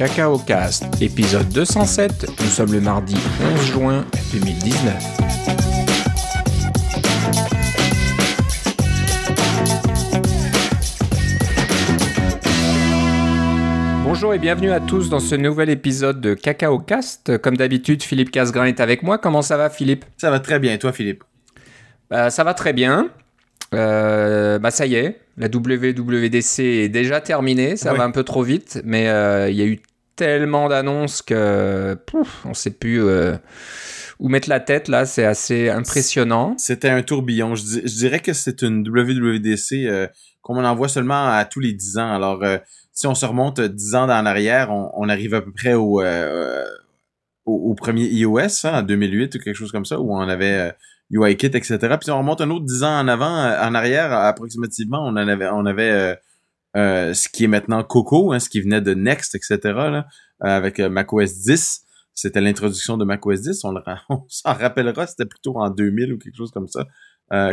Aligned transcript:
Cacao 0.00 0.38
Cast, 0.38 0.86
épisode 1.02 1.50
207. 1.50 2.30
Nous 2.40 2.46
sommes 2.46 2.72
le 2.72 2.80
mardi 2.80 3.14
11 3.54 3.66
juin 3.66 4.06
2019. 4.32 4.94
Bonjour 14.04 14.32
et 14.32 14.38
bienvenue 14.38 14.70
à 14.70 14.80
tous 14.80 15.10
dans 15.10 15.20
ce 15.20 15.34
nouvel 15.34 15.68
épisode 15.68 16.22
de 16.22 16.32
Cacao 16.32 16.78
Cast. 16.78 17.36
Comme 17.36 17.58
d'habitude, 17.58 18.02
Philippe 18.02 18.30
Casgrain 18.30 18.64
est 18.64 18.80
avec 18.80 19.02
moi. 19.02 19.18
Comment 19.18 19.42
ça 19.42 19.58
va, 19.58 19.68
Philippe? 19.68 20.06
Ça 20.16 20.30
va 20.30 20.40
très 20.40 20.58
bien. 20.58 20.72
Et 20.72 20.78
toi, 20.78 20.94
Philippe? 20.94 21.24
Bah, 22.08 22.30
ça 22.30 22.42
va 22.42 22.54
très 22.54 22.72
bien. 22.72 23.10
Euh, 23.72 24.58
bah 24.58 24.72
ça 24.72 24.84
y 24.84 24.96
est, 24.96 25.20
la 25.36 25.46
WWDC 25.46 26.58
est 26.58 26.88
déjà 26.88 27.20
terminée, 27.20 27.76
ça 27.76 27.92
Oui. 27.92 27.98
va 27.98 28.04
un 28.04 28.10
peu 28.10 28.24
trop 28.24 28.42
vite, 28.42 28.80
mais 28.84 29.08
euh, 29.08 29.48
il 29.48 29.56
y 29.56 29.62
a 29.62 29.64
eu 29.64 29.78
tellement 30.20 30.68
d'annonces 30.68 31.22
que 31.22 31.94
pouf, 32.06 32.44
on 32.44 32.52
sait 32.52 32.72
plus 32.72 33.02
euh, 33.02 33.38
où 34.18 34.28
mettre 34.28 34.50
la 34.50 34.60
tête 34.60 34.88
là, 34.88 35.06
c'est 35.06 35.24
assez 35.24 35.70
impressionnant. 35.70 36.54
C'était 36.58 36.90
un 36.90 37.02
tourbillon. 37.02 37.54
Je, 37.54 37.62
di- 37.62 37.80
je 37.86 37.96
dirais 37.96 38.20
que 38.20 38.34
c'est 38.34 38.60
une 38.60 38.86
WWDC 38.86 39.86
euh, 39.86 40.06
qu'on 40.42 40.62
en 40.62 40.74
voit 40.74 40.88
seulement 40.88 41.28
à 41.28 41.46
tous 41.46 41.60
les 41.60 41.72
10 41.72 41.96
ans. 41.96 42.12
Alors, 42.12 42.44
euh, 42.44 42.58
si 42.92 43.06
on 43.06 43.14
se 43.14 43.24
remonte 43.24 43.62
10 43.62 43.94
ans 43.94 44.02
en 44.02 44.26
arrière, 44.26 44.70
on, 44.70 45.08
arrive 45.08 45.32
à 45.32 45.40
peu 45.40 45.52
près 45.52 45.72
au, 45.72 46.02
au, 47.46 47.74
premier 47.74 48.04
iOS, 48.04 48.66
hein, 48.66 48.80
en 48.80 48.82
2008 48.82 49.36
ou 49.36 49.38
quelque 49.38 49.56
chose 49.56 49.72
comme 49.72 49.86
ça, 49.86 49.98
où 49.98 50.14
on 50.14 50.28
avait 50.28 50.70
UIKit, 51.10 51.46
etc. 51.46 51.78
Puis 51.98 52.10
on 52.10 52.18
remonte 52.18 52.42
un 52.42 52.50
autre 52.50 52.66
10 52.66 52.82
ans 52.82 52.98
en 52.98 53.08
avant, 53.08 53.32
en 53.32 53.74
arrière, 53.74 54.12
approximativement, 54.12 55.02
on 55.02 55.12
en 55.12 55.28
avait, 55.28 55.48
on 55.48 55.64
avait 55.64 56.18
euh, 56.76 57.14
ce 57.14 57.28
qui 57.28 57.44
est 57.44 57.48
maintenant 57.48 57.82
Coco, 57.82 58.32
hein, 58.32 58.38
ce 58.38 58.48
qui 58.48 58.60
venait 58.60 58.80
de 58.80 58.94
Next, 58.94 59.34
etc. 59.34 59.58
Là, 59.64 60.06
euh, 60.44 60.46
avec 60.46 60.80
euh, 60.80 60.88
macOS 60.88 61.40
10. 61.42 61.82
C'était 62.14 62.40
l'introduction 62.40 62.96
de 62.96 63.04
macOS 63.04 63.40
10. 63.40 63.64
On, 63.64 63.74
on 64.08 64.24
s'en 64.28 64.54
rappellera, 64.54 65.06
c'était 65.06 65.26
plutôt 65.26 65.58
en 65.58 65.70
2000 65.70 66.12
ou 66.12 66.18
quelque 66.18 66.36
chose 66.36 66.50
comme 66.50 66.68
ça 66.68 66.86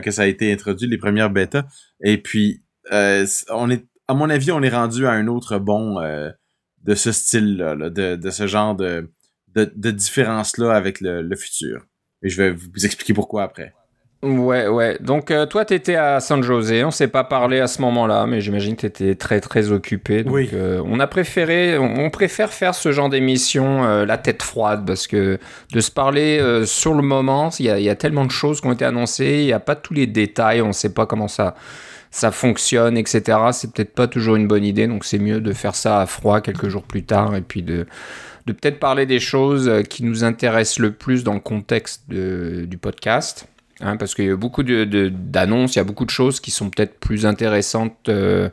que 0.02 0.10
ça 0.10 0.24
a 0.24 0.26
été 0.26 0.52
introduit, 0.52 0.88
les 0.88 0.98
premières 0.98 1.30
bêtas. 1.30 1.68
Et 2.04 2.18
puis, 2.20 2.64
on 2.92 3.70
est, 3.70 3.86
à 4.08 4.16
mon 4.16 4.28
avis, 4.28 4.52
on 4.52 4.64
est 4.64 4.70
rendu 4.70 5.06
à 5.06 5.12
un 5.12 5.28
autre 5.28 5.60
bon 5.60 6.02
de 6.02 6.96
ce 6.96 7.12
style-là, 7.12 7.76
là, 7.76 7.92
de, 7.92 8.30
ce 8.32 8.48
genre 8.48 8.76
de, 8.76 9.12
différence-là 9.54 10.72
avec 10.72 11.00
le 11.00 11.36
futur. 11.36 11.86
Et 12.24 12.30
je 12.30 12.42
vais 12.42 12.52
vous 12.52 12.86
expliquer 12.88 13.14
pourquoi 13.14 13.44
après. 13.44 13.76
Ouais, 14.24 14.68
ouais. 14.68 14.98
Donc 15.00 15.30
euh, 15.30 15.46
toi, 15.46 15.64
t'étais 15.64 15.96
à 15.96 16.20
San 16.20 16.42
José, 16.42 16.84
on 16.84 16.90
s'est 16.90 17.08
pas 17.08 17.24
parlé 17.24 17.60
à 17.60 17.68
ce 17.68 17.82
moment-là, 17.84 18.26
mais 18.26 18.42
j'imagine 18.42 18.76
que 18.76 18.82
t'étais 18.82 19.14
très 19.14 19.40
très 19.42 19.72
occupé. 19.72 20.24
Donc, 20.24 20.34
Oui. 20.34 20.50
euh, 20.54 20.82
on 20.86 21.00
a 21.00 21.06
préféré, 21.06 21.78
on, 21.78 22.00
on 22.00 22.10
préfère 22.10 22.52
faire 22.52 22.74
ce 22.74 22.92
genre 22.92 23.10
d'émission 23.10 23.84
euh, 23.86 24.06
la 24.08 24.18
tête 24.18 24.42
froide 24.42 24.86
parce 24.88 25.06
que 25.06 25.38
de 25.72 25.80
se 25.80 25.92
parler 25.92 26.42
sur 26.66 26.96
le 26.96 27.04
moment, 27.04 27.52
il 27.60 27.68
y, 27.68 27.70
a, 27.70 27.78
il 27.78 27.86
y 27.86 27.90
a 27.90 27.96
tellement 27.96 28.26
de 28.26 28.32
choses 28.32 28.60
qui 28.60 28.66
ont 28.68 28.72
été 28.74 28.86
annoncées, 28.86 29.38
il 29.42 29.46
n'y 29.46 29.54
a 29.54 29.60
pas 29.60 29.76
tous 29.76 29.94
les 29.94 30.08
détails, 30.08 30.62
on 30.64 30.74
sait 30.74 30.94
pas 30.94 31.06
comment 31.06 31.28
ça 31.28 31.54
ça 32.10 32.32
fonctionne, 32.32 32.98
etc. 32.98 33.22
C'est 33.52 33.72
peut-être 33.74 33.94
pas 33.94 34.08
toujours 34.08 34.38
une 34.38 34.48
bonne 34.48 34.64
idée, 34.64 34.88
donc 34.88 35.04
c'est 35.06 35.20
mieux 35.20 35.42
de 35.42 35.54
faire 35.54 35.76
ça 35.76 36.02
à 36.02 36.06
froid 36.08 36.42
quelques 36.42 36.70
jours 36.70 36.84
plus 36.84 37.04
tard 37.04 37.36
et 37.36 37.42
puis 37.42 37.62
de 37.62 37.86
de 38.48 38.54
peut-être 38.54 38.80
parler 38.80 39.06
des 39.06 39.20
choses 39.20 39.70
qui 39.90 40.04
nous 40.06 40.24
intéressent 40.24 40.80
le 40.80 40.92
plus 40.94 41.24
dans 41.26 41.34
le 41.34 41.42
contexte 41.42 42.04
de- 42.10 42.64
du 42.66 42.78
podcast. 42.78 43.46
Hein, 43.82 43.98
parce 43.98 44.16
qu'il 44.16 44.26
y 44.26 44.32
a 44.32 44.36
beaucoup 44.36 44.64
d'annonces, 44.64 45.76
il 45.76 45.78
y 45.78 45.82
a 45.82 45.84
beaucoup 45.84 46.06
de 46.06 46.10
choses 46.10 46.40
qui 46.40 46.50
sont 46.50 46.70
peut-être 46.70 47.00
plus 47.00 47.26
intéressantes 47.28 48.10
euh, 48.10 48.50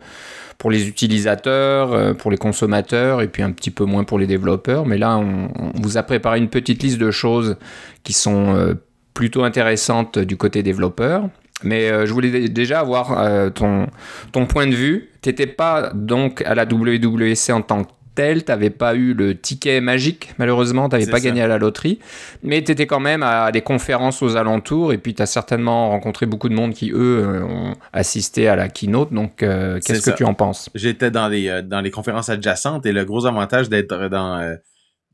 pour 0.59 0.71
les 0.71 0.87
utilisateurs, 0.87 1.93
euh, 1.93 2.13
pour 2.13 2.31
les 2.31 2.37
consommateurs, 2.37 3.23
et 3.23 3.29
puis 3.29 3.43
un 3.43 3.51
petit 3.51 3.71
peu 3.71 3.85
moins 3.85 4.05
pour 4.05 4.19
les 4.19 4.27
développeurs. 4.27 4.85
Mais 4.85 4.99
là, 4.99 5.17
on, 5.17 5.49
vous 5.81 5.97
a 5.97 6.03
préparé 6.03 6.39
une 6.39 6.51
petite 6.51 6.83
liste 6.83 6.99
de 6.99 7.11
choses 7.11 7.57
qui 8.03 8.13
sont 8.13 8.55
euh, 8.55 8.75
plutôt 9.15 9.45
intéressantes 9.45 10.19
du 10.19 10.37
côté 10.37 10.63
développeur. 10.63 11.29
Mais 11.63 11.89
je 12.07 12.13
voulais 12.13 12.31
dé- 12.31 12.49
déjà 12.51 12.81
avoir 12.81 13.53
ton, 13.55 13.87
ton 14.33 14.45
point 14.45 14.67
de 14.67 14.75
vue. 14.75 15.09
Tu 15.23 15.31
n'étais 15.31 15.47
pas 15.47 15.93
donc 15.95 16.43
à 16.43 16.55
la 16.55 16.65
WWC 16.65 17.53
en 17.53 17.63
tant 17.63 17.85
que 17.85 17.91
tel, 18.15 18.45
tu 18.45 18.51
n'avais 18.51 18.71
pas 18.71 18.95
eu 18.95 19.13
le 19.15 19.37
ticket 19.39 19.81
magique, 19.81 20.33
malheureusement, 20.39 20.89
C'est 20.91 21.11
pas 21.11 21.19
ça. 21.19 21.25
gagné 21.25 21.43
à 21.43 21.47
la 21.49 21.59
loterie. 21.59 21.99
Mais 22.43 22.63
tu 22.63 22.73
étais 22.73 22.87
quand 22.87 23.01
même 23.01 23.23
à 23.23 23.51
des 23.53 23.61
conférences 23.63 24.23
aux 24.23 24.37
alentours 24.37 24.93
et 24.93 24.99
puis 24.99 25.15
tu 25.15 25.23
as 25.23 25.27
certainement 25.27 25.91
rencontré 25.91 26.27
beaucoup 26.27 26.49
de 26.49 26.55
monde 26.55 26.75
qui, 26.75 26.91
eux, 26.93 27.25
euh, 27.25 27.43
ont 27.43 27.75
assisté 27.93 28.49
à 28.49 28.57
la 28.57 28.69
keynote. 28.69 29.13
Donc, 29.13 29.43
euh, 29.43 29.81
qu'est-ce 29.85 29.99
que 30.01 30.05
ça. 30.11 30.13
tu 30.13 30.25
en 30.25 30.35
penses? 30.35 30.71
J'étais 30.75 31.11
dans 31.11 31.29
les 31.29 31.49
euh, 31.49 31.63
dans 31.63 31.81
les 31.81 31.91
conférences 31.91 32.29
adjacentes 32.29 32.87
et 32.87 32.93
le 32.93 33.05
gros 33.05 33.27
avantage 33.27 33.69
d'être 33.69 34.09
dans 34.09 34.39
euh, 34.41 34.55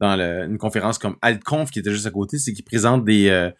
dans 0.01 0.17
le- 0.17 0.47
une 0.47 0.59
conférence 0.59 0.99
comme 0.99 1.17
AltConf 1.23 1.71
qui 1.71 1.79
était 1.81 1.91
juste 1.93 2.07
à 2.07 2.11
côté, 2.11 2.39
c'est 2.39 2.53
qu'ils 2.53 2.65
présentent 2.65 3.05
des 3.05 3.51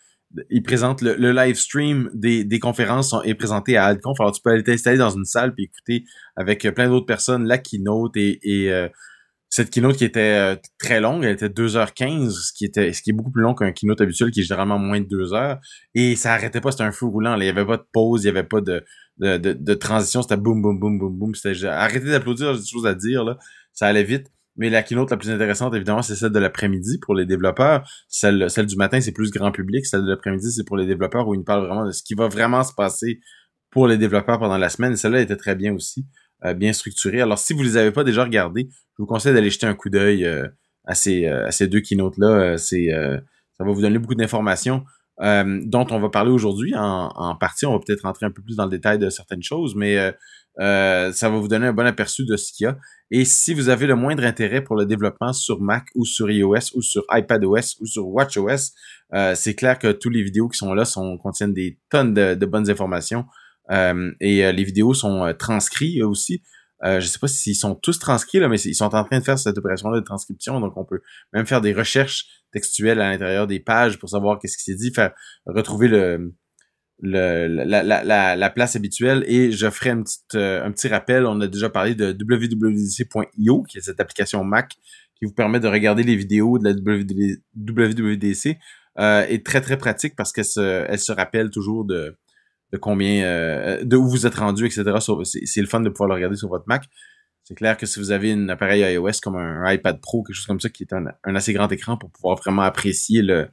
ils 0.49 0.63
présentent 0.63 1.03
le, 1.03 1.17
le 1.17 1.33
live 1.33 1.57
stream 1.57 2.09
des, 2.15 2.45
des 2.45 2.61
conférences 2.61 3.11
sont, 3.11 3.21
est 3.23 3.35
présenté 3.35 3.77
à 3.77 3.87
AltConf. 3.87 4.21
Alors 4.21 4.31
tu 4.33 4.41
peux 4.41 4.51
aller 4.51 4.63
t'installer 4.63 4.97
dans 4.97 5.11
une 5.11 5.25
salle 5.25 5.53
puis 5.55 5.65
écouter 5.65 6.05
avec 6.37 6.63
plein 6.75 6.89
d'autres 6.89 7.07
personnes 7.07 7.47
la 7.47 7.59
keynote 7.59 8.17
et, 8.17 8.39
et 8.45 8.71
cette 9.51 9.71
keynote 9.71 9.97
qui 9.97 10.05
était 10.05 10.21
euh, 10.21 10.57
très 10.79 11.01
longue, 11.01 11.25
elle 11.25 11.33
était 11.33 11.49
2h15, 11.49 12.31
ce 12.31 12.53
qui 12.53 12.65
était 12.65 12.93
ce 12.93 13.03
qui 13.03 13.11
est 13.11 13.13
beaucoup 13.13 13.33
plus 13.33 13.43
long 13.43 13.55
qu'un 13.55 13.73
keynote 13.73 14.01
habituel 14.01 14.31
qui 14.31 14.41
est 14.41 14.45
généralement 14.45 14.79
moins 14.79 15.01
de 15.01 15.07
2 15.07 15.35
heures 15.35 15.59
et 15.95 16.15
ça 16.15 16.33
arrêtait 16.33 16.61
pas, 16.61 16.71
c'était 16.71 16.85
un 16.85 16.93
feu 16.93 17.07
roulant, 17.07 17.35
là. 17.35 17.45
il 17.45 17.49
y 17.49 17.51
avait 17.51 17.67
pas 17.67 17.77
de 17.77 17.87
pause, 17.93 18.23
il 18.23 18.27
y 18.27 18.31
avait 18.31 18.45
pas 18.45 18.61
de 18.61 18.85
de, 19.19 19.37
de, 19.37 19.75
transition, 19.75 20.23
c'était 20.23 20.39
boum 20.39 20.63
boum 20.63 20.79
boum 20.79 20.99
boum 20.99 21.19
boum, 21.19 21.35
c'était 21.35 21.67
arrêtez 21.67 22.11
d'applaudir, 22.11 22.55
j'ai 22.55 22.61
des 22.61 22.67
choses 22.67 22.87
à 22.87 22.95
dire 22.95 23.25
là, 23.25 23.37
ça 23.73 23.87
allait 23.87 24.05
vite. 24.05 24.29
Mais 24.57 24.69
la 24.69 24.83
keynote 24.83 25.11
la 25.11 25.17
plus 25.17 25.31
intéressante, 25.31 25.75
évidemment, 25.75 26.03
c'est 26.03 26.17
celle 26.17 26.33
de 26.33 26.39
l'après-midi 26.39 26.99
pour 26.99 27.15
les 27.15 27.25
développeurs. 27.25 27.89
Celle, 28.09 28.51
celle 28.51 28.67
du 28.67 28.77
matin, 28.77 29.01
c'est 29.01 29.13
plus 29.13 29.31
grand 29.31 29.53
public. 29.53 29.87
Celle 29.87 30.03
de 30.03 30.11
l'après-midi, 30.11 30.51
c'est 30.53 30.65
pour 30.65 30.77
les 30.77 30.87
développeurs 30.87 31.27
où 31.27 31.35
ils 31.35 31.39
nous 31.39 31.45
parlent 31.45 31.67
vraiment 31.67 31.87
de 31.87 31.93
ce 31.93 32.03
qui 32.03 32.15
va 32.15 32.29
vraiment 32.29 32.63
se 32.63 32.75
passer 32.75 33.21
pour 33.71 33.87
les 33.87 33.97
développeurs 33.97 34.39
pendant 34.39 34.59
la 34.59 34.69
semaine. 34.69 34.97
Celle-là 34.97 35.21
était 35.21 35.37
très 35.37 35.55
bien 35.55 35.73
aussi, 35.73 36.07
bien 36.57 36.73
structurée. 36.73 37.21
Alors, 37.21 37.39
si 37.39 37.53
vous 37.53 37.63
les 37.63 37.77
avez 37.77 37.91
pas 37.91 38.05
déjà 38.05 38.25
regardées, 38.25 38.69
je 38.71 39.03
vous 39.03 39.07
conseille 39.07 39.35
d'aller 39.35 39.51
jeter 39.51 39.67
un 39.67 39.75
coup 39.75 39.91
d'œil 39.91 40.25
euh, 40.25 40.47
à 40.85 40.95
ces, 40.95 41.27
euh, 41.27 41.47
à 41.47 41.51
ces 41.51 41.69
deux 41.69 41.81
keynotes-là. 41.81 42.29
Euh, 42.29 42.57
c'est, 42.57 42.93
euh, 42.93 43.19
ça 43.57 43.65
va 43.65 43.73
vous 43.73 43.83
donner 43.83 43.99
beaucoup 43.99 44.15
d'informations 44.15 44.85
euh, 45.23 45.61
dont 45.65 45.87
on 45.91 46.01
va 46.01 46.09
parler 46.09 46.31
aujourd'hui. 46.31 46.75
En, 46.75 47.11
en 47.15 47.37
partie, 47.37 47.67
on 47.67 47.73
va 47.73 47.79
peut-être 47.79 48.03
rentrer 48.03 48.27
un 48.27 48.31
peu 48.31 48.43
plus 48.43 48.57
dans 48.57 48.65
le 48.65 48.71
détail 48.71 48.99
de 48.99 49.11
certaines 49.11 49.43
choses, 49.43 49.75
mais 49.75 49.99
euh, 49.99 50.13
euh, 50.61 51.13
ça 51.13 51.31
va 51.31 51.39
vous 51.39 51.49
donner 51.49 51.67
un 51.69 51.73
bon 51.73 51.87
aperçu 51.87 52.25
de 52.25 52.37
ce 52.37 52.53
qu'il 52.53 52.65
y 52.65 52.67
a. 52.67 52.77
Et 53.11 53.25
si 53.25 53.55
vous 53.55 53.69
avez 53.69 53.87
le 53.87 53.95
moindre 53.97 54.25
intérêt 54.25 54.63
pour 54.63 54.77
le 54.77 54.87
développement 54.87 55.33
sur 55.33 55.61
Mac 55.61 55.89
ou 55.95 56.05
sur 56.05 56.31
iOS 56.31 56.75
ou 56.75 56.83
sur 56.83 57.05
iPadOS 57.11 57.77
ou 57.81 57.87
sur 57.87 58.09
WatchOS, 58.09 58.73
euh, 59.15 59.35
c'est 59.35 59.55
clair 59.55 59.79
que 59.79 59.93
tous 59.93 60.11
les 60.11 60.23
vidéos 60.23 60.49
qui 60.49 60.59
sont 60.59 60.75
là 60.75 60.85
sont, 60.85 61.19
contiennent 61.19 61.55
des 61.55 61.79
tonnes 61.91 62.15
de, 62.15 62.35
de 62.35 62.47
bonnes 62.47 62.71
informations. 62.71 63.25
Euh, 63.71 64.13
et 64.21 64.45
euh, 64.45 64.53
les 64.53 64.65
vidéos 64.65 64.95
sont 64.95 65.25
euh, 65.25 65.33
transcrites 65.33 66.03
aussi. 66.03 66.43
Euh, 66.83 66.99
je 67.01 67.07
sais 67.07 67.19
pas 67.19 67.29
s'ils 67.29 67.57
sont 67.57 67.75
tous 67.75 67.99
transcrits, 67.99 68.41
là, 68.41 68.49
mais 68.49 68.59
ils 68.61 68.75
sont 68.75 68.95
en 68.95 69.05
train 69.05 69.19
de 69.19 69.25
faire 69.25 69.39
cette 69.39 69.59
opération-là 69.59 70.01
de 70.01 70.05
transcription. 70.05 70.61
Donc, 70.61 70.77
on 70.77 70.85
peut 70.85 71.01
même 71.33 71.47
faire 71.47 71.61
des 71.61 71.75
recherches 71.75 72.27
textuelles 72.53 73.01
à 73.01 73.11
l'intérieur 73.11 73.47
des 73.47 73.61
pages 73.61 73.99
pour 73.99 74.09
savoir 74.09 74.39
qu'est-ce 74.39 74.57
qui 74.57 74.65
s'est 74.65 74.77
dit, 74.77 74.93
faire 74.93 75.13
retrouver 75.45 75.89
le, 75.89 76.35
le, 77.03 77.47
la, 77.49 77.83
la, 77.83 78.03
la, 78.05 78.37
la 78.37 78.51
place 78.51 78.77
habituelle 78.77 79.25
et 79.27 79.53
je 79.53 79.69
ferai 79.71 79.95
euh, 80.35 80.65
un 80.65 80.73
petit 80.73 80.89
rappel. 80.89 81.27
On 81.27 81.41
a 81.41 81.47
déjà 81.47 81.69
parlé 81.69 81.95
de 81.95 82.17
wwdc.io, 82.19 83.63
qui 83.65 83.79
est 83.79 83.83
cette 83.83 84.01
application 84.01 84.43
Mac 84.43 84.77
qui 85.17 85.27
vous 85.27 85.35
permet 85.35 85.61
de 85.61 85.69
regarder 85.69 86.03
les 86.03 86.17
vidéos 86.17 86.59
de 86.59 86.65
la 86.65 86.71
WWD 86.71 87.43
WWDC. 87.57 88.59
Euh, 88.99 89.25
est 89.29 89.47
très 89.47 89.61
très 89.61 89.77
pratique 89.79 90.17
parce 90.17 90.33
qu'elle 90.33 90.45
se, 90.45 90.85
elle 90.89 90.99
se 90.99 91.13
rappelle 91.13 91.51
toujours 91.51 91.85
de, 91.85 92.17
de 92.73 92.79
combien, 92.79 93.25
euh, 93.25 93.85
de 93.85 93.97
où 93.97 94.09
vous 94.09 94.27
êtes 94.27 94.35
rendu, 94.35 94.67
etc. 94.67 94.85
C'est 95.25 95.61
le 95.61 95.67
fun 95.67 95.81
de 95.81 95.89
pouvoir 95.89 96.09
le 96.09 96.15
regarder 96.15 96.37
sur 96.37 96.49
votre 96.49 96.65
Mac. 96.67 96.85
C'est 97.45 97.55
clair 97.55 97.77
que 97.77 97.87
si 97.87 97.99
vous 97.99 98.13
avez 98.13 98.33
un 98.33 98.49
appareil 98.49 98.83
iOS 98.95 99.21
comme 99.23 99.37
un, 99.37 99.65
un 99.65 99.73
iPad 99.73 100.01
Pro, 100.01 100.23
quelque 100.23 100.37
chose 100.37 100.47
comme 100.47 100.61
ça, 100.61 100.69
qui 100.69 100.85
est 100.85 100.93
un, 100.93 101.07
un 101.25 101.35
assez 101.35 101.53
grand 101.53 101.71
écran 101.73 101.97
pour 101.97 102.11
pouvoir 102.11 102.37
vraiment 102.37 102.63
apprécier 102.63 103.23
le, 103.23 103.49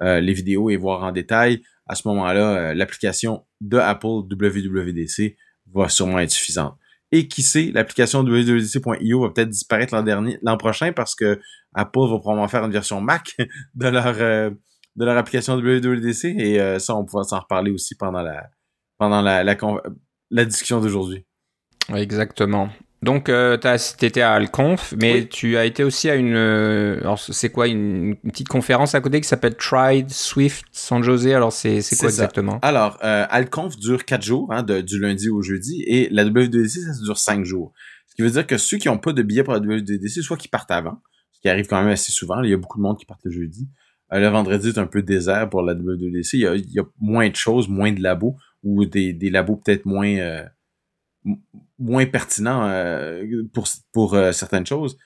euh, 0.00 0.20
les 0.20 0.32
vidéos 0.32 0.70
et 0.70 0.76
voir 0.76 1.02
en 1.02 1.12
détail, 1.12 1.62
à 1.86 1.94
ce 1.94 2.08
moment-là, 2.08 2.56
euh, 2.56 2.74
l'application 2.74 3.44
de 3.60 3.76
Apple 3.76 4.06
WWDC 4.30 5.36
va 5.72 5.88
sûrement 5.88 6.18
être 6.18 6.30
suffisante. 6.30 6.76
Et 7.10 7.28
qui 7.28 7.42
sait, 7.42 7.70
l'application 7.74 8.22
WWDC.io 8.22 9.20
va 9.20 9.30
peut-être 9.30 9.50
disparaître 9.50 9.94
l'an 9.94 10.02
dernier, 10.02 10.38
l'an 10.42 10.56
prochain 10.56 10.92
parce 10.92 11.14
que 11.14 11.38
Apple 11.74 12.08
va 12.10 12.18
probablement 12.18 12.48
faire 12.48 12.64
une 12.64 12.72
version 12.72 13.00
Mac 13.02 13.36
de 13.74 13.88
leur 13.88 14.14
euh, 14.18 14.50
de 14.96 15.04
leur 15.04 15.16
application 15.16 15.56
WWDC 15.56 16.24
et 16.24 16.60
euh, 16.60 16.78
ça 16.78 16.94
on 16.94 17.04
pourra 17.04 17.24
s'en 17.24 17.40
reparler 17.40 17.70
aussi 17.70 17.94
pendant 17.94 18.22
la 18.22 18.48
pendant 19.02 19.20
la 19.22 19.42
la, 19.44 20.44
discussion 20.44 20.80
d'aujourd'hui. 20.80 21.24
Exactement. 21.94 22.68
Donc, 23.02 23.28
euh, 23.28 23.58
tu 23.58 24.04
étais 24.04 24.20
à 24.20 24.32
Alconf, 24.34 24.94
mais 25.00 25.14
Oui. 25.14 25.28
tu 25.28 25.56
as 25.56 25.64
été 25.64 25.82
aussi 25.82 26.08
à 26.08 26.14
une. 26.14 26.34
euh, 26.36 27.00
alors, 27.00 27.18
c'est 27.18 27.50
quoi 27.50 27.66
une, 27.66 28.14
une 28.22 28.30
petite 28.30 28.46
conférence 28.46 28.94
à 28.94 29.00
côté 29.00 29.20
qui 29.20 29.26
s'appelle 29.26 29.56
Tried 29.56 30.08
Swift 30.08 30.64
San 30.70 31.02
José 31.02 31.34
Alors, 31.34 31.52
c'est 31.52 31.78
quoi 31.80 31.82
ça. 31.82 32.06
exactement? 32.06 32.60
Alors, 32.62 32.98
euh, 33.02 33.26
Alconf 33.28 33.76
dure 33.76 34.04
quatre 34.04 34.22
jours, 34.22 34.52
hein, 34.52 34.62
de- 34.62 34.80
du 34.82 35.00
lundi 35.00 35.28
au 35.30 35.42
jeudi, 35.42 35.82
et 35.88 36.08
la 36.12 36.24
WWDC, 36.24 36.68
ça 36.80 37.02
dure 37.02 37.18
cinq 37.18 37.44
jours. 37.44 37.72
Ce 38.06 38.14
qui 38.14 38.22
veut 38.22 38.30
dire 38.30 38.46
que 38.46 38.56
ceux 38.56 38.76
qui 38.76 38.86
n'ont 38.86 38.98
pas 38.98 39.12
de 39.12 39.22
billet 39.22 39.42
pour 39.42 39.54
la 39.54 39.58
WWDC, 39.58 40.22
soit 40.22 40.36
qu'ils 40.36 40.50
partent 40.50 40.70
avant, 40.70 41.02
qui 41.40 41.48
arrive 41.48 41.66
quand 41.66 41.82
même 41.82 41.90
assez 41.92 42.12
souvent. 42.12 42.40
Il 42.44 42.50
y 42.50 42.54
a 42.54 42.56
beaucoup 42.56 42.78
de 42.78 42.82
monde 42.84 42.98
qui 42.98 43.04
part 43.06 43.18
le 43.24 43.32
jeudi. 43.32 43.68
le 44.12 44.28
vendredi 44.28 44.68
est 44.68 44.78
un 44.78 44.86
peu 44.86 45.02
désert 45.02 45.50
pour 45.50 45.62
la 45.62 45.72
WWDC. 45.74 46.34
Il 46.34 46.40
y 46.40 46.46
a, 46.46 46.54
il 46.54 46.70
y 46.70 46.78
a 46.78 46.84
moins 47.00 47.28
de 47.28 47.34
choses, 47.34 47.68
moins 47.68 47.90
de 47.90 48.00
labos, 48.00 48.36
ou 48.62 48.84
des, 48.84 49.12
des 49.12 49.30
labos 49.30 49.56
peut-être 49.56 49.86
moins 49.86 50.46
moins 51.78 52.06
pertinents 52.06 52.68
pour, 53.52 53.66
pour 53.92 54.16
certaines 54.32 54.66
choses. 54.66 54.96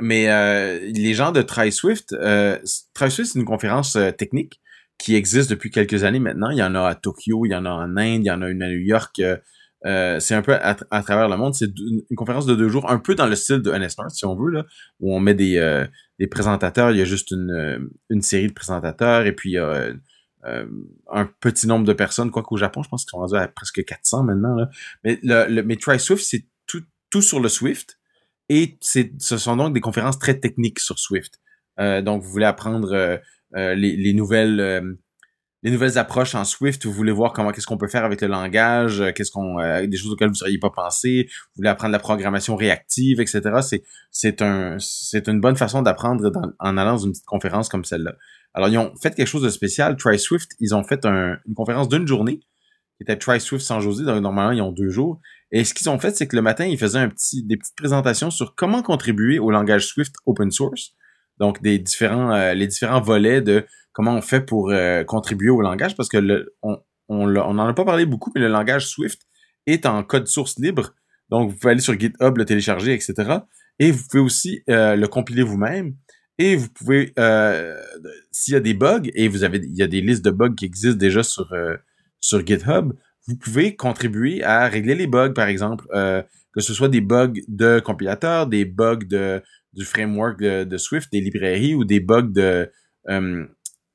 mais 0.00 0.80
les 0.80 1.14
gens 1.14 1.32
de 1.32 1.42
TriSwift, 1.42 2.12
euh, 2.12 2.58
TriSwift, 2.94 3.32
c'est 3.32 3.38
une 3.38 3.44
conférence 3.44 3.96
technique 4.16 4.62
qui 5.02 5.16
existe 5.16 5.50
depuis 5.50 5.70
quelques 5.70 6.04
années 6.04 6.20
maintenant. 6.20 6.50
Il 6.50 6.58
y 6.58 6.62
en 6.62 6.74
a 6.76 6.86
à 6.86 6.94
Tokyo, 6.94 7.44
il 7.44 7.50
y 7.50 7.54
en 7.56 7.66
a 7.66 7.70
en 7.70 7.96
Inde, 7.96 8.22
il 8.22 8.26
y 8.26 8.30
en 8.30 8.40
a 8.40 8.48
une 8.48 8.62
à 8.62 8.68
New 8.68 8.78
York. 8.78 9.18
Euh, 9.18 9.36
euh, 9.84 10.20
c'est 10.20 10.36
un 10.36 10.42
peu 10.42 10.54
à, 10.54 10.74
travers 11.02 11.28
le 11.28 11.36
monde. 11.36 11.54
C'est 11.54 11.70
une 11.76 12.16
conférence 12.16 12.46
de 12.46 12.54
deux 12.54 12.68
jours, 12.68 12.88
un 12.88 12.98
peu 12.98 13.16
dans 13.16 13.26
le 13.26 13.34
style 13.34 13.62
de 13.62 13.72
NS 13.72 13.96
si 14.10 14.24
on 14.24 14.36
veut, 14.36 14.62
où 15.00 15.12
on 15.12 15.18
met 15.18 15.34
des, 15.34 15.56
euh, 15.56 15.84
des 16.20 16.28
présentateurs. 16.28 16.92
Il 16.92 16.98
y 16.98 17.02
a 17.02 17.04
juste 17.04 17.32
une, 17.32 17.90
une 18.10 18.22
série 18.22 18.46
de 18.46 18.52
présentateurs 18.52 19.26
et 19.26 19.32
puis 19.32 19.56
euh, 20.44 20.66
un 21.10 21.26
petit 21.40 21.66
nombre 21.66 21.84
de 21.84 21.92
personnes. 21.92 22.30
Quoi 22.30 22.42
qu'au 22.42 22.56
Japon, 22.56 22.82
je 22.82 22.88
pense 22.88 23.04
qu'ils 23.04 23.10
sont 23.10 23.18
rendus 23.18 23.36
à 23.36 23.48
presque 23.48 23.84
400 23.84 24.24
maintenant. 24.24 24.54
Là. 24.54 24.68
Mais, 25.04 25.18
le, 25.22 25.46
le 25.48 25.62
mais 25.62 25.76
TriSwift, 25.76 26.24
c'est 26.24 26.46
tout, 26.66 26.82
tout 27.10 27.22
sur 27.22 27.40
le 27.40 27.48
Swift. 27.48 27.98
Et 28.48 28.76
ce 28.80 29.38
sont 29.38 29.56
donc 29.56 29.72
des 29.72 29.80
conférences 29.80 30.18
très 30.18 30.38
techniques 30.38 30.80
sur 30.80 30.98
Swift. 30.98 31.40
donc, 31.78 32.22
vous 32.22 32.28
voulez 32.28 32.44
apprendre 32.44 33.20
euh, 33.54 33.74
les, 33.74 34.14
nouvelles 34.14 34.60
euh, 34.60 34.94
les 35.62 35.70
nouvelles 35.70 35.96
approches 35.96 36.34
en 36.34 36.44
Swift, 36.44 36.84
vous 36.84 36.92
voulez 36.92 37.12
voir 37.12 37.32
comment 37.32 37.52
qu'est-ce 37.52 37.66
qu'on 37.66 37.78
peut 37.78 37.88
faire 37.88 38.04
avec 38.04 38.20
le 38.20 38.26
langage, 38.26 39.00
euh, 39.00 39.12
qu'est-ce 39.12 39.30
qu'on 39.30 39.56
des 39.86 39.96
choses 39.96 40.12
auxquelles 40.12 40.28
vous 40.28 40.34
seriez 40.34 40.58
pas 40.58 40.70
pensé, 40.70 41.28
vous 41.28 41.58
voulez 41.58 41.68
apprendre 41.68 41.92
la 41.92 41.98
programmation 41.98 42.56
réactive, 42.56 43.20
etc. 43.20 43.40
C'est 43.62 43.82
c'est 44.10 44.42
un 44.42 44.76
c'est 44.78 45.28
une 45.28 45.40
bonne 45.40 45.56
façon 45.56 45.82
d'apprendre 45.82 46.30
en 46.58 46.76
allant 46.76 46.92
dans 46.92 46.98
une 46.98 47.12
petite 47.12 47.26
conférence 47.26 47.68
comme 47.68 47.84
celle-là. 47.84 48.14
Alors 48.54 48.68
ils 48.68 48.78
ont 48.78 48.92
fait 49.00 49.14
quelque 49.14 49.28
chose 49.28 49.42
de 49.42 49.50
spécial. 49.50 49.96
Try 49.96 50.18
Swift, 50.18 50.52
ils 50.58 50.74
ont 50.74 50.82
fait 50.82 51.04
une 51.06 51.54
conférence 51.54 51.88
d'une 51.88 52.06
journée 52.06 52.40
qui 52.96 53.02
était 53.02 53.16
Try 53.16 53.40
Swift 53.40 53.64
sans 53.64 53.80
José. 53.80 54.04
Donc 54.04 54.20
normalement 54.20 54.52
ils 54.52 54.62
ont 54.62 54.72
deux 54.72 54.90
jours. 54.90 55.20
Et 55.52 55.64
ce 55.64 55.74
qu'ils 55.74 55.90
ont 55.90 55.98
fait, 55.98 56.16
c'est 56.16 56.26
que 56.26 56.36
le 56.36 56.42
matin 56.42 56.64
ils 56.64 56.78
faisaient 56.78 56.98
un 56.98 57.08
petit 57.08 57.44
des 57.44 57.56
petites 57.56 57.76
présentations 57.76 58.30
sur 58.30 58.54
comment 58.56 58.82
contribuer 58.82 59.38
au 59.38 59.50
langage 59.50 59.86
Swift 59.86 60.14
open 60.26 60.50
source 60.50 60.94
donc 61.38 61.58
euh, 61.64 62.54
les 62.54 62.66
différents 62.66 63.00
volets 63.00 63.40
de 63.40 63.66
comment 63.92 64.14
on 64.14 64.22
fait 64.22 64.40
pour 64.40 64.70
euh, 64.70 65.04
contribuer 65.04 65.50
au 65.50 65.60
langage 65.60 65.96
parce 65.96 66.08
que 66.08 66.46
on 66.62 67.26
n'en 67.26 67.66
a 67.66 67.74
pas 67.74 67.84
parlé 67.84 68.06
beaucoup 68.06 68.30
mais 68.34 68.40
le 68.40 68.48
langage 68.48 68.86
Swift 68.86 69.22
est 69.66 69.86
en 69.86 70.02
code 70.02 70.26
source 70.26 70.58
libre. 70.58 70.94
Donc 71.30 71.50
vous 71.50 71.56
pouvez 71.56 71.72
aller 71.72 71.80
sur 71.80 71.98
GitHub 71.98 72.36
le 72.36 72.44
télécharger 72.44 72.92
etc 72.94 73.38
et 73.78 73.90
vous 73.90 74.02
pouvez 74.08 74.22
aussi 74.22 74.62
euh, 74.70 74.96
le 74.96 75.08
compiler 75.08 75.42
vous-même. 75.42 75.94
Et 76.38 76.56
vous 76.56 76.68
pouvez 76.68 77.12
s'il 78.32 78.54
y 78.54 78.56
a 78.56 78.60
des 78.60 78.74
bugs 78.74 79.02
et 79.14 79.28
vous 79.28 79.44
avez 79.44 79.58
il 79.58 79.76
y 79.76 79.82
a 79.82 79.86
des 79.86 80.00
listes 80.00 80.24
de 80.24 80.30
bugs 80.30 80.54
qui 80.54 80.64
existent 80.64 80.96
déjà 80.96 81.22
sur 81.22 81.52
sur 82.20 82.44
GitHub 82.44 82.92
vous 83.28 83.36
pouvez 83.36 83.76
contribuer 83.76 84.42
à 84.42 84.66
régler 84.66 84.94
les 84.94 85.06
bugs 85.06 85.34
par 85.34 85.48
exemple. 85.48 85.86
Que 85.92 86.60
ce 86.60 86.74
soit 86.74 86.88
des 86.88 87.00
bugs 87.00 87.32
de 87.48 87.80
compilateur 87.80 88.46
des 88.46 88.64
bugs 88.64 89.04
de 89.08 89.42
du 89.72 89.84
framework 89.84 90.38
de, 90.40 90.76
Swift, 90.76 91.10
des 91.12 91.20
librairies 91.20 91.74
ou 91.74 91.84
des 91.84 92.00
bugs 92.00 92.22
de, 92.22 92.70
euh, 93.08 93.46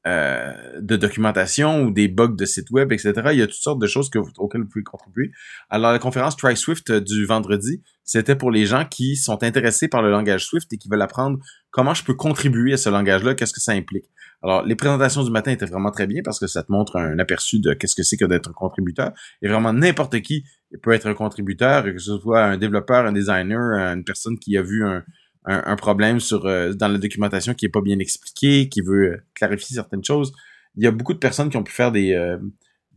euh, 0.08 0.54
de 0.80 0.96
documentation 0.96 1.84
ou 1.84 1.92
des 1.92 2.08
bugs 2.08 2.36
de 2.38 2.46
site 2.46 2.70
web, 2.72 2.94
etc. 2.94 3.14
Il 3.34 3.40
y 3.40 3.42
a 3.42 3.48
toutes 3.48 3.56
sortes 3.56 3.82
de 3.82 3.88
choses 3.88 4.10
que 4.10 4.20
auxquelles 4.38 4.62
vous 4.62 4.70
pouvez 4.70 4.84
contribuer. 4.84 5.32
Alors, 5.70 5.92
la 5.92 6.00
conférence 6.00 6.38
Try 6.38 6.56
Swift 6.56 6.92
du 6.92 7.26
vendredi, 7.26 7.84
c'était 8.06 8.36
pour 8.36 8.50
les 8.50 8.66
gens 8.66 8.86
qui 8.86 9.18
sont 9.18 9.44
intéressés 9.44 9.90
par 9.90 10.02
le 10.02 10.10
langage 10.10 10.46
Swift 10.46 10.72
et 10.72 10.78
qui 10.78 10.88
veulent 10.88 11.02
apprendre 11.02 11.40
comment 11.72 11.94
je 11.94 12.06
peux 12.06 12.14
contribuer 12.14 12.74
à 12.74 12.78
ce 12.78 12.90
langage-là, 12.90 13.36
qu'est-ce 13.36 13.52
que 13.52 13.60
ça 13.60 13.74
implique. 13.74 14.06
Alors, 14.44 14.64
les 14.64 14.76
présentations 14.76 15.24
du 15.24 15.32
matin 15.32 15.52
étaient 15.52 15.66
vraiment 15.66 15.92
très 15.92 16.08
bien 16.08 16.22
parce 16.24 16.40
que 16.40 16.48
ça 16.48 16.64
te 16.64 16.72
montre 16.72 16.96
un 16.96 17.20
aperçu 17.20 17.60
de 17.60 17.74
qu'est-ce 17.74 17.96
que 17.96 18.04
c'est 18.04 18.18
que 18.18 18.26
d'être 18.26 18.50
un 18.50 18.54
contributeur. 18.54 19.12
Et 19.42 19.50
vraiment, 19.50 19.74
n'importe 19.74 20.22
qui 20.22 20.46
peut 20.84 20.92
être 20.92 21.08
un 21.08 21.16
contributeur, 21.16 21.84
que 21.84 21.98
ce 21.98 22.18
soit 22.20 22.44
un 22.44 22.58
développeur, 22.58 23.06
un 23.06 23.12
designer, 23.12 23.74
une 23.94 24.06
personne 24.06 24.38
qui 24.40 24.56
a 24.58 24.62
vu 24.62 24.86
un, 24.86 25.04
un, 25.48 25.76
problème 25.78 26.20
sur 26.20 26.46
euh, 26.46 26.74
dans 26.74 26.90
la 26.90 26.98
documentation 26.98 27.54
qui 27.54 27.66
est 27.66 27.70
pas 27.70 27.82
bien 27.82 28.00
expliqué, 28.00 28.68
qui 28.70 28.82
veut 28.82 29.14
euh, 29.14 29.18
clarifier 29.34 29.76
certaines 29.76 30.04
choses. 30.04 30.34
Il 30.76 30.84
y 30.84 30.88
a 30.88 30.92
beaucoup 30.92 31.14
de 31.14 31.20
personnes 31.20 31.50
qui 31.50 31.58
ont 31.58 31.64
pu 31.64 31.72
faire 31.72 31.92
des, 31.92 32.14
euh, 32.14 32.38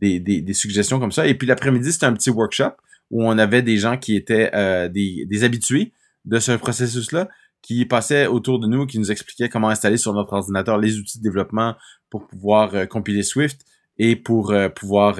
des, 0.01 0.19
des, 0.19 0.53
suggestions 0.53 0.99
comme 0.99 1.11
ça. 1.11 1.27
Et 1.27 1.35
puis 1.35 1.47
l'après-midi, 1.47 1.91
c'était 1.91 2.05
un 2.05 2.13
petit 2.13 2.29
workshop 2.29 2.73
où 3.09 3.23
on 3.23 3.37
avait 3.37 3.61
des 3.61 3.77
gens 3.77 3.97
qui 3.97 4.15
étaient 4.15 4.51
des, 4.89 5.25
des 5.25 5.43
habitués 5.43 5.91
de 6.25 6.39
ce 6.39 6.51
processus-là, 6.53 7.27
qui 7.61 7.85
passaient 7.85 8.27
autour 8.27 8.59
de 8.59 8.67
nous, 8.67 8.85
qui 8.85 8.99
nous 8.99 9.11
expliquaient 9.11 9.49
comment 9.49 9.69
installer 9.69 9.97
sur 9.97 10.13
notre 10.13 10.33
ordinateur 10.33 10.77
les 10.77 10.97
outils 10.97 11.17
de 11.17 11.23
développement 11.23 11.75
pour 12.09 12.27
pouvoir 12.27 12.87
compiler 12.87 13.23
Swift 13.23 13.61
et 13.97 14.15
pour 14.15 14.53
pouvoir 14.75 15.19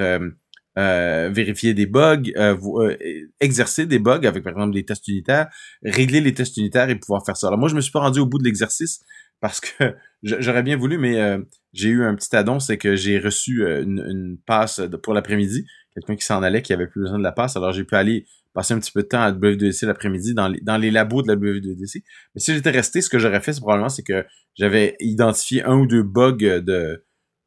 euh, 0.78 1.28
vérifier 1.30 1.74
des 1.74 1.84
bugs, 1.84 2.22
euh, 2.36 2.56
euh, 2.80 2.96
exercer 3.40 3.84
des 3.84 3.98
bugs 3.98 4.24
avec 4.24 4.42
par 4.42 4.52
exemple 4.52 4.72
des 4.72 4.86
tests 4.86 5.06
unitaires, 5.06 5.48
régler 5.84 6.22
les 6.22 6.32
tests 6.32 6.56
unitaires 6.56 6.88
et 6.88 6.96
pouvoir 6.96 7.26
faire 7.26 7.36
ça. 7.36 7.48
Alors 7.48 7.58
moi 7.58 7.68
je 7.68 7.74
me 7.74 7.82
suis 7.82 7.92
pas 7.92 8.00
rendu 8.00 8.20
au 8.20 8.26
bout 8.26 8.38
de 8.38 8.44
l'exercice 8.44 9.04
parce 9.40 9.60
que 9.60 9.94
j'aurais 10.22 10.62
bien 10.62 10.78
voulu, 10.78 10.96
mais 10.96 11.38
j'ai 11.74 11.90
eu 11.90 12.04
un 12.04 12.14
petit 12.14 12.34
addon, 12.34 12.58
c'est 12.58 12.78
que 12.78 12.96
j'ai 12.96 13.18
reçu 13.18 13.62
une, 13.62 14.38
passe 14.46 14.80
pour 15.02 15.12
l'après-midi, 15.12 15.66
quelqu'un 15.94 16.16
qui 16.16 16.24
s'en 16.24 16.42
allait, 16.42 16.62
qui 16.62 16.72
avait 16.72 16.86
plus 16.86 17.02
besoin 17.02 17.18
de 17.18 17.22
la 17.22 17.32
passe, 17.32 17.54
alors 17.54 17.72
j'ai 17.72 17.84
pu 17.84 17.94
aller 17.94 18.24
passer 18.54 18.72
un 18.72 18.78
petit 18.78 18.92
peu 18.92 19.02
de 19.02 19.08
temps 19.08 19.20
à 19.20 19.30
WWDC 19.30 19.82
l'après-midi 19.82 20.32
dans 20.32 20.48
les, 20.48 20.60
dans 20.62 20.78
les 20.78 20.90
labos 20.90 21.22
de 21.22 21.28
la 21.28 21.34
WWDC. 21.34 22.02
Mais 22.34 22.40
si 22.40 22.54
j'étais 22.54 22.70
resté, 22.70 23.02
ce 23.02 23.10
que 23.10 23.18
j'aurais 23.18 23.40
fait, 23.40 23.52
c'est 23.52 23.60
probablement 23.60 23.88
c'est 23.90 24.02
que 24.02 24.24
j'avais 24.54 24.96
identifié 25.00 25.62
un 25.64 25.76
ou 25.76 25.86
deux 25.86 26.02
bugs 26.02 26.36
de 26.36 27.04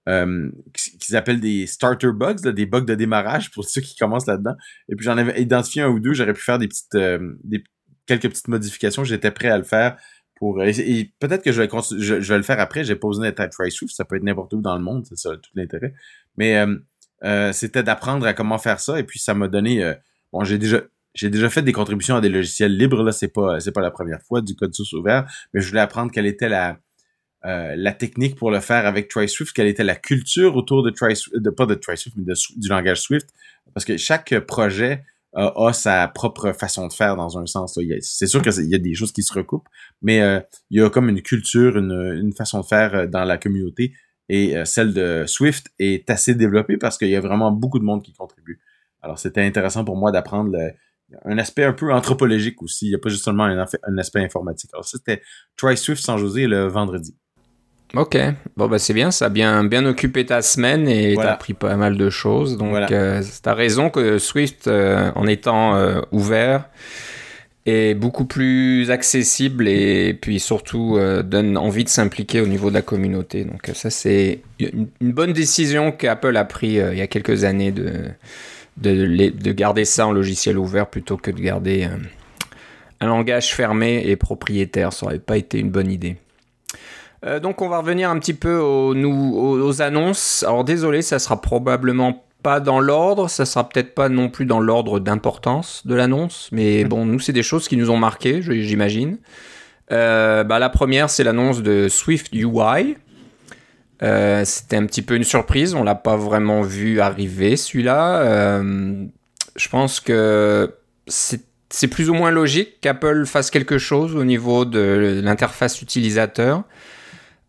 euh, 0.07 0.51
qu'ils 0.73 1.15
appellent 1.15 1.39
des 1.39 1.65
starter 1.65 2.11
bugs, 2.13 2.35
des 2.35 2.65
bugs 2.67 2.81
de 2.81 2.93
démarrage 2.93 3.49
pour 3.51 3.65
ceux 3.65 3.81
qui 3.81 3.95
commencent 3.95 4.27
là-dedans. 4.27 4.55
Et 4.87 4.95
puis 4.95 5.03
j'en 5.03 5.17
avais 5.17 5.41
identifié 5.41 5.81
un 5.81 5.89
ou 5.89 5.99
deux, 5.99 6.13
j'aurais 6.13 6.33
pu 6.33 6.43
faire 6.43 6.59
des 6.59 6.67
petites 6.67 6.93
euh, 6.93 7.33
des, 7.43 7.63
quelques 8.05 8.29
petites 8.29 8.47
modifications, 8.47 9.03
j'étais 9.03 9.31
prêt 9.31 9.49
à 9.49 9.57
le 9.57 9.63
faire 9.63 9.97
pour 10.35 10.61
et, 10.61 11.11
peut-être 11.19 11.43
que 11.43 11.51
je 11.51 11.61
vais 11.61 11.69
je, 11.97 12.13
vais 12.15 12.37
le 12.37 12.43
faire 12.43 12.59
après, 12.59 12.83
j'ai 12.83 12.95
pas 12.95 13.07
besoin 13.07 13.25
d'être 13.25 13.39
à 13.39 13.49
ça 13.49 14.05
peut 14.05 14.17
être 14.17 14.23
n'importe 14.23 14.53
où 14.53 14.61
dans 14.61 14.75
le 14.75 14.83
monde, 14.83 15.05
c'est 15.07 15.17
ça 15.17 15.31
tout 15.37 15.51
l'intérêt. 15.55 15.93
Mais 16.37 16.57
euh, 16.57 16.75
euh 17.23 17.51
c'était 17.51 17.81
d'apprendre 17.81 18.27
à 18.27 18.33
comment 18.33 18.59
faire 18.59 18.79
ça 18.79 18.99
et 18.99 19.03
puis 19.03 19.17
ça 19.17 19.33
m'a 19.33 19.47
donné 19.47 19.95
bon, 20.31 20.43
j'ai 20.43 20.59
déjà 20.59 20.81
j'ai 21.15 21.29
déjà 21.29 21.49
fait 21.49 21.61
des 21.63 21.71
contributions 21.71 22.17
à 22.17 22.21
des 22.21 22.29
logiciels 22.29 22.77
libres 22.77 23.01
là, 23.01 23.11
c'est 23.11 23.29
pas 23.29 23.59
c'est 23.59 23.71
pas 23.71 23.81
la 23.81 23.91
première 23.91 24.21
fois 24.21 24.41
du 24.41 24.55
code 24.55 24.75
source 24.75 24.93
ouvert, 24.93 25.25
mais 25.53 25.61
je 25.61 25.69
voulais 25.69 25.81
apprendre 25.81 26.11
quelle 26.11 26.27
était 26.27 26.49
la 26.49 26.77
euh, 27.45 27.75
la 27.77 27.91
technique 27.91 28.35
pour 28.35 28.49
le 28.49 28.59
faire 28.59 28.87
avec 28.87 29.07
TriSwift, 29.07 29.53
quelle 29.53 29.67
était 29.67 29.83
la 29.83 29.95
culture 29.95 30.55
autour 30.55 30.81
de 30.81 30.89
TriSwift, 30.89 31.37
de, 31.37 31.49
pas 31.51 31.67
de 31.67 31.75
TriSwift, 31.75 32.17
mais 32.17 32.33
du 32.55 32.69
langage 32.69 33.01
Swift, 33.01 33.29
parce 33.73 33.85
que 33.85 33.97
chaque 33.97 34.39
projet 34.39 35.03
euh, 35.35 35.51
a 35.55 35.73
sa 35.73 36.07
propre 36.07 36.53
façon 36.53 36.87
de 36.87 36.93
faire 36.93 37.15
dans 37.15 37.37
un 37.37 37.45
sens. 37.45 37.77
C'est 38.01 38.25
sûr 38.25 38.41
qu'il 38.41 38.65
y 38.65 38.73
a 38.73 38.79
des 38.79 38.95
choses 38.95 39.11
qui 39.11 39.21
se 39.21 39.31
recoupent, 39.31 39.67
mais 40.01 40.21
euh, 40.21 40.39
il 40.71 40.79
y 40.79 40.83
a 40.83 40.89
comme 40.89 41.07
une 41.07 41.21
culture, 41.21 41.77
une, 41.77 42.33
façon 42.35 42.61
de 42.61 42.65
faire 42.65 43.07
dans 43.07 43.25
la 43.25 43.37
communauté, 43.37 43.93
et 44.27 44.55
celle 44.65 44.93
de 44.93 45.25
Swift 45.27 45.67
est 45.77 46.09
assez 46.09 46.33
développée 46.33 46.77
parce 46.77 46.97
qu'il 46.97 47.09
y 47.09 47.15
a 47.15 47.21
vraiment 47.21 47.51
beaucoup 47.51 47.77
de 47.77 47.83
monde 47.83 48.01
qui 48.01 48.11
contribue. 48.13 48.59
Alors 49.03 49.19
c'était 49.19 49.43
intéressant 49.43 49.85
pour 49.85 49.97
moi 49.97 50.11
d'apprendre 50.11 50.57
un 51.25 51.37
aspect 51.37 51.63
un 51.63 51.73
peu 51.73 51.93
anthropologique 51.93 52.63
aussi. 52.63 52.87
Il 52.87 52.89
n'y 52.89 52.95
a 52.95 52.97
pas 52.97 53.09
juste 53.09 53.23
seulement 53.23 53.43
un, 53.43 53.97
aspect 53.99 54.21
informatique. 54.21 54.71
Alors 54.73 54.85
c'était 54.85 55.21
Try 55.57 55.77
Swift 55.77 56.01
sans 56.01 56.17
José 56.17 56.47
le 56.47 56.65
vendredi. 56.67 57.15
Ok, 57.95 58.17
bon 58.57 58.67
bah 58.67 58.77
c'est 58.77 58.93
bien, 58.93 59.09
ça 59.09 59.27
a 59.27 59.29
bien, 59.29 59.63
bien 59.63 59.85
occupé 59.85 60.25
ta 60.25 60.41
semaine 60.41 60.87
et 60.89 61.11
tu 61.11 61.17
t'as 61.17 61.33
appris 61.33 61.53
pas 61.53 61.75
mal 61.77 61.95
de 61.97 62.09
choses. 62.09 62.57
Donc 62.57 62.69
voilà. 62.69 62.87
euh, 62.91 63.23
t'as 63.41 63.53
raison 63.53 63.89
que 63.89 64.17
Swift, 64.17 64.67
euh, 64.67 65.11
en 65.15 65.27
étant 65.27 65.75
euh, 65.75 66.01
ouvert, 66.11 66.65
est 67.65 67.93
beaucoup 67.93 68.25
plus 68.25 68.91
accessible 68.91 69.69
et 69.69 70.13
puis 70.13 70.41
surtout 70.41 70.97
euh, 70.97 71.23
donne 71.23 71.57
envie 71.57 71.85
de 71.85 71.89
s'impliquer 71.89 72.41
au 72.41 72.47
niveau 72.47 72.69
de 72.69 72.75
la 72.75 72.81
communauté. 72.81 73.45
Donc 73.45 73.71
ça 73.73 73.89
c'est 73.89 74.41
une, 74.59 74.89
bonne 75.01 75.31
décision 75.31 75.93
qu'Apple 75.93 76.35
a 76.35 76.43
pris 76.43 76.73
il 76.73 76.97
y 76.97 77.01
a 77.01 77.07
quelques 77.07 77.45
années 77.45 77.71
de, 77.71 78.09
de, 78.77 79.29
de, 79.29 79.51
garder 79.53 79.85
ça 79.85 80.05
en 80.05 80.11
logiciel 80.11 80.57
ouvert 80.57 80.87
plutôt 80.87 81.15
que 81.15 81.31
de 81.31 81.39
garder 81.39 81.87
un 82.99 83.07
langage 83.07 83.53
fermé 83.53 84.03
et 84.05 84.17
propriétaire. 84.17 84.91
Ça 84.91 85.05
aurait 85.05 85.19
pas 85.19 85.37
été 85.37 85.59
une 85.59 85.69
bonne 85.69 85.91
idée. 85.91 86.17
Euh, 87.25 87.39
donc 87.39 87.61
on 87.61 87.69
va 87.69 87.79
revenir 87.79 88.09
un 88.09 88.19
petit 88.19 88.33
peu 88.33 88.57
aux, 88.57 88.93
aux, 88.95 89.81
annonces. 89.81 90.43
Alors 90.43 90.63
désolé, 90.63 91.01
ça 91.01 91.19
sera 91.19 91.41
probablement 91.41 92.25
pas 92.43 92.59
dans 92.59 92.79
l'ordre, 92.79 93.29
ça 93.29 93.45
sera 93.45 93.67
peut-être 93.67 93.95
pas 93.95 94.09
non 94.09 94.29
plus 94.29 94.45
dans 94.45 94.59
l'ordre 94.59 94.99
d'importance 94.99 95.85
de 95.87 95.95
l'annonce, 95.95 96.49
mais 96.51 96.83
hmm. 96.83 96.87
bon, 96.87 97.05
nous 97.05 97.19
c'est 97.19 97.33
des 97.33 97.43
choses 97.43 97.67
qui 97.67 97.77
nous 97.77 97.89
ont 97.89 97.97
marqué, 97.97 98.41
j'imagine. 98.41 99.17
Euh, 99.91 100.43
bah, 100.43 100.59
la 100.59 100.69
première, 100.69 101.09
c'est 101.09 101.23
l'annonce 101.23 101.61
de 101.61 101.87
Swift 101.89 102.33
UI. 102.33 102.97
Euh, 104.03 104.43
c'était 104.45 104.75
un 104.75 104.85
petit 104.85 105.01
peu 105.01 105.15
une 105.15 105.23
surprise, 105.23 105.73
on 105.73 105.83
l'a 105.83 105.95
pas 105.95 106.17
vraiment 106.17 106.61
vu 106.61 106.99
arriver 106.99 107.55
celui-là. 107.55 108.61
je 109.55 109.69
pense 109.69 109.99
que 109.99 110.75
c'est 111.07 111.41
c'est 111.69 111.87
plus 111.87 112.09
ou 112.09 112.13
moins 112.13 112.31
logique 112.31 112.79
qu'Apple 112.79 113.25
fasse 113.25 113.51
quelque 113.51 113.77
chose 113.77 114.15
au 114.15 114.23
niveau 114.23 114.65
de 114.65 115.19
l'interface 115.23 115.81
utilisateur. 115.81 116.63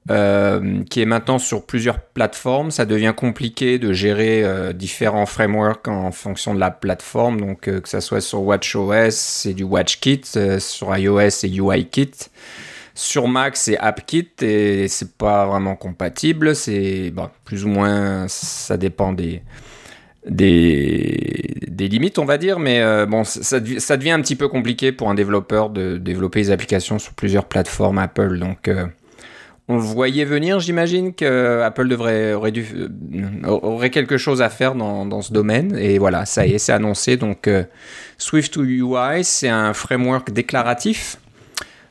Euh, 0.08 0.84
qui 0.88 1.02
est 1.02 1.06
maintenant 1.06 1.38
sur 1.38 1.66
plusieurs 1.66 1.98
plateformes. 1.98 2.70
Ça 2.70 2.84
devient 2.84 3.14
compliqué 3.16 3.80
de 3.80 3.92
gérer 3.92 4.44
euh, 4.44 4.72
différents 4.72 5.26
frameworks 5.26 5.88
en 5.88 6.12
fonction 6.12 6.54
de 6.54 6.60
la 6.60 6.70
plateforme. 6.70 7.40
Donc, 7.40 7.66
euh, 7.66 7.80
que 7.80 7.88
ça 7.88 8.00
soit 8.00 8.20
sur 8.20 8.42
WatchOS, 8.42 9.10
c'est 9.10 9.54
du 9.54 9.64
WatchKit. 9.64 10.22
sur 10.60 10.96
iOS, 10.96 11.30
c'est 11.30 11.48
UIKit. 11.48 12.12
Sur 12.94 13.26
Mac, 13.26 13.56
c'est 13.56 13.76
AppKit 13.78 14.28
et 14.42 14.86
c'est 14.86 15.12
pas 15.16 15.44
vraiment 15.46 15.74
compatible. 15.74 16.54
C'est 16.54 17.12
plus 17.44 17.64
ou 17.64 17.68
moins, 17.68 18.26
ça 18.28 18.76
dépend 18.76 19.12
des, 19.12 19.42
des, 20.24 21.52
des 21.66 21.88
limites, 21.88 22.18
on 22.20 22.24
va 22.24 22.38
dire, 22.38 22.58
mais 22.58 22.80
bon, 23.06 23.24
ça, 23.24 23.60
ça, 23.78 23.96
devient 23.98 24.12
un 24.12 24.22
petit 24.22 24.36
peu 24.36 24.48
compliqué 24.48 24.92
pour 24.92 25.10
un 25.10 25.14
développeur 25.14 25.68
de 25.68 25.98
développer 25.98 26.40
des 26.40 26.50
applications 26.52 26.98
sur 26.98 27.12
plusieurs 27.12 27.44
plateformes 27.44 27.98
Apple. 27.98 28.38
Donc, 28.38 28.70
on 29.68 29.78
voyait 29.78 30.24
venir, 30.24 30.60
j'imagine 30.60 31.12
que 31.12 31.60
Apple 31.62 31.88
devrait 31.88 32.34
aurait 32.34 32.52
dû 32.52 32.64
euh, 32.74 33.46
aurait 33.48 33.90
quelque 33.90 34.16
chose 34.16 34.40
à 34.40 34.48
faire 34.48 34.76
dans, 34.76 35.22
ce 35.22 35.32
domaine 35.32 35.76
et 35.76 35.98
voilà, 35.98 36.24
ça 36.24 36.46
y 36.46 36.52
est, 36.52 36.58
c'est 36.58 36.72
annoncé. 36.72 37.16
Donc 37.16 37.48
euh, 37.48 37.64
Swift 38.16 38.56
UI, 38.56 39.24
c'est 39.24 39.48
un 39.48 39.72
framework 39.74 40.30
déclaratif. 40.30 41.18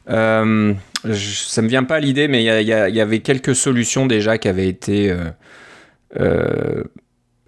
Euh, 0.10 0.74
ça 1.14 1.62
me 1.62 1.68
vient 1.68 1.84
pas 1.84 1.96
à 1.96 2.00
l'idée, 2.00 2.28
mais 2.30 2.44
il 2.44 2.68
y, 2.68 3.02
avait 3.02 3.20
quelques 3.20 3.56
solutions 3.56 4.06
déjà 4.06 4.38
qui 4.38 4.48
avaient 4.48 4.68
été 4.68 5.14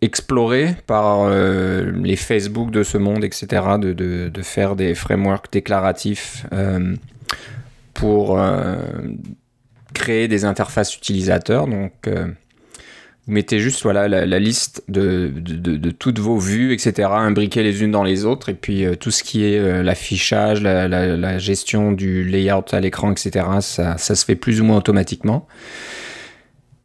explorées 0.01 0.75
par 0.85 1.29
les 1.29 2.15
Facebook 2.15 2.69
de 2.69 2.83
ce 2.83 2.97
monde, 2.99 3.23
etc., 3.23 3.63
de, 3.79 3.93
de 3.93 4.41
faire 4.43 4.75
des 4.75 4.93
frameworks 4.93 5.51
déclaratifs 5.51 6.45
pour 7.95 8.39
créer 9.97 10.27
des 10.27 10.45
interfaces 10.45 10.95
utilisateurs. 10.95 11.67
Donc, 11.67 11.91
euh, 12.07 12.27
vous 13.25 13.33
mettez 13.33 13.59
juste 13.59 13.83
voilà, 13.83 14.07
la, 14.07 14.39
liste 14.39 14.83
de, 14.87 15.31
de, 15.35 15.91
toutes 15.91 16.19
vos 16.19 16.37
vues, 16.37 16.71
etc., 16.71 17.09
imbriquées 17.11 17.63
les 17.63 17.83
unes 17.83 17.91
dans 17.91 18.03
les 18.03 18.23
autres, 18.23 18.49
et 18.49 18.53
puis 18.53 18.85
euh, 18.85 18.95
tout 18.95 19.11
ce 19.11 19.23
qui 19.23 19.43
est 19.43 19.59
euh, 19.59 19.83
l'affichage, 19.83 20.61
la, 20.61 21.37
gestion 21.37 21.91
du 21.91 22.23
layout 22.23 22.63
à 22.71 22.79
l'écran, 22.79 23.11
etc., 23.11 23.45
ça, 23.59 23.97
se 23.97 24.25
fait 24.25 24.35
plus 24.35 24.61
ou 24.61 24.65
moins 24.65 24.77
automatiquement. 24.77 25.47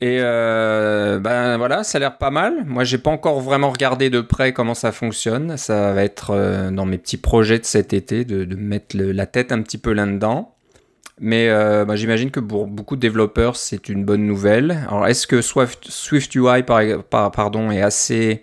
Et 0.01 0.19
ben 0.19 1.59
voilà, 1.59 1.85
ça 1.85 1.99
a 1.99 2.01
l'air 2.01 2.19
pas 2.19 2.31
mal. 2.33 2.65
Moi, 2.67 2.83
j'ai 2.83 2.99
pas 2.99 3.13
encore 3.13 3.39
vraiment 3.39 3.71
regardé 3.71 4.11
de 4.11 4.21
près 4.21 4.53
comment 4.53 4.75
ça 4.75 4.91
fonctionne. 4.91 5.57
Ça 5.57 5.93
va 5.93 6.03
être 6.03 6.71
dans 6.73 6.87
mes 6.87 6.99
petits 6.99 7.19
projets 7.19 7.61
de 7.61 7.65
cet 7.65 7.93
été 7.93 8.25
de 8.25 8.57
mettre 8.57 8.97
la 8.97 9.27
tête 9.27 9.53
un 9.53 9.63
petit 9.63 9.79
peu 9.79 9.93
là-dedans. 9.93 10.57
Mais 11.25 11.49
euh, 11.49 11.85
bah, 11.85 11.95
j'imagine 11.95 12.33
que 12.33 12.41
pour 12.41 12.67
beaucoup 12.67 12.97
de 12.97 13.01
développeurs, 13.01 13.55
c'est 13.55 13.89
une 13.89 14.05
bonne 14.05 14.27
nouvelle. 14.27 14.73
Alors, 14.89 15.07
est-ce 15.07 15.29
que 15.29 15.41
Swift, 15.41 15.89
Swift 15.89 16.35
UI 16.35 16.65
par, 16.65 17.31
pardon, 17.31 17.71
est 17.71 17.81
assez 17.81 18.43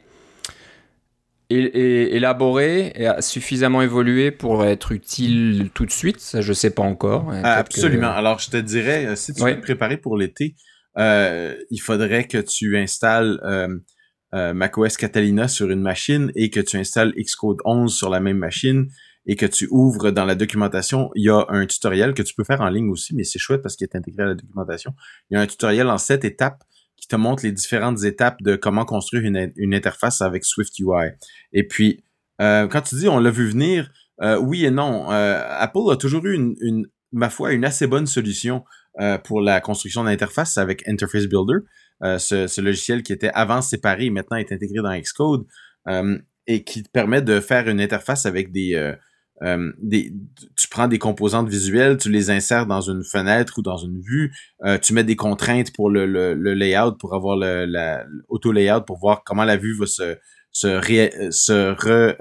élaboré 1.49 2.93
et 2.95 3.09
suffisamment 3.21 3.81
évolué 3.81 4.31
pour 4.31 4.63
être 4.63 4.93
utile 4.93 5.71
tout 5.73 5.85
de 5.85 5.91
suite? 5.91 6.21
Ça, 6.21 6.39
je 6.39 6.53
sais 6.53 6.69
pas 6.69 6.83
encore. 6.83 7.33
Absolument. 7.43 8.11
Alors, 8.11 8.39
je 8.39 8.49
te 8.49 8.57
dirais, 8.57 9.07
euh, 9.07 9.15
si 9.17 9.33
tu 9.33 9.43
veux 9.43 9.55
te 9.55 9.61
préparer 9.61 9.97
pour 9.97 10.15
l'été, 10.15 10.55
euh, 10.97 11.55
il 11.71 11.79
faudrait 11.79 12.27
que 12.27 12.37
tu 12.37 12.77
installes 12.77 13.41
euh, 14.33 14.53
macOS 14.53 14.95
Catalina 14.95 15.49
sur 15.49 15.69
une 15.69 15.81
machine 15.81 16.31
et 16.33 16.49
que 16.49 16.61
tu 16.61 16.77
installes 16.77 17.13
Xcode 17.17 17.57
11 17.65 17.93
sur 17.93 18.09
la 18.09 18.21
même 18.21 18.37
machine 18.37 18.87
et 19.29 19.35
que 19.35 19.45
tu 19.45 19.67
ouvres 19.69 20.09
dans 20.09 20.25
la 20.25 20.33
documentation, 20.33 21.11
il 21.13 21.25
y 21.25 21.29
a 21.29 21.45
un 21.49 21.67
tutoriel 21.67 22.15
que 22.15 22.23
tu 22.23 22.33
peux 22.33 22.43
faire 22.43 22.61
en 22.61 22.69
ligne 22.69 22.89
aussi, 22.89 23.13
mais 23.15 23.23
c'est 23.23 23.37
chouette 23.37 23.61
parce 23.61 23.75
qu'il 23.75 23.85
est 23.85 23.95
intégré 23.95 24.23
à 24.23 24.25
la 24.25 24.33
documentation. 24.33 24.95
Il 25.29 25.35
y 25.35 25.37
a 25.37 25.41
un 25.41 25.45
tutoriel 25.45 25.87
en 25.87 25.99
sept 25.99 26.25
étapes 26.25 26.63
qui 26.97 27.07
te 27.07 27.15
montre 27.15 27.45
les 27.45 27.51
différentes 27.51 28.03
étapes 28.03 28.41
de 28.41 28.55
comment 28.55 28.85
construire 28.85 29.23
une, 29.23 29.73
interface 29.75 30.23
avec 30.23 30.43
Swift 30.43 30.79
UI. 30.79 31.11
Et 31.53 31.67
puis, 31.67 32.03
euh, 32.41 32.67
quand 32.67 32.81
tu 32.81 32.95
dis 32.95 33.07
on 33.07 33.19
l'a 33.19 33.29
vu 33.29 33.47
venir, 33.47 33.91
euh, 34.23 34.39
oui 34.39 34.65
et 34.65 34.71
non. 34.71 35.11
Euh, 35.11 35.39
Apple 35.59 35.91
a 35.91 35.95
toujours 35.95 36.25
eu 36.25 36.33
une, 36.33 36.87
ma 37.11 37.29
foi, 37.29 37.53
une 37.53 37.65
assez 37.65 37.85
bonne 37.85 38.07
solution 38.07 38.63
pour 39.23 39.41
la 39.41 39.61
construction 39.61 40.03
d'interface 40.03 40.57
avec 40.57 40.85
Interface 40.87 41.27
Builder, 41.27 41.59
ce, 42.01 42.47
ce, 42.47 42.61
logiciel 42.61 43.03
qui 43.03 43.13
était 43.13 43.29
avant 43.33 43.61
séparé 43.61 44.05
et 44.05 44.09
maintenant 44.09 44.37
est 44.37 44.51
intégré 44.51 44.81
dans 44.81 44.99
Xcode 44.99 45.45
et 46.47 46.63
qui 46.63 46.83
te 46.83 46.89
permet 46.89 47.21
de 47.21 47.39
faire 47.39 47.69
une 47.69 47.79
interface 47.79 48.25
avec 48.25 48.51
des 48.51 48.75
euh, 49.43 49.71
tu 50.57 50.67
prends 50.69 50.87
des 50.87 50.99
composantes 50.99 51.47
visuelles, 51.47 51.97
tu 51.97 52.09
les 52.09 52.29
insères 52.29 52.65
dans 52.65 52.81
une 52.81 53.03
fenêtre 53.03 53.53
ou 53.57 53.61
dans 53.61 53.77
une 53.77 54.01
vue, 54.01 54.33
euh, 54.65 54.77
tu 54.77 54.93
mets 54.93 55.03
des 55.03 55.15
contraintes 55.15 55.71
pour 55.73 55.89
le, 55.89 56.05
layout, 56.53 56.97
pour 56.97 57.15
avoir 57.15 57.37
le, 57.37 57.65
la, 57.65 58.05
auto-layout, 58.27 58.81
pour 58.81 58.99
voir 58.99 59.23
comment 59.23 59.45
la 59.45 59.57
vue 59.57 59.77
va 59.77 59.85
se, 59.85 60.17
se, 60.51 60.67
re, 60.67 62.15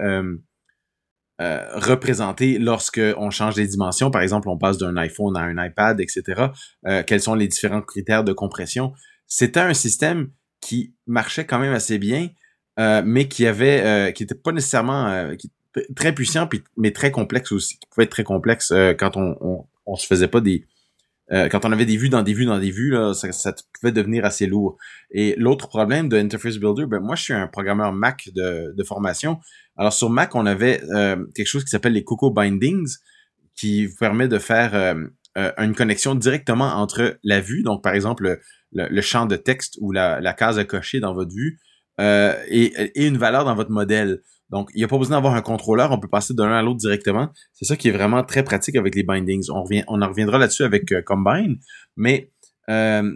euh, 1.41 1.69
représenter 1.75 2.59
lorsque 2.59 3.01
on 3.17 3.31
change 3.31 3.57
les 3.57 3.67
dimensions. 3.67 4.11
Par 4.11 4.23
exemple, 4.23 4.49
on 4.49 4.59
passe 4.59 4.79
d'un 4.79 4.97
iPhone 4.97 5.37
à 5.37 5.41
un 5.41 5.65
iPad, 5.65 6.01
etc. 6.01 6.47
quels 7.07 7.21
sont 7.21 7.35
les 7.35 7.49
différents 7.49 7.83
critères 7.83 8.25
de 8.25 8.33
compression? 8.33 8.93
C'était 9.27 9.61
un 9.61 9.75
système 9.75 10.31
qui 10.61 10.95
marchait 11.07 11.47
quand 11.47 11.59
même 11.59 11.75
assez 11.75 11.99
bien, 11.99 12.31
mais 12.77 13.29
qui 13.29 13.47
avait, 13.47 14.13
qui 14.15 14.25
était 14.25 14.35
pas 14.35 14.51
nécessairement, 14.51 15.31
très 15.97 16.15
puissant, 16.15 16.47
puis, 16.47 16.63
mais 16.77 16.91
très 16.91 17.11
complexe 17.11 17.53
aussi, 17.53 17.79
qui 17.79 17.87
pouvait 17.89 18.05
être 18.05 18.11
très 18.11 18.25
complexe 18.25 18.71
euh, 18.71 18.95
quand 18.95 19.17
on, 19.17 19.37
on, 19.41 19.65
on, 19.87 19.97
se 19.97 20.07
faisait 20.07 20.29
pas 20.29 20.41
des... 20.41 20.65
Euh, 21.31 21.49
quand 21.51 21.67
on 21.67 21.73
avait 21.73 21.85
des 21.85 21.99
vues 21.99 22.09
dans 22.09 22.23
des 22.23 22.33
vues 22.33 22.47
dans 22.47 22.59
des 22.59 22.71
vues, 22.71 22.91
là, 22.91 23.13
ça, 23.13 23.31
ça 23.33 23.55
pouvait 23.79 23.93
devenir 23.93 24.25
assez 24.25 24.47
lourd. 24.47 24.79
Et 25.11 25.35
l'autre 25.37 25.69
problème 25.69 26.09
de 26.09 26.17
Interface 26.17 26.57
Builder, 26.57 26.87
ben 26.87 27.01
moi 27.01 27.17
je 27.17 27.23
suis 27.23 27.35
un 27.35 27.47
programmeur 27.47 27.93
Mac 27.93 28.31
de, 28.35 28.73
de 28.75 28.83
formation. 28.83 29.39
Alors 29.77 29.93
sur 29.93 30.09
Mac, 30.09 30.35
on 30.35 30.47
avait 30.47 30.83
euh, 30.85 31.23
quelque 31.35 31.47
chose 31.47 31.65
qui 31.65 31.71
s'appelle 31.71 31.93
les 31.93 32.03
Coco 32.03 32.31
Bindings, 32.31 32.97
qui 33.55 33.85
vous 33.85 33.97
permet 33.97 34.27
de 34.27 34.39
faire 34.39 34.97
une 35.59 35.75
connexion 35.75 36.15
directement 36.15 36.77
entre 36.77 37.19
la 37.23 37.41
vue, 37.41 37.63
donc 37.63 37.83
par 37.83 37.93
exemple 37.93 38.39
le, 38.73 38.89
le, 38.89 39.01
champ 39.03 39.27
de 39.27 39.37
texte 39.37 39.77
ou 39.81 39.93
la, 39.93 40.21
la, 40.21 40.33
case 40.33 40.59
à 40.59 40.65
cocher 40.65 41.01
dans 41.01 41.13
votre 41.13 41.35
vue, 41.35 41.59
et, 41.99 42.73
et 42.95 43.07
une 43.07 43.19
valeur 43.19 43.45
dans 43.45 43.55
votre 43.55 43.71
modèle. 43.71 44.23
Donc, 44.51 44.71
il 44.75 44.79
n'y 44.79 44.85
a 44.85 44.89
pas 44.89 44.97
besoin 44.97 45.17
d'avoir 45.17 45.35
un 45.35 45.43
contrôleur, 45.43 45.93
on 45.93 45.99
peut 45.99 46.09
passer 46.09 46.35
d'un 46.35 46.51
à 46.53 46.63
l'autre 46.63 46.79
directement. 46.79 47.29
C'est 47.53 47.67
ça 47.67 47.77
qui 47.77 47.89
est 47.89 47.93
vraiment 47.93 48.23
très 48.25 48.43
pratique 48.43 48.77
avec 48.77 48.95
les 48.95 49.03
bindings. 49.03 49.47
On, 49.51 50.03
en 50.03 50.09
reviendra 50.09 50.39
là-dessus 50.39 50.63
avec 50.63 50.91
euh, 50.93 51.03
Combine, 51.03 51.59
mais 51.97 52.31
euh, 52.71 53.15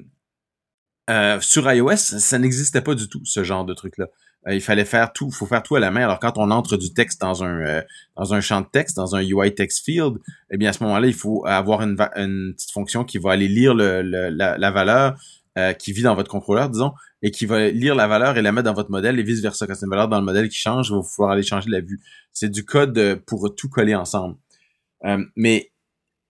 euh, 1.08 1.40
sur 1.40 1.70
iOS, 1.70 1.96
ça 1.96 2.38
n'existait 2.38 2.82
pas 2.82 2.94
du 2.94 3.08
tout, 3.08 3.22
ce 3.24 3.44
genre 3.44 3.64
de 3.64 3.72
truc-là. 3.72 4.08
il 4.50 4.60
fallait 4.60 4.84
faire 4.84 5.12
tout, 5.12 5.28
il 5.28 5.34
faut 5.34 5.46
faire 5.46 5.62
tout 5.62 5.74
à 5.74 5.80
la 5.80 5.90
main. 5.90 6.04
Alors, 6.04 6.18
quand 6.18 6.36
on 6.36 6.50
entre 6.50 6.76
du 6.76 6.92
texte 6.92 7.20
dans 7.20 7.42
un 7.42 7.82
dans 8.16 8.34
un 8.34 8.40
champ 8.40 8.60
de 8.60 8.66
texte, 8.70 8.96
dans 8.96 9.16
un 9.16 9.22
UI 9.22 9.54
text 9.54 9.84
field, 9.84 10.18
eh 10.50 10.58
bien 10.58 10.70
à 10.70 10.72
ce 10.74 10.82
moment-là, 10.84 11.06
il 11.06 11.14
faut 11.14 11.44
avoir 11.46 11.80
une, 11.82 11.96
petite 11.96 12.72
fonction 12.72 13.04
qui 13.04 13.18
va 13.18 13.32
aller 13.32 13.48
lire 13.48 13.74
la, 13.74 14.70
valeur 14.70 15.18
qui 15.78 15.92
vit 15.92 16.02
dans 16.02 16.14
votre 16.14 16.30
contrôleur, 16.30 16.70
disons, 16.70 16.92
et 17.22 17.30
qui 17.30 17.46
va 17.46 17.68
lire 17.68 17.94
la 17.94 18.06
valeur 18.06 18.36
et 18.36 18.42
la 18.42 18.52
mettre 18.52 18.64
dans 18.64 18.74
votre 18.74 18.90
modèle 18.90 19.18
et 19.18 19.22
vice-versa. 19.22 19.66
Quand 19.66 19.74
c'est 19.74 19.86
une 19.86 19.90
valeur 19.90 20.08
dans 20.08 20.18
le 20.18 20.24
modèle 20.24 20.48
qui 20.48 20.56
change, 20.56 20.88
il 20.90 20.96
va 20.96 21.02
falloir 21.02 21.32
aller 21.32 21.42
changer 21.42 21.70
la 21.70 21.80
vue. 21.80 22.00
C'est 22.32 22.50
du 22.50 22.64
code 22.64 22.98
euh, 22.98 23.16
pour 23.16 23.54
tout 23.54 23.68
coller 23.68 23.94
ensemble. 23.94 24.36
Euh, 25.04 25.24
mais 25.36 25.70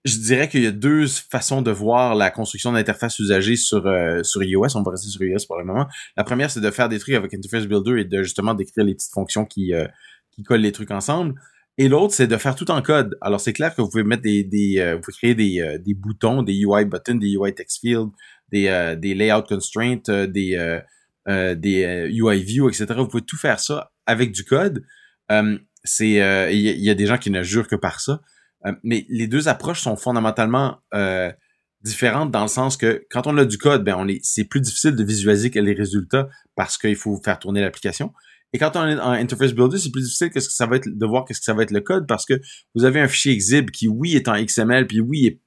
je 0.05 0.19
dirais 0.19 0.49
qu'il 0.49 0.63
y 0.63 0.67
a 0.67 0.73
deux 0.73 1.07
façons 1.07 1.63
de 1.63 1.71
voir 1.71 2.15
la 2.15 2.31
construction 2.31 2.73
d'interface 2.73 3.19
usagée 3.21 3.57
sur, 3.57 3.87
euh, 3.87 4.23
sur 4.23 4.43
iOS. 4.43 4.77
On 4.77 4.83
va 4.83 4.91
rester 4.91 5.09
sur 5.09 5.23
iOS 5.23 5.47
pour 5.47 5.59
le 5.59 5.65
moment. 5.65 5.87
La 6.17 6.25
première, 6.25 6.51
c'est 6.51 6.61
de 6.61 6.71
faire 6.71 6.89
des 6.89 6.99
trucs 6.99 7.15
avec 7.15 7.33
Interface 7.33 7.67
Builder 7.67 8.01
et 8.01 8.05
de 8.05 8.23
justement 8.23 8.55
décrire 8.55 8.85
les 8.85 8.95
petites 8.95 9.13
fonctions 9.13 9.47
qui, 9.47 9.73
qui 10.33 10.43
collent 10.43 10.61
les 10.61 10.73
trucs 10.73 10.91
ensemble. 10.91 11.35
Et 11.79 11.89
l'autre, 11.89 12.13
c'est 12.13 12.27
de 12.27 12.37
faire 12.37 12.57
tout 12.57 12.71
en 12.71 12.83
code. 12.83 13.17
Alors, 13.21 13.41
c'est 13.41 13.53
clair 13.53 13.75
que 13.75 13.81
vous 13.81 13.89
pouvez 13.89 14.03
mettre 14.03 14.25
des, 14.25 14.93
vous 14.95 15.01
pouvez 15.01 15.17
créer 15.17 15.35
des, 15.35 15.79
des 15.79 15.95
boutons, 15.95 16.43
des 16.43 16.55
UI 16.55 16.85
buttons, 16.85 17.15
des 17.15 17.35
UI 17.35 17.55
text 17.55 17.81
field, 17.81 18.11
des, 18.53 18.69
euh, 18.69 18.95
des 18.95 19.15
layout 19.15 19.43
constraints, 19.43 20.09
euh, 20.09 20.27
des, 20.27 20.55
euh, 21.27 21.55
des 21.55 22.09
UI 22.11 22.43
view, 22.43 22.69
etc. 22.69 22.87
Vous 22.97 23.09
pouvez 23.09 23.25
tout 23.25 23.39
faire 23.39 23.59
ça 23.59 23.91
avec 24.07 24.33
du 24.33 24.45
code. 24.45 24.85
c'est 25.85 26.11
il 26.53 26.61
y, 26.61 26.91
a 26.91 26.95
des 26.95 27.07
gens 27.07 27.19
qui 27.19 27.31
ne 27.31 27.43
jurent 27.43 27.69
que 27.69 27.77
par 27.77 28.01
ça. 28.01 28.21
mais 28.83 29.07
les 29.09 29.27
deux 29.27 29.49
approches 29.49 29.81
sont 29.81 29.97
fondamentalement 29.97 30.79
différentes 31.83 32.31
dans 32.31 32.43
le 32.43 32.49
sens 32.49 32.77
que 32.77 33.05
quand 33.11 33.27
on 33.27 33.37
a 33.39 33.45
du 33.45 33.59
code, 33.59 33.83
ben 33.83 33.97
on 33.99 34.07
est, 34.07 34.21
c'est 34.23 34.45
plus 34.45 34.61
difficile 34.61 34.95
de 34.95 35.05
visualiser 35.05 35.51
les 35.51 35.75
résultats 35.75 36.29
parce 36.55 36.79
qu'il 36.79 36.97
faut 36.97 37.21
faire 37.25 37.39
tourner 37.39 37.61
l'application. 37.61 38.13
Et 38.53 38.59
quand 38.59 38.77
on 38.77 38.87
est 38.87 39.01
en 39.01 39.13
interface 39.13 39.53
builder, 39.53 39.79
c'est 39.79 39.91
plus 39.91 40.03
difficile 40.03 40.31
ça 40.41 40.67
va 40.67 40.77
être 40.77 40.89
de 40.89 41.07
voir 41.07 41.25
qu'est-ce 41.25 41.41
que 41.41 41.45
ça 41.45 41.55
va 41.55 41.63
être 41.63 41.71
le 41.71 41.81
code 41.81 42.07
parce 42.07 42.27
que 42.27 42.35
vous 42.75 42.85
avez 42.85 43.01
un 43.01 43.09
fichier 43.09 43.33
exhib 43.33 43.71
qui 43.71 43.89
oui 43.89 44.15
est 44.15 44.29
en 44.29 44.35
XML 44.35 44.87
puis 44.87 45.01
oui 45.01 45.27
est 45.27 45.41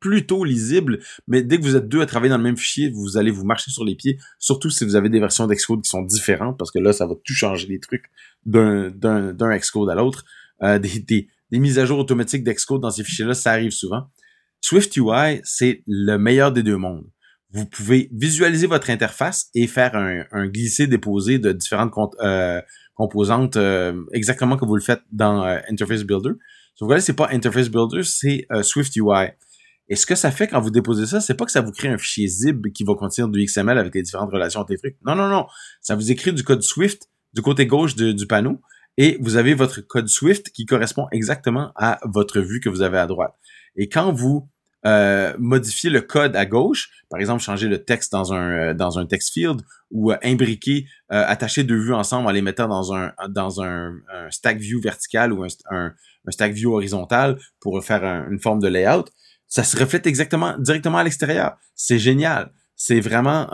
plutôt 0.00 0.44
lisible, 0.44 1.00
mais 1.26 1.42
dès 1.42 1.58
que 1.58 1.62
vous 1.62 1.76
êtes 1.76 1.88
deux 1.88 2.00
à 2.00 2.06
travailler 2.06 2.30
dans 2.30 2.38
le 2.38 2.44
même 2.44 2.56
fichier, 2.56 2.90
vous 2.90 3.16
allez 3.16 3.30
vous 3.30 3.44
marcher 3.44 3.70
sur 3.70 3.84
les 3.84 3.96
pieds, 3.96 4.18
surtout 4.38 4.70
si 4.70 4.84
vous 4.84 4.96
avez 4.96 5.08
des 5.08 5.20
versions 5.20 5.46
d'Xcode 5.46 5.82
qui 5.82 5.88
sont 5.88 6.02
différentes, 6.02 6.56
parce 6.58 6.70
que 6.70 6.78
là, 6.78 6.92
ça 6.92 7.06
va 7.06 7.14
tout 7.14 7.34
changer 7.34 7.66
les 7.66 7.80
trucs 7.80 8.04
d'un, 8.46 8.90
d'un, 8.90 9.58
Xcode 9.58 9.90
à 9.90 9.94
l'autre. 9.94 10.24
Euh, 10.62 10.78
des, 10.78 11.00
des, 11.00 11.58
mises 11.58 11.78
à 11.78 11.84
jour 11.84 11.98
automatiques 11.98 12.44
d'Excode 12.44 12.80
dans 12.80 12.90
ces 12.90 13.04
fichiers-là, 13.04 13.34
ça 13.34 13.52
arrive 13.52 13.72
souvent. 13.72 14.08
Swift 14.60 14.96
UI, 14.96 15.40
c'est 15.44 15.82
le 15.86 16.16
meilleur 16.16 16.52
des 16.52 16.62
deux 16.62 16.76
mondes. 16.76 17.06
Vous 17.50 17.64
pouvez 17.64 18.08
visualiser 18.12 18.66
votre 18.66 18.90
interface 18.90 19.48
et 19.54 19.66
faire 19.66 19.94
un, 19.96 20.24
un 20.32 20.46
glisser-déposer 20.48 21.38
de 21.38 21.52
différentes 21.52 21.94
euh, 22.20 22.60
composantes 22.94 23.56
euh, 23.56 24.04
exactement 24.12 24.56
comme 24.56 24.68
vous 24.68 24.76
le 24.76 24.82
faites 24.82 25.00
dans 25.12 25.42
Interface 25.70 26.02
Builder. 26.02 26.32
vous 26.80 26.86
voyez, 26.86 27.00
c'est 27.00 27.14
pas 27.14 27.28
Interface 27.30 27.70
Builder, 27.70 28.02
c'est 28.02 28.46
Swift 28.62 28.94
UI. 28.96 29.30
Et 29.88 29.96
ce 29.96 30.06
que 30.06 30.14
ça 30.14 30.30
fait 30.30 30.48
quand 30.48 30.60
vous 30.60 30.70
déposez 30.70 31.06
ça, 31.06 31.20
c'est 31.20 31.34
pas 31.34 31.44
que 31.44 31.52
ça 31.52 31.60
vous 31.60 31.72
crée 31.72 31.88
un 31.88 31.98
fichier 31.98 32.28
zip 32.28 32.72
qui 32.72 32.84
va 32.84 32.94
contenir 32.94 33.28
du 33.28 33.44
XML 33.44 33.78
avec 33.78 33.94
les 33.94 34.02
différentes 34.02 34.30
relations 34.30 34.60
entre 34.60 34.72
les. 34.72 34.96
Non, 35.04 35.14
non, 35.14 35.28
non. 35.28 35.46
Ça 35.80 35.94
vous 35.94 36.10
écrit 36.10 36.32
du 36.32 36.44
code 36.44 36.62
Swift 36.62 37.08
du 37.32 37.42
côté 37.42 37.66
gauche 37.66 37.94
du 37.94 38.26
panneau 38.26 38.60
et 38.96 39.16
vous 39.20 39.36
avez 39.36 39.54
votre 39.54 39.80
code 39.80 40.08
Swift 40.08 40.50
qui 40.50 40.66
correspond 40.66 41.06
exactement 41.12 41.72
à 41.76 42.00
votre 42.04 42.40
vue 42.40 42.60
que 42.60 42.68
vous 42.68 42.82
avez 42.82 42.98
à 42.98 43.06
droite. 43.06 43.34
Et 43.76 43.88
quand 43.88 44.12
vous 44.12 44.48
euh, 44.86 45.34
modifiez 45.38 45.90
le 45.90 46.00
code 46.00 46.36
à 46.36 46.46
gauche, 46.46 46.90
par 47.10 47.18
exemple 47.18 47.42
changer 47.42 47.68
le 47.68 47.84
texte 47.84 48.12
dans 48.12 48.32
un 48.32 48.50
euh, 48.50 48.74
dans 48.74 48.98
un 48.98 49.06
text 49.06 49.32
field 49.32 49.62
ou 49.90 50.12
euh, 50.12 50.16
imbriquer, 50.22 50.86
attacher 51.08 51.64
deux 51.64 51.78
vues 51.78 51.94
ensemble 51.94 52.28
en 52.28 52.30
les 52.30 52.42
mettant 52.42 52.68
dans 52.68 52.94
un 52.94 53.12
dans 53.28 53.62
un, 53.62 53.94
stack 54.30 54.58
view 54.58 54.80
vertical 54.80 55.32
ou 55.32 55.44
un, 55.44 55.94
stack 56.28 56.52
view 56.52 56.74
horizontal 56.74 57.38
pour 57.60 57.82
faire 57.82 58.04
une 58.04 58.38
forme 58.40 58.60
de 58.60 58.68
layout, 58.68 59.06
ça 59.48 59.64
se 59.64 59.76
reflète 59.76 60.06
exactement 60.06 60.56
directement 60.58 60.98
à 60.98 61.04
l'extérieur. 61.04 61.56
C'est 61.74 61.98
génial. 61.98 62.52
C'est 62.76 63.00
vraiment 63.00 63.48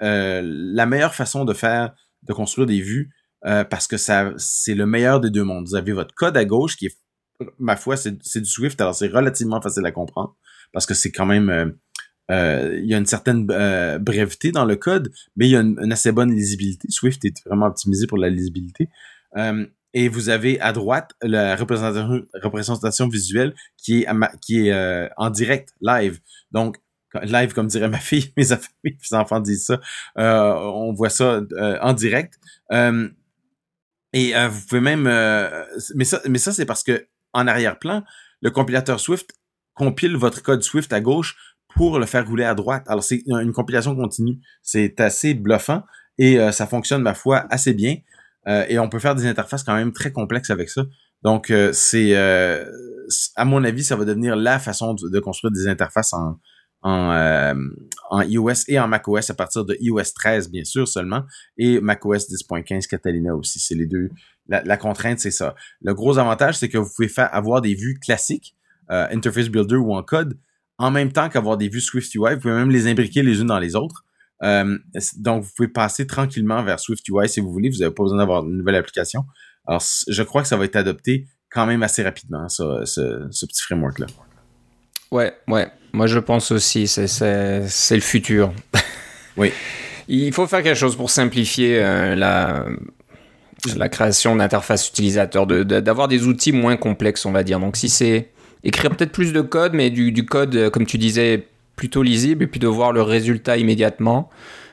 la 0.00 0.86
meilleure 0.86 1.14
façon 1.14 1.44
de 1.44 1.54
faire 1.54 1.94
de 2.22 2.32
construire 2.32 2.66
des 2.66 2.80
vues 2.80 3.10
euh, 3.46 3.64
parce 3.64 3.86
que 3.86 3.96
ça 3.96 4.32
c'est 4.36 4.74
le 4.74 4.86
meilleur 4.86 5.20
des 5.20 5.30
deux 5.30 5.44
mondes. 5.44 5.66
Vous 5.68 5.76
avez 5.76 5.92
votre 5.92 6.14
code 6.14 6.36
à 6.36 6.44
gauche 6.44 6.76
qui 6.76 6.86
est, 6.86 6.98
ma 7.58 7.76
foi, 7.76 7.96
c'est 7.96 8.40
du 8.40 8.48
Swift, 8.48 8.80
alors 8.80 8.94
c'est 8.94 9.08
relativement 9.08 9.60
facile 9.60 9.86
à 9.86 9.92
comprendre 9.92 10.36
parce 10.72 10.86
que 10.86 10.94
c'est 10.94 11.12
quand 11.12 11.26
même 11.26 11.48
euh, 11.48 11.66
euh, 12.30 12.78
il 12.82 12.86
y 12.86 12.94
a 12.94 12.98
une 12.98 13.06
certaine 13.06 13.46
brèveté 13.46 14.52
dans 14.52 14.64
le 14.64 14.76
code, 14.76 15.10
mais 15.36 15.46
il 15.46 15.52
y 15.52 15.56
a 15.56 15.60
une, 15.60 15.92
assez 15.92 16.12
bonne 16.12 16.34
lisibilité. 16.34 16.88
Swift 16.90 17.24
est 17.24 17.42
vraiment 17.46 17.66
optimisé 17.66 18.06
pour 18.06 18.18
la 18.18 18.28
lisibilité. 18.28 18.90
Et 19.94 20.08
vous 20.08 20.28
avez 20.28 20.60
à 20.60 20.72
droite 20.72 21.12
la 21.22 21.56
représentation, 21.56 23.08
visuelle 23.08 23.54
qui 23.76 24.02
est, 24.02 24.08
qui 24.40 24.68
est 24.68 25.08
en 25.16 25.30
direct, 25.30 25.74
live. 25.80 26.20
Donc, 26.50 26.76
live 27.22 27.54
comme 27.54 27.68
dirait 27.68 27.88
ma 27.88 27.98
fille, 27.98 28.32
mes, 28.36 28.52
enfants 29.12 29.40
disent 29.40 29.64
ça. 29.66 29.80
on 30.16 30.92
voit 30.92 31.10
ça 31.10 31.40
en 31.80 31.92
direct. 31.92 32.34
Et 34.12 34.34
euh, 34.34 34.48
vous 34.48 34.60
pouvez 34.66 34.80
même, 34.80 35.06
euh, 35.06 35.64
mais 35.94 36.04
ça, 36.04 36.20
mais 36.28 36.38
ça 36.38 36.52
c'est 36.52 36.64
parce 36.64 36.82
que 36.82 37.06
en 37.32 37.46
arrière-plan, 37.46 38.04
le 38.40 38.50
compilateur 38.50 39.00
Swift 39.00 39.30
compile 39.74 40.16
votre 40.16 40.42
code 40.42 40.62
Swift 40.62 40.92
à 40.92 41.00
gauche 41.00 41.36
pour 41.74 41.98
le 41.98 42.06
faire 42.06 42.26
rouler 42.26 42.44
à 42.44 42.54
droite. 42.54 42.84
Alors 42.88 43.04
c'est 43.04 43.22
une 43.26 43.52
compilation 43.52 43.94
continue. 43.94 44.38
C'est 44.62 45.00
assez 45.00 45.34
bluffant 45.34 45.82
et 46.16 46.38
euh, 46.40 46.52
ça 46.52 46.66
fonctionne 46.66 47.02
ma 47.02 47.14
foi 47.14 47.46
assez 47.50 47.74
bien. 47.74 47.96
Et 48.46 48.78
on 48.78 48.88
peut 48.88 48.98
faire 48.98 49.14
des 49.14 49.26
interfaces 49.26 49.62
quand 49.62 49.74
même 49.74 49.92
très 49.92 50.10
complexes 50.10 50.50
avec 50.50 50.70
ça. 50.70 50.84
Donc 51.22 51.52
c'est, 51.72 52.16
à 52.16 53.44
mon 53.44 53.64
avis, 53.64 53.84
ça 53.84 53.96
va 53.96 54.04
devenir 54.04 54.36
la 54.36 54.58
façon 54.58 54.94
de 54.94 55.20
construire 55.20 55.52
des 55.52 55.68
interfaces 55.68 56.12
en, 56.12 56.38
en, 56.82 57.10
euh, 57.12 57.54
en 58.10 58.22
iOS 58.22 58.68
et 58.68 58.78
en 58.78 58.88
macOS 58.88 59.30
à 59.30 59.34
partir 59.34 59.64
de 59.64 59.76
iOS 59.80 60.12
13, 60.14 60.50
bien 60.50 60.64
sûr, 60.64 60.86
seulement, 60.86 61.24
et 61.56 61.80
macOS 61.80 62.28
10.15 62.30 62.86
Catalina 62.86 63.34
aussi. 63.34 63.58
C'est 63.58 63.74
les 63.74 63.86
deux. 63.86 64.10
La, 64.48 64.78
contrainte, 64.78 65.18
c'est 65.18 65.30
ça. 65.30 65.54
Le 65.82 65.92
gros 65.92 66.16
avantage, 66.18 66.56
c'est 66.56 66.70
que 66.70 66.78
vous 66.78 66.88
pouvez 66.96 67.10
avoir 67.18 67.60
des 67.60 67.74
vues 67.74 67.98
classiques, 68.00 68.56
euh, 68.90 69.06
Interface 69.10 69.50
Builder 69.50 69.76
ou 69.76 69.94
en 69.94 70.02
code, 70.02 70.38
en 70.78 70.90
même 70.90 71.12
temps 71.12 71.28
qu'avoir 71.28 71.58
des 71.58 71.68
vues 71.68 71.82
Swift 71.82 72.14
UI. 72.14 72.34
Vous 72.34 72.40
pouvez 72.40 72.54
même 72.54 72.70
les 72.70 72.86
imbriquer 72.86 73.22
les 73.22 73.40
unes 73.40 73.48
dans 73.48 73.58
les 73.58 73.76
autres. 73.76 74.06
Euh, 74.42 74.78
donc, 75.16 75.44
vous 75.44 75.50
pouvez 75.56 75.68
passer 75.68 76.06
tranquillement 76.06 76.62
vers 76.62 76.78
Swift 76.80 77.06
UI 77.08 77.28
si 77.28 77.40
vous 77.40 77.50
voulez. 77.50 77.70
Vous 77.70 77.78
n'avez 77.78 77.94
pas 77.94 78.02
besoin 78.02 78.18
d'avoir 78.18 78.44
une 78.44 78.56
nouvelle 78.56 78.76
application. 78.76 79.24
Alors, 79.66 79.82
je 80.08 80.22
crois 80.22 80.42
que 80.42 80.48
ça 80.48 80.56
va 80.56 80.64
être 80.64 80.76
adopté 80.76 81.26
quand 81.50 81.66
même 81.66 81.82
assez 81.82 82.02
rapidement, 82.02 82.48
ça, 82.48 82.84
ce, 82.84 83.26
ce 83.30 83.46
petit 83.46 83.62
framework-là. 83.62 84.06
Ouais, 85.10 85.34
ouais. 85.48 85.68
Moi, 85.92 86.06
je 86.06 86.18
pense 86.18 86.50
aussi, 86.52 86.86
c'est 86.86 87.94
le 87.94 88.00
futur. 88.00 88.52
oui. 89.36 89.52
Il 90.08 90.32
faut 90.32 90.46
faire 90.46 90.62
quelque 90.62 90.76
chose 90.76 90.96
pour 90.96 91.10
simplifier 91.10 91.82
euh, 91.82 92.14
la, 92.14 92.66
la 93.76 93.88
création 93.88 94.36
d'interfaces 94.36 94.88
utilisateurs, 94.88 95.46
d'avoir 95.46 96.08
des 96.08 96.26
outils 96.26 96.52
moins 96.52 96.76
complexes, 96.76 97.26
on 97.26 97.32
va 97.32 97.42
dire. 97.42 97.60
Donc, 97.60 97.76
si 97.76 97.88
c'est 97.88 98.30
écrire 98.64 98.94
peut-être 98.94 99.12
plus 99.12 99.32
de 99.32 99.40
code, 99.40 99.74
mais 99.74 99.90
du, 99.90 100.12
du, 100.12 100.24
code, 100.24 100.56
euh, 100.56 100.70
comme 100.70 100.86
tu 100.86 100.98
disais, 100.98 101.46
plutôt 101.78 102.02
lisible, 102.02 102.44
et 102.44 102.46
puis 102.46 102.60
de 102.60 102.66
voir 102.66 102.92
le 102.92 103.00
résultat 103.00 103.56
immédiatement, 103.56 104.28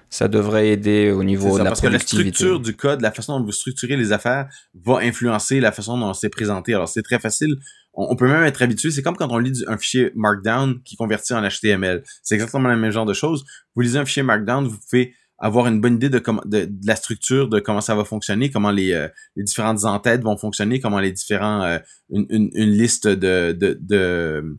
ça 0.09 0.27
devrait 0.27 0.69
aider 0.69 1.11
au 1.11 1.23
niveau 1.23 1.57
de 1.57 1.63
la 1.63 1.69
parce 1.69 1.81
que 1.81 1.87
la 1.87 1.99
structure 1.99 2.59
du 2.59 2.75
code, 2.75 3.01
la 3.01 3.11
façon 3.11 3.39
dont 3.39 3.45
vous 3.45 3.51
structurez 3.53 3.95
les 3.95 4.11
affaires 4.11 4.47
va 4.73 4.99
influencer 4.99 5.59
la 5.59 5.71
façon 5.71 5.97
dont 5.97 6.13
c'est 6.13 6.29
présenté. 6.29 6.73
Alors, 6.73 6.89
c'est 6.89 7.01
très 7.01 7.19
facile 7.19 7.55
on, 7.95 8.15
peut 8.15 8.27
même 8.27 8.43
être 8.43 8.61
habitué. 8.61 8.91
C'est 8.91 9.01
comme 9.01 9.15
quand 9.15 9.31
on 9.31 9.37
lit 9.37 9.63
un 9.67 9.77
fichier 9.77 10.11
Markdown 10.15 10.81
qui 10.83 10.95
convertit 10.95 11.33
en 11.33 11.41
HTML. 11.47 12.03
C'est 12.23 12.35
exactement 12.35 12.69
le 12.69 12.77
même 12.77 12.91
genre 12.91 13.05
de 13.05 13.13
choses. 13.13 13.45
Vous 13.75 13.81
lisez 13.81 13.99
un 13.99 14.05
fichier 14.05 14.23
Markdown, 14.23 14.67
vous 14.67 14.77
pouvez 14.89 15.13
avoir 15.37 15.67
une 15.67 15.81
bonne 15.81 15.95
idée 15.95 16.09
de, 16.09 16.19
comment, 16.19 16.41
de, 16.45 16.69
la 16.85 16.95
structure, 16.95 17.49
de 17.49 17.59
comment 17.59 17.81
ça 17.81 17.95
va 17.95 18.05
fonctionner, 18.05 18.49
comment 18.49 18.71
les, 18.71 18.93
euh, 18.93 19.07
les 19.35 19.43
différentes 19.43 19.83
entêtes 19.83 20.23
vont 20.23 20.37
fonctionner, 20.37 20.79
comment 20.79 20.99
les 20.99 21.11
différents 21.11 21.61
euh, 21.63 21.77
une, 22.09 22.25
une, 22.29 22.49
une, 22.53 22.69
liste 22.69 23.07
de, 23.07 23.51
de, 23.51 23.77
de 23.81 24.57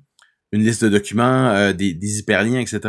une 0.57 0.65
liste 0.65 0.83
de 0.83 0.89
documents, 0.89 1.49
euh, 1.51 1.73
des, 1.73 2.19
hyperliens, 2.19 2.61
etc. 2.61 2.81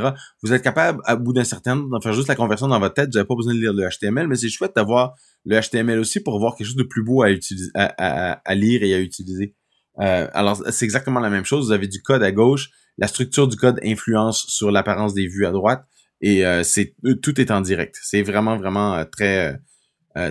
Vous 0.42 0.54
êtes 0.54 0.64
capable, 0.64 1.02
à 1.06 1.16
bout 1.16 1.34
d'un 1.34 1.44
certain 1.44 1.78
temps, 1.78 1.84
d'en 1.84 2.02
faire 2.02 2.14
juste 2.14 2.28
la 2.28 2.36
conversion 2.36 2.68
dans 2.68 2.80
votre 2.80 2.96
tête. 2.96 3.10
Vous 3.10 3.18
n'avez 3.18 3.28
pas 3.28 3.36
besoin 3.36 3.54
de 3.54 3.60
lire 3.60 3.74
le 3.74 3.88
HTML, 3.88 4.28
mais 4.28 4.36
c'est 4.36 4.50
chouette 4.50 4.72
d'avoir 4.76 5.16
le 5.46 5.60
HTML 5.60 6.00
aussi 6.00 6.22
pour 6.22 6.40
voir 6.40 6.56
quelque 6.56 6.68
chose 6.68 6.76
de 6.78 6.84
plus 6.84 7.04
beau 7.04 7.22
à, 7.24 7.32
utiliser, 7.32 7.70
à, 7.76 8.56
lire 8.56 8.84
et 8.84 8.94
à 8.96 9.00
utiliser. 9.00 9.54
Euh, 10.00 10.28
alors, 10.34 10.64
c'est 10.72 10.86
exactement 10.86 11.20
la 11.20 11.30
même 11.30 11.46
chose. 11.46 11.68
Vous 11.68 11.72
avez 11.72 11.88
du 11.88 12.02
code 12.02 12.24
à 12.24 12.32
gauche. 12.32 12.70
La 12.98 13.08
structure 13.08 13.48
du 13.48 13.58
code 13.58 13.80
influence 13.84 14.46
sur 14.48 14.72
l'apparence 14.72 15.14
des 15.14 15.28
vues 15.28 15.46
à 15.46 15.52
droite. 15.52 15.84
Et 16.22 16.46
euh, 16.46 16.64
c'est 16.64 16.96
tout 17.22 17.40
est 17.40 17.52
en 17.52 17.62
direct. 17.62 17.98
C'est 18.02 18.24
vraiment, 18.24 18.58
vraiment 18.58 19.04
très, 19.06 19.60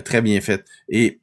très 0.03 0.21
bien 0.21 0.41
fait. 0.41 0.65
Et 0.89 1.21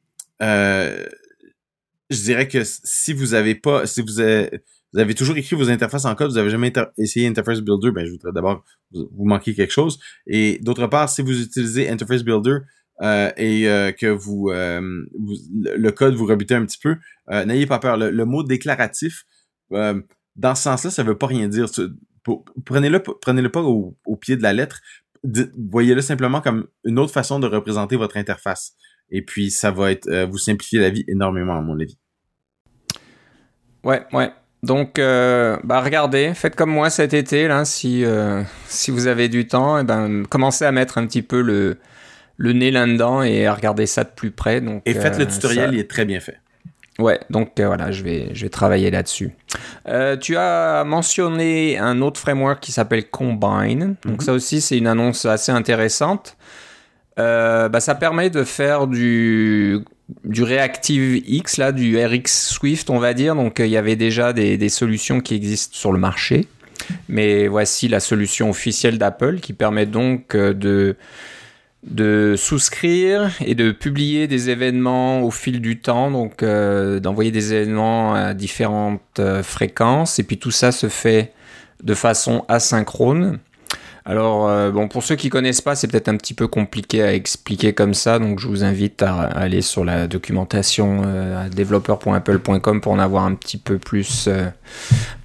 je 2.09 2.21
dirais 2.23 2.47
que 2.47 2.63
si 2.63 3.13
vous 3.13 3.33
avez 3.33 3.55
pas, 3.55 3.85
si 3.85 4.01
vous 4.01 4.19
avez, 4.19 4.61
vous 4.95 5.01
avez 5.01 5.13
toujours 5.13 5.35
écrit 5.35 5.57
vos 5.57 5.69
interfaces 5.69 6.05
en 6.05 6.15
code, 6.15 6.31
vous 6.31 6.37
avez 6.37 6.49
jamais 6.49 6.71
essayé 6.97 7.27
Interface 7.27 7.59
Builder, 7.59 7.91
ben 7.91 8.05
je 8.05 8.11
voudrais 8.11 8.31
d'abord 8.31 8.63
vous, 8.93 9.25
manquez 9.25 9.53
quelque 9.53 9.73
chose. 9.73 9.99
Et 10.25 10.57
d'autre 10.61 10.87
part, 10.87 11.09
si 11.09 11.21
vous 11.21 11.41
utilisez 11.41 11.89
Interface 11.89 12.23
Builder, 12.23 12.59
euh, 13.01 13.29
et 13.35 13.67
euh, 13.67 13.91
que 13.91 14.05
euh, 14.05 14.15
vous, 14.15 14.49
le 14.49 15.89
code 15.89 16.15
vous 16.15 16.25
rebutez 16.25 16.55
un 16.55 16.65
petit 16.65 16.77
peu, 16.77 16.95
n'ayez 17.27 17.65
pas 17.65 17.79
peur. 17.79 17.97
Le, 17.97 18.25
mot 18.25 18.41
déclaratif, 18.41 19.25
dans 19.69 20.55
ce 20.55 20.63
sens-là, 20.63 20.89
ça 20.89 21.03
veut 21.03 21.17
pas 21.17 21.27
rien 21.27 21.49
dire. 21.49 21.65
Prenez-le 22.63 23.03
prenez-le 23.03 23.49
pas 23.49 23.63
au, 23.63 24.15
pied 24.21 24.37
de 24.37 24.43
la 24.43 24.53
lettre. 24.53 24.79
Voyez-le 25.57 25.99
simplement 25.99 26.39
comme 26.39 26.67
une 26.85 26.99
autre 26.99 27.11
façon 27.11 27.39
de 27.41 27.47
représenter 27.47 27.97
votre 27.97 28.15
interface. 28.15 28.77
Et 29.09 29.23
puis, 29.23 29.51
ça 29.51 29.71
va 29.71 29.91
être 29.91 30.09
vous 30.23 30.37
simplifier 30.37 30.79
la 30.79 30.89
vie 30.89 31.03
énormément, 31.09 31.57
à 31.57 31.61
mon 31.61 31.77
avis. 31.81 31.97
Ouais, 33.83 34.05
ouais. 34.13 34.31
Donc, 34.65 34.95
bah 34.97 35.81
regardez, 35.81 36.33
faites 36.33 36.55
comme 36.55 36.71
moi 36.71 36.89
cet 36.89 37.13
été, 37.13 37.47
là, 37.47 37.65
si, 37.65 38.03
si 38.67 38.91
vous 38.91 39.07
avez 39.07 39.29
du 39.29 39.47
temps, 39.47 39.77
et 39.77 39.81
eh 39.81 39.83
ben, 39.83 40.23
commencez 40.27 40.65
à 40.65 40.71
mettre 40.71 40.97
un 40.97 41.05
petit 41.05 41.21
peu 41.21 41.41
le, 41.41 41.77
le 42.37 42.53
nez 42.53 42.71
là-dedans 42.71 43.23
et 43.23 43.45
à 43.45 43.53
regarder 43.53 43.85
ça 43.85 44.03
de 44.03 44.09
plus 44.09 44.31
près. 44.31 44.61
Donc, 44.61 44.81
et 44.85 44.93
faites 44.93 45.17
le 45.17 45.25
euh, 45.25 45.27
tutoriel, 45.27 45.73
il 45.73 45.79
est 45.79 45.89
très 45.89 46.05
bien 46.05 46.19
fait. 46.19 46.39
Ouais, 46.97 47.19
donc 47.29 47.59
euh, 47.59 47.67
voilà, 47.67 47.91
je 47.91 48.03
vais, 48.03 48.29
je 48.33 48.43
vais 48.43 48.49
travailler 48.49 48.89
là-dessus. 48.89 49.31
Euh, 49.87 50.15
tu 50.15 50.37
as 50.37 50.83
mentionné 50.85 51.77
un 51.77 52.01
autre 52.01 52.19
framework 52.19 52.61
qui 52.61 52.71
s'appelle 52.71 53.09
Combine. 53.09 53.95
Donc 54.05 54.19
mhm. 54.19 54.21
ça 54.21 54.33
aussi, 54.33 54.61
c'est 54.61 54.77
une 54.77 54.87
annonce 54.87 55.25
assez 55.25 55.51
intéressante. 55.51 56.37
bah, 57.17 57.79
ça 57.79 57.95
permet 57.95 58.29
de 58.29 58.43
faire 58.43 58.87
du, 58.87 59.79
du 60.23 60.43
Reactive 60.43 61.23
X, 61.27 61.57
là, 61.57 61.71
du 61.71 61.97
RX 62.03 62.27
Swift, 62.27 62.89
on 62.89 62.99
va 62.99 63.13
dire. 63.13 63.35
Donc 63.35 63.59
il 63.59 63.67
y 63.67 63.77
avait 63.77 63.95
déjà 63.95 64.33
des, 64.33 64.69
solutions 64.69 65.21
qui 65.21 65.35
existent 65.35 65.75
sur 65.75 65.91
le 65.91 65.99
marché. 65.99 66.47
Mais 67.09 67.47
voici 67.47 67.87
la 67.87 67.99
solution 67.99 68.49
officielle 68.49 68.97
d'Apple 68.97 69.39
qui 69.39 69.53
permet 69.53 69.85
donc 69.85 70.35
de 70.35 70.95
de 71.85 72.35
souscrire 72.35 73.31
et 73.45 73.53
de 73.53 73.71
publier 73.71 74.27
des 74.27 74.49
événements 74.49 75.21
au 75.21 75.31
fil 75.31 75.61
du 75.61 75.79
temps, 75.79 76.09
donc 76.09 76.41
euh, 76.41 76.99
d'envoyer 76.99 77.31
des 77.31 77.53
événements 77.53 78.15
à 78.15 78.33
différentes 78.33 79.01
euh, 79.19 79.43
fréquences, 79.43 80.17
et 80.19 80.23
puis 80.23 80.37
tout 80.37 80.51
ça 80.51 80.71
se 80.71 80.89
fait 80.89 81.31
de 81.83 81.93
façon 81.93 82.43
asynchrone. 82.47 83.39
Alors, 84.07 84.47
euh, 84.47 84.69
bon, 84.69 84.87
pour 84.87 85.01
ceux 85.01 85.15
qui 85.15 85.29
connaissent 85.29 85.61
pas, 85.61 85.73
c'est 85.73 85.87
peut-être 85.87 86.09
un 86.09 86.17
petit 86.17 86.35
peu 86.35 86.47
compliqué 86.47 87.01
à 87.01 87.15
expliquer 87.15 87.73
comme 87.73 87.95
ça, 87.95 88.19
donc 88.19 88.39
je 88.39 88.47
vous 88.47 88.63
invite 88.63 89.01
à, 89.01 89.21
aller 89.21 89.63
sur 89.63 89.83
la 89.83 90.05
documentation 90.05 91.01
euh, 91.03 91.45
à 91.45 91.49
developer.apple.com 91.49 92.81
pour 92.81 92.91
en 92.91 92.99
avoir 92.99 93.23
un 93.23 93.33
petit 93.33 93.57
peu 93.57 93.79
plus, 93.79 94.27
euh, 94.27 94.45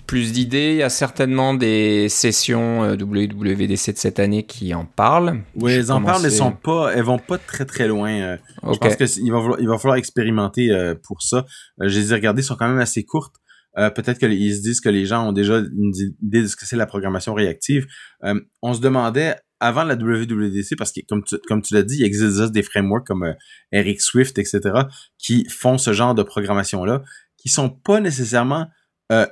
plus 0.07 0.33
d'idées. 0.33 0.71
Il 0.71 0.77
y 0.77 0.83
a 0.83 0.88
certainement 0.88 1.53
des 1.53 2.09
sessions 2.09 2.95
WWDC 2.95 3.93
de 3.93 3.99
cette 3.99 4.19
année 4.19 4.45
qui 4.45 4.73
en 4.73 4.87
parlent. 4.87 5.43
Oui, 5.57 5.73
elles 5.73 5.93
en 5.93 6.03
parlent, 6.03 6.23
mais 6.23 6.31
sont 6.31 6.53
pas, 6.53 6.90
elles 6.95 7.05
vont 7.05 7.19
pas 7.19 7.37
très 7.37 7.66
très 7.66 7.87
loin. 7.87 8.38
Je 8.62 8.79
pense 8.79 8.97
qu'il 8.97 9.31
va, 9.31 9.40
il 9.59 9.69
va 9.69 9.77
falloir 9.77 9.97
expérimenter 9.97 10.71
pour 11.07 11.21
ça. 11.21 11.45
je 11.81 11.99
les 11.99 12.12
ai 12.12 12.14
regardées, 12.14 12.40
sont 12.40 12.57
quand 12.57 12.69
même 12.69 12.81
assez 12.81 13.05
courtes. 13.05 13.35
Euh, 13.81 13.90
peut-être 13.90 14.19
qu'ils 14.19 14.55
se 14.55 14.61
disent 14.61 14.81
que 14.81 14.88
les 14.88 15.07
gens 15.07 15.29
ont 15.29 15.33
déjà 15.33 15.59
une 15.59 15.93
idée 16.23 16.43
de 16.43 16.47
ce 16.47 16.57
que 16.57 16.66
c'est 16.66 16.77
la 16.77 16.87
programmation 16.87 17.35
réactive. 17.35 17.87
Euh, 18.25 18.38
on 18.62 18.75
se 18.75 18.81
demandait 18.81 19.37
avant 19.59 19.85
la 19.85 19.95
WWDC, 19.95 20.77
parce 20.77 20.93
que 20.93 21.01
comme 21.09 21.23
tu, 21.25 21.37
comme 21.49 21.62
tu 21.62 21.75
l'as 21.75 21.83
dit, 21.83 21.97
il 21.99 22.05
existe 22.05 22.53
des 22.53 22.62
frameworks 22.62 23.07
comme 23.07 23.25
euh, 23.25 23.33
Eric 23.73 24.01
Swift, 24.01 24.38
etc., 24.38 24.61
qui 25.19 25.47
font 25.49 25.79
ce 25.79 25.93
genre 25.93 26.14
de 26.14 26.23
programmation-là, 26.23 27.03
qui 27.37 27.49
sont 27.49 27.71
pas 27.71 28.01
nécessairement 28.01 28.66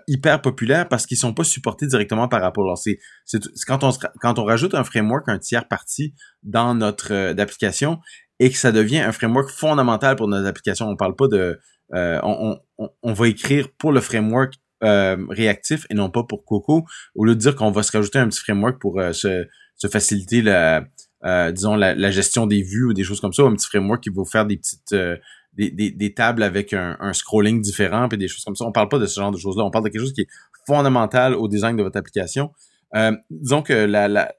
hyper 0.08 0.42
populaires 0.42 0.88
parce 0.88 1.06
qu'ils 1.06 1.18
sont 1.18 1.32
pas 1.32 1.44
supportés 1.44 1.86
directement 1.86 2.26
par 2.26 2.42
Apple. 2.42 2.62
C'est, 2.74 2.98
quand 3.64 3.84
on 3.84 3.92
quand 4.20 4.40
on 4.40 4.44
rajoute 4.44 4.74
un 4.74 4.82
framework, 4.82 5.28
un 5.28 5.38
tiers 5.38 5.68
parti 5.68 6.14
dans 6.42 6.74
notre 6.74 7.14
application 7.38 8.00
et 8.40 8.50
que 8.50 8.56
ça 8.56 8.72
devient 8.72 8.98
un 8.98 9.12
framework 9.12 9.50
fondamental 9.50 10.16
pour 10.16 10.26
notre 10.26 10.48
application. 10.48 10.88
On 10.88 10.96
parle 10.96 11.14
pas 11.14 11.28
de 11.28 11.60
euh, 11.94 12.20
on, 12.22 12.58
on, 12.78 13.12
va 13.12 13.28
écrire 13.28 13.68
pour 13.78 13.92
le 13.92 14.00
framework 14.00 14.54
euh, 14.84 15.16
réactif 15.30 15.86
et 15.90 15.94
non 15.94 16.10
pas 16.10 16.22
pour 16.22 16.44
Coco, 16.44 16.84
au 17.14 17.24
lieu 17.24 17.34
de 17.34 17.40
dire 17.40 17.56
qu'on 17.56 17.70
va 17.70 17.82
se 17.82 17.92
rajouter 17.92 18.18
un 18.18 18.28
petit 18.28 18.40
framework 18.40 18.80
pour 18.80 19.00
euh, 19.00 19.12
se, 19.12 19.44
faciliter 19.90 20.42
la, 20.42 20.84
disons 21.52 21.74
la, 21.76 22.10
gestion 22.10 22.46
des 22.46 22.62
vues 22.62 22.86
ou 22.86 22.94
des 22.94 23.04
choses 23.04 23.20
comme 23.20 23.32
ça, 23.32 23.42
un 23.42 23.54
petit 23.54 23.66
framework 23.66 24.02
qui 24.02 24.10
va 24.10 24.24
faire 24.24 24.46
des 24.46 24.56
petites 24.56 24.94
des, 25.54 25.70
des, 25.70 25.90
des, 25.90 26.14
tables 26.14 26.42
avec 26.42 26.72
un, 26.72 27.12
scrolling 27.12 27.60
différent 27.60 28.08
et 28.08 28.16
des 28.16 28.28
choses 28.28 28.44
comme 28.44 28.54
ça. 28.54 28.64
On 28.64 28.72
parle 28.72 28.88
pas 28.88 28.98
de 28.98 29.06
ce 29.06 29.18
genre 29.18 29.32
de 29.32 29.38
choses-là. 29.38 29.64
On 29.64 29.70
parle 29.70 29.84
de 29.84 29.88
quelque 29.88 30.02
chose 30.02 30.12
qui 30.12 30.20
est 30.20 30.28
fondamental 30.66 31.34
au 31.34 31.48
design 31.48 31.76
de 31.76 31.82
votre 31.82 31.98
application. 31.98 32.52
disons 33.30 33.62
que 33.62 33.72
la, 33.72 34.06
la 34.06 34.32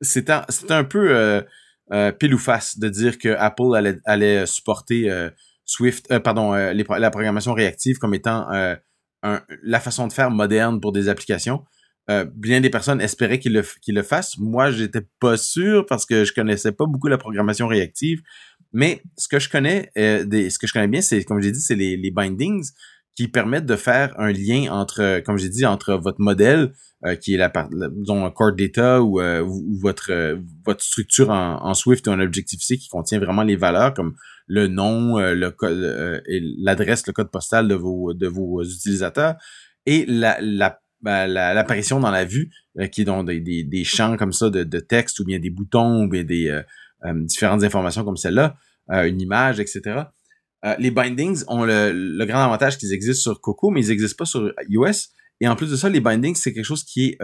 c'est 0.00 0.30
un, 0.30 0.44
un 0.70 0.84
peu 0.84 1.42
euh, 1.90 2.12
pile 2.12 2.34
ou 2.34 2.38
face 2.38 2.78
de 2.78 2.88
dire 2.88 3.18
que 3.18 3.30
Apple 3.30 3.74
allait, 3.74 3.98
allait 4.04 4.44
supporter 4.46 5.08
Swift, 5.68 6.10
euh, 6.10 6.18
pardon, 6.18 6.54
euh, 6.54 6.72
la 6.72 7.10
programmation 7.10 7.52
réactive 7.52 7.98
comme 7.98 8.14
étant 8.14 8.50
euh, 8.52 8.74
la 9.62 9.80
façon 9.80 10.08
de 10.08 10.12
faire 10.12 10.30
moderne 10.30 10.80
pour 10.80 10.92
des 10.92 11.08
applications. 11.08 11.62
bien 12.34 12.62
des 12.62 12.70
personnes 12.70 13.02
espéraient 13.02 13.38
qu'il 13.38 13.52
le, 13.52 13.62
qu'il 13.82 13.94
le 13.94 14.02
fasse. 14.02 14.38
Moi, 14.38 14.70
j'étais 14.70 15.02
pas 15.20 15.36
sûr 15.36 15.84
parce 15.86 16.06
que 16.06 16.24
je 16.24 16.32
connaissais 16.32 16.72
pas 16.72 16.86
beaucoup 16.86 17.08
la 17.08 17.18
programmation 17.18 17.66
réactive. 17.66 18.22
Mais 18.72 19.02
ce 19.18 19.28
que 19.28 19.38
je 19.38 19.50
connais, 19.50 19.90
ce 19.94 20.58
que 20.58 20.66
je 20.66 20.72
connais 20.72 20.88
bien, 20.88 21.02
c'est 21.02 21.22
comme 21.24 21.42
j'ai 21.42 21.52
dit, 21.52 21.60
c'est 21.60 21.74
les 21.74 22.10
bindings 22.10 22.70
qui 23.18 23.26
permettent 23.26 23.66
de 23.66 23.74
faire 23.74 24.14
un 24.16 24.30
lien 24.30 24.70
entre, 24.70 25.18
comme 25.26 25.38
j'ai 25.38 25.48
dit, 25.48 25.66
entre 25.66 25.94
votre 25.94 26.20
modèle 26.20 26.72
qui 27.20 27.34
est 27.34 27.36
la, 27.36 27.52
disons 27.90 28.24
un 28.24 28.30
core 28.30 28.52
data 28.52 29.02
ou, 29.02 29.20
votre 29.80 30.38
votre 30.64 30.84
structure 30.84 31.30
en, 31.30 31.74
Swift 31.74 32.06
ou 32.06 32.10
en 32.10 32.20
Objective 32.20 32.60
C 32.60 32.78
qui 32.78 32.88
contient 32.88 33.18
vraiment 33.18 33.42
les 33.42 33.56
valeurs 33.56 33.92
comme 33.92 34.14
le 34.46 34.68
nom, 34.68 35.18
euh, 35.18 35.34
le 35.34 35.50
code 35.50 35.78
euh, 35.78 36.20
l'adresse, 36.58 37.08
le 37.08 37.12
code 37.12 37.32
postal 37.32 37.66
de 37.66 37.74
vos 37.74 38.14
de 38.14 38.28
vos 38.28 38.62
utilisateurs 38.62 39.34
et 39.84 40.06
la, 40.06 40.38
la 40.40 40.78
ben, 41.02 41.26
l'apparition 41.26 41.98
dans 41.98 42.12
la 42.12 42.24
vue 42.24 42.52
euh, 42.78 42.86
qui 42.86 43.00
est 43.00 43.04
dans 43.04 43.24
des, 43.24 43.40
des, 43.40 43.84
champs 43.84 44.16
comme 44.16 44.32
ça 44.32 44.48
de, 44.48 44.62
de, 44.62 44.78
texte 44.78 45.18
ou 45.18 45.24
bien 45.24 45.40
des 45.40 45.50
boutons 45.50 46.04
ou 46.04 46.08
bien 46.08 46.22
des 46.22 46.62
différentes 47.14 47.64
informations 47.64 48.04
comme 48.04 48.16
celle-là, 48.16 48.56
une 48.88 49.20
image, 49.20 49.58
etc. 49.58 50.02
les 50.78 50.90
bindings 50.90 51.44
ont 51.48 51.64
le, 51.64 51.92
le 51.92 52.24
grand 52.26 52.44
avantage 52.44 52.78
qu'ils 52.78 52.92
existent 52.92 53.30
sur 53.32 53.40
Coco, 53.40 53.70
mais 53.70 53.82
ils 53.82 53.88
n'existent 53.88 54.16
pas 54.16 54.24
sur 54.24 54.52
iOS. 54.68 55.08
Et 55.40 55.46
en 55.46 55.54
plus 55.54 55.70
de 55.70 55.76
ça, 55.76 55.88
les 55.88 56.00
bindings, 56.00 56.34
c'est 56.34 56.52
quelque 56.52 56.64
chose 56.64 56.84
qui 56.84 57.10
est 57.10 57.18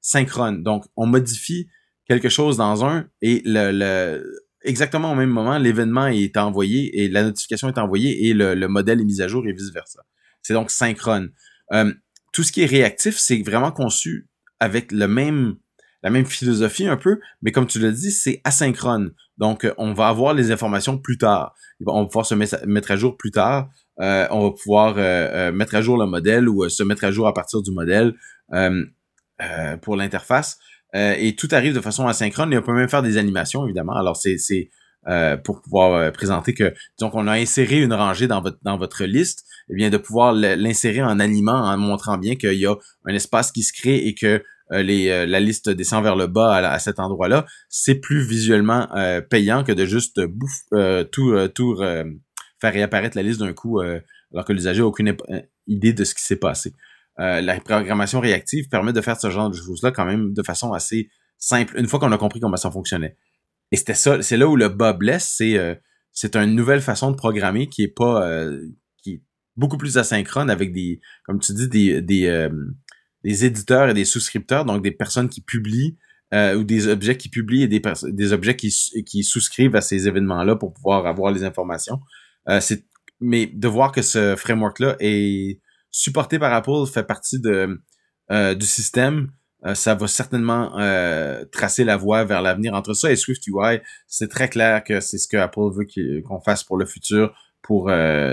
synchrone. 0.00 0.62
Donc, 0.62 0.84
on 0.96 1.06
modifie 1.06 1.68
quelque 2.08 2.28
chose 2.28 2.56
dans 2.56 2.84
un 2.84 3.06
et 3.20 3.42
le, 3.44 3.70
le 3.70 4.42
exactement 4.64 5.12
au 5.12 5.14
même 5.14 5.30
moment, 5.30 5.58
l'événement 5.58 6.06
est 6.06 6.36
envoyé 6.36 7.02
et 7.02 7.08
la 7.08 7.22
notification 7.22 7.68
est 7.68 7.78
envoyée 7.78 8.28
et 8.28 8.34
le, 8.34 8.66
modèle 8.68 9.00
est 9.00 9.04
mis 9.04 9.20
à 9.22 9.28
jour 9.28 9.46
et 9.46 9.52
vice-versa. 9.52 10.04
C'est 10.42 10.54
donc 10.54 10.70
synchrone. 10.70 11.32
Euh, 11.72 11.92
tout 12.32 12.42
ce 12.42 12.52
qui 12.52 12.62
est 12.62 12.66
réactif, 12.66 13.18
c'est 13.18 13.42
vraiment 13.42 13.72
conçu 13.72 14.28
avec 14.60 14.92
le 14.92 15.06
même 15.08 15.56
la 16.02 16.10
même 16.10 16.26
philosophie 16.26 16.86
un 16.86 16.96
peu, 16.96 17.20
mais 17.42 17.52
comme 17.52 17.66
tu 17.66 17.78
l'as 17.78 17.92
dit, 17.92 18.10
c'est 18.10 18.40
asynchrone. 18.44 19.12
Donc, 19.38 19.64
euh, 19.64 19.74
on 19.78 19.92
va 19.92 20.08
avoir 20.08 20.34
les 20.34 20.50
informations 20.50 20.98
plus 20.98 21.18
tard. 21.18 21.54
On 21.86 22.02
va 22.02 22.06
pouvoir 22.06 22.26
se 22.26 22.34
mettre 22.34 22.90
à 22.90 22.96
jour 22.96 23.16
plus 23.16 23.30
tard. 23.30 23.68
Euh, 24.00 24.26
on 24.30 24.44
va 24.44 24.50
pouvoir 24.50 24.94
mettre 25.52 25.74
à 25.74 25.82
jour 25.82 25.98
le 25.98 26.06
modèle 26.06 26.48
ou 26.48 26.68
se 26.68 26.82
mettre 26.82 27.04
à 27.04 27.10
jour 27.10 27.26
à 27.26 27.34
partir 27.34 27.62
du 27.62 27.70
modèle 27.72 28.14
pour 29.82 29.96
l'interface. 29.96 30.58
Euh, 30.94 31.14
et 31.18 31.34
tout 31.34 31.48
arrive 31.52 31.74
de 31.74 31.80
façon 31.80 32.06
asynchrone 32.06 32.52
et 32.52 32.58
on 32.58 32.62
peut 32.62 32.74
même 32.74 32.88
faire 32.88 33.02
des 33.02 33.16
animations, 33.16 33.64
évidemment. 33.64 33.94
Alors, 33.94 34.16
c'est 34.16 34.36
euh, 35.08 35.36
pour 35.36 35.62
pouvoir 35.62 35.94
euh, 35.94 36.10
présenter 36.10 36.54
que, 36.54 36.74
donc 37.00 37.14
on 37.14 37.26
a 37.26 37.32
inséré 37.32 37.80
une 37.80 37.92
rangée 37.92 38.28
dans 38.28 38.40
votre, 38.40 38.58
dans 38.62 38.76
votre 38.78 39.04
liste, 39.04 39.44
eh 39.70 39.74
bien 39.74 39.90
de 39.90 39.96
pouvoir 39.96 40.32
l'insérer 40.32 41.02
en 41.02 41.18
animant, 41.18 41.56
en 41.56 41.76
montrant 41.76 42.18
bien 42.18 42.36
qu'il 42.36 42.54
y 42.54 42.66
a 42.66 42.76
un 43.06 43.14
espace 43.14 43.50
qui 43.50 43.62
se 43.62 43.72
crée 43.72 44.06
et 44.06 44.14
que 44.14 44.44
les, 44.72 45.26
la 45.26 45.40
liste 45.40 45.70
descend 45.70 46.02
vers 46.02 46.16
le 46.16 46.26
bas 46.26 46.56
à, 46.56 46.78
cet 46.78 46.98
endroit-là, 46.98 47.46
c'est 47.68 47.96
plus 47.96 48.22
visuellement 48.26 48.88
payant 49.30 49.64
que 49.64 49.72
de 49.72 49.84
juste 49.84 50.20
bouffe, 50.20 50.62
tout, 51.10 51.76
faire 52.60 52.72
réapparaître 52.72 53.16
la 53.16 53.22
liste 53.22 53.40
d'un 53.40 53.52
coup 53.52 53.80
alors 53.80 54.44
que 54.46 54.52
l'usager 54.52 54.80
n'a 54.80 54.86
aucune 54.86 55.16
idée 55.66 55.92
de 55.92 56.04
ce 56.04 56.14
qui 56.14 56.22
s'est 56.22 56.36
passé. 56.36 56.74
Euh, 57.20 57.40
la 57.42 57.60
programmation 57.60 58.20
réactive 58.20 58.68
permet 58.68 58.92
de 58.92 59.00
faire 59.00 59.20
ce 59.20 59.30
genre 59.30 59.50
de 59.50 59.56
choses-là 59.56 59.90
quand 59.90 60.06
même 60.06 60.32
de 60.32 60.42
façon 60.42 60.72
assez 60.72 61.10
simple, 61.38 61.78
une 61.78 61.86
fois 61.86 61.98
qu'on 61.98 62.12
a 62.12 62.18
compris 62.18 62.40
comment 62.40 62.56
ça 62.56 62.70
fonctionnait. 62.70 63.16
Et 63.70 63.76
c'était 63.76 63.94
ça, 63.94 64.22
c'est 64.22 64.36
là 64.36 64.48
où 64.48 64.56
le 64.56 64.68
bas 64.68 64.92
blesse, 64.92 65.34
c'est 65.36 65.58
euh, 65.58 65.74
une 66.34 66.54
nouvelle 66.54 66.80
façon 66.80 67.10
de 67.10 67.16
programmer 67.16 67.68
qui 67.68 67.82
est 67.82 67.94
pas 67.94 68.26
euh, 68.26 68.60
qui 69.02 69.14
est 69.14 69.22
beaucoup 69.56 69.76
plus 69.76 69.98
asynchrone 69.98 70.48
avec 70.48 70.72
des, 70.72 71.00
comme 71.24 71.38
tu 71.38 71.52
dis, 71.52 71.68
des 71.68 72.00
des, 72.00 72.48
des 73.24 73.44
éditeurs 73.44 73.88
et 73.88 73.94
des 73.94 74.04
souscripteurs, 74.04 74.64
donc 74.64 74.82
des 74.82 74.90
personnes 74.90 75.28
qui 75.28 75.40
publient 75.40 75.96
ou 76.32 76.64
des 76.64 76.88
objets 76.88 77.18
qui 77.18 77.28
publient 77.28 77.64
et 77.64 77.68
des, 77.68 77.82
des 78.04 78.32
objets 78.32 78.56
qui, 78.56 78.74
qui 79.04 79.22
souscrivent 79.22 79.76
à 79.76 79.82
ces 79.82 80.08
événements-là 80.08 80.56
pour 80.56 80.72
pouvoir 80.72 81.06
avoir 81.06 81.30
les 81.30 81.44
informations. 81.44 82.00
c'est 82.60 82.86
mais 83.22 83.46
de 83.46 83.68
voir 83.68 83.92
que 83.92 84.02
ce 84.02 84.34
framework-là 84.36 84.96
est 85.00 85.60
supporté 85.90 86.38
par 86.38 86.52
Apple 86.52 86.86
fait 86.92 87.04
partie 87.04 87.40
de, 87.40 87.80
euh, 88.30 88.54
du 88.54 88.66
système. 88.66 89.30
Euh, 89.64 89.74
ça 89.74 89.94
va 89.94 90.08
certainement 90.08 90.76
euh, 90.78 91.44
tracer 91.52 91.84
la 91.84 91.96
voie 91.96 92.24
vers 92.24 92.42
l'avenir. 92.42 92.74
Entre 92.74 92.94
ça 92.94 93.12
et 93.12 93.16
Swift 93.16 93.46
UI, 93.46 93.80
c'est 94.08 94.28
très 94.28 94.48
clair 94.48 94.82
que 94.82 95.00
c'est 95.00 95.18
ce 95.18 95.28
que 95.28 95.36
Apple 95.36 95.70
veut 95.72 95.86
qu'on 96.22 96.40
fasse 96.40 96.64
pour 96.64 96.76
le 96.76 96.84
futur 96.84 97.32
pour 97.62 97.90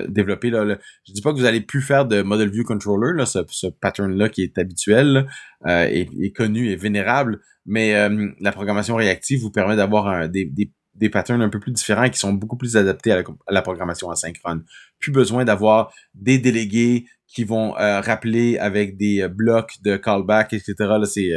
développer. 0.08 0.50
Là, 0.50 0.78
Je 1.06 1.14
dis 1.14 1.22
pas 1.22 1.32
que 1.32 1.38
vous 1.38 1.46
allez 1.46 1.62
plus 1.62 1.82
faire 1.82 2.06
de 2.06 2.22
Model 2.22 2.50
View 2.50 2.64
Controller, 2.64 3.14
là, 3.16 3.26
ce, 3.26 3.68
pattern-là 3.68 4.30
qui 4.30 4.42
est 4.42 4.58
habituel, 4.58 5.28
et, 5.68 6.08
est 6.22 6.36
connu 6.36 6.70
et 6.70 6.76
vénérable, 6.76 7.40
mais 7.66 8.10
la 8.40 8.52
programmation 8.52 8.96
réactive 8.96 9.42
vous 9.42 9.52
permet 9.52 9.76
d'avoir 9.76 10.28
des, 10.28 10.46
des, 10.46 10.72
des 10.96 11.10
patterns 11.10 11.42
un 11.42 11.50
peu 11.50 11.60
plus 11.60 11.72
différents 11.72 12.10
qui 12.10 12.18
sont 12.18 12.34
beaucoup 12.34 12.58
plus 12.58 12.76
adaptés 12.76 13.12
à 13.12 13.18
la, 13.18 13.24
à 13.48 13.54
la 13.54 13.62
programmation 13.62 14.10
asynchrone. 14.10 14.64
Plus 15.00 15.12
besoin 15.12 15.46
d'avoir 15.46 15.94
des 16.16 16.40
délégués, 16.40 17.06
qui 17.30 17.44
vont 17.44 17.78
euh, 17.78 18.02
rappeler 18.02 18.58
avec 18.58 18.98
des 18.98 19.22
euh, 19.22 19.30
blocs 19.30 19.82
de 19.84 19.96
callback, 19.96 20.54
etc. 20.54 20.74
Là, 20.80 21.06
c'est 21.06 21.32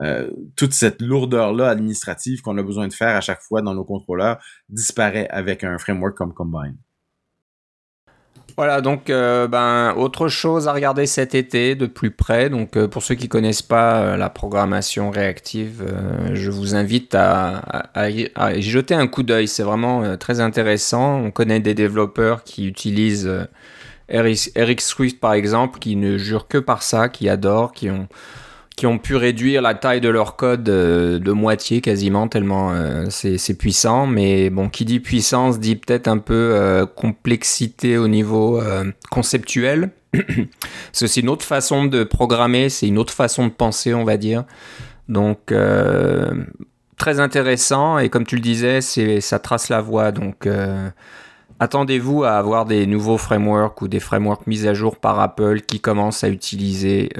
euh, 0.00 0.30
toute 0.56 0.72
cette 0.72 1.00
lourdeur-là 1.00 1.68
administrative 1.68 2.40
qu'on 2.40 2.58
a 2.58 2.62
besoin 2.62 2.88
de 2.88 2.92
faire 2.92 3.14
à 3.14 3.20
chaque 3.20 3.40
fois 3.40 3.62
dans 3.62 3.74
nos 3.74 3.84
contrôleurs 3.84 4.42
disparaît 4.68 5.28
avec 5.28 5.62
un 5.62 5.78
framework 5.78 6.16
comme 6.16 6.34
Combine. 6.34 6.76
Voilà, 8.56 8.80
donc 8.80 9.08
ben, 9.08 9.94
autre 9.96 10.28
chose 10.28 10.66
à 10.66 10.72
regarder 10.72 11.04
cet 11.04 11.34
été 11.34 11.74
de 11.74 11.86
plus 11.86 12.10
près. 12.10 12.48
Donc 12.48 12.82
pour 12.86 13.02
ceux 13.02 13.14
qui 13.14 13.28
connaissent 13.28 13.60
pas 13.60 14.16
la 14.16 14.30
programmation 14.30 15.10
réactive, 15.10 15.84
je 16.32 16.50
vous 16.50 16.74
invite 16.74 17.14
à, 17.14 18.08
y, 18.08 18.30
jeter 18.62 18.94
un 18.94 19.08
coup 19.08 19.22
d'œil. 19.22 19.46
C'est 19.46 19.62
vraiment 19.62 20.16
très 20.16 20.40
intéressant. 20.40 21.16
On 21.16 21.30
connaît 21.30 21.60
des 21.60 21.74
développeurs 21.74 22.44
qui 22.44 22.66
utilisent 22.66 23.30
Eric, 24.08 24.80
Swift, 24.80 25.20
par 25.20 25.34
exemple, 25.34 25.78
qui 25.78 25.96
ne 25.96 26.16
jure 26.16 26.46
que 26.48 26.58
par 26.58 26.82
ça, 26.82 27.08
qui 27.08 27.28
adore, 27.28 27.72
qui 27.72 27.90
ont, 27.90 28.08
qui 28.76 28.86
ont 28.86 28.98
pu 28.98 29.16
réduire 29.16 29.62
la 29.62 29.74
taille 29.74 30.02
de 30.02 30.10
leur 30.10 30.36
code 30.36 30.68
euh, 30.68 31.18
de 31.18 31.32
moitié 31.32 31.80
quasiment, 31.80 32.28
tellement 32.28 32.72
euh, 32.72 33.06
c'est 33.08 33.54
puissant. 33.54 34.06
Mais 34.06 34.50
bon, 34.50 34.68
qui 34.68 34.84
dit 34.84 35.00
puissance 35.00 35.58
dit 35.58 35.76
peut-être 35.76 36.08
un 36.08 36.18
peu 36.18 36.34
euh, 36.54 36.84
complexité 36.84 37.96
au 37.96 38.06
niveau 38.06 38.62
conceptuel. 39.10 39.90
c'est 40.92 41.06
aussi 41.06 41.20
une 41.20 41.30
autre 41.30 41.44
façon 41.44 41.86
de 41.86 42.04
programmer, 42.04 42.68
c'est 42.68 42.86
une 42.86 42.98
autre 42.98 43.14
façon 43.14 43.46
de 43.46 43.52
penser, 43.52 43.94
on 43.94 44.04
va 44.04 44.18
dire. 44.18 44.44
Donc, 45.08 45.54
très 46.96 47.20
intéressant. 47.20 47.98
Et 47.98 48.10
comme 48.10 48.26
tu 48.26 48.36
le 48.36 48.42
disais, 48.42 48.82
c'est, 48.82 49.20
ça 49.20 49.38
trace 49.38 49.68
la 49.70 49.80
voie. 49.80 50.12
Donc, 50.12 50.48
attendez-vous 51.58 52.24
à 52.24 52.32
avoir 52.32 52.64
des 52.64 52.86
nouveaux 52.86 53.18
frameworks 53.18 53.80
ou 53.82 53.88
des 53.88 54.00
frameworks 54.00 54.46
mis 54.46 54.66
à 54.66 54.74
jour 54.74 54.98
par 54.98 55.20
Apple 55.20 55.60
qui 55.60 55.80
commencent 55.80 56.24
à 56.24 56.28
utiliser 56.28 57.10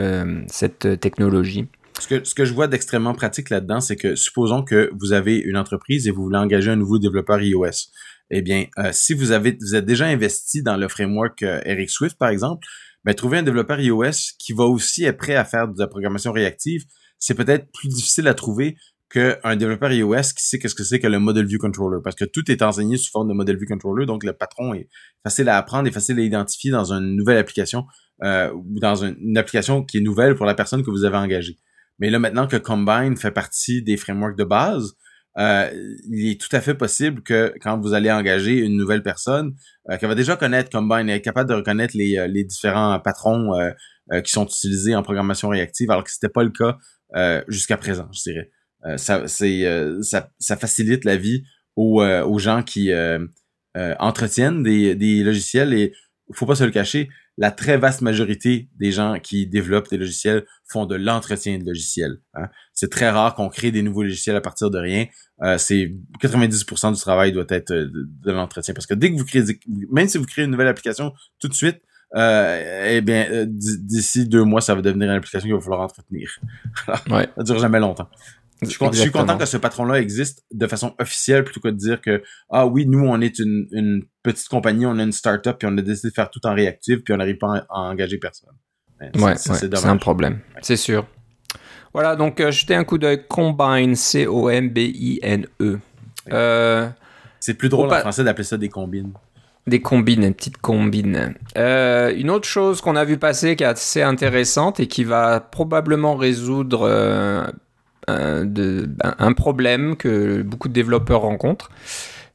cette 0.48 1.00
technologie? 1.00 1.68
Ce 1.98 2.34
que, 2.34 2.44
je 2.44 2.52
vois 2.52 2.68
d'extrêmement 2.68 3.14
pratique 3.14 3.50
là-dedans, 3.50 3.80
c'est 3.80 3.96
que 3.96 4.14
supposons 4.16 4.62
que 4.62 4.90
vous 4.98 5.12
avez 5.12 5.36
une 5.36 5.56
entreprise 5.56 6.06
et 6.06 6.10
vous 6.10 6.24
voulez 6.24 6.38
engager 6.38 6.70
un 6.70 6.76
nouveau 6.76 6.98
développeur 6.98 7.40
iOS. 7.40 7.88
Eh 8.30 8.42
bien, 8.42 8.66
euh, 8.78 8.90
si 8.92 9.14
vous 9.14 9.30
avez 9.30 9.56
vous 9.60 9.74
êtes 9.74 9.86
déjà 9.86 10.06
investi 10.06 10.62
dans 10.62 10.76
le 10.76 10.88
framework 10.88 11.42
euh, 11.42 11.60
Eric 11.64 11.90
Swift, 11.90 12.18
par 12.18 12.28
exemple, 12.28 12.66
ben, 13.04 13.14
trouver 13.14 13.38
un 13.38 13.42
développeur 13.42 13.80
iOS 13.80 14.34
qui 14.38 14.52
va 14.52 14.64
aussi 14.64 15.04
être 15.04 15.16
prêt 15.16 15.36
à 15.36 15.44
faire 15.44 15.68
de 15.68 15.78
la 15.78 15.86
programmation 15.86 16.32
réactive, 16.32 16.84
c'est 17.18 17.34
peut-être 17.34 17.70
plus 17.72 17.88
difficile 17.88 18.28
à 18.28 18.34
trouver 18.34 18.76
qu'un 19.10 19.56
développeur 19.56 19.92
iOS 19.92 20.34
qui 20.36 20.44
sait 20.44 20.58
qu'est-ce 20.58 20.74
que 20.74 20.82
c'est 20.82 20.98
que 20.98 21.06
le 21.06 21.18
Model 21.18 21.46
View 21.46 21.58
Controller, 21.58 22.00
parce 22.02 22.16
que 22.16 22.24
tout 22.24 22.50
est 22.50 22.62
enseigné 22.62 22.96
sous 22.96 23.10
forme 23.10 23.28
de 23.28 23.34
Model 23.34 23.56
View 23.56 23.66
Controller, 23.66 24.04
donc 24.06 24.24
le 24.24 24.32
patron 24.32 24.74
est 24.74 24.88
facile 25.22 25.48
à 25.48 25.56
apprendre 25.56 25.86
et 25.88 25.92
facile 25.92 26.18
à 26.18 26.22
identifier 26.22 26.70
dans 26.70 26.92
une 26.92 27.16
nouvelle 27.16 27.38
application 27.38 27.86
euh, 28.24 28.52
ou 28.52 28.80
dans 28.80 28.96
une, 28.96 29.38
application 29.38 29.84
qui 29.84 29.98
est 29.98 30.00
nouvelle 30.00 30.34
pour 30.34 30.46
la 30.46 30.54
personne 30.54 30.82
que 30.82 30.90
vous 30.90 31.04
avez 31.04 31.16
engagée. 31.16 31.56
Mais 31.98 32.10
là, 32.10 32.18
maintenant 32.18 32.46
que 32.46 32.56
Combine 32.56 33.16
fait 33.16 33.30
partie 33.30 33.82
des 33.82 33.96
frameworks 33.96 34.36
de 34.36 34.44
base, 34.44 34.94
euh, 35.38 35.70
il 36.10 36.30
est 36.30 36.40
tout 36.40 36.54
à 36.54 36.60
fait 36.60 36.74
possible 36.74 37.22
que 37.22 37.52
quand 37.60 37.78
vous 37.78 37.92
allez 37.92 38.10
engager 38.10 38.58
une 38.58 38.76
nouvelle 38.76 39.02
personne, 39.02 39.54
euh, 39.90 39.96
qu'elle 39.98 40.08
va 40.08 40.14
déjà 40.14 40.36
connaître 40.36 40.70
Combine, 40.70 41.08
et 41.08 41.14
être 41.14 41.24
capable 41.24 41.48
de 41.48 41.54
reconnaître 41.54 41.94
les, 41.96 42.18
euh, 42.18 42.26
les 42.26 42.44
différents 42.44 42.98
patrons 43.00 43.54
euh, 43.54 43.70
qui 44.22 44.30
sont 44.30 44.46
utilisés 44.46 44.94
en 44.94 45.02
programmation 45.02 45.48
réactive, 45.48 45.90
alors 45.90 46.04
que 46.04 46.10
c'était 46.10 46.28
pas 46.28 46.44
le 46.44 46.50
cas 46.50 46.78
jusqu'à 47.48 47.76
présent, 47.76 48.08
je 48.12 48.22
dirais. 48.30 48.50
Ça, 48.96 49.26
c'est, 49.26 49.64
ça, 50.02 50.30
ça, 50.38 50.56
facilite 50.56 51.04
la 51.04 51.16
vie 51.16 51.44
aux, 51.74 52.02
aux 52.02 52.38
gens 52.38 52.62
qui 52.62 52.90
entretiennent 53.74 54.62
des, 54.62 54.94
des 54.94 55.22
logiciels 55.22 55.74
et 55.74 55.92
faut 56.32 56.46
pas 56.46 56.54
se 56.54 56.64
le 56.64 56.70
cacher, 56.70 57.08
la 57.38 57.50
très 57.50 57.76
vaste 57.76 58.00
majorité 58.00 58.68
des 58.78 58.92
gens 58.92 59.18
qui 59.20 59.46
développent 59.46 59.90
des 59.90 59.98
logiciels 59.98 60.44
font 60.64 60.86
de 60.86 60.96
l'entretien 60.96 61.58
de 61.58 61.64
logiciels. 61.64 62.18
Hein. 62.34 62.48
C'est 62.72 62.90
très 62.90 63.10
rare 63.10 63.34
qu'on 63.34 63.48
crée 63.48 63.70
des 63.70 63.82
nouveaux 63.82 64.02
logiciels 64.02 64.36
à 64.36 64.40
partir 64.40 64.70
de 64.70 64.78
rien. 64.78 65.06
Euh, 65.42 65.58
c'est 65.58 65.92
90% 66.22 66.94
du 66.94 67.00
travail 67.00 67.32
doit 67.32 67.44
être 67.48 67.72
euh, 67.72 67.90
de, 67.92 68.32
l'entretien 68.32 68.72
parce 68.72 68.86
que 68.86 68.94
dès 68.94 69.12
que 69.12 69.18
vous 69.18 69.24
créez, 69.26 69.44
même 69.92 70.08
si 70.08 70.16
vous 70.16 70.24
créez 70.24 70.46
une 70.46 70.50
nouvelle 70.50 70.68
application 70.68 71.12
tout 71.38 71.48
de 71.48 71.54
suite, 71.54 71.80
euh, 72.14 72.88
eh 72.88 73.00
bien, 73.00 73.26
euh, 73.30 73.46
d'ici 73.48 74.26
deux 74.26 74.44
mois, 74.44 74.60
ça 74.60 74.74
va 74.74 74.80
devenir 74.80 75.10
une 75.10 75.16
application 75.16 75.46
qu'il 75.46 75.54
va 75.54 75.60
falloir 75.60 75.80
entretenir. 75.80 76.30
ouais. 77.10 77.28
Ça 77.36 77.42
dure 77.42 77.58
jamais 77.58 77.80
longtemps. 77.80 78.08
Je, 78.62 78.68
suis 78.68 79.10
content 79.10 79.36
que 79.36 79.44
ce 79.44 79.58
patron-là 79.58 80.00
existe 80.00 80.44
de 80.50 80.66
façon 80.66 80.94
officielle 80.98 81.44
plutôt 81.44 81.60
que 81.60 81.68
de 81.68 81.76
dire 81.76 82.00
que 82.00 82.22
ah 82.48 82.66
oui, 82.66 82.86
nous 82.86 83.06
on 83.06 83.20
est 83.20 83.38
une, 83.38 83.66
une 83.70 84.04
petite 84.22 84.48
compagnie, 84.48 84.86
on 84.86 84.98
a 84.98 85.02
une 85.02 85.12
start-up 85.12 85.56
puis 85.58 85.68
on 85.70 85.76
a 85.76 85.82
décidé 85.82 86.08
de 86.08 86.14
faire 86.14 86.30
tout 86.30 86.40
en 86.46 86.54
réactif 86.54 87.04
puis 87.04 87.12
on 87.12 87.18
n'arrive 87.18 87.36
pas 87.36 87.66
à, 87.68 87.80
engager 87.80 88.16
personne. 88.16 88.54
ouais, 89.16 89.36
c'est 89.36 89.84
un 89.84 89.96
problème, 89.98 90.40
c'est 90.62 90.76
sûr. 90.76 91.06
Voilà, 91.92 92.16
donc 92.16 92.40
euh, 92.40 92.50
jetez 92.50 92.74
un 92.74 92.84
coup 92.84 92.98
d'œil 92.98 93.24
Combine, 93.26 93.94
C-O-M-B-I-N-E. 93.94 95.78
Euh, 96.32 96.88
c'est 97.40 97.54
plus 97.54 97.68
drôle 97.68 97.92
en 97.92 98.00
français 98.00 98.24
d'appeler 98.24 98.44
ça 98.44 98.56
des 98.56 98.68
combines. 98.68 99.12
Des 99.66 99.80
combines, 99.80 100.22
une 100.22 100.34
petite 100.34 100.58
combine. 100.58 101.34
Euh, 101.56 102.14
une 102.16 102.30
autre 102.30 102.46
chose 102.46 102.80
qu'on 102.80 102.94
a 102.94 103.04
vu 103.04 103.18
passer 103.18 103.56
qui 103.56 103.64
est 103.64 103.66
assez 103.66 104.02
intéressante 104.02 104.78
et 104.78 104.86
qui 104.86 105.02
va 105.02 105.40
probablement 105.40 106.14
résoudre 106.14 106.82
euh, 106.82 107.44
de, 108.08 108.88
un 109.02 109.32
problème 109.32 109.96
que 109.96 110.42
beaucoup 110.42 110.68
de 110.68 110.72
développeurs 110.72 111.22
rencontrent. 111.22 111.70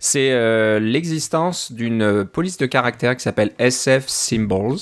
C'est 0.04 0.32
euh, 0.32 0.80
l'existence 0.80 1.72
d'une 1.72 2.26
police 2.26 2.58
de 2.58 2.66
caractère 2.66 3.16
qui 3.16 3.22
s'appelle 3.22 3.52
SF 3.60 4.08
Symbols. 4.08 4.80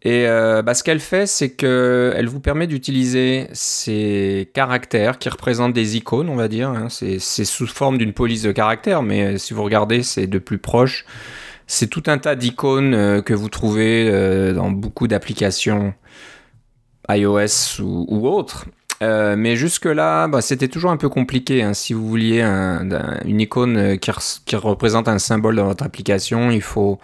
Et 0.00 0.26
euh, 0.26 0.62
bah, 0.62 0.72
ce 0.72 0.82
qu'elle 0.82 1.00
fait, 1.00 1.26
c'est 1.26 1.50
qu'elle 1.50 2.26
vous 2.26 2.40
permet 2.40 2.66
d'utiliser 2.66 3.48
ces 3.52 4.50
caractères 4.54 5.18
qui 5.18 5.28
représentent 5.28 5.74
des 5.74 5.98
icônes, 5.98 6.30
on 6.30 6.34
va 6.34 6.48
dire. 6.48 6.70
Hein. 6.70 6.88
C'est 6.88 7.18
sous 7.44 7.66
forme 7.66 7.98
d'une 7.98 8.14
police 8.14 8.42
de 8.42 8.52
caractère, 8.52 9.02
mais 9.02 9.34
euh, 9.34 9.36
si 9.36 9.52
vous 9.52 9.62
regardez, 9.62 10.02
c'est 10.02 10.26
de 10.26 10.38
plus 10.38 10.56
proche. 10.56 11.04
C'est 11.66 11.88
tout 11.88 12.04
un 12.06 12.16
tas 12.16 12.36
d'icônes 12.36 13.22
que 13.22 13.34
vous 13.34 13.50
trouvez 13.50 14.10
dans 14.54 14.72
beaucoup 14.72 15.06
d'applications 15.06 15.94
iOS 17.08 17.80
ou 17.80 18.26
autres. 18.26 18.66
Euh, 19.02 19.34
mais 19.36 19.56
jusque-là, 19.56 20.28
bah, 20.28 20.42
c'était 20.42 20.68
toujours 20.68 20.90
un 20.90 20.96
peu 20.96 21.08
compliqué. 21.08 21.62
Hein. 21.62 21.72
Si 21.72 21.94
vous 21.94 22.06
vouliez 22.06 22.42
une 22.42 23.40
icône 23.40 23.76
euh, 23.76 23.96
qui, 23.96 24.56
représente 24.56 25.08
un 25.08 25.18
symbole 25.18 25.56
dans 25.56 25.66
votre 25.66 25.84
application, 25.84 26.50
il 26.50 26.60
faut 26.60 26.98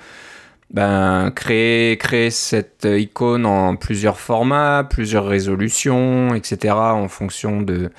ben, 0.71 1.31
créer, 1.35 1.97
créer 1.97 2.31
cette 2.31 2.87
icône 2.91 3.47
en 3.47 3.77
plusieurs 3.77 4.19
formats, 4.21 4.87
plusieurs 4.89 5.27
résolutions, 5.27 6.35
etc. 6.35 6.75
en 6.75 7.09
fonction 7.09 7.63
de, 7.63 7.91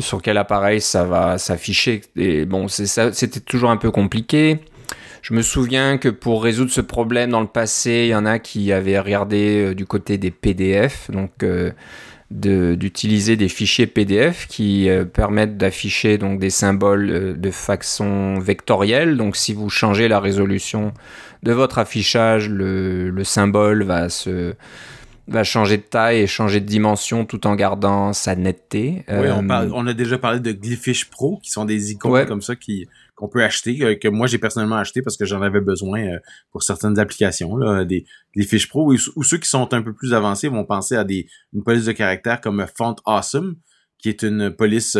sur 0.00 0.22
quel 0.22 0.38
appareil 0.38 0.80
ça 0.80 1.04
va 1.04 1.38
s'afficher. 1.38 2.02
Bon, 2.46 2.68
c'était 2.68 3.40
toujours 3.40 3.70
un 3.70 3.76
peu 3.76 3.90
compliqué. 3.90 4.60
Je 5.22 5.34
me 5.34 5.42
souviens 5.42 5.98
que 5.98 6.08
pour 6.08 6.44
résoudre 6.44 6.70
ce 6.70 6.80
problème 6.80 7.30
dans 7.30 7.40
le 7.40 7.48
passé, 7.48 8.04
il 8.04 8.10
y 8.10 8.14
en 8.14 8.24
a 8.26 8.38
qui 8.38 8.70
avaient 8.72 9.00
regardé 9.00 9.64
euh, 9.64 9.74
du 9.74 9.84
côté 9.84 10.18
des 10.18 10.30
PDF, 10.30 11.10
donc 11.10 11.42
d'utiliser 12.30 13.36
des 13.36 13.48
fichiers 13.48 13.86
PDF 13.86 14.48
qui 14.48 14.88
euh, 14.88 15.04
permettent 15.04 15.56
d'afficher 15.56 16.18
donc 16.18 16.40
des 16.40 16.50
symboles 16.50 17.10
euh, 17.10 17.34
de 17.34 17.50
façon 17.52 18.38
vectorielle. 18.40 19.16
Donc 19.16 19.36
si 19.36 19.54
vous 19.54 19.70
changez 19.70 20.08
la 20.08 20.18
résolution 20.18 20.92
de 21.44 21.52
votre 21.52 21.78
affichage, 21.78 22.48
le, 22.48 23.10
le 23.10 23.24
symbole 23.24 23.84
va 23.84 24.08
se 24.08 24.54
va 25.28 25.42
changer 25.44 25.76
de 25.76 25.82
taille 25.82 26.20
et 26.20 26.26
changer 26.26 26.60
de 26.60 26.66
dimension 26.66 27.24
tout 27.24 27.46
en 27.46 27.56
gardant 27.56 28.12
sa 28.12 28.36
netteté. 28.36 29.04
Oui, 29.08 29.26
on, 29.30 29.48
euh, 29.50 29.68
on, 29.74 29.86
a 29.86 29.92
déjà 29.92 30.18
parlé 30.18 30.40
de 30.40 30.52
Glyphish 30.52 31.10
Pro, 31.10 31.38
qui 31.42 31.50
sont 31.50 31.64
des 31.64 31.92
icônes 31.92 32.26
comme 32.26 32.42
ça 32.42 32.54
qui 32.54 32.86
qu'on 33.16 33.28
peut 33.28 33.42
acheter, 33.42 33.82
euh, 33.82 33.94
que 33.96 34.08
moi 34.08 34.26
j'ai 34.26 34.38
personnellement 34.38 34.76
acheté 34.76 35.02
parce 35.02 35.16
que 35.16 35.24
j'en 35.24 35.42
avais 35.42 35.60
besoin 35.60 36.02
euh, 36.02 36.18
pour 36.52 36.62
certaines 36.62 36.98
applications, 36.98 37.56
là, 37.56 37.84
des, 37.84 38.06
des 38.36 38.44
fiches 38.44 38.68
pro, 38.68 38.92
ou, 38.92 39.22
ceux 39.24 39.38
qui 39.38 39.48
sont 39.48 39.72
un 39.74 39.82
peu 39.82 39.92
plus 39.92 40.14
avancés 40.14 40.48
vont 40.48 40.64
penser 40.64 40.94
à 40.94 41.02
des 41.02 41.26
une 41.52 41.64
police 41.64 41.86
de 41.86 41.92
caractère 41.92 42.40
comme 42.40 42.64
Font 42.76 42.94
Awesome, 43.06 43.56
qui 43.98 44.10
est 44.10 44.22
une 44.22 44.50
police 44.50 44.96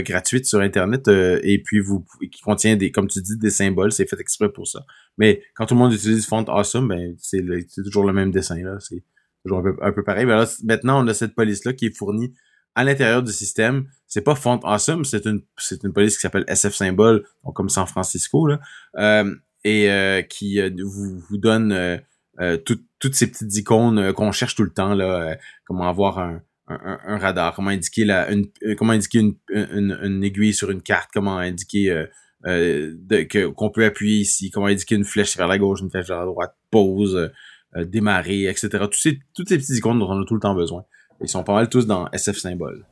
gratuite 0.00 0.44
sur 0.44 0.58
Internet 0.60 1.06
et 1.08 1.62
puis 1.64 1.78
vous 1.80 2.04
qui 2.32 2.42
contient 2.42 2.74
des, 2.76 2.90
comme 2.90 3.06
tu 3.06 3.22
dis, 3.22 3.38
des 3.38 3.50
symboles, 3.50 3.92
c'est 3.92 4.10
fait 4.10 4.20
exprès 4.20 4.50
pour 4.50 4.66
ça. 4.66 4.84
Mais 5.16 5.40
quand 5.54 5.66
tout 5.66 5.74
le 5.74 5.78
monde 5.78 5.92
utilise 5.92 6.26
Font 6.26 6.42
Awesome, 6.42 6.88
ben 6.88 7.14
c'est 7.18 7.44
toujours 7.84 8.04
le 8.04 8.12
même 8.12 8.32
dessin 8.32 8.60
là, 8.60 8.78
c'est 8.80 9.04
toujours 9.44 9.62
un 9.80 9.92
peu, 9.92 10.02
pareil. 10.02 10.26
Mais 10.26 10.32
là, 10.32 10.52
maintenant, 10.64 11.04
on 11.04 11.06
a 11.06 11.14
cette 11.14 11.36
police-là 11.36 11.72
qui 11.72 11.86
est 11.86 11.96
fournie 11.96 12.34
à 12.74 12.84
l'intérieur 12.84 13.22
du 13.22 13.32
système. 13.32 13.86
C'est 14.06 14.22
pas 14.22 14.34
Font 14.34 14.58
Awesome, 14.64 15.04
c'est 15.04 15.24
une, 15.26 15.42
c'est 15.56 15.82
une 15.84 15.92
police 15.92 16.16
qui 16.16 16.22
s'appelle 16.22 16.44
SF 16.48 16.74
Symbol, 16.74 17.24
donc 17.44 17.54
comme 17.54 17.68
San 17.68 17.86
Francisco, 17.86 18.46
là, 18.46 18.60
euh, 18.96 19.34
et 19.64 19.90
euh, 19.90 20.22
qui 20.22 20.60
euh, 20.60 20.70
vous, 20.82 21.20
vous 21.28 21.38
donne 21.38 21.72
euh, 21.72 22.56
toutes 22.56 23.14
ces 23.14 23.28
petites 23.28 23.54
icônes 23.56 24.12
qu'on 24.12 24.32
cherche 24.32 24.54
tout 24.54 24.64
le 24.64 24.72
temps, 24.72 24.94
là, 24.94 25.36
comment 25.64 25.88
avoir 25.88 26.18
un, 26.18 26.42
un, 26.68 27.18
radar, 27.18 27.54
comment 27.54 27.70
indiquer 27.70 28.04
la, 28.04 28.30
une, 28.32 28.46
comment 28.76 28.92
indiquer 28.92 29.20
une, 29.20 29.36
une, 29.50 29.98
une, 30.02 30.24
aiguille 30.24 30.54
sur 30.54 30.70
une 30.70 30.82
carte, 30.82 31.10
comment 31.12 31.38
indiquer 31.38 32.06
que, 32.44 33.46
qu'on 33.46 33.70
peut 33.70 33.84
appuyer 33.84 34.20
ici, 34.20 34.50
comment 34.50 34.66
indiquer 34.66 34.94
une 34.94 35.04
flèche 35.04 35.36
vers 35.36 35.48
la 35.48 35.58
gauche, 35.58 35.80
une 35.82 35.90
flèche 35.90 36.08
vers 36.08 36.20
la 36.20 36.26
droite, 36.26 36.56
pause, 36.70 37.30
euh, 37.76 37.84
démarrer, 37.84 38.48
etc. 38.48 38.68
Tous 38.90 38.98
ces, 38.98 39.20
toutes 39.32 39.48
ces 39.48 39.56
petits 39.56 39.74
icônes 39.74 40.00
dont 40.00 40.10
on 40.10 40.20
a 40.20 40.24
tout 40.24 40.34
le 40.34 40.40
temps 40.40 40.56
besoin. 40.56 40.84
Ils 41.20 41.28
sont 41.28 41.42
pas 41.42 41.54
mal 41.54 41.68
tous 41.68 41.86
dans 41.86 42.08
SF 42.12 42.38
Symbol. 42.38 42.84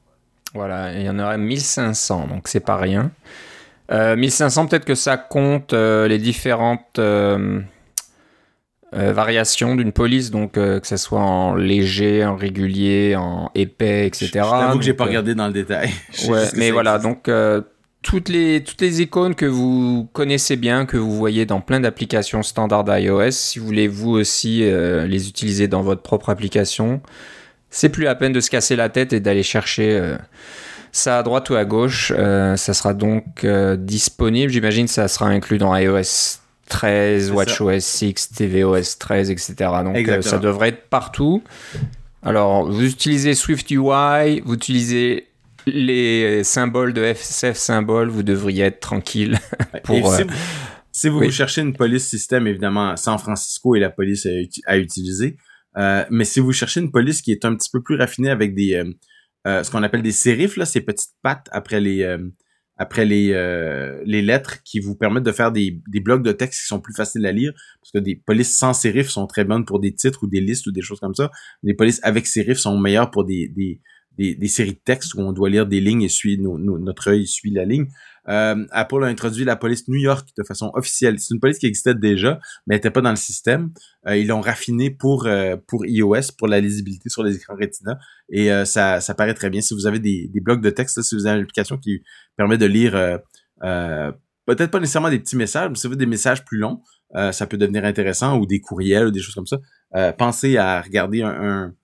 Voilà, 0.55 0.93
il 0.93 1.03
y 1.03 1.11
en 1.11 1.19
aurait 1.19 1.39
1500, 1.39 2.27
donc 2.29 2.49
c'est 2.49 2.61
pas 2.61 2.77
rien. 2.77 3.11
Euh, 3.91 4.17
1500, 4.17 4.67
peut-être 4.67 4.85
que 4.85 4.95
ça 4.95 5.17
compte 5.17 5.73
euh, 5.73 6.09
les 6.09 6.19
différentes 6.19 6.99
euh, 6.99 7.61
variations 8.93 9.75
d'une 9.75 9.93
police, 9.93 10.31
donc 10.31 10.53
que 10.53 10.81
ce 10.83 10.97
soit 10.97 11.21
en 11.21 11.55
léger, 11.55 12.25
en 12.25 12.37
régulier, 12.37 13.17
en 13.17 13.51
épais, 13.55 14.07
etc. 14.07 14.31
J'avoue 14.35 14.79
que 14.79 14.85
j'ai 14.85 14.95
pas 14.95 15.05
regardé 15.05 15.35
dans 15.35 15.47
le 15.47 15.53
détail. 15.53 15.91
ouais, 16.29 16.49
mais 16.55 16.71
voilà, 16.71 16.99
donc 16.99 17.29
toutes 18.03 18.29
les, 18.29 18.63
toutes 18.63 18.81
les 18.81 19.03
icônes 19.03 19.35
que 19.35 19.47
vous 19.47 20.09
connaissez 20.13 20.57
bien, 20.57 20.87
que 20.87 20.97
vous 20.97 21.15
voyez 21.17 21.47
dans 21.47 21.61
plein 21.61 21.81
d'applications 21.81 22.43
standard 22.43 22.85
iOS, 22.99 23.33
si 23.33 23.59
vous 23.59 23.67
voulez 23.67 23.89
vous 23.89 24.11
aussi 24.11 24.63
euh, 24.63 25.07
les 25.07 25.29
utiliser 25.29 25.69
dans 25.69 25.83
votre 25.83 26.03
propre 26.03 26.31
application, 26.31 27.01
c'est 27.71 27.89
plus 27.89 28.05
la 28.05 28.15
peine 28.15 28.33
de 28.33 28.41
se 28.41 28.51
casser 28.51 28.77
la 28.77 28.89
tête 28.89 29.13
et 29.13 29.21
d'aller 29.21 29.43
chercher 29.43 29.99
euh, 29.99 30.17
ça 30.93 31.19
à 31.19 31.23
droite 31.23 31.51
ou 31.51 31.55
à 31.55 31.65
gauche. 31.65 32.13
Euh, 32.17 32.57
ça 32.57 32.75
sera 32.75 32.95
donc 32.95 33.47
disponible, 33.79 34.53
j'imagine 34.53 34.89
ça 34.89 35.09
sera 35.09 35.27
inclus 35.27 35.59
dans 35.59 35.77
iOS 35.77 36.39
13, 36.69 37.31
WatchOS 37.33 37.81
6, 37.81 38.31
tvOS 38.37 38.99
13, 38.99 39.31
etc. 39.31 39.55
Donc 39.85 39.97
ça 40.23 40.39
devrait 40.39 40.69
être 40.69 40.89
partout. 40.89 41.43
Alors, 42.23 42.71
vous 42.71 42.85
utilisez 42.85 43.35
Swift 43.35 43.71
UI, 43.71 44.41
vous 44.45 44.55
utilisez 44.55 45.29
les 45.67 46.43
symboles 46.45 46.93
de 46.93 47.13
FSF 47.13 47.57
symboles, 47.57 48.09
vous 48.09 48.23
devriez 48.23 48.65
être 48.65 48.81
tranquille. 48.81 49.39
pour, 49.85 50.15
si, 50.15 50.23
vous, 50.23 50.31
si 50.93 51.09
vous, 51.09 51.31
cherchez 51.31 51.61
une 51.61 51.75
police 51.75 52.09
système, 52.09 52.47
évidemment, 52.47 52.97
San 52.97 53.19
Francisco 53.19 53.77
est 53.77 53.81
la 53.81 53.91
police 53.91 54.27
à, 54.67 54.77
utiliser. 54.77 55.37
Euh, 55.79 56.05
mais 56.11 56.25
si 56.25 56.41
vous 56.41 56.53
cherchez 56.53 56.81
une 56.81 56.91
police 56.91 57.23
qui 57.23 57.33
est 57.33 57.45
un 57.45 57.55
petit 57.55 57.71
peu 57.71 57.83
plus 57.83 57.97
raffinée 57.97 58.31
avec 58.31 58.55
des 58.55 58.75
euh, 58.75 58.93
euh, 59.47 59.63
ce 59.63 59.71
qu'on 59.71 59.83
appelle 59.83 60.03
des 60.03 60.13
sérifs, 60.13 60.57
là, 60.57 60.65
ces 60.65 60.81
petites 60.81 61.15
pattes 61.23 61.49
après 61.53 61.81
les 61.81 62.19
après 62.81 63.05
les, 63.05 63.33
les 64.05 64.23
lettres 64.23 64.63
qui 64.63 64.79
vous 64.79 64.95
permettent 64.95 65.25
de 65.25 65.33
faire 65.33 65.51
des, 65.51 65.81
des 65.89 65.99
blocs 65.99 66.23
de 66.23 66.31
texte 66.31 66.61
qui 66.61 66.67
sont 66.67 66.81
plus 66.81 66.95
faciles 66.95 67.27
à 67.27 67.33
lire, 67.33 67.53
parce 67.81 67.91
que 67.93 67.99
des 67.99 68.15
polices 68.15 68.57
sans 68.57 68.73
sérif 68.73 69.09
sont 69.09 69.27
très 69.27 69.45
bonnes 69.45 69.65
pour 69.65 69.81
des 69.81 69.93
titres 69.93 70.23
ou 70.23 70.29
des 70.29 70.41
listes 70.41 70.67
ou 70.69 70.71
des 70.71 70.81
choses 70.81 71.01
comme 71.01 71.15
ça. 71.15 71.31
Des 71.65 71.75
polices 71.75 71.99
avec 72.05 72.29
sérif 72.29 72.57
sont 72.59 72.79
meilleures 72.79 73.11
pour 73.11 73.25
des, 73.25 73.81
des, 74.19 74.49
séries 74.49 74.75
de 74.75 74.81
textes 74.85 75.15
où 75.15 75.21
on 75.21 75.33
doit 75.33 75.49
lire 75.49 75.67
des 75.67 75.81
lignes 75.81 76.03
et 76.03 76.09
suit, 76.09 76.39
notre 76.39 77.09
œil 77.11 77.27
suit 77.27 77.51
la 77.51 77.65
ligne. 77.65 77.87
Euh, 78.29 78.67
Apple 78.73 79.03
a 79.05 79.07
introduit 79.07 79.45
la 79.45 79.57
police 79.57 79.89
New 79.89 79.99
York 79.99 80.29
de 80.37 80.45
façon 80.45 80.71
officielle. 80.75 81.19
C'est 81.19 81.33
une 81.33 81.41
police 81.41 81.59
qui 81.59 81.67
existait 81.67 81.95
déjà, 81.95 82.41
mais 82.67 82.75
n'était 82.75 82.91
pas 82.91 83.01
dans 83.01 83.11
le 83.11 83.17
système. 83.17 83.71
Euh, 84.07 84.17
ils 84.17 84.27
l'ont 84.27 84.41
raffiné 84.41 84.91
pour 84.91 85.27
euh, 85.27 85.57
pour 85.67 85.87
iOS, 85.87 86.33
pour 86.37 86.47
la 86.49 86.61
lisibilité 86.61 87.09
sur 87.09 87.23
les 87.23 87.37
écrans 87.37 87.57
Retina, 87.59 87.99
et 88.29 88.53
euh, 88.53 88.65
ça, 88.65 89.01
ça 89.01 89.15
paraît 89.15 89.35
très 89.35 89.49
bien. 89.49 89.61
Si 89.61 89.73
vous 89.73 89.87
avez 89.87 89.99
des, 89.99 90.29
des 90.29 90.41
blocs 90.41 90.61
de 90.61 90.71
texte, 90.71 91.01
si 91.01 91.15
vous 91.15 91.27
avez 91.27 91.39
une 91.39 91.45
application 91.45 91.79
qui 91.79 92.03
permet 92.37 92.59
de 92.59 92.67
lire 92.67 92.93
peut-être 94.47 94.71
pas 94.71 94.81
nécessairement 94.81 95.11
des 95.11 95.19
petits 95.19 95.37
messages, 95.37 95.69
mais 95.71 95.77
si 95.77 95.87
vous 95.87 95.93
avez 95.93 96.05
des 96.05 96.07
messages 96.07 96.45
plus 96.45 96.59
longs, 96.59 96.83
ça 97.33 97.47
peut 97.47 97.57
devenir 97.57 97.85
intéressant, 97.85 98.39
ou 98.39 98.47
des 98.47 98.61
courriels, 98.61 99.07
ou 99.07 99.11
des 99.11 99.21
choses 99.21 99.35
comme 99.35 99.47
ça. 99.47 100.13
pensez 100.13 100.57
à 100.57 100.81
regarder 100.81 101.23
un, 101.23 101.75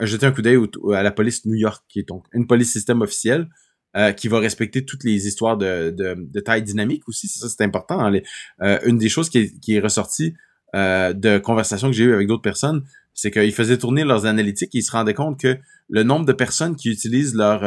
jeter 0.00 0.26
un 0.26 0.32
coup 0.32 0.42
d'œil 0.42 0.58
à 0.94 1.02
la 1.02 1.10
police 1.10 1.44
New 1.46 1.54
York, 1.54 1.84
qui 1.88 2.00
est 2.00 2.08
donc 2.08 2.24
une 2.32 2.46
police 2.46 2.72
système 2.72 3.02
officielle. 3.02 3.48
Euh, 3.96 4.10
qui 4.10 4.26
va 4.26 4.40
respecter 4.40 4.84
toutes 4.84 5.04
les 5.04 5.28
histoires 5.28 5.56
de, 5.56 5.90
de, 5.90 6.16
de 6.18 6.40
taille 6.40 6.64
dynamique 6.64 7.08
aussi. 7.08 7.28
Ça, 7.28 7.48
c'est 7.48 7.62
important. 7.62 8.04
Hein. 8.04 8.18
Euh, 8.60 8.76
une 8.86 8.98
des 8.98 9.08
choses 9.08 9.28
qui 9.30 9.38
est, 9.38 9.60
qui 9.60 9.76
est 9.76 9.78
ressortie 9.78 10.34
euh, 10.74 11.12
de 11.12 11.38
conversations 11.38 11.90
que 11.90 11.94
j'ai 11.94 12.02
eues 12.02 12.12
avec 12.12 12.26
d'autres 12.26 12.42
personnes, 12.42 12.82
c'est 13.12 13.30
qu'ils 13.30 13.52
faisaient 13.52 13.78
tourner 13.78 14.02
leurs 14.02 14.26
analytiques 14.26 14.74
et 14.74 14.78
ils 14.78 14.82
se 14.82 14.90
rendaient 14.90 15.14
compte 15.14 15.38
que 15.38 15.58
le 15.88 16.02
nombre 16.02 16.26
de 16.26 16.32
personnes 16.32 16.74
qui 16.74 16.90
utilisent 16.90 17.36
leur 17.36 17.62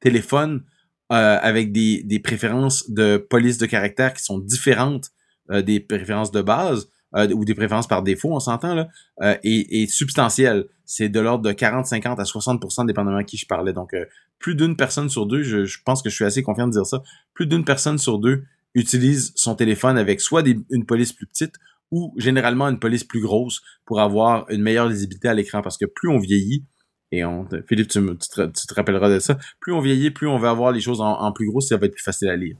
téléphone 0.00 0.62
avec 1.08 1.72
des, 1.72 2.02
des 2.02 2.18
préférences 2.18 2.90
de 2.90 3.16
police 3.16 3.56
de 3.56 3.64
caractère 3.64 4.12
qui 4.12 4.22
sont 4.22 4.40
différentes 4.40 5.08
des 5.48 5.80
préférences 5.80 6.32
de 6.32 6.42
base, 6.42 6.90
ou 7.14 7.44
des 7.44 7.54
préférences 7.54 7.86
par 7.86 8.02
défaut, 8.02 8.32
on 8.32 8.40
s'entend, 8.40 8.74
là, 8.74 8.88
euh, 9.22 9.36
est, 9.42 9.90
substantiel. 9.90 10.66
C'est 10.84 11.08
de 11.08 11.20
l'ordre 11.20 11.44
de 11.44 11.52
40, 11.52 11.86
50 11.86 12.18
à 12.18 12.22
60% 12.24 12.86
dépendamment 12.86 13.18
à 13.18 13.24
qui 13.24 13.36
je 13.36 13.46
parlais. 13.46 13.72
Donc, 13.72 13.94
plus 14.38 14.54
d'une 14.54 14.76
personne 14.76 15.08
sur 15.08 15.26
deux, 15.26 15.42
je, 15.42 15.78
pense 15.84 16.02
que 16.02 16.10
je 16.10 16.14
suis 16.14 16.24
assez 16.24 16.42
confiant 16.42 16.66
de 16.66 16.72
dire 16.72 16.86
ça, 16.86 17.02
plus 17.34 17.46
d'une 17.46 17.64
personne 17.64 17.98
sur 17.98 18.18
deux 18.18 18.44
utilise 18.74 19.32
son 19.36 19.54
téléphone 19.54 19.98
avec 19.98 20.20
soit 20.20 20.42
une 20.70 20.86
police 20.86 21.12
plus 21.12 21.26
petite 21.26 21.54
ou 21.92 22.14
généralement 22.16 22.68
une 22.68 22.78
police 22.78 23.04
plus 23.04 23.20
grosse 23.20 23.60
pour 23.84 24.00
avoir 24.00 24.48
une 24.50 24.62
meilleure 24.62 24.88
lisibilité 24.88 25.28
à 25.28 25.34
l'écran 25.34 25.62
parce 25.62 25.76
que 25.76 25.84
plus 25.84 26.08
on 26.08 26.18
vieillit, 26.18 26.64
et 27.12 27.26
on, 27.26 27.46
Philippe, 27.68 27.88
tu, 27.88 28.00
te, 28.00 28.74
rappelleras 28.74 29.10
de 29.10 29.18
ça, 29.18 29.38
plus 29.60 29.74
on 29.74 29.80
vieillit, 29.80 30.10
plus 30.10 30.26
on 30.26 30.38
va 30.38 30.48
avoir 30.48 30.72
les 30.72 30.80
choses 30.80 31.02
en, 31.02 31.30
plus 31.32 31.46
gros, 31.46 31.60
ça 31.60 31.76
va 31.76 31.84
être 31.84 31.92
plus 31.92 32.02
facile 32.02 32.28
à 32.28 32.36
lire. 32.36 32.56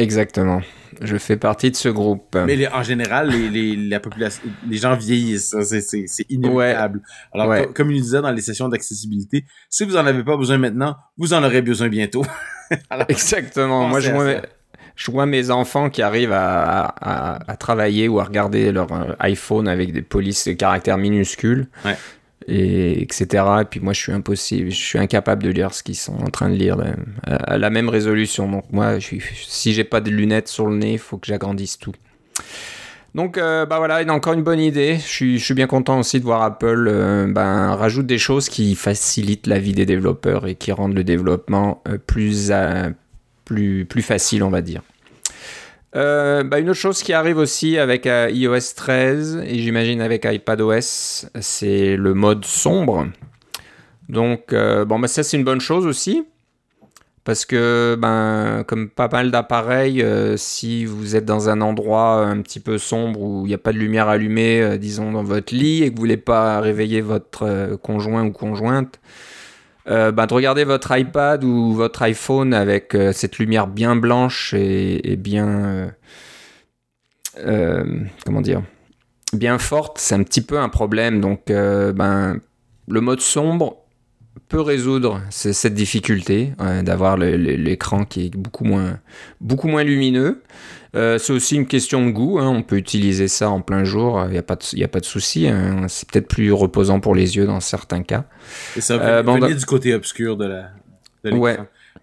Exactement. 0.00 0.62
Je 1.02 1.16
fais 1.16 1.36
partie 1.36 1.70
de 1.70 1.76
ce 1.76 1.88
groupe. 1.88 2.36
Mais 2.46 2.66
en 2.68 2.82
général, 2.82 3.28
les, 3.28 3.76
la 3.76 4.00
population, 4.00 4.42
les 4.68 4.76
gens 4.76 4.96
vieillissent. 4.96 5.54
C'est 5.62 6.26
inévitable. 6.30 7.02
Alors, 7.32 7.72
comme 7.74 7.90
il 7.90 8.02
disait 8.02 8.20
dans 8.20 8.32
les 8.32 8.42
sessions 8.42 8.68
d'accessibilité, 8.68 9.44
si 9.68 9.84
vous 9.84 9.96
en 9.96 10.06
avez 10.06 10.24
pas 10.24 10.36
besoin 10.36 10.58
maintenant, 10.58 10.96
vous 11.16 11.32
en 11.32 11.44
aurez 11.44 11.62
besoin 11.62 11.88
bientôt. 11.88 12.24
Exactement. 13.08 13.86
Moi, 13.88 14.00
je 14.00 14.10
vois, 14.10 14.42
je 14.96 15.10
vois, 15.10 15.26
mes 15.26 15.50
enfants 15.50 15.90
qui 15.90 16.02
arrivent 16.02 16.32
à, 16.32 17.38
à, 17.46 17.56
travailler 17.56 18.08
ou 18.08 18.20
à 18.20 18.24
regarder 18.24 18.72
leur 18.72 18.92
euh, 18.92 19.14
iPhone 19.20 19.68
avec 19.68 19.92
des 19.92 20.02
polices 20.02 20.48
de 20.48 20.52
caractères 20.52 20.98
minuscules. 20.98 21.68
Ouais 21.84 21.96
et 22.46 23.02
etc. 23.02 23.44
Et 23.62 23.64
puis 23.64 23.80
moi, 23.80 23.92
je 23.92 24.00
suis 24.00 24.12
impossible, 24.12 24.70
je 24.70 24.76
suis 24.76 24.98
incapable 24.98 25.42
de 25.42 25.50
lire 25.50 25.74
ce 25.74 25.82
qu'ils 25.82 25.96
sont 25.96 26.16
en 26.16 26.30
train 26.30 26.48
de 26.48 26.54
lire 26.54 26.78
euh, 26.80 26.92
à 27.26 27.58
la 27.58 27.70
même 27.70 27.88
résolution. 27.88 28.50
Donc 28.50 28.64
moi, 28.70 28.98
je 28.98 29.04
suis, 29.04 29.22
si 29.46 29.72
j'ai 29.72 29.84
pas 29.84 30.00
de 30.00 30.10
lunettes 30.10 30.48
sur 30.48 30.66
le 30.66 30.76
nez, 30.76 30.92
il 30.94 30.98
faut 30.98 31.18
que 31.18 31.26
j'agrandisse 31.26 31.78
tout. 31.78 31.92
Donc 33.14 33.38
euh, 33.38 33.66
bah 33.66 33.78
voilà, 33.78 34.02
encore 34.12 34.34
une 34.34 34.42
bonne 34.42 34.60
idée. 34.60 34.98
Je 34.98 35.36
suis, 35.36 35.54
bien 35.54 35.66
content 35.66 35.98
aussi 35.98 36.20
de 36.20 36.24
voir 36.24 36.42
Apple 36.42 36.86
euh, 36.88 37.26
ben, 37.26 37.74
rajoute 37.74 38.06
des 38.06 38.18
choses 38.18 38.48
qui 38.48 38.74
facilitent 38.76 39.46
la 39.46 39.58
vie 39.58 39.72
des 39.72 39.86
développeurs 39.86 40.46
et 40.46 40.54
qui 40.54 40.72
rendent 40.72 40.94
le 40.94 41.04
développement 41.04 41.82
plus, 42.06 42.52
plus, 43.44 43.84
plus 43.84 44.02
facile, 44.02 44.42
on 44.44 44.50
va 44.50 44.62
dire. 44.62 44.82
Euh, 45.96 46.44
bah, 46.44 46.60
une 46.60 46.70
autre 46.70 46.78
chose 46.78 47.02
qui 47.02 47.12
arrive 47.12 47.38
aussi 47.38 47.76
avec 47.76 48.06
euh, 48.06 48.30
iOS 48.30 48.74
13 48.76 49.42
et 49.44 49.58
j'imagine 49.58 50.00
avec 50.00 50.24
iPadOS, 50.24 51.26
c'est 51.40 51.96
le 51.96 52.14
mode 52.14 52.44
sombre. 52.44 53.08
Donc, 54.08 54.52
euh, 54.52 54.84
bon, 54.84 55.00
bah, 55.00 55.08
ça 55.08 55.22
c'est 55.22 55.36
une 55.36 55.44
bonne 55.44 55.60
chose 55.60 55.86
aussi. 55.86 56.24
Parce 57.24 57.44
que, 57.44 57.96
ben, 58.00 58.64
comme 58.66 58.88
pas 58.88 59.08
mal 59.08 59.30
d'appareils, 59.30 60.04
si 60.36 60.86
vous 60.86 61.16
êtes 61.16 61.26
dans 61.26 61.50
un 61.50 61.60
endroit 61.60 62.24
un 62.24 62.40
petit 62.40 62.60
peu 62.60 62.78
sombre 62.78 63.20
où 63.20 63.44
il 63.44 63.48
n'y 63.48 63.54
a 63.54 63.58
pas 63.58 63.72
de 63.72 63.78
lumière 63.78 64.08
allumée, 64.08 64.78
disons 64.78 65.12
dans 65.12 65.22
votre 65.22 65.54
lit, 65.54 65.82
et 65.82 65.90
que 65.90 65.96
vous 65.96 66.00
voulez 66.00 66.16
pas 66.16 66.60
réveiller 66.60 67.02
votre 67.02 67.76
conjoint 67.82 68.24
ou 68.24 68.32
conjointe, 68.32 68.98
euh, 69.90 70.12
bah, 70.12 70.26
de 70.26 70.34
regarder 70.34 70.64
votre 70.64 70.96
iPad 70.96 71.42
ou 71.42 71.72
votre 71.72 72.02
iPhone 72.02 72.54
avec 72.54 72.94
euh, 72.94 73.12
cette 73.12 73.38
lumière 73.38 73.66
bien 73.66 73.96
blanche 73.96 74.54
et, 74.54 75.16
bien 75.16 75.92
euh, 77.38 77.84
comment 78.24 78.40
dire 78.40 78.62
bien 79.32 79.58
forte, 79.58 79.98
c'est 79.98 80.14
un 80.16 80.24
petit 80.24 80.40
peu 80.40 80.58
un 80.58 80.68
problème. 80.68 81.20
Donc, 81.20 81.42
ben, 81.46 82.40
le 82.88 83.00
mode 83.00 83.20
sombre 83.20 83.76
peut 84.48 84.60
résoudre 84.60 85.20
cette 85.30 85.74
difficulté 85.74 86.52
d'avoir 86.82 87.16
l'écran 87.16 88.04
qui 88.04 88.26
est 88.26 88.36
beaucoup 88.36 88.64
moins, 88.64 88.98
beaucoup 89.40 89.68
moins 89.68 89.84
lumineux. 89.84 90.42
Euh, 90.96 91.18
c'est 91.18 91.32
aussi 91.32 91.56
une 91.56 91.66
question 91.66 92.04
de 92.04 92.10
goût. 92.10 92.38
Hein. 92.38 92.48
On 92.48 92.62
peut 92.62 92.76
utiliser 92.76 93.28
ça 93.28 93.50
en 93.50 93.60
plein 93.60 93.84
jour. 93.84 94.24
Il 94.26 94.32
n'y 94.32 94.38
a 94.38 94.42
pas 94.42 94.56
de, 94.56 94.82
a 94.82 94.88
pas 94.88 95.00
de 95.00 95.04
souci. 95.04 95.46
Hein. 95.46 95.86
C'est 95.88 96.08
peut-être 96.10 96.28
plus 96.28 96.52
reposant 96.52 97.00
pour 97.00 97.14
les 97.14 97.36
yeux 97.36 97.46
dans 97.46 97.60
certains 97.60 98.02
cas. 98.02 98.24
Et 98.76 98.80
ça 98.80 98.94
euh, 98.94 99.22
venait 99.22 99.54
du 99.54 99.64
côté 99.64 99.94
obscur 99.94 100.36
de 100.36 100.46
la. 100.46 100.70
De 101.24 101.32
ouais. 101.32 101.58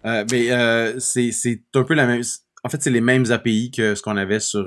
Euh, 0.06 0.24
mais 0.30 0.50
euh, 0.52 0.98
c'est 0.98 1.62
un 1.74 1.84
peu 1.84 1.94
la 1.94 2.06
même. 2.06 2.22
En 2.64 2.68
fait, 2.68 2.82
c'est 2.82 2.90
les 2.90 3.00
mêmes 3.00 3.30
API 3.30 3.70
que 3.70 3.94
ce 3.94 4.02
qu'on 4.02 4.16
avait 4.16 4.40
sur 4.40 4.66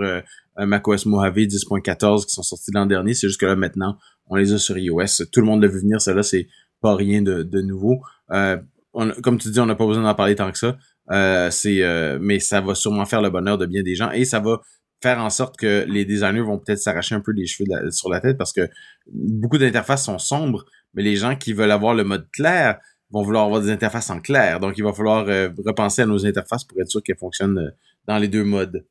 macOS 0.57 1.05
Mojave 1.05 1.35
10.14 1.35 2.25
qui 2.25 2.33
sont 2.33 2.43
sortis 2.43 2.71
l'an 2.73 2.85
dernier. 2.85 3.13
C'est 3.13 3.27
juste 3.27 3.39
que 3.39 3.45
là 3.45 3.55
maintenant, 3.55 3.97
on 4.27 4.35
les 4.35 4.53
a 4.53 4.59
sur 4.59 4.77
iOS. 4.77 5.25
Tout 5.31 5.39
le 5.41 5.45
monde 5.45 5.61
l'a 5.61 5.67
vu 5.67 5.79
venir. 5.79 5.99
Ça 5.99 6.13
là, 6.13 6.23
c'est 6.23 6.47
pas 6.79 6.95
rien 6.95 7.21
de, 7.21 7.43
de 7.43 7.61
nouveau. 7.61 8.01
comme 8.29 9.37
tu 9.39 9.49
dis, 9.49 9.59
on 9.59 9.65
n'a 9.65 9.75
pas 9.75 9.87
besoin 9.87 10.03
d'en 10.03 10.15
parler 10.15 10.35
tant 10.35 10.51
que 10.51 10.57
ça. 10.57 10.77
Euh, 11.11 11.51
c'est, 11.51 11.81
euh, 11.81 12.19
mais 12.21 12.39
ça 12.39 12.61
va 12.61 12.75
sûrement 12.75 13.05
faire 13.05 13.21
le 13.21 13.29
bonheur 13.29 13.57
de 13.57 13.65
bien 13.65 13.83
des 13.83 13.95
gens 13.95 14.11
et 14.11 14.23
ça 14.23 14.39
va 14.39 14.61
faire 15.01 15.19
en 15.19 15.29
sorte 15.29 15.57
que 15.57 15.83
les 15.87 16.05
designers 16.05 16.41
vont 16.41 16.59
peut-être 16.59 16.79
s'arracher 16.79 17.15
un 17.15 17.21
peu 17.21 17.31
les 17.31 17.47
cheveux 17.47 17.67
sur 17.91 18.09
la 18.09 18.21
tête 18.21 18.37
parce 18.37 18.53
que 18.53 18.69
beaucoup 19.11 19.57
d'interfaces 19.57 20.05
sont 20.05 20.19
sombres, 20.19 20.63
mais 20.93 21.01
les 21.01 21.15
gens 21.15 21.35
qui 21.35 21.53
veulent 21.53 21.71
avoir 21.71 21.95
le 21.95 22.03
mode 22.03 22.29
clair 22.31 22.77
vont 23.09 23.23
vouloir 23.23 23.45
avoir 23.45 23.61
des 23.61 23.71
interfaces 23.71 24.09
en 24.09 24.21
clair. 24.21 24.59
Donc, 24.59 24.77
il 24.77 24.83
va 24.83 24.93
falloir 24.93 25.27
euh, 25.27 25.49
repenser 25.65 26.03
à 26.03 26.05
nos 26.05 26.25
interfaces 26.25 26.63
pour 26.63 26.79
être 26.79 26.87
sûr 26.87 27.03
qu'elles 27.03 27.17
fonctionnent 27.17 27.73
dans 28.07 28.17
les 28.17 28.29
deux 28.29 28.45
modes. 28.45 28.85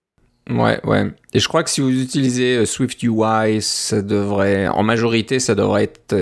Ouais, 0.50 0.80
ouais. 0.84 1.12
Et 1.32 1.38
je 1.38 1.48
crois 1.48 1.62
que 1.62 1.70
si 1.70 1.80
vous 1.80 2.02
utilisez 2.02 2.66
Swift 2.66 3.02
UI, 3.02 3.62
ça 3.62 4.02
devrait, 4.02 4.66
en 4.66 4.82
majorité, 4.82 5.38
ça 5.38 5.54
devrait 5.54 5.84
être 5.84 6.14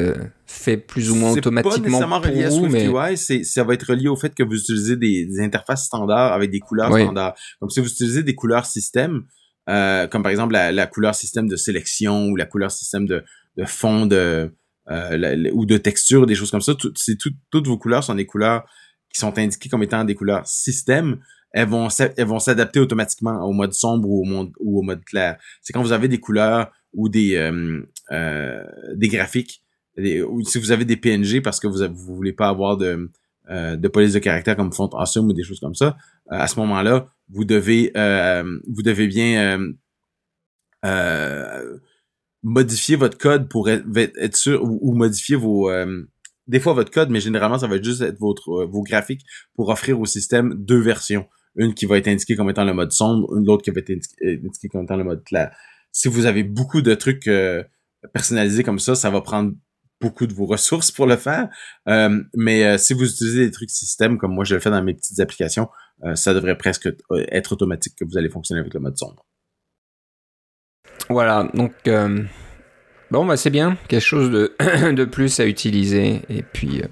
fait 0.51 0.79
plus 0.79 1.11
ou 1.11 1.15
moins 1.15 1.33
automatiquement 1.33 1.77
pas 1.77 1.83
nécessairement 1.83 2.21
relié 2.21 2.45
à 2.45 2.51
Swift 2.51 2.75
UI, 2.75 3.45
ça 3.45 3.65
va 3.65 3.75
être 3.75 3.91
relié 3.91 4.09
au 4.09 4.17
fait 4.17 4.35
que 4.35 4.43
vous 4.43 4.57
utilisez 4.57 4.97
des, 4.97 5.41
interfaces 5.41 5.85
standards 5.85 6.33
avec 6.33 6.51
des 6.51 6.61
couleurs 6.61 6.93
standards. 6.93 7.35
Comme 7.61 7.69
si 7.69 7.81
vous 7.81 7.89
utilisez 7.89 8.23
des 8.23 8.35
couleurs 8.35 8.65
système, 8.65 9.25
euh, 9.69 10.07
comme 10.07 10.23
par 10.23 10.31
exemple 10.31 10.55
la, 10.55 10.87
couleur 10.87 11.15
système 11.15 11.49
de 11.49 11.57
sélection 11.57 12.29
ou 12.29 12.37
la 12.37 12.47
couleur 12.47 12.71
système 12.71 13.07
de, 13.07 13.23
de 13.57 13.65
fond 13.65 14.07
de 14.07 14.51
euh, 14.91 15.51
ou 15.53 15.67
de 15.67 15.77
texture, 15.77 16.25
des 16.25 16.35
choses 16.35 16.51
comme 16.51 16.63
ça. 16.63 16.73
c'est 16.95 17.19
toutes 17.19 17.67
vos 17.67 17.77
couleurs 17.77 18.03
sont 18.03 18.15
des 18.15 18.27
couleurs 18.27 18.65
qui 19.13 19.21
sont 19.21 19.37
indiquées 19.39 19.69
comme 19.69 19.83
étant 19.83 20.05
des 20.05 20.15
couleurs 20.15 20.47
système. 20.47 21.21
Elles 21.53 21.69
vont 21.69 21.89
elles 21.99 22.27
vont 22.27 22.39
s'adapter 22.39 22.81
automatiquement 22.81 23.43
au 23.43 23.53
mode 23.53 23.75
sombre 23.75 24.09
ou 24.09 24.23
au 24.23 24.25
mode 24.25 24.53
ou 24.61 24.79
au 24.79 24.83
mode 24.83 25.05
clair. 25.05 25.37
C'est 25.61 25.75
quand 25.75 25.83
vous 25.83 25.93
avez 25.93 26.09
des 26.09 26.21
couleurs 26.21 26.73
ou 26.95 27.11
des 27.11 27.37
euh, 27.37 28.65
des 28.95 29.09
graphiques 29.09 29.63
si 30.45 30.59
vous 30.59 30.73
avez 30.73 30.85
des 30.85 30.97
PNG 30.97 31.43
parce 31.43 31.61
que 31.61 31.67
vous 31.67 31.83
ne 31.83 31.89
voulez 31.89 32.33
pas 32.33 32.49
avoir 32.49 32.77
de, 32.77 33.11
euh, 33.51 33.77
de 33.77 33.89
police 33.89 34.13
de 34.13 34.19
caractère 34.19 34.57
comme 34.57 34.73
font 34.73 34.89
awesome 34.89 35.29
ou 35.29 35.33
des 35.33 35.43
choses 35.43 35.61
comme 35.61 35.75
ça, 35.75 35.97
euh, 36.31 36.37
à 36.37 36.47
ce 36.49 36.61
moment-là, 36.61 37.09
vous 37.31 37.45
devez 37.45 37.91
euh, 37.97 38.59
vous 38.69 38.83
devez 38.83 39.07
bien 39.07 39.59
modifier 42.43 42.97
votre 42.97 43.19
code 43.19 43.49
pour 43.49 43.69
être, 43.69 44.37
sûr 44.37 44.63
ou, 44.63 44.95
modifier 44.95 45.37
vos 45.37 45.71
des 46.47 46.61
fois 46.61 46.73
votre 46.73 46.91
code, 46.91 47.11
mais 47.11 47.21
généralement, 47.21 47.59
ça 47.59 47.67
va 47.67 47.81
juste 47.81 48.01
être 48.01 48.19
votre, 48.19 48.65
vos 48.65 48.83
graphiques 48.83 49.25
pour 49.55 49.69
offrir 49.69 50.01
au 50.01 50.07
système 50.07 50.55
deux 50.55 50.81
versions. 50.81 51.27
Une 51.57 51.75
qui 51.75 51.87
va 51.87 51.99
être 51.99 52.09
indiquée 52.09 52.37
comme 52.37 52.49
étant 52.49 52.65
le 52.65 52.73
mode 52.73 52.93
sombre, 52.93 53.37
une 53.37 53.49
autre 53.51 53.63
qui 53.63 53.71
va 53.71 53.81
être 53.81 53.91
indiquée 53.91 54.69
comme 54.69 54.85
étant 54.85 54.97
le 54.97 55.05
mode 55.05 55.25
clair. 55.25 55.55
Si 55.91 56.09
vous 56.09 56.27
avez 56.27 56.45
beaucoup 56.45 56.81
de 56.81 56.95
trucs 56.95 57.29
personnalisés 58.13 58.63
comme 58.63 58.79
ça, 58.79 58.95
ça 58.95 59.11
va 59.11 59.21
prendre 59.21 59.53
beaucoup 60.01 60.27
de 60.27 60.33
vos 60.33 60.47
ressources 60.47 60.91
pour 60.91 61.07
le 61.07 61.17
faire. 61.17 61.49
Euh, 61.89 62.23
mais 62.35 62.65
euh, 62.65 62.79
si 62.79 62.95
vous 62.95 63.05
utilisez 63.05 63.47
des 63.47 63.51
trucs 63.51 63.71
système 63.71 64.19
comme 64.19 64.35
moi 64.35 64.45
je 64.45 64.55
le 64.55 64.61
fais 64.61 64.71
dans 64.71 64.83
mes 64.83 64.95
petites 64.95 65.21
applications, 65.21 65.69
euh, 66.05 66.15
ça 66.15 66.35
devrait 66.35 66.57
presque 66.57 66.89
être 67.31 67.53
automatique 67.53 67.95
que 67.97 68.05
vous 68.05 68.17
allez 68.17 68.29
fonctionner 68.29 68.61
avec 68.61 68.75
le 68.75 68.81
mode 68.81 68.97
sombre. 68.97 69.25
Voilà, 71.11 71.49
donc 71.55 71.73
bon 73.11 73.25
bah 73.25 73.39
c'est 73.39 73.51
bien, 73.51 73.79
quelque 73.89 74.03
chose 74.03 74.31
de, 74.31 74.55
de 74.93 75.05
plus 75.05 75.41
à 75.41 75.47
utiliser. 75.47 76.21
Et 76.29 76.43
puis 76.43 76.83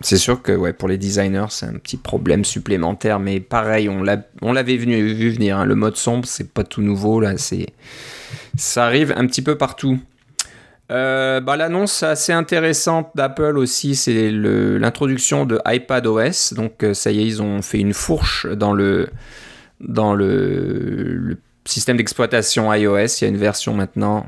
c'est 0.00 0.16
sûr 0.16 0.40
que 0.40 0.52
ouais 0.52 0.72
pour 0.72 0.88
les 0.88 0.96
designers 0.96 1.46
c'est 1.50 1.66
un 1.66 1.74
petit 1.74 1.98
problème 1.98 2.44
supplémentaire, 2.44 3.20
mais 3.20 3.38
pareil 3.40 3.88
on 3.88 4.02
l'avait 4.52 4.76
vu 4.76 5.30
venir. 5.30 5.58
Hein. 5.58 5.64
Le 5.66 5.74
mode 5.74 5.96
sombre 5.96 6.26
c'est 6.26 6.52
pas 6.52 6.64
tout 6.64 6.80
nouveau 6.80 7.20
là, 7.20 7.36
c'est 7.36 7.66
ça 8.56 8.86
arrive 8.86 9.12
un 9.14 9.26
petit 9.26 9.42
peu 9.42 9.58
partout. 9.58 10.00
Euh, 10.90 11.40
bah, 11.40 11.56
L'annonce 11.56 12.02
assez 12.02 12.32
intéressante 12.32 13.10
d'Apple 13.14 13.56
aussi, 13.56 13.94
c'est 13.94 14.30
l'introduction 14.30 15.46
de 15.46 15.60
iPadOS. 15.66 16.54
Donc 16.54 16.82
euh, 16.82 16.94
ça 16.94 17.10
y 17.10 17.20
est, 17.20 17.26
ils 17.26 17.42
ont 17.42 17.62
fait 17.62 17.78
une 17.78 17.94
fourche 17.94 18.46
dans 18.46 18.72
le, 18.72 19.08
dans 19.80 20.14
le, 20.14 21.14
le 21.16 21.38
système 21.64 21.96
d'exploitation 21.96 22.72
iOS. 22.72 23.06
Il 23.20 23.22
y 23.22 23.24
a 23.24 23.28
une 23.28 23.36
version 23.36 23.74
maintenant 23.74 24.26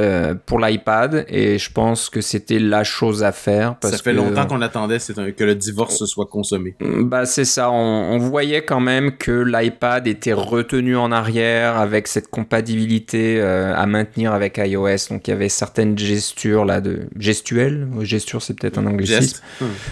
euh, 0.00 0.34
pour 0.46 0.58
l'iPad 0.58 1.26
et 1.28 1.58
je 1.58 1.70
pense 1.70 2.08
que 2.08 2.22
c'était 2.22 2.58
la 2.58 2.84
chose 2.84 3.22
à 3.22 3.32
faire. 3.32 3.76
Parce 3.76 3.96
ça 3.96 4.02
fait 4.02 4.14
longtemps 4.14 4.46
qu'on 4.46 4.62
attendait 4.62 4.96
que 4.98 5.44
le 5.44 5.54
divorce 5.54 6.04
soit 6.06 6.26
consommé. 6.26 6.74
Bah 6.80 7.26
c'est 7.26 7.44
ça, 7.44 7.70
on, 7.70 8.18
voyait 8.18 8.64
quand 8.64 8.80
même 8.80 9.16
que 9.16 9.30
l'iPad 9.30 10.06
était 10.06 10.32
retenu 10.32 10.96
en 10.96 11.12
arrière 11.12 11.76
avec 11.76 12.08
cette 12.08 12.28
compatibilité 12.28 13.40
euh, 13.40 13.74
à 13.74 13.86
maintenir 13.86 14.32
avec 14.32 14.58
iOS. 14.58 15.08
Donc 15.10 15.28
il 15.28 15.32
y 15.32 15.34
avait 15.34 15.48
certaines 15.48 15.98
gestures 15.98 16.64
là 16.64 16.80
de 16.80 17.00
gestuelles, 17.18 17.86
gesture 18.00 18.40
c'est 18.40 18.58
peut-être 18.58 18.78
un 18.78 18.86
anglicisme, 18.86 19.42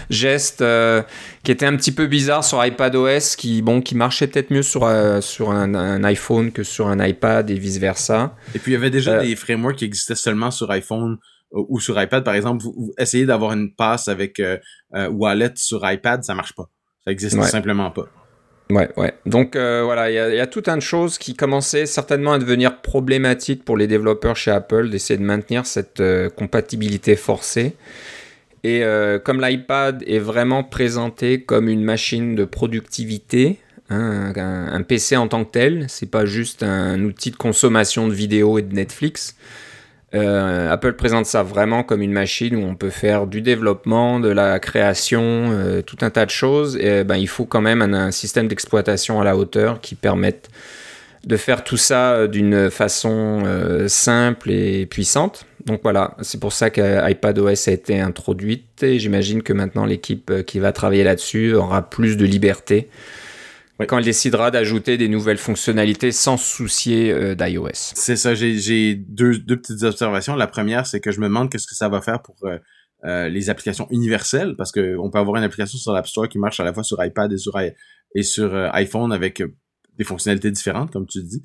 geste, 0.09 0.61
euh, 0.61 1.03
qui 1.43 1.51
était 1.51 1.67
un 1.67 1.75
petit 1.75 1.91
peu 1.91 2.07
bizarre 2.07 2.43
sur 2.43 2.65
iPadOS, 2.65 3.35
qui 3.37 3.61
bon 3.61 3.81
qui 3.81 3.95
marchait 3.95 4.27
peut-être 4.27 4.51
mieux 4.51 4.63
sur 4.63 4.89
sur 5.21 5.51
un, 5.51 5.75
un, 5.75 6.03
iPhone 6.03 6.51
que 6.51 6.63
sur 6.63 6.87
un 6.87 7.05
iPad 7.05 7.49
et 7.49 7.59
vice 7.59 7.77
versa. 7.77 8.35
Et 8.55 8.59
puis 8.59 8.71
il 8.71 8.73
y 8.73 8.77
avait 8.77 8.89
déjà 8.89 9.21
des 9.21 9.35
frameworks 9.35 9.75
qui 9.75 9.85
existaient 9.85 9.98
existait 9.99 10.15
seulement 10.15 10.51
sur 10.51 10.71
iPhone 10.71 11.17
euh, 11.53 11.63
ou 11.67 11.79
sur 11.79 12.01
iPad, 12.01 12.23
par 12.23 12.35
exemple, 12.35 12.63
vous, 12.63 12.93
essayez 12.97 13.25
d'avoir 13.25 13.53
une 13.53 13.73
passe 13.73 14.07
avec 14.07 14.39
euh, 14.39 14.57
euh, 14.95 15.09
Wallet 15.09 15.53
sur 15.55 15.89
iPad, 15.89 16.23
ça 16.23 16.35
marche 16.35 16.53
pas. 16.53 16.69
Ça 17.05 17.11
existe 17.11 17.41
simplement 17.43 17.91
pas. 17.91 18.07
Ouais, 18.69 18.89
ouais. 18.97 19.15
Donc 19.25 19.55
voilà, 19.55 20.11
il 20.11 20.35
y, 20.35 20.39
a 20.39 20.45
tout 20.45 20.61
un 20.67 20.75
de 20.75 20.81
choses 20.81 21.17
qui 21.17 21.33
commençaient 21.33 21.87
certainement 21.87 22.33
à 22.33 22.39
devenir 22.39 22.81
problématiques 22.81 23.65
pour 23.65 23.77
les 23.77 23.87
développeurs 23.87 24.35
chez 24.35 24.51
Apple 24.51 24.89
d'essayer 24.89 25.17
de 25.17 25.23
maintenir 25.23 25.65
cette 25.65 26.03
compatibilité 26.35 27.15
forcée. 27.15 27.75
Et 28.63 28.83
comme 29.23 29.41
l'iPad 29.41 30.03
est 30.05 30.19
vraiment 30.19 30.63
présenté 30.63 31.41
comme 31.41 31.67
une 31.67 31.83
machine 31.83 32.35
de 32.35 32.45
productivité, 32.45 33.57
hein, 33.89 34.33
un, 34.35 34.67
un, 34.73 34.83
PC 34.83 35.17
en 35.17 35.27
tant 35.27 35.45
que 35.45 35.51
tel, 35.51 35.85
c'est 35.87 36.11
pas 36.11 36.25
juste 36.25 36.61
un 36.61 37.01
outil 37.05 37.31
de 37.31 37.37
consommation 37.37 38.07
de 38.07 38.13
vidéos 38.13 38.59
et 38.59 38.61
de 38.61 38.75
Netflix. 38.75 39.35
Euh, 40.15 40.71
Apple 40.71 40.93
présente 40.93 41.27
ça 41.27 41.43
vraiment 41.43 41.83
comme 41.83 42.01
une 42.01 42.11
machine 42.11 42.55
où 42.55 42.65
on 42.65 42.75
peut 42.75 42.89
faire 42.89 43.27
du 43.27 43.41
développement, 43.41 44.19
de 44.19 44.29
la 44.29 44.59
création, 44.59 45.21
euh, 45.23 45.81
tout 45.81 45.97
un 46.01 46.09
tas 46.09 46.25
de 46.25 46.31
choses. 46.31 46.77
Et 46.77 47.03
ben, 47.03 47.17
il 47.17 47.27
faut 47.27 47.45
quand 47.45 47.61
même 47.61 47.81
un, 47.81 48.11
système 48.11 48.47
d'exploitation 48.47 49.21
à 49.21 49.23
la 49.23 49.37
hauteur 49.37 49.81
qui 49.81 49.95
permette 49.95 50.49
de 51.25 51.37
faire 51.37 51.63
tout 51.63 51.77
ça 51.77 52.13
euh, 52.13 52.27
d'une 52.27 52.71
façon 52.71 53.43
simple 53.87 54.51
et 54.51 54.85
puissante. 54.85 55.45
Donc 55.65 55.81
voilà, 55.83 56.15
c'est 56.21 56.39
pour 56.39 56.53
ça 56.53 56.69
qu'iPadOS 56.69 57.67
a 57.67 57.71
été 57.71 57.99
introduite 57.99 58.81
et 58.81 58.97
j'imagine 58.97 59.43
que 59.43 59.53
maintenant 59.53 59.85
l'équipe 59.85 60.43
qui 60.45 60.59
va 60.59 60.71
travailler 60.71 61.03
là-dessus 61.03 61.53
aura 61.53 61.87
plus 61.87 62.17
de 62.17 62.25
liberté 62.25 62.89
quand 63.87 63.97
elle 63.97 64.05
décidera 64.05 64.51
d'ajouter 64.51 64.97
des 64.97 65.07
nouvelles 65.07 65.37
fonctionnalités 65.37 66.11
sans 66.11 66.37
soucier 66.37 67.11
euh, 67.11 67.35
d'iOS. 67.35 67.69
C'est 67.73 68.17
ça, 68.17 68.35
j'ai 68.35 68.95
deux, 68.95 69.37
deux 69.39 69.57
petites 69.57 69.83
observations. 69.83 70.35
La 70.35 70.47
première, 70.47 70.85
c'est 70.85 70.99
que 70.99 71.11
je 71.11 71.19
me 71.19 71.27
demande 71.27 71.49
qu'est-ce 71.49 71.67
que 71.67 71.75
ça 71.75 71.87
va 71.87 72.01
faire 72.01 72.21
pour 72.21 72.35
euh, 72.43 72.57
euh, 73.05 73.29
les 73.29 73.49
applications 73.49 73.87
universelles, 73.89 74.55
parce 74.57 74.71
que 74.71 74.97
on 74.97 75.09
peut 75.09 75.19
avoir 75.19 75.37
une 75.37 75.43
application 75.43 75.77
sur 75.77 75.93
l'App 75.93 76.07
Store 76.07 76.27
qui 76.27 76.39
marche 76.39 76.59
à 76.59 76.63
la 76.63 76.73
fois 76.73 76.83
sur 76.83 77.03
iPad 77.03 77.31
et 77.31 77.37
sur, 77.37 77.57
et 77.57 78.23
sur 78.23 78.53
iPhone 78.73 79.13
avec 79.13 79.41
des 79.97 80.03
fonctionnalités 80.03 80.51
différentes, 80.51 80.91
comme 80.91 81.07
tu 81.07 81.23
dis. 81.23 81.43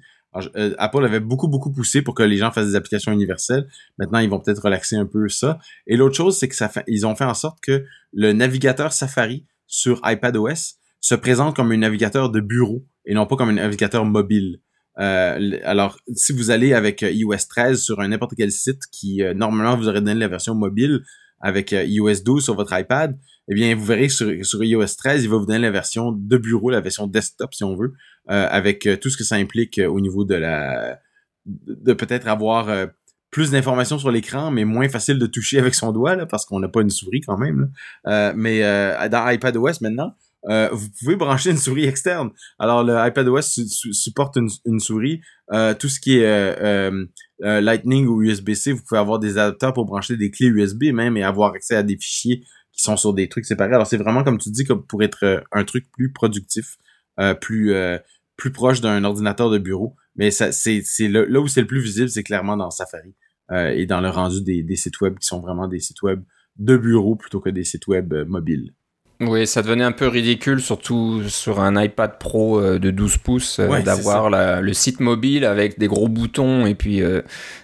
Apple 0.78 1.04
avait 1.04 1.20
beaucoup, 1.20 1.46
beaucoup 1.46 1.72
poussé 1.72 2.02
pour 2.02 2.14
que 2.14 2.24
les 2.24 2.38
gens 2.38 2.50
fassent 2.50 2.66
des 2.66 2.74
applications 2.74 3.12
universelles. 3.12 3.68
Maintenant, 3.98 4.18
ils 4.18 4.28
vont 4.28 4.40
peut-être 4.40 4.64
relaxer 4.64 4.96
un 4.96 5.06
peu 5.06 5.28
ça. 5.28 5.60
Et 5.86 5.96
l'autre 5.96 6.16
chose, 6.16 6.36
c'est 6.36 6.48
que 6.48 6.56
ça 6.56 6.68
fait, 6.68 6.82
ils 6.88 7.06
ont 7.06 7.14
fait 7.14 7.24
en 7.24 7.34
sorte 7.34 7.60
que 7.60 7.84
le 8.12 8.32
navigateur 8.32 8.92
Safari 8.92 9.46
sur 9.68 10.00
iPadOS 10.04 10.74
se 11.04 11.14
présente 11.14 11.54
comme 11.54 11.70
un 11.70 11.76
navigateur 11.76 12.30
de 12.30 12.40
bureau 12.40 12.82
et 13.04 13.12
non 13.12 13.26
pas 13.26 13.36
comme 13.36 13.50
un 13.50 13.54
navigateur 13.54 14.06
mobile. 14.06 14.60
Euh, 14.98 15.58
alors, 15.62 15.98
si 16.14 16.32
vous 16.32 16.50
allez 16.50 16.72
avec 16.72 17.02
euh, 17.02 17.10
iOS 17.10 17.46
13 17.46 17.78
sur 17.78 18.00
un 18.00 18.08
n'importe 18.08 18.32
quel 18.38 18.50
site 18.50 18.84
qui, 18.90 19.22
euh, 19.22 19.34
normalement, 19.34 19.76
vous 19.76 19.86
aurez 19.86 20.00
donné 20.00 20.18
la 20.18 20.28
version 20.28 20.54
mobile 20.54 21.02
avec 21.40 21.72
iOS 21.72 22.22
12 22.24 22.42
sur 22.42 22.54
votre 22.54 22.72
iPad, 22.72 23.18
eh 23.48 23.54
bien, 23.54 23.74
vous 23.74 23.84
verrez 23.84 24.08
sur, 24.08 24.32
sur 24.46 24.64
iOS 24.64 24.96
13, 24.96 25.24
il 25.24 25.28
va 25.28 25.36
vous 25.36 25.44
donner 25.44 25.58
la 25.58 25.70
version 25.70 26.10
de 26.10 26.38
bureau, 26.38 26.70
la 26.70 26.80
version 26.80 27.06
desktop, 27.06 27.52
si 27.52 27.64
on 27.64 27.76
veut, 27.76 27.92
avec 28.26 28.88
tout 29.02 29.10
ce 29.10 29.18
que 29.18 29.24
ça 29.24 29.34
implique 29.34 29.78
au 29.86 30.00
niveau 30.00 30.24
de 30.24 30.36
la... 30.36 31.00
de, 31.44 31.92
peut-être 31.92 32.28
avoir 32.28 32.88
plus 33.30 33.50
d'informations 33.50 33.98
sur 33.98 34.10
l'écran, 34.10 34.50
mais 34.50 34.64
moins 34.64 34.88
facile 34.88 35.18
de 35.18 35.26
toucher 35.26 35.58
avec 35.58 35.74
son 35.74 35.92
doigt, 35.92 36.24
parce 36.24 36.46
qu'on 36.46 36.60
n'a 36.60 36.68
pas 36.68 36.80
une 36.80 36.88
souris 36.88 37.20
quand 37.20 37.36
même. 37.36 37.70
mais 38.34 38.62
dans 39.10 39.28
iPadOS, 39.28 39.82
maintenant, 39.82 40.14
euh, 40.48 40.68
vous 40.72 40.88
pouvez 41.00 41.16
brancher 41.16 41.50
une 41.50 41.56
souris 41.56 41.84
externe. 41.84 42.30
Alors, 42.58 42.84
le 42.84 42.94
iPadOS 42.94 43.42
supporte 43.42 44.36
une, 44.36 44.80
souris. 44.80 45.20
Euh, 45.52 45.74
tout 45.74 45.88
ce 45.88 46.00
qui 46.00 46.18
est 46.18 46.24
euh, 46.26 47.06
Lightning 47.40 48.06
ou 48.06 48.22
USB-C, 48.22 48.72
vous 48.72 48.82
pouvez 48.86 48.98
avoir 48.98 49.18
des 49.18 49.38
adapteurs 49.38 49.72
pour 49.72 49.86
brancher 49.86 50.16
des 50.16 50.30
clés 50.30 50.46
USB 50.46 50.84
même 50.92 51.16
et 51.16 51.22
avoir 51.22 51.54
accès 51.54 51.76
à 51.76 51.82
des 51.82 51.96
fichiers 51.96 52.44
qui 52.72 52.82
sont 52.82 52.96
sur 52.96 53.14
des 53.14 53.28
trucs 53.28 53.44
séparés. 53.44 53.74
Alors, 53.74 53.86
c'est 53.86 53.96
vraiment, 53.96 54.24
comme 54.24 54.38
tu 54.38 54.50
dis, 54.50 54.64
comme 54.64 54.84
pour 54.86 55.02
être 55.02 55.44
un 55.52 55.64
truc 55.64 55.86
plus 55.92 56.12
productif, 56.12 56.76
plus 57.40 57.74
plus 58.36 58.50
proche 58.50 58.80
d'un 58.80 59.04
ordinateur 59.04 59.48
de 59.48 59.58
bureau. 59.58 59.94
Mais 60.16 60.30
c'est, 60.30 60.82
là, 61.08 61.40
où 61.40 61.48
c'est 61.48 61.60
le 61.60 61.66
plus 61.66 61.80
visible, 61.80 62.08
c'est 62.08 62.24
clairement 62.24 62.56
dans 62.56 62.70
Safari 62.70 63.14
et 63.52 63.86
dans 63.86 64.00
le 64.00 64.08
rendu 64.08 64.42
des 64.42 64.76
sites 64.76 65.00
web 65.00 65.18
qui 65.18 65.26
sont 65.26 65.40
vraiment 65.40 65.68
des 65.68 65.78
sites 65.78 66.02
web 66.02 66.22
de 66.56 66.76
bureau 66.76 67.14
plutôt 67.14 67.40
que 67.40 67.50
des 67.50 67.64
sites 67.64 67.86
web 67.86 68.12
mobiles. 68.26 68.72
Oui, 69.20 69.46
ça 69.46 69.62
devenait 69.62 69.84
un 69.84 69.92
peu 69.92 70.08
ridicule, 70.08 70.60
surtout 70.60 71.22
sur 71.28 71.60
un 71.60 71.80
iPad 71.80 72.18
Pro 72.18 72.60
euh, 72.60 72.80
de 72.80 72.90
12 72.90 73.18
pouces, 73.18 73.60
euh, 73.60 73.80
d'avoir 73.80 74.28
le 74.28 74.72
site 74.72 74.98
mobile 74.98 75.44
avec 75.44 75.78
des 75.78 75.86
gros 75.86 76.08
boutons 76.08 76.66
et 76.66 76.74
puis 76.74 77.00
euh, 77.00 77.22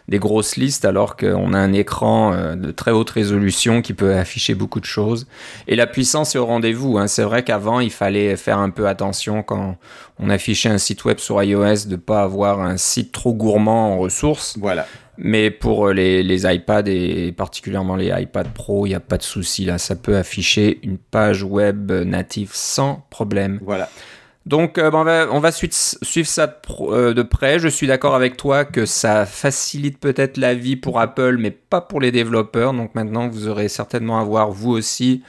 des 0.08 0.20
grosses 0.20 0.54
listes, 0.54 0.84
alors 0.84 1.16
qu'on 1.16 1.52
a 1.52 1.58
un 1.58 1.72
écran 1.72 2.54
de 2.54 2.70
très 2.70 2.92
haute 2.92 3.10
résolution 3.10 3.82
qui 3.82 3.94
peut 3.94 4.14
afficher 4.14 4.54
beaucoup 4.54 4.78
de 4.78 4.84
choses. 4.84 5.26
Et 5.66 5.74
la 5.74 5.88
puissance 5.88 6.36
est 6.36 6.38
au 6.38 6.46
rendez-vous. 6.46 6.98
Hein. 6.98 7.08
C'est 7.08 7.24
vrai 7.24 7.42
qu'avant, 7.42 7.80
il 7.80 7.90
fallait 7.90 8.36
faire 8.36 8.58
un 8.58 8.70
peu 8.70 8.86
attention 8.86 9.42
quand 9.42 9.76
on 10.20 10.30
affichait 10.30 10.68
un 10.68 10.78
site 10.78 11.04
web 11.04 11.18
sur 11.18 11.42
iOS 11.42 11.86
de 11.86 11.96
pas 11.96 12.22
avoir 12.22 12.60
un 12.60 12.76
site 12.76 13.10
trop 13.10 13.34
gourmand 13.34 13.94
en 13.94 13.98
ressources. 13.98 14.56
Voilà. 14.58 14.86
Mais 15.22 15.50
pour 15.50 15.88
euh, 15.88 15.92
les, 15.92 16.22
les 16.22 16.52
iPads 16.52 16.86
et 16.86 17.30
particulièrement 17.32 17.94
les 17.94 18.08
iPad 18.08 18.48
Pro, 18.48 18.86
il 18.86 18.90
n'y 18.90 18.94
a 18.94 19.00
pas 19.00 19.18
de 19.18 19.22
souci 19.22 19.66
là. 19.66 19.76
Ça 19.76 19.94
peut 19.94 20.16
afficher 20.16 20.80
une 20.82 20.96
page 20.96 21.42
web 21.42 21.92
native 21.92 22.50
sans 22.54 23.04
problème. 23.10 23.60
Voilà. 23.62 23.90
Donc, 24.46 24.78
euh, 24.78 24.90
on 24.92 25.04
va, 25.04 25.28
on 25.30 25.38
va 25.38 25.52
suivre, 25.52 26.26
ça 26.26 26.60
euh, 26.80 27.12
de 27.12 27.22
près. 27.22 27.58
Je 27.58 27.68
suis 27.68 27.86
d'accord 27.86 28.14
avec 28.14 28.38
toi 28.38 28.64
que 28.64 28.86
ça 28.86 29.26
facilite 29.26 29.98
peut-être 30.00 30.38
la 30.38 30.54
vie 30.54 30.76
pour 30.76 30.98
Apple, 30.98 31.36
mais 31.38 31.50
pas 31.50 31.82
pour 31.82 32.00
les 32.00 32.10
développeurs. 32.10 32.72
Donc 32.72 32.94
maintenant, 32.94 33.28
vous 33.28 33.48
aurez 33.48 33.68
certainement 33.68 34.18
à 34.18 34.24
voir 34.24 34.50
vous 34.50 34.70
aussi 34.70 35.22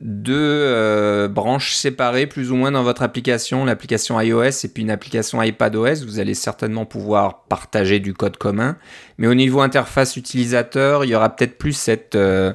deux 0.00 0.34
euh, 0.36 1.26
branches 1.26 1.74
séparées 1.74 2.28
plus 2.28 2.52
ou 2.52 2.56
moins 2.56 2.70
dans 2.70 2.84
votre 2.84 3.02
application, 3.02 3.64
l'application 3.64 4.20
iOS 4.20 4.64
et 4.64 4.68
puis 4.68 4.84
une 4.84 4.90
application 4.90 5.42
iPadOS. 5.42 6.04
Vous 6.04 6.20
allez 6.20 6.34
certainement 6.34 6.84
pouvoir 6.84 7.42
partager 7.44 7.98
du 7.98 8.14
code 8.14 8.36
commun, 8.36 8.76
mais 9.18 9.26
au 9.26 9.34
niveau 9.34 9.60
interface 9.60 10.16
utilisateur, 10.16 11.04
il 11.04 11.10
y 11.10 11.14
aura 11.16 11.34
peut-être 11.34 11.58
plus 11.58 11.72
cette 11.72 12.14
euh, 12.14 12.52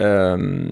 euh, 0.00 0.64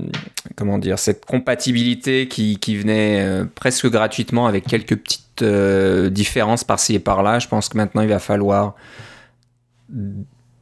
comment 0.56 0.78
dire 0.78 0.98
cette 0.98 1.26
compatibilité 1.26 2.28
qui, 2.28 2.58
qui 2.58 2.76
venait 2.78 3.44
presque 3.54 3.86
gratuitement 3.86 4.46
avec 4.46 4.66
quelques 4.66 4.96
petites 4.96 5.44
différences 5.44 6.64
par-ci 6.64 6.94
et 6.94 6.98
par-là. 6.98 7.38
Je 7.38 7.48
pense 7.48 7.68
que 7.68 7.76
maintenant 7.76 8.00
il 8.00 8.08
va 8.08 8.18
falloir 8.18 8.74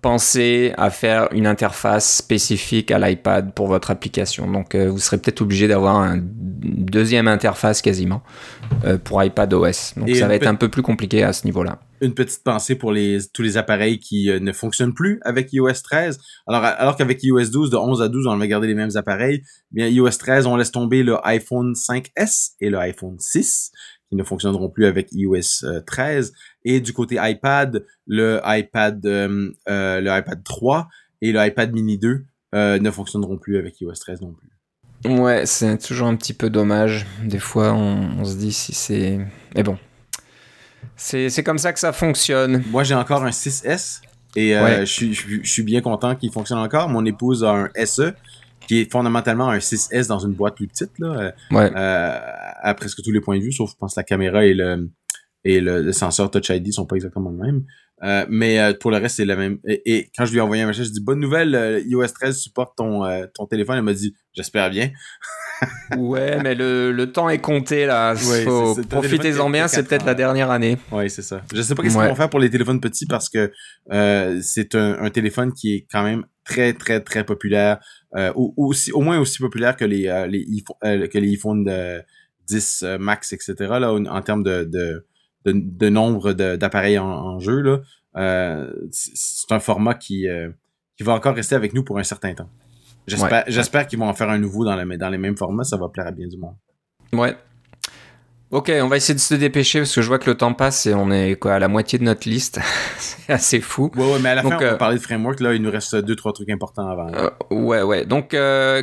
pensez 0.01 0.73
à 0.77 0.91
faire 0.91 1.29
une 1.33 1.47
interface 1.47 2.17
spécifique 2.17 2.91
à 2.91 2.99
l'iPad 2.99 3.53
pour 3.53 3.67
votre 3.67 3.91
application. 3.91 4.51
Donc 4.51 4.75
euh, 4.75 4.89
vous 4.89 4.99
serez 4.99 5.19
peut-être 5.19 5.41
obligé 5.41 5.67
d'avoir 5.67 6.03
une 6.03 6.23
deuxième 6.25 7.27
interface 7.27 7.83
quasiment 7.83 8.23
euh, 8.85 8.99
pour 8.99 9.23
iPad 9.23 9.53
OS. 9.53 9.95
Donc 9.97 10.15
ça 10.15 10.29
va 10.29 10.35
être 10.35 10.47
un 10.47 10.55
peu 10.55 10.69
plus 10.69 10.83
compliqué 10.83 11.23
à 11.23 11.33
ce 11.33 11.45
niveau-là. 11.45 11.81
Une 12.01 12.15
petite 12.15 12.45
pensée 12.45 12.77
pour 12.77 12.93
les, 12.93 13.19
tous 13.35 13.43
les 13.43 13.57
appareils 13.57 13.99
qui 13.99 14.31
euh, 14.31 14.39
ne 14.39 14.53
fonctionnent 14.53 14.95
plus 14.95 15.19
avec 15.25 15.53
iOS 15.53 15.83
13. 15.83 16.21
Alors, 16.47 16.65
alors 16.65 16.97
qu'avec 16.97 17.25
iOS 17.25 17.51
12, 17.51 17.71
de 17.71 17.77
11 17.77 18.03
à 18.03 18.09
12, 18.09 18.29
on 18.29 18.37
va 18.37 18.47
garder 18.47 18.69
les 18.69 18.77
mêmes 18.77 18.95
appareils. 18.95 19.43
Bien, 19.73 19.89
iOS 19.89 20.11
13, 20.11 20.47
on 20.47 20.55
laisse 20.55 20.71
tomber 20.71 21.03
le 21.03 21.17
iPhone 21.27 21.73
5S 21.73 22.53
et 22.61 22.71
le 22.71 22.79
iPhone 22.79 23.17
6 23.19 23.73
qui 24.09 24.17
ne 24.17 24.23
fonctionneront 24.23 24.69
plus 24.69 24.87
avec 24.87 25.09
iOS 25.13 25.83
13. 25.87 26.33
Et 26.65 26.81
du 26.81 26.93
côté 26.93 27.19
iPad, 27.21 27.85
le 28.07 28.41
iPad, 28.45 29.05
euh, 29.07 29.51
euh, 29.69 30.01
le 30.01 30.19
iPad 30.19 30.43
3 30.43 30.89
et 31.21 31.33
le 31.33 31.45
iPad 31.45 31.73
mini 31.73 31.99
2 31.99 32.25
euh, 32.55 32.79
ne 32.79 32.91
fonctionneront 32.91 33.39
plus 33.39 33.59
avec 33.59 33.81
iOS 33.81 33.93
13 33.93 34.23
non 34.23 34.33
plus. 34.33 34.49
Ouais, 35.11 35.47
c'est 35.47 35.79
toujours 35.79 36.09
un 36.09 36.17
petit 36.17 36.33
peu 36.33 36.51
dommage. 36.51 37.07
Des 37.25 37.39
fois, 37.39 37.73
on, 37.73 38.25
se 38.25 38.37
dit 38.37 38.53
si 38.53 38.73
c'est... 38.73 39.19
Mais 39.55 39.63
bon, 39.63 39.79
c'est 40.97 41.43
comme 41.45 41.59
ça 41.59 41.73
que 41.73 41.79
ça 41.79 41.93
fonctionne. 41.93 42.65
Moi, 42.71 42.83
j'ai 42.83 42.95
encore 42.95 43.25
un 43.25 43.31
6S 43.31 44.01
et 44.35 44.55
je, 44.55 44.85
suis, 44.85 45.15
je, 45.15 45.49
suis 45.49 45.63
bien 45.63 45.83
content 45.83 46.17
qu'il 46.17 46.33
fonctionne 46.33 46.59
encore. 46.59 46.89
Mon 46.89 47.05
épouse 47.05 47.45
a 47.45 47.53
un 47.53 47.85
SE 47.85 48.13
qui 48.69 48.81
est 48.81 48.93
fondamentalement 48.93 49.49
un 49.49 49.59
6S 49.59 50.07
dans 50.07 50.21
une 50.21 50.35
boîte 50.35 50.55
plus 50.55 50.69
petite 50.69 50.93
là, 51.01 51.33
ouais. 51.51 51.73
à 51.75 52.75
presque 52.75 53.03
tous 53.03 53.11
les 53.11 53.21
points 53.21 53.39
de 53.39 53.43
vue, 53.43 53.53
sauf 53.53 53.71
je 53.73 53.77
pense 53.77 53.97
la 53.97 54.05
caméra 54.05 54.45
et 54.45 54.55
le 54.55 54.89
et 55.45 55.61
le, 55.61 55.93
senseur 55.93 56.31
Touch 56.31 56.51
ID 56.51 56.73
sont 56.73 56.87
pas 56.87 56.97
exactement 56.97 57.31
le 57.31 57.39
même. 57.39 57.65
Euh, 58.05 58.25
mais 58.29 58.61
euh, 58.61 58.75
pour 58.79 58.91
le 58.91 58.99
reste, 58.99 59.17
c'est 59.17 59.25
le 59.25 59.37
même. 59.37 59.59
Et, 59.65 60.11
quand 60.17 60.25
je 60.25 60.33
lui 60.33 60.39
ai 60.39 60.41
envoyé 60.41 60.63
un 60.63 60.67
message, 60.67 60.87
je 60.87 60.93
dis 60.93 61.01
bonne 61.01 61.21
nouvelle, 61.21 61.55
euh, 61.55 61.81
iOS 61.81 62.09
13 62.09 62.37
supporte 62.37 62.77
ton, 62.77 63.03
ton 63.35 63.47
téléphone. 63.47 63.77
Elle 63.77 63.83
m'a 63.83 63.93
dit 63.93 64.15
j'espère 64.35 64.71
bien. 64.71 64.91
ouais, 65.97 66.41
mais 66.43 66.55
le, 66.55 66.93
le, 66.93 67.13
temps 67.13 67.29
est 67.29 67.39
compté 67.39 67.87
là. 67.87 68.15
Profitez-en 68.89 69.51
bien, 69.51 69.67
c'est 69.67 69.83
peut-être 69.83 70.07
la 70.07 70.15
dernière 70.15 70.51
année. 70.51 70.79
Oui, 70.93 71.11
c'est 71.11 71.23
ça. 71.23 71.43
Je 71.53 71.63
sais 71.63 71.75
pas 71.75 71.83
qu'est-ce 71.83 71.99
qu'ils 71.99 72.09
vont 72.09 72.15
faire 72.15 72.31
pour 72.31 72.41
les 72.41 72.51
téléphones 72.51 72.81
petits 72.81 73.07
parce 73.07 73.29
que 73.29 73.51
c'est 74.43 74.75
un, 74.75 75.03
un, 75.03 75.11
téléphone 75.11 75.53
qui 75.53 75.75
est 75.75 75.87
quand 75.91 76.05
même 76.05 76.25
très 76.45 76.73
très 76.73 77.01
très 77.01 77.25
populaire, 77.25 77.79
ou, 78.15 78.55
aussi 78.57 78.93
au 78.93 79.01
moins 79.01 79.19
aussi 79.19 79.39
populaire 79.39 79.77
que 79.77 79.85
les 79.85 80.27
les 80.29 80.65
que 80.83 81.19
les 81.19 81.31
iPhone 81.31 81.71
10 82.47 82.85
Max 82.99 83.33
etc. 83.33 83.55
Là 83.59 83.93
en 83.93 84.23
termes 84.23 84.43
de, 84.43 84.65
de 84.65 85.05
de, 85.53 85.89
nombre 85.89 86.33
d'appareils 86.33 86.99
en, 86.99 87.39
jeu. 87.39 87.61
Là. 87.61 87.81
Euh, 88.17 88.73
c'est 88.91 89.53
un 89.53 89.61
format 89.61 89.95
qui, 89.95 90.29
euh, 90.29 90.51
qui 90.97 91.05
va 91.05 91.15
encore 91.15 91.35
rester 91.35 91.55
avec 91.55 91.75
nous 91.75 91.85
pour 91.85 91.99
un 91.99 92.05
certain 92.05 92.35
temps. 92.35 92.51
J'espère 93.07 93.45
j'espère 93.47 93.87
qu'ils 93.87 93.99
vont 93.99 94.09
en 94.09 94.15
faire 94.15 94.29
un 94.29 94.39
nouveau 94.39 94.65
dans, 94.65 94.77
dans 94.77 95.09
les 95.09 95.19
mêmes 95.19 95.37
formats, 95.37 95.65
ça 95.65 95.77
va 95.77 95.89
plaire 95.89 96.07
à 96.07 96.11
bien 96.11 96.29
du 96.29 96.37
monde. 96.37 96.57
Ouais. 97.13 97.35
Ok, 98.51 98.73
on 98.83 98.89
va 98.89 98.97
essayer 98.97 99.15
de 99.15 99.21
se 99.21 99.35
dépêcher 99.35 99.81
parce 99.81 99.95
que 99.95 100.01
je 100.01 100.09
vois 100.09 100.19
que 100.19 100.31
le 100.31 100.37
temps 100.37 100.55
passe 100.55 100.87
et 100.87 100.95
on 100.95 101.11
est 101.11 101.37
quoi 101.37 101.55
à 101.55 101.59
la 101.59 101.69
moitié 101.69 101.99
de 101.99 102.05
notre 102.05 102.29
liste. 102.29 102.61
c'est 102.99 103.33
assez 103.33 103.61
fou. 103.61 103.91
Ouais, 103.95 104.13
ouais, 104.13 104.19
mais 104.23 104.31
à 104.31 104.37
la 104.37 104.43
fin, 104.43 104.57
on 104.57 104.59
va 104.59 104.65
euh, 104.65 104.77
parler 104.77 104.97
de 104.97 105.03
framework. 105.03 105.41
Là, 105.41 105.53
il 105.55 105.61
nous 105.61 105.71
reste 105.71 105.95
deux, 105.97 106.17
trois 106.17 106.33
trucs 106.33 106.49
importants 106.51 106.89
avant. 106.89 107.11
ouais, 107.51 107.83
ouais. 107.83 108.07
Donc, 108.07 108.31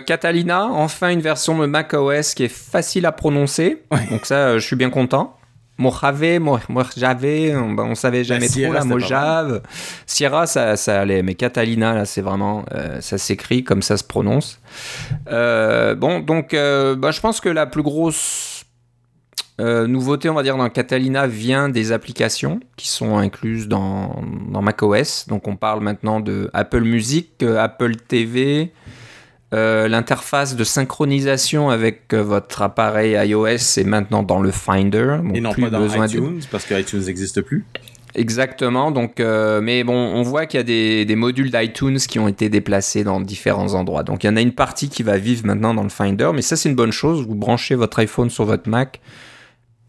Catalina, 0.06 0.68
enfin 0.68 1.10
une 1.10 1.22
version 1.22 1.58
de 1.58 1.66
macOS 1.66 2.36
qui 2.36 2.44
est 2.44 2.54
facile 2.54 3.06
à 3.06 3.12
prononcer. 3.12 3.84
Donc 4.12 4.26
ça, 4.26 4.58
je 4.58 4.66
suis 4.66 4.76
bien 4.76 4.92
content. 4.92 5.36
Mojave, 5.78 6.40
Mojave, 6.70 7.54
on, 7.56 7.78
on 7.78 7.96
savait 7.96 8.24
jamais 8.24 8.48
trop 8.48 8.72
là, 8.72 8.86
Mojave. 8.86 9.62
Sierra, 10.06 10.48
ça, 10.48 10.78
ça 10.78 11.02
allait, 11.02 11.22
mais 11.22 11.36
Catalina, 11.36 11.94
là, 11.94 12.06
c'est 12.06 12.22
vraiment, 12.22 12.64
euh, 12.74 13.02
ça 13.02 13.18
s'écrit 13.18 13.64
comme 13.66 13.82
ça 13.82 13.98
se 13.98 14.04
prononce. 14.04 14.62
Euh, 15.30 15.94
bon, 15.96 16.22
donc, 16.22 16.54
euh, 16.54 16.96
bah, 16.96 17.12
je 17.12 17.20
pense 17.20 17.42
que 17.42 17.50
la 17.50 17.66
plus 17.66 17.84
grosse 17.84 18.55
nouveauté, 19.60 20.30
on 20.30 20.34
va 20.34 20.44
dire, 20.44 20.58
dans 20.58 20.70
Catalina 20.70 21.28
vient 21.28 21.70
des 21.70 21.92
applications 21.92 22.60
qui 22.76 22.90
sont 22.90 23.18
incluses 23.18 23.68
dans, 23.68 24.22
dans 24.50 24.62
macOS. 24.62 25.28
Donc, 25.28 25.48
on 25.48 25.56
parle 25.56 25.82
maintenant 25.82 26.20
de 26.20 26.50
Apple 26.54 26.82
Music, 26.82 27.44
Apple 27.44 27.96
TV, 27.96 28.74
euh, 29.54 29.88
l'interface 29.88 30.56
de 30.56 30.64
synchronisation 30.64 31.70
avec 31.70 32.14
euh, 32.14 32.22
votre 32.22 32.62
appareil 32.62 33.14
iOS 33.30 33.78
est 33.78 33.86
maintenant 33.86 34.24
dans 34.24 34.40
le 34.40 34.52
Finder. 34.52 35.20
Et 35.34 35.40
non 35.40 35.54
pas 35.54 35.70
dans 35.70 36.04
iTunes, 36.04 36.42
parce 36.52 36.66
que 36.66 36.80
iTunes 36.80 37.04
n'existe 37.06 37.42
plus. 37.42 37.64
Exactement. 38.16 38.92
Donc, 38.92 39.20
euh, 39.20 39.62
mais 39.62 39.84
bon, 39.84 39.94
on 39.94 40.24
voit 40.24 40.46
qu'il 40.46 40.58
y 40.58 40.62
a 40.62 40.64
des, 40.64 41.06
des 41.06 41.16
modules 41.16 41.52
d'iTunes 41.52 41.98
qui 41.98 42.18
ont 42.18 42.28
été 42.28 42.50
déplacés 42.50 43.04
dans 43.04 43.22
différents 43.22 43.76
endroits. 43.76 44.04
Donc, 44.04 44.24
il 44.24 44.28
y 44.28 44.30
en 44.30 44.36
a 44.36 44.42
une 44.42 44.54
partie 44.54 44.90
qui 44.90 45.04
va 45.04 45.18
vivre 45.18 45.46
maintenant 45.46 45.74
dans 45.74 45.84
le 45.84 45.90
Finder, 45.90 46.32
mais 46.34 46.42
ça, 46.42 46.56
c'est 46.56 46.68
une 46.70 46.76
bonne 46.76 46.94
chose. 46.94 47.26
Vous 47.26 47.36
branchez 47.36 47.76
votre 47.76 48.00
iPhone 48.00 48.30
sur 48.30 48.46
votre 48.46 48.68
Mac. 48.68 49.00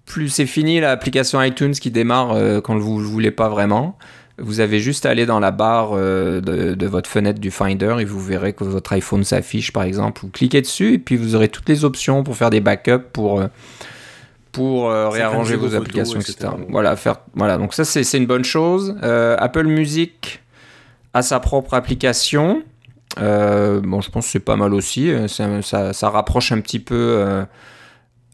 Plus 0.07 0.29
c'est 0.29 0.47
fini 0.47 0.81
l'application 0.81 1.43
iTunes 1.43 1.73
qui 1.73 1.91
démarre 1.91 2.63
quand 2.63 2.79
vous 2.79 3.01
ne 3.01 3.05
voulez 3.05 3.33
pas 3.33 3.49
vraiment. 3.49 3.99
Vous 4.39 4.61
avez 4.61 4.81
juste 4.81 5.07
à 5.07 5.11
aller 5.11 5.25
dans 5.25 5.41
la 5.41 5.51
barre 5.51 5.91
euh, 5.95 6.41
de, 6.43 6.87
votre 6.87 7.09
fenêtre 7.09 7.41
du 7.41 7.51
Finder 7.51 7.97
et 8.01 8.05
vous 8.05 8.21
verrez 8.21 8.53
que 8.53 8.65
votre 8.65 8.93
iPhone 8.93 9.25
s'affiche 9.25 9.73
par 9.73 9.85
exemple. 9.85 10.21
Vous 10.23 10.29
cliquez 10.29 10.61
dessus 10.61 10.95
et 10.95 10.99
puis 10.99 11.17
vous 11.17 11.35
aurez 11.35 11.49
toutes 11.49 11.69
les 11.69 11.87
options 11.87 12.23
pour 12.23 12.37
faire 12.37 12.51
des 12.51 12.61
backups, 12.61 13.07
pour, 13.15 13.41
euh, 13.41 13.47
pour 14.53 14.91
euh, 14.91 15.09
réarranger 15.09 15.57
vos, 15.57 15.75
applications, 15.75 16.21
etc. 16.21 16.51
Voilà, 16.69 16.97
faire, 16.97 17.21
voilà, 17.35 17.57
donc 17.57 17.73
ça 17.73 17.87
c'est 17.87 18.19
une 18.19 18.27
bonne 18.27 18.45
chose. 18.45 18.97
Apple 19.03 19.67
Music 19.67 20.43
a 21.15 21.23
sa 21.23 21.41
propre 21.41 21.73
application. 21.73 22.63
bon, 23.17 24.01
je 24.03 24.11
pense 24.11 24.27
que 24.27 24.33
c'est 24.33 24.41
pas 24.41 24.57
mal 24.57 24.75
aussi. 24.75 25.11
Ça, 25.29 25.63
ça, 25.63 25.95
ça, 25.95 26.11
rapproche 26.11 26.53
un 26.53 26.61
petit 26.61 26.81
peu 26.81 27.47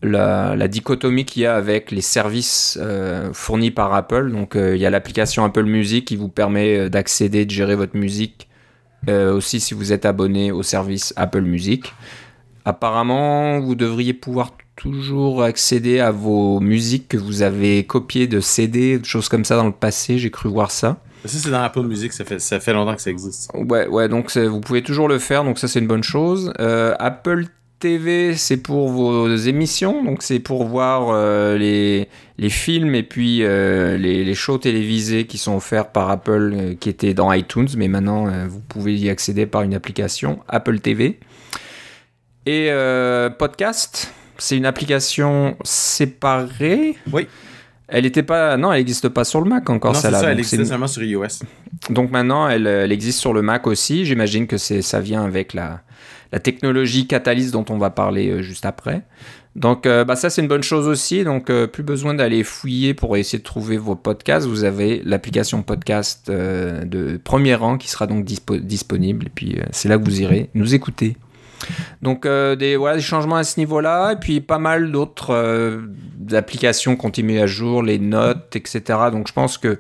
la, 0.03 0.69
dichotomie 0.69 1.25
qu'il 1.25 1.43
y 1.43 1.47
a 1.47 1.55
avec 1.55 1.91
les 1.91 2.01
services 2.01 2.79
euh, 2.81 3.33
fournis 3.33 3.71
par 3.71 3.95
Apple. 3.95 4.31
Donc 4.31 4.57
euh, 4.57 4.77
il 4.77 4.83
y 4.83 4.87
a 4.87 4.91
l'application 4.91 5.45
Apple 5.45 5.65
Music 5.65 6.05
qui 6.05 6.17
vous 6.17 6.29
permet 6.29 6.79
euh, 6.79 6.89
d'accéder, 6.89 7.45
de 7.45 7.51
gérer 7.51 7.77
votre 7.77 7.97
musique, 7.97 8.49
aussi 9.09 9.59
si 9.59 9.75
vous 9.75 9.93
êtes 9.93 10.07
abonné 10.07 10.53
au 10.53 10.63
service 10.63 11.13
Apple 11.17 11.41
Music. 11.41 11.93
Apparemment, 12.65 13.59
vous 13.59 13.75
devriez 13.75 14.15
pouvoir 14.15 14.53
toujours 14.77 15.43
accéder 15.43 15.99
à 15.99 16.13
vos 16.13 16.61
musiques 16.61 17.09
que 17.09 17.17
vous 17.17 17.43
avez 17.43 17.85
copiées 17.85 18.29
de 18.29 18.39
CD, 18.39 19.01
de 19.01 19.05
choses 19.05 19.29
comme 19.29 19.45
ça 19.45 19.57
dans 19.57 19.67
le 19.67 19.73
passé. 19.73 20.19
J'ai 20.19 20.31
cru 20.31 20.49
voir 20.49 20.71
ça. 20.71 20.99
Ça, 21.25 21.39
c'est 21.39 21.51
dans 21.51 21.63
Apple 21.63 21.83
Music, 21.83 22.13
ça 22.13 22.25
fait, 22.25 22.39
ça 22.39 22.61
fait 22.61 22.73
longtemps 22.73 22.95
que 22.95 23.03
ça 23.03 23.11
existe. 23.11 23.51
Ouais, 23.55 23.89
ouais, 23.89 24.09
donc 24.09 24.37
vous 24.37 24.61
pouvez 24.61 24.83
toujours 24.83 25.09
le 25.09 25.19
faire, 25.19 25.43
donc 25.43 25.59
ça 25.59 25.67
c'est 25.67 25.81
une 25.81 25.89
bonne 25.89 26.05
chose. 26.05 26.53
Apple 26.59 27.47
TV, 27.83 28.37
c'est 28.37 28.59
pour 28.59 28.91
vos 28.91 29.35
émissions, 29.35 30.05
donc 30.05 30.23
c'est 30.23 30.39
pour 30.39 30.65
voir 30.67 31.09
euh, 31.11 31.59
les, 31.59 32.09
les, 32.39 32.49
films 32.49 32.95
et 32.95 33.03
puis 33.03 33.43
euh, 33.43 33.99
les, 33.99 34.25
les, 34.25 34.35
shows 34.37 34.59
télévisés 34.59 35.27
qui 35.27 35.37
sont 35.37 35.57
offerts 35.57 35.91
par 35.91 36.09
Apple, 36.09 36.53
euh, 36.55 36.75
qui 36.79 36.89
étaient 36.89 37.13
dans 37.13 37.33
iTunes, 37.33 37.67
mais 37.77 37.89
maintenant 37.89 38.27
vous 38.47 38.61
pouvez 38.61 38.95
y 38.95 39.11
accéder 39.11 39.47
par 39.47 39.63
une 39.63 39.75
application 39.75 40.39
Apple 40.47 40.79
TV. 40.79 41.19
Et 42.47 42.71
podcast, 43.37 44.13
c'est 44.39 44.57
une 44.57 44.67
application 44.67 45.57
séparée. 45.65 46.97
Oui. 47.13 47.27
Elle 47.89 48.07
était 48.07 48.23
pas, 48.23 48.57
non, 48.57 48.73
elle 48.73 48.79
n'existe 48.79 49.09
pas 49.09 49.25
sur 49.25 49.41
le 49.41 49.51
Mac 49.51 49.69
encore. 49.69 49.95
Non, 49.95 49.99
c'est 49.99 50.13
ça, 50.13 50.31
elle 50.31 50.39
existe 50.39 50.65
seulement 50.67 50.87
sur 50.87 51.03
iOS. 51.03 51.43
Donc 51.91 52.13
maintenant, 52.13 52.49
elle, 52.49 52.69
elle 52.69 52.93
existe 52.93 53.19
sur 53.19 53.33
le 53.33 53.43
Mac 53.43 53.67
aussi. 53.67 54.05
J'imagine 54.05 54.47
que 54.47 54.57
c'est, 54.57 54.83
ça 54.83 55.01
vient 55.01 55.25
avec 55.25 55.53
la, 55.53 55.83
la 56.33 56.41
technologie 56.41 57.07
Catalyst 57.07 57.53
dont 57.53 57.65
on 57.69 57.79
va 57.79 57.91
parler 57.91 58.31
euh, 58.31 58.43
juste 58.43 58.65
après. 58.65 59.03
Donc 59.55 59.85
euh, 59.85 60.03
bah 60.03 60.17
ça 60.17 60.31
c'est 60.31 60.41
une 60.41 60.49
bonne 60.49 60.63
chose 60.63 60.89
aussi, 60.89 61.25
donc 61.25 61.51
euh, 61.51 61.67
plus 61.67 61.83
besoin 61.83 62.15
d'aller 62.15 62.43
fouiller 62.43 62.95
pour 62.95 63.19
essayer 63.19 63.39
de 63.39 63.45
trouver 63.45 63.77
vos 63.77 63.95
podcasts, 63.95 64.47
vous 64.47 64.65
avez 64.65 65.03
l'application 65.05 65.63
podcast 65.63 66.31
de 66.31 67.21
premier 67.23 67.55
rang 67.55 67.77
qui 67.77 67.91
sera 67.91 68.07
donc 68.07 68.25
disponible 68.25 69.27
et 69.27 69.31
puis 69.33 69.59
c'est 69.71 69.91
là 69.91 69.99
que 69.99 70.05
vous 70.05 70.23
irez 70.23 70.49
nous 70.55 70.75
écouter. 70.75 71.19
Donc 72.01 72.27
des, 72.27 72.77
voilà, 72.77 72.97
des 72.97 73.03
changements 73.03 73.37
à 73.37 73.45
ce 73.45 73.61
niveau-là, 73.61 74.13
et 74.13 74.17
puis 74.17 74.41
pas 74.41 74.59
mal 74.59 74.91
d'autres 74.91 75.85
applications 76.33 76.97
continuent 76.97 77.41
à 77.41 77.47
jour, 77.47 77.83
les 77.83 77.99
notes, 77.99 78.57
etc. 78.57 78.83
Donc 79.13 79.29
je 79.29 79.33
pense 79.35 79.59
que, 79.59 79.79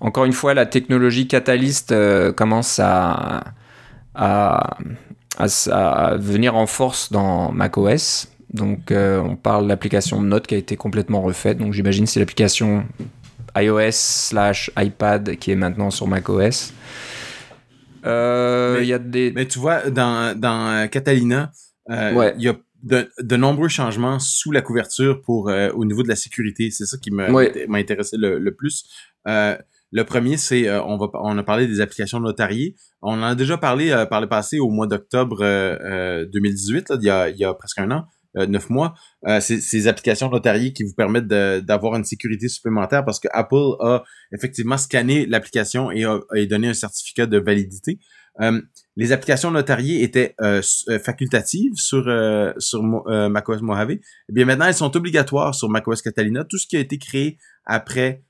encore 0.00 0.24
une 0.24 0.32
fois, 0.32 0.54
la 0.54 0.66
technologie 0.66 1.28
Catalyst 1.28 1.94
commence 2.34 2.80
à, 2.82 3.44
à, 5.38 6.16
venir 6.18 6.56
en 6.56 6.66
force 6.66 7.10
dans 7.12 7.52
macOS. 7.52 8.28
Donc 8.52 8.90
euh, 8.90 9.18
on 9.20 9.36
parle 9.36 9.64
de 9.64 9.68
l'application 9.68 10.20
Note 10.22 10.46
qui 10.46 10.54
a 10.54 10.58
été 10.58 10.76
complètement 10.76 11.22
refaite. 11.22 11.58
Donc 11.58 11.72
j'imagine 11.72 12.06
c'est 12.06 12.20
l'application 12.20 12.84
iOS 13.56 13.90
slash 13.92 14.70
iPad 14.76 15.36
qui 15.36 15.50
est 15.50 15.56
maintenant 15.56 15.90
sur 15.90 16.06
macOS. 16.06 16.72
Euh, 18.06 18.78
mais, 18.78 18.86
y 18.86 18.92
a 18.92 18.98
des... 18.98 19.32
mais 19.34 19.46
tu 19.46 19.58
vois, 19.58 19.90
dans, 19.90 20.38
dans 20.38 20.88
Catalina, 20.88 21.52
euh, 21.90 22.32
il 22.36 22.42
y 22.42 22.48
a 22.48 22.54
de, 22.82 23.36
nombreux 23.36 23.68
changements 23.68 24.18
sous 24.18 24.52
la 24.52 24.60
couverture 24.60 25.22
pour 25.22 25.50
au 25.74 25.84
niveau 25.84 26.02
de 26.02 26.08
la 26.08 26.16
sécurité. 26.16 26.70
C'est 26.70 26.84
ça 26.84 26.98
qui 26.98 27.10
m'a 27.10 27.28
intéressé 27.70 28.16
le, 28.18 28.38
le 28.38 28.54
plus 28.54 28.86
Le 29.96 30.02
premier, 30.02 30.36
c'est 30.36 30.68
on 30.70 30.96
va 30.96 31.06
on 31.14 31.38
a 31.38 31.42
parlé 31.44 31.68
des 31.68 31.80
applications 31.80 32.18
notariées. 32.18 32.74
On 33.00 33.12
en 33.12 33.22
a 33.22 33.34
déjà 33.36 33.56
parlé 33.58 33.90
par 34.10 34.20
le 34.20 34.28
passé 34.28 34.58
au 34.58 34.68
mois 34.68 34.88
d'octobre 34.88 35.38
2018, 36.32 36.94
il, 36.98 37.06
y 37.06 37.10
a, 37.10 37.28
il 37.28 37.36
y 37.36 37.44
a 37.44 37.54
presque 37.54 37.78
un 37.78 37.92
an. 37.92 38.06
neuf 38.34 38.70
mois, 38.70 38.94
ces, 39.38 39.86
applications 39.86 40.28
notariées 40.28 40.72
qui 40.72 40.82
vous 40.82 40.94
permettent 40.96 41.28
d'avoir 41.28 41.94
une 41.94 42.02
sécurité 42.02 42.48
supplémentaire 42.48 43.04
parce 43.04 43.20
que 43.20 43.28
Apple 43.30 43.76
a 43.78 44.02
effectivement 44.32 44.78
scanné 44.78 45.26
l'application 45.26 45.92
et 45.92 46.04
a, 46.04 46.18
donné 46.50 46.70
un 46.70 46.74
certificat 46.74 47.26
de 47.26 47.38
validité. 47.38 48.00
Euh, 48.40 48.60
les 48.96 49.12
applications 49.12 49.50
notariées 49.50 50.02
étaient 50.02 50.34
euh, 50.40 50.60
euh, 50.88 50.98
facultatives 50.98 51.74
sur 51.76 52.04
sur 52.58 52.82
macOS 52.82 53.62
Mojave. 53.62 53.92
Eh 53.92 54.32
bien 54.32 54.44
maintenant, 54.44 54.66
elles 54.66 54.74
sont 54.74 54.96
obligatoires 54.96 55.54
sur 55.54 55.68
macOS 55.68 56.02
Catalina. 56.02 56.44
Tout 56.44 56.58
ce 56.58 56.66
qui 56.66 56.76
a 56.76 56.80
été 56.80 56.98
créé 56.98 57.38
après 57.64 58.24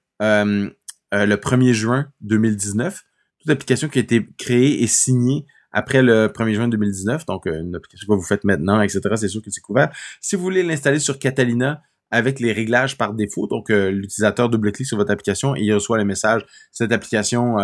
le 1.15 1.37
1er 1.37 1.73
juin 1.73 2.07
2019, 2.23 3.03
toute 3.41 3.51
application 3.51 3.89
qui 3.89 3.99
a 3.99 4.03
été 4.03 4.27
créée 4.39 4.83
et 4.83 4.87
signée 4.87 5.47
après 5.73 6.03
le 6.03 6.27
1er 6.29 6.55
juin 6.55 6.69
2019, 6.69 7.27
donc 7.27 7.47
une 7.47 7.75
application 7.75 8.07
que 8.09 8.15
vous 8.15 8.27
faites 8.27 8.45
maintenant, 8.45 8.81
etc., 8.81 9.01
c'est 9.17 9.29
sûr 9.29 9.43
que 9.43 9.51
c'est 9.51 9.61
couvert. 9.61 9.91
Si 10.21 10.37
vous 10.37 10.43
voulez 10.43 10.63
l'installer 10.63 10.99
sur 10.99 11.19
Catalina, 11.19 11.83
avec 12.11 12.39
les 12.39 12.53
réglages 12.53 12.97
par 12.97 13.13
défaut. 13.13 13.49
Donc, 13.49 13.71
l'utilisateur 13.71 14.49
double-clique 14.49 14.87
sur 14.87 14.97
votre 14.97 15.11
application 15.11 15.57
et 15.57 15.63
il 15.63 15.73
reçoit 15.73 15.99
le 15.99 16.05
message. 16.05 16.43
Cette 16.71 16.93
application 16.93 17.57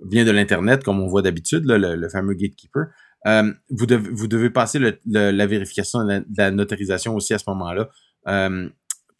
vient 0.00 0.24
de 0.24 0.30
l'Internet, 0.30 0.82
comme 0.82 1.00
on 1.00 1.06
voit 1.06 1.20
d'habitude, 1.20 1.64
le, 1.66 2.08
fameux 2.08 2.32
gatekeeper. 2.32 2.86
Euh, 3.26 3.52
vous, 3.68 3.86
devez, 3.86 4.50
passer 4.50 4.78
la 5.06 5.46
vérification 5.46 6.04
de 6.04 6.24
la, 6.36 6.50
notarisation 6.50 7.14
aussi 7.14 7.34
à 7.34 7.38
ce 7.38 7.44
moment-là 7.48 7.90
euh, 8.28 8.68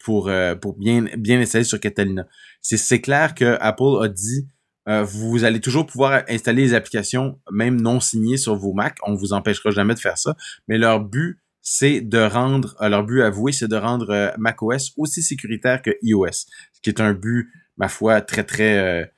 pour, 0.03 0.29
euh, 0.29 0.55
pour 0.55 0.77
bien, 0.77 1.05
bien 1.17 1.39
installer 1.39 1.63
sur 1.63 1.79
Catalina. 1.79 2.27
C'est 2.61 3.01
clair 3.01 3.33
que 3.35 3.57
Apple 3.59 4.03
a 4.03 4.07
dit 4.07 4.47
vous 5.03 5.43
allez 5.43 5.61
toujours 5.61 5.85
pouvoir 5.85 6.23
installer 6.27 6.63
les 6.63 6.73
applications 6.73 7.39
même 7.51 7.79
non 7.79 7.99
signées 7.99 8.37
sur 8.37 8.55
vos 8.55 8.73
Mac. 8.73 8.97
On 9.03 9.15
vous 9.15 9.31
empêchera 9.31 9.71
jamais 9.71 9.93
de 9.93 9.99
faire 9.99 10.17
ça. 10.17 10.35
Mais 10.67 10.77
leur 10.77 10.99
but, 10.99 11.39
c'est 11.61 12.01
de 12.01 12.17
rendre, 12.17 12.75
leur 12.81 13.05
but 13.05 13.21
avoué, 13.21 13.51
c'est 13.51 13.67
de 13.67 13.75
rendre 13.75 14.33
macOS 14.37 14.91
aussi 14.97 15.21
sécuritaire 15.21 15.81
que 15.81 15.91
iOS. 16.01 16.31
Ce 16.73 16.81
qui 16.81 16.89
est 16.89 16.99
un 16.99 17.13
but, 17.13 17.49
ma 17.77 17.87
foi, 17.87 18.21
très, 18.21 18.43
très 18.43 19.11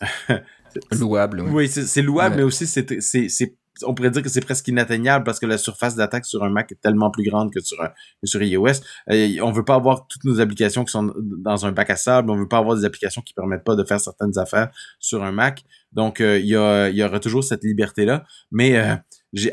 Louable. 0.92 1.40
Oui, 1.40 1.68
c'est 1.68 2.02
louable, 2.02 2.36
mais 2.36 2.42
aussi 2.42 2.66
c'est 2.66 3.56
on 3.82 3.94
pourrait 3.94 4.10
dire 4.10 4.22
que 4.22 4.28
c'est 4.28 4.40
presque 4.40 4.68
inatteignable 4.68 5.24
parce 5.24 5.40
que 5.40 5.46
la 5.46 5.58
surface 5.58 5.96
d'attaque 5.96 6.26
sur 6.26 6.44
un 6.44 6.50
Mac 6.50 6.70
est 6.70 6.80
tellement 6.80 7.10
plus 7.10 7.24
grande 7.24 7.52
que 7.52 7.60
sur 7.60 7.78
sur 8.22 8.42
iOS. 8.42 8.82
Et 9.10 9.40
on 9.40 9.50
veut 9.50 9.64
pas 9.64 9.74
avoir 9.74 10.06
toutes 10.06 10.24
nos 10.24 10.40
applications 10.40 10.84
qui 10.84 10.92
sont 10.92 11.12
dans 11.16 11.66
un 11.66 11.72
bac 11.72 11.90
à 11.90 11.96
sable, 11.96 12.30
on 12.30 12.36
veut 12.36 12.48
pas 12.48 12.58
avoir 12.58 12.76
des 12.76 12.84
applications 12.84 13.22
qui 13.22 13.34
permettent 13.34 13.64
pas 13.64 13.76
de 13.76 13.84
faire 13.84 14.00
certaines 14.00 14.38
affaires 14.38 14.70
sur 15.00 15.24
un 15.24 15.32
Mac. 15.32 15.64
Donc 15.92 16.20
euh, 16.20 16.38
il 16.38 16.46
y, 16.46 17.02
aura 17.02 17.20
toujours 17.20 17.44
cette 17.44 17.64
liberté 17.64 18.04
là, 18.04 18.24
mais 18.50 18.76
euh, 18.76 18.96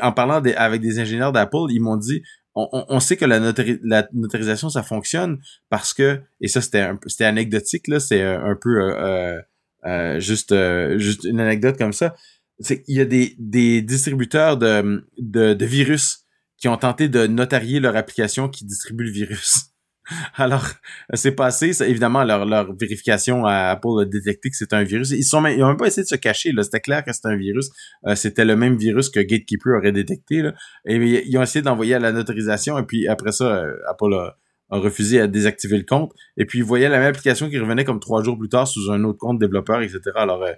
en 0.00 0.12
parlant 0.12 0.42
avec 0.56 0.80
des 0.80 0.98
ingénieurs 0.98 1.32
d'Apple, 1.32 1.70
ils 1.70 1.80
m'ont 1.80 1.96
dit 1.96 2.22
on, 2.54 3.00
sait 3.00 3.16
que 3.16 3.24
la, 3.24 3.40
notarisation 4.12 4.68
ça 4.68 4.82
fonctionne 4.82 5.38
parce 5.70 5.94
que 5.94 6.20
et 6.42 6.48
ça 6.48 6.60
c'était 6.60 7.24
anecdotique 7.24 7.86
c'est 7.98 8.22
un 8.22 8.54
peu 8.60 8.78
euh, 8.78 10.20
juste, 10.20 10.54
juste 10.98 11.24
une 11.24 11.40
anecdote 11.40 11.78
comme 11.78 11.94
ça. 11.94 12.14
Qu'il 12.62 12.82
y 12.88 13.00
a 13.00 13.04
des, 13.04 13.34
des 13.38 13.82
distributeurs 13.82 14.56
de, 14.56 15.04
de, 15.18 15.54
de, 15.54 15.66
virus 15.66 16.24
qui 16.56 16.68
ont 16.68 16.76
tenté 16.76 17.08
de 17.08 17.26
notarier 17.26 17.80
leur 17.80 17.96
application 17.96 18.48
qui 18.48 18.64
distribue 18.64 19.04
le 19.04 19.10
virus. 19.10 19.72
Alors, 20.34 20.66
c'est 21.14 21.32
passé, 21.32 21.70
évidemment, 21.82 22.24
leur, 22.24 22.44
leur 22.44 22.74
vérification 22.76 23.44
à 23.46 23.70
Apple 23.70 24.00
a 24.00 24.04
détecté 24.04 24.50
que 24.50 24.56
c'est 24.56 24.72
un 24.72 24.82
virus. 24.82 25.10
Ils 25.10 25.24
sont 25.24 25.44
ils 25.46 25.62
ont 25.62 25.68
même 25.68 25.76
pas 25.76 25.86
essayé 25.86 26.02
de 26.02 26.08
se 26.08 26.16
cacher. 26.16 26.52
C'était 26.62 26.80
clair 26.80 27.04
que 27.04 27.12
c'était 27.12 27.28
un 27.28 27.36
virus. 27.36 27.70
Euh, 28.06 28.14
c'était 28.14 28.44
le 28.44 28.56
même 28.56 28.76
virus 28.76 29.10
que 29.10 29.20
Gatekeeper 29.20 29.78
aurait 29.78 29.92
détecté, 29.92 30.42
là. 30.42 30.54
Et 30.86 30.96
ils 30.96 31.38
ont 31.38 31.42
essayé 31.42 31.62
d'envoyer 31.62 31.94
à 31.94 31.98
la 31.98 32.12
notarisation, 32.12 32.78
et 32.78 32.84
puis 32.84 33.08
après 33.08 33.32
ça, 33.32 33.64
Apple 33.88 34.14
a, 34.14 34.36
a 34.72 34.78
refusé 34.78 35.20
à 35.20 35.26
désactiver 35.26 35.76
le 35.76 35.84
compte. 35.84 36.12
Et 36.38 36.46
puis, 36.46 36.60
il 36.60 36.64
voyait 36.64 36.88
la 36.88 36.98
même 36.98 37.08
application 37.08 37.50
qui 37.50 37.58
revenait 37.58 37.84
comme 37.84 38.00
trois 38.00 38.24
jours 38.24 38.38
plus 38.38 38.48
tard 38.48 38.66
sous 38.66 38.90
un 38.90 39.04
autre 39.04 39.18
compte 39.18 39.38
développeur, 39.38 39.82
etc. 39.82 40.00
Alors, 40.16 40.42
euh, 40.42 40.52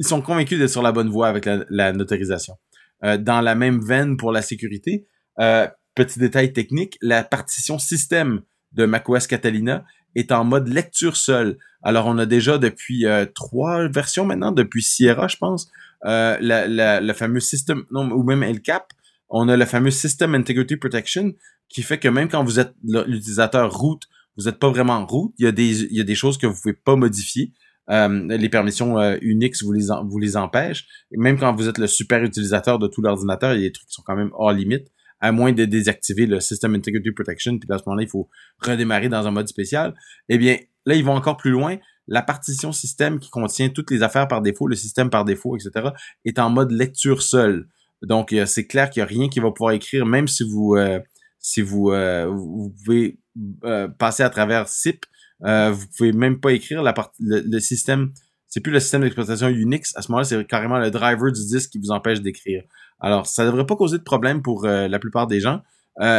ils 0.00 0.06
sont 0.06 0.20
convaincus 0.20 0.58
d'être 0.58 0.70
sur 0.70 0.82
la 0.82 0.90
bonne 0.90 1.08
voie 1.08 1.28
avec 1.28 1.46
la, 1.68 1.92
notarisation. 1.92 2.56
Euh, 3.04 3.16
dans 3.16 3.40
la 3.40 3.54
même 3.54 3.80
veine 3.80 4.16
pour 4.16 4.32
la 4.32 4.42
sécurité, 4.42 5.06
euh, 5.38 5.68
petit 5.94 6.18
détail 6.18 6.52
technique, 6.52 6.98
la 7.00 7.22
partition 7.22 7.78
système 7.78 8.40
de 8.72 8.84
macOS 8.86 9.28
Catalina 9.28 9.84
est 10.16 10.32
en 10.32 10.44
mode 10.44 10.66
lecture 10.68 11.16
seule. 11.16 11.58
Alors, 11.82 12.06
on 12.06 12.18
a 12.18 12.26
déjà 12.26 12.58
depuis 12.58 13.04
trois 13.34 13.88
versions 13.88 14.24
maintenant, 14.24 14.50
depuis 14.50 14.82
Sierra, 14.82 15.28
je 15.28 15.36
pense, 15.36 15.70
la, 16.02 16.38
la, 16.40 17.00
le 17.00 17.12
fameux 17.12 17.40
système, 17.40 17.84
non, 17.92 18.10
ou 18.10 18.22
même 18.22 18.42
El 18.42 18.60
Cap, 18.60 18.92
on 19.30 19.48
a 19.48 19.56
le 19.56 19.64
fameux 19.64 19.92
System 19.92 20.34
Integrity 20.34 20.76
Protection 20.76 21.32
qui 21.68 21.82
fait 21.82 21.98
que 21.98 22.08
même 22.08 22.28
quand 22.28 22.42
vous 22.42 22.58
êtes 22.58 22.74
l'utilisateur 22.82 23.72
root, 23.72 24.00
vous 24.36 24.44
n'êtes 24.44 24.58
pas 24.58 24.70
vraiment 24.70 25.06
root. 25.06 25.32
Il 25.38 25.44
y 25.44 25.48
a 25.48 25.52
des, 25.52 25.84
il 25.84 25.96
y 25.96 26.00
a 26.00 26.04
des 26.04 26.16
choses 26.16 26.36
que 26.36 26.46
vous 26.46 26.60
pouvez 26.60 26.74
pas 26.74 26.96
modifier. 26.96 27.52
Euh, 27.88 28.26
les 28.36 28.48
permissions 28.48 28.98
euh, 28.98 29.16
Unix 29.20 29.62
vous 29.64 29.72
les, 29.72 29.86
vous 30.04 30.18
les 30.18 30.36
empêchent. 30.36 30.86
Même 31.12 31.38
quand 31.38 31.54
vous 31.54 31.68
êtes 31.68 31.78
le 31.78 31.86
super 31.86 32.22
utilisateur 32.22 32.78
de 32.78 32.86
tout 32.86 33.02
l'ordinateur, 33.02 33.54
il 33.54 33.62
y 33.62 33.64
a 33.64 33.68
des 33.68 33.72
trucs 33.72 33.88
qui 33.88 33.94
sont 33.94 34.02
quand 34.04 34.16
même 34.16 34.30
hors 34.34 34.52
limite, 34.52 34.88
à 35.20 35.32
moins 35.32 35.52
de 35.52 35.64
désactiver 35.64 36.26
le 36.26 36.40
System 36.40 36.74
Integrity 36.74 37.10
Protection. 37.10 37.58
Puis 37.58 37.68
à 37.70 37.78
ce 37.78 37.82
moment-là, 37.86 38.02
il 38.04 38.08
faut 38.08 38.28
redémarrer 38.58 39.08
dans 39.08 39.26
un 39.26 39.30
mode 39.30 39.48
spécial. 39.48 39.94
Eh 40.28 40.38
bien, 40.38 40.56
là, 40.86 40.94
ils 40.94 41.04
vont 41.04 41.14
encore 41.14 41.36
plus 41.36 41.50
loin. 41.50 41.78
La 42.06 42.22
partition 42.22 42.72
système 42.72 43.18
qui 43.18 43.30
contient 43.30 43.68
toutes 43.68 43.90
les 43.90 44.02
affaires 44.02 44.28
par 44.28 44.42
défaut, 44.42 44.66
le 44.66 44.76
système 44.76 45.10
par 45.10 45.24
défaut, 45.24 45.56
etc., 45.56 45.90
est 46.24 46.38
en 46.38 46.50
mode 46.50 46.72
lecture 46.72 47.22
seule. 47.22 47.68
Donc, 48.02 48.34
c'est 48.46 48.66
clair 48.66 48.90
qu'il 48.90 49.00
n'y 49.00 49.04
a 49.04 49.06
rien 49.06 49.28
qui 49.28 49.40
va 49.40 49.50
pouvoir 49.50 49.72
écrire, 49.72 50.06
même 50.06 50.26
si 50.26 50.42
vous 50.42 50.74
euh, 50.74 51.00
si 51.38 51.62
vous 51.62 51.90
euh, 51.90 52.26
vous 52.26 52.74
pouvez 52.84 53.18
euh, 53.64 53.88
passer 53.88 54.22
à 54.22 54.30
travers 54.30 54.68
SIP, 54.68 55.04
vous 55.42 55.86
pouvez 55.96 56.12
même 56.12 56.40
pas 56.40 56.52
écrire 56.52 56.82
la 56.82 56.92
partie 56.92 57.16
le, 57.20 57.60
système. 57.60 58.12
C'est 58.48 58.60
plus 58.60 58.72
le 58.72 58.80
système 58.80 59.02
d'exploitation 59.02 59.48
Unix. 59.48 59.92
À 59.96 60.02
ce 60.02 60.10
moment-là, 60.10 60.24
c'est 60.24 60.44
carrément 60.46 60.78
le 60.78 60.90
driver 60.90 61.32
du 61.32 61.40
disque 61.46 61.70
qui 61.70 61.78
vous 61.78 61.90
empêche 61.90 62.20
d'écrire. 62.20 62.62
Alors, 62.98 63.26
ça 63.26 63.44
devrait 63.46 63.66
pas 63.66 63.76
causer 63.76 63.98
de 63.98 64.02
problème 64.02 64.42
pour 64.42 64.66
la 64.66 64.98
plupart 64.98 65.26
des 65.26 65.40
gens. 65.40 65.62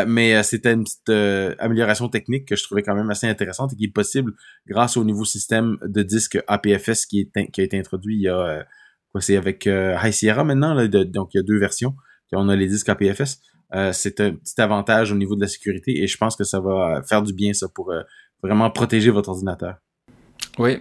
mais 0.07 0.41
c'était 0.43 0.73
une 0.73 0.83
petite 0.83 1.09
amélioration 1.59 2.07
technique 2.07 2.47
que 2.47 2.55
je 2.55 2.63
trouvais 2.63 2.83
quand 2.83 2.95
même 2.95 3.09
assez 3.09 3.27
intéressante 3.27 3.73
et 3.73 3.75
qui 3.75 3.85
est 3.85 3.93
possible 3.93 4.33
grâce 4.65 4.97
au 4.97 5.03
nouveau 5.03 5.25
système 5.25 5.77
de 5.83 6.03
disque 6.03 6.39
APFS 6.47 7.05
qui, 7.05 7.29
est, 7.35 7.51
qui 7.51 7.61
a 7.61 7.63
été 7.63 7.77
introduit 7.77 8.15
il 8.15 8.21
y 8.21 8.29
a 8.29 8.65
quoi 9.11 9.21
c'est 9.21 9.37
avec 9.37 9.67
euh, 9.67 9.95
High 10.01 10.13
Sierra 10.13 10.43
maintenant, 10.43 10.75
donc 10.87 11.33
il 11.33 11.37
y 11.37 11.39
a 11.39 11.43
deux 11.43 11.59
versions. 11.59 11.95
On 12.33 12.47
a 12.47 12.55
les 12.55 12.67
disques 12.67 12.87
APFS. 12.87 13.41
Euh, 13.73 13.91
c'est 13.93 14.19
un 14.19 14.33
petit 14.33 14.59
avantage 14.59 15.11
au 15.11 15.15
niveau 15.15 15.35
de 15.35 15.41
la 15.41 15.47
sécurité 15.47 16.01
et 16.01 16.07
je 16.07 16.17
pense 16.17 16.35
que 16.35 16.43
ça 16.43 16.59
va 16.59 17.01
faire 17.07 17.21
du 17.21 17.33
bien 17.33 17.53
ça 17.53 17.67
pour 17.69 17.91
euh, 17.91 18.01
vraiment 18.43 18.69
protéger 18.69 19.11
votre 19.11 19.29
ordinateur. 19.29 19.75
Oui, 20.57 20.79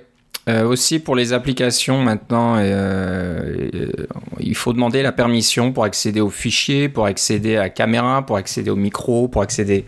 euh, 0.48 0.64
aussi 0.64 0.98
pour 0.98 1.16
les 1.16 1.34
applications 1.34 2.02
maintenant, 2.02 2.56
euh, 2.56 3.68
euh, 3.74 4.06
il 4.40 4.56
faut 4.56 4.72
demander 4.72 5.02
la 5.02 5.12
permission 5.12 5.70
pour 5.70 5.84
accéder 5.84 6.22
aux 6.22 6.30
fichiers, 6.30 6.88
pour 6.88 7.04
accéder 7.04 7.56
à 7.56 7.60
la 7.60 7.70
caméra, 7.70 8.24
pour 8.24 8.36
accéder 8.36 8.70
au 8.70 8.76
micro, 8.76 9.28
pour 9.28 9.42
accéder, 9.42 9.84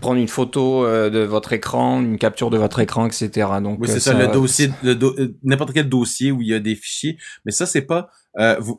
prendre 0.00 0.20
une 0.20 0.26
photo 0.26 0.84
de 0.84 1.20
votre 1.20 1.52
écran, 1.52 2.02
une 2.02 2.18
capture 2.18 2.50
de 2.50 2.58
votre 2.58 2.80
écran, 2.80 3.06
etc. 3.06 3.46
Donc 3.62 3.78
oui, 3.80 3.88
c'est 3.88 4.00
ça, 4.00 4.14
le 4.14 4.26
dossier, 4.26 4.70
n'importe 5.44 5.72
quel 5.72 5.88
dossier 5.88 6.32
où 6.32 6.42
il 6.42 6.48
y 6.48 6.54
a 6.54 6.60
des 6.60 6.74
fichiers, 6.74 7.16
mais 7.44 7.52
ça 7.52 7.64
c'est 7.64 7.82
pas, 7.82 8.10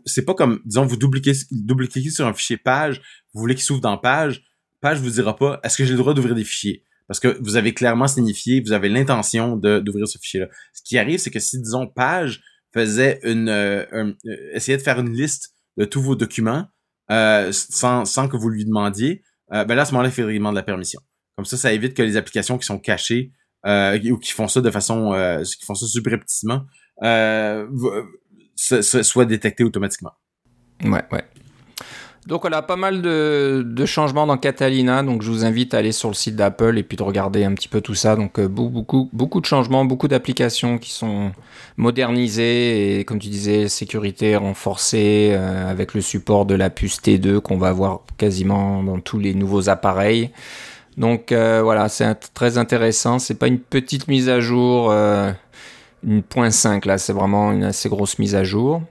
c'est 0.06 0.26
pas 0.26 0.34
comme, 0.34 0.60
disons, 0.66 0.86
vous 0.86 0.98
double-cliquez 0.98 2.10
sur 2.12 2.28
un 2.28 2.34
fichier 2.34 2.58
page, 2.58 3.02
vous 3.34 3.40
voulez 3.40 3.56
qu'il 3.56 3.64
s'ouvre 3.64 3.82
dans 3.82 3.98
page, 3.98 4.44
page 4.82 5.00
vous 5.00 5.10
dira 5.10 5.36
pas, 5.36 5.62
est-ce 5.64 5.78
que 5.78 5.86
j'ai 5.86 5.94
le 5.94 5.98
droit 5.98 6.14
d'ouvrir 6.14 6.36
des 6.36 6.44
fichiers? 6.44 6.84
Parce 7.10 7.20
que 7.20 7.40
vous 7.42 7.58
avez 7.58 7.74
clairement 7.74 8.08
signifié, 8.08 8.62
vous 8.62 8.72
avez 8.72 8.88
l'intention 8.88 9.58
d'ouvrir 9.58 10.08
ce 10.08 10.20
fichier-là. 10.20 10.48
Ce 10.74 10.84
qui 10.84 10.96
arrive, 11.00 11.20
c'est 11.20 11.32
que 11.32 11.40
si, 11.40 11.60
disons, 11.60 11.88
Page 11.88 12.40
faisait 12.72 13.20
une... 13.24 13.50
Euh, 13.50 13.84
euh, 13.94 14.14
essayait 14.54 14.78
de 14.78 14.84
faire 14.84 15.00
une 15.00 15.12
liste 15.12 15.56
de 15.78 15.86
tous 15.86 16.04
vos 16.04 16.16
documents 16.16 16.68
euh, 17.10 17.52
sans, 17.52 18.06
sans 18.06 18.28
que 18.28 18.38
vous 18.38 18.50
lui 18.50 18.64
demandiez, 18.64 19.24
ben 19.50 19.74
là, 19.74 19.82
à 19.82 19.86
ce 19.86 19.94
moment-là, 19.94 20.10
il 20.10 20.12
faudrait 20.12 20.36
demander 20.36 20.58
la 20.58 20.64
permission. 20.64 21.02
Comme 21.36 21.46
ça, 21.46 21.58
ça 21.58 21.74
évite 21.74 21.96
que 21.96 22.04
les 22.04 22.16
applications 22.16 22.60
qui 22.60 22.68
sont 22.68 22.78
cachées 22.78 23.34
ou 23.66 24.18
qui 24.20 24.32
font 24.32 24.48
ça 24.48 24.62
de 24.62 24.70
façon... 24.70 25.42
qui 25.44 25.66
font 25.66 25.74
ça 25.74 25.88
subrepticement 25.88 26.68
soient 28.56 29.26
détectées 29.26 29.64
automatiquement. 29.64 30.12
Ouais, 30.84 31.04
ouais. 31.12 31.24
Donc 32.30 32.42
voilà, 32.42 32.62
pas 32.62 32.76
mal 32.76 33.02
de, 33.02 33.86
changements 33.86 34.28
dans 34.28 34.38
Catalina. 34.38 35.02
Donc 35.02 35.24
je 35.24 35.32
vous 35.32 35.46
invite 35.46 35.74
à 35.74 35.80
aller 35.80 35.92
sur 35.92 36.10
le 36.10 36.14
site 36.14 36.36
d'Apple 36.36 36.78
et 36.78 36.84
puis 36.84 36.96
de 36.96 37.02
regarder 37.02 37.44
un 37.44 37.56
petit 37.56 37.68
peu 37.68 37.82
tout 37.82 37.96
ça. 37.96 38.16
Donc 38.16 38.38
euh, 38.38 38.48
beaucoup, 38.48 39.10
beaucoup 39.12 39.42
de 39.42 39.48
changements, 39.48 39.84
beaucoup 39.84 40.08
d'applications 40.08 40.78
qui 40.78 40.92
sont 40.92 41.32
modernisées 41.78 43.00
et 43.00 43.04
comme 43.04 43.18
tu 43.18 43.30
disais, 43.30 43.68
sécurité 43.68 44.36
renforcée 44.36 45.32
euh, 45.32 45.72
avec 45.72 45.96
le 45.96 46.02
support 46.02 46.46
de 46.46 46.54
la 46.54 46.70
puce 46.70 47.02
T2 47.02 47.40
qu'on 47.40 47.58
va 47.58 47.70
avoir 47.70 48.02
quasiment 48.20 48.84
dans 48.84 49.00
tous 49.00 49.18
les 49.18 49.34
nouveaux 49.34 49.68
appareils. 49.68 50.30
Donc 50.98 51.32
euh, 51.32 51.62
voilà, 51.64 51.90
c'est 51.90 52.14
très 52.36 52.60
intéressant. 52.60 53.18
C'est 53.18 53.40
pas 53.40 53.48
une 53.48 53.60
petite 53.60 54.08
mise 54.08 54.30
à 54.30 54.40
jour 54.40 54.94
une 56.04 56.24
point 56.24 56.50
5 56.50 56.86
là, 56.86 56.98
c'est 56.98 57.12
vraiment 57.12 57.52
une 57.52 57.64
assez 57.64 57.90
grosse 57.90 58.20
mise 58.20 58.36
à 58.36 58.44
jour. 58.44 58.82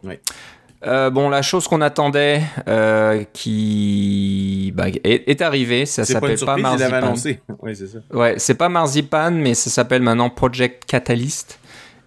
Euh, 0.86 1.10
bon, 1.10 1.28
la 1.28 1.42
chose 1.42 1.66
qu'on 1.66 1.80
attendait, 1.80 2.40
euh, 2.68 3.24
qui 3.32 4.72
bah, 4.76 4.86
est, 5.02 5.42
arrivée, 5.42 5.86
ça 5.86 6.04
s'appelle 6.04 6.38
pas, 6.38 6.56
Marzipan. 6.56 7.14
Oui, 7.62 7.74
c'est 7.74 7.88
ça. 7.88 7.98
Ouais, 8.12 8.34
c'est 8.38 8.54
pas 8.54 8.68
Marzipan, 8.68 9.32
mais 9.32 9.54
ça 9.54 9.70
s'appelle 9.70 10.02
maintenant 10.02 10.30
Project 10.30 10.84
Catalyst. 10.86 11.58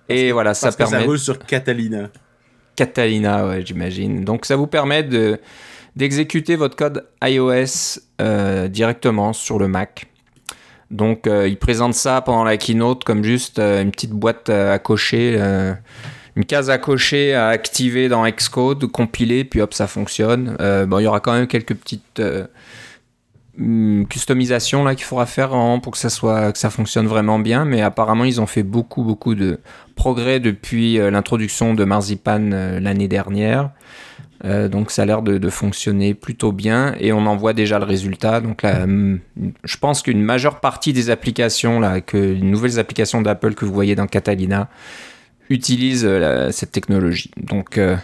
Et 0.08 0.32
voilà, 0.32 0.54
ça 0.54 0.72
permet. 0.72 0.94
Que 0.94 1.00
ça 1.00 1.06
roule 1.06 1.20
sur 1.20 1.40
Catalina. 1.40 2.10
Catalina, 2.76 3.48
ouais, 3.48 3.66
j'imagine. 3.66 4.24
Donc 4.24 4.46
ça 4.46 4.56
vous 4.56 4.68
permet 4.68 5.04
de 5.04 5.40
d'exécuter 5.98 6.56
votre 6.56 6.78
code 6.78 7.06
iOS 7.22 8.00
euh, 8.22 8.70
directement 8.70 9.34
sur 9.34 9.60
le 9.60 9.68
Mac. 9.68 10.06
Donc 10.90 11.28
il 11.28 11.58
présente 11.58 11.94
ça 11.94 12.22
pendant 12.22 12.44
la 12.44 12.58
keynote 12.58 13.04
comme 13.04 13.24
juste 13.24 13.60
une 13.60 13.92
petite 13.92 14.12
boîte 14.12 14.50
à 14.50 14.78
cocher, 14.78 15.38
une 16.36 16.46
case 16.46 16.70
à 16.70 16.78
cocher 16.78 17.34
à 17.34 17.48
activer 17.48 18.10
dans 18.10 18.26
Xcode, 18.30 18.86
compiler, 18.88 19.44
puis 19.44 19.62
hop 19.62 19.74
ça 19.74 19.88
fonctionne. 19.88 20.56
bon, 20.88 21.00
il 21.00 21.04
y 21.04 21.08
aura 21.08 21.20
quand 21.20 21.34
même 21.34 21.48
quelques 21.48 21.76
petites 21.76 22.22
hmm, 23.58 24.06
customisations 24.06 24.84
là 24.84 24.96
qu'il 24.96 25.06
faudra 25.06 25.26
faire 25.26 25.50
pour 25.82 25.92
que 25.92 25.98
ça 25.98 26.10
soit 26.10 26.56
ça 26.56 26.70
fonctionne 26.70 27.08
vraiment 27.08 27.40
bien, 27.40 27.66
mais 27.66 27.82
apparemment 27.82 28.24
ils 28.24 28.40
ont 28.40 28.48
fait 28.48 28.64
beaucoup 28.64 29.04
beaucoup 29.04 29.36
de 29.36 29.60
progrès 29.96 30.40
depuis 30.40 30.98
l'introduction 30.98 31.74
de 31.74 31.84
Marzipan 31.84 32.50
l'année 32.80 33.08
dernière. 33.08 33.72
Euh, 34.44 34.68
donc 34.68 34.90
ça 34.90 35.04
a 35.04 35.06
l'air 35.06 35.22
de, 35.22 35.50
fonctionner 35.50 36.14
plutôt 36.14 36.52
bien 36.52 36.96
et 37.00 37.14
on 37.14 37.26
en 37.26 37.36
voit 37.36 37.54
déjà 37.54 37.78
le 37.80 37.86
résultat. 37.86 38.42
Donc 38.42 38.64
là, 38.64 38.84
hum, 38.84 39.20
je 39.64 39.78
pense 39.78 40.02
qu'une 40.02 40.22
majeure 40.22 40.60
partie 40.60 40.94
des 40.94 41.10
applications, 41.10 41.80
là, 41.80 42.02
que 42.02 42.18
les 42.18 42.42
nouvelles 42.42 42.80
applications 42.80 43.22
d'Apple 43.22 43.54
que 43.54 43.66
vous 43.66 43.74
voyez 43.74 43.96
dans 43.96 44.08
Catalina 44.08 44.70
utilisent 45.52 46.06
euh, 46.06 46.52
cette 46.52 46.72
technologie. 46.72 47.32
Donc 47.38 47.78
euh, 47.78 47.96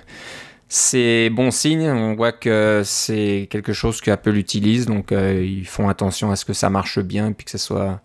c'est 0.70 1.30
bon 1.30 1.52
signe. 1.52 1.89
On 1.89 2.16
voit 2.16 2.32
que 2.32 2.82
c'est 2.86 3.48
quelque 3.50 3.74
chose 3.74 4.02
qu'Apple 4.02 4.38
utilise. 4.38 4.86
Donc 4.86 5.12
ils 5.12 5.68
font 5.68 5.89
attention 5.89 6.32
à 6.32 6.36
ce 6.36 6.45
que 6.45 6.54
ça 6.54 6.70
marche 6.70 7.00
bien 7.00 7.32
puis 7.32 7.45
que 7.45 7.52
ça 7.52 7.58
soit 7.58 8.02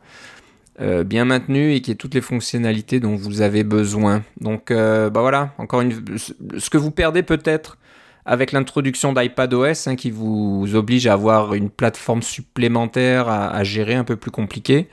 bien 1.04 1.24
maintenu 1.24 1.74
et 1.74 1.80
qu'il 1.80 1.88
y 1.88 1.92
ait 1.92 1.96
toutes 1.96 2.14
les 2.14 2.20
fonctionnalités 2.20 2.98
dont 2.98 3.14
vous 3.14 3.40
avez 3.40 3.62
besoin. 3.62 4.22
Donc 4.40 4.72
bah 4.72 5.10
voilà, 5.12 5.52
encore 5.58 5.80
une 5.80 6.02
ce 6.16 6.70
que 6.70 6.78
vous 6.78 6.90
perdez 6.90 7.22
peut-être 7.22 7.78
avec 8.24 8.52
l'introduction 8.52 9.12
d'iPadOS 9.12 9.86
hein, 9.88 9.96
qui 9.96 10.10
vous 10.10 10.74
oblige 10.74 11.06
à 11.06 11.14
avoir 11.14 11.54
une 11.54 11.70
plateforme 11.70 12.22
supplémentaire 12.22 13.28
à, 13.28 13.64
gérer 13.64 13.94
un 13.94 14.04
peu 14.04 14.16
plus 14.16 14.30
compliquée, 14.30 14.88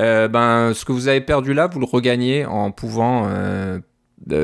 euh, 0.00 0.28
ben, 0.28 0.72
ce 0.74 0.84
que 0.84 0.92
vous 0.92 1.08
avez 1.08 1.20
perdu 1.20 1.52
là, 1.52 1.66
vous 1.66 1.78
le 1.78 1.86
regagnez 1.86 2.46
en 2.46 2.70
pouvant 2.70 3.26
euh, 3.28 3.78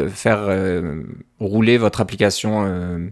faire 0.09 0.41
euh, 0.43 1.03
rouler 1.41 1.79
votre 1.79 2.01
application 2.01 3.11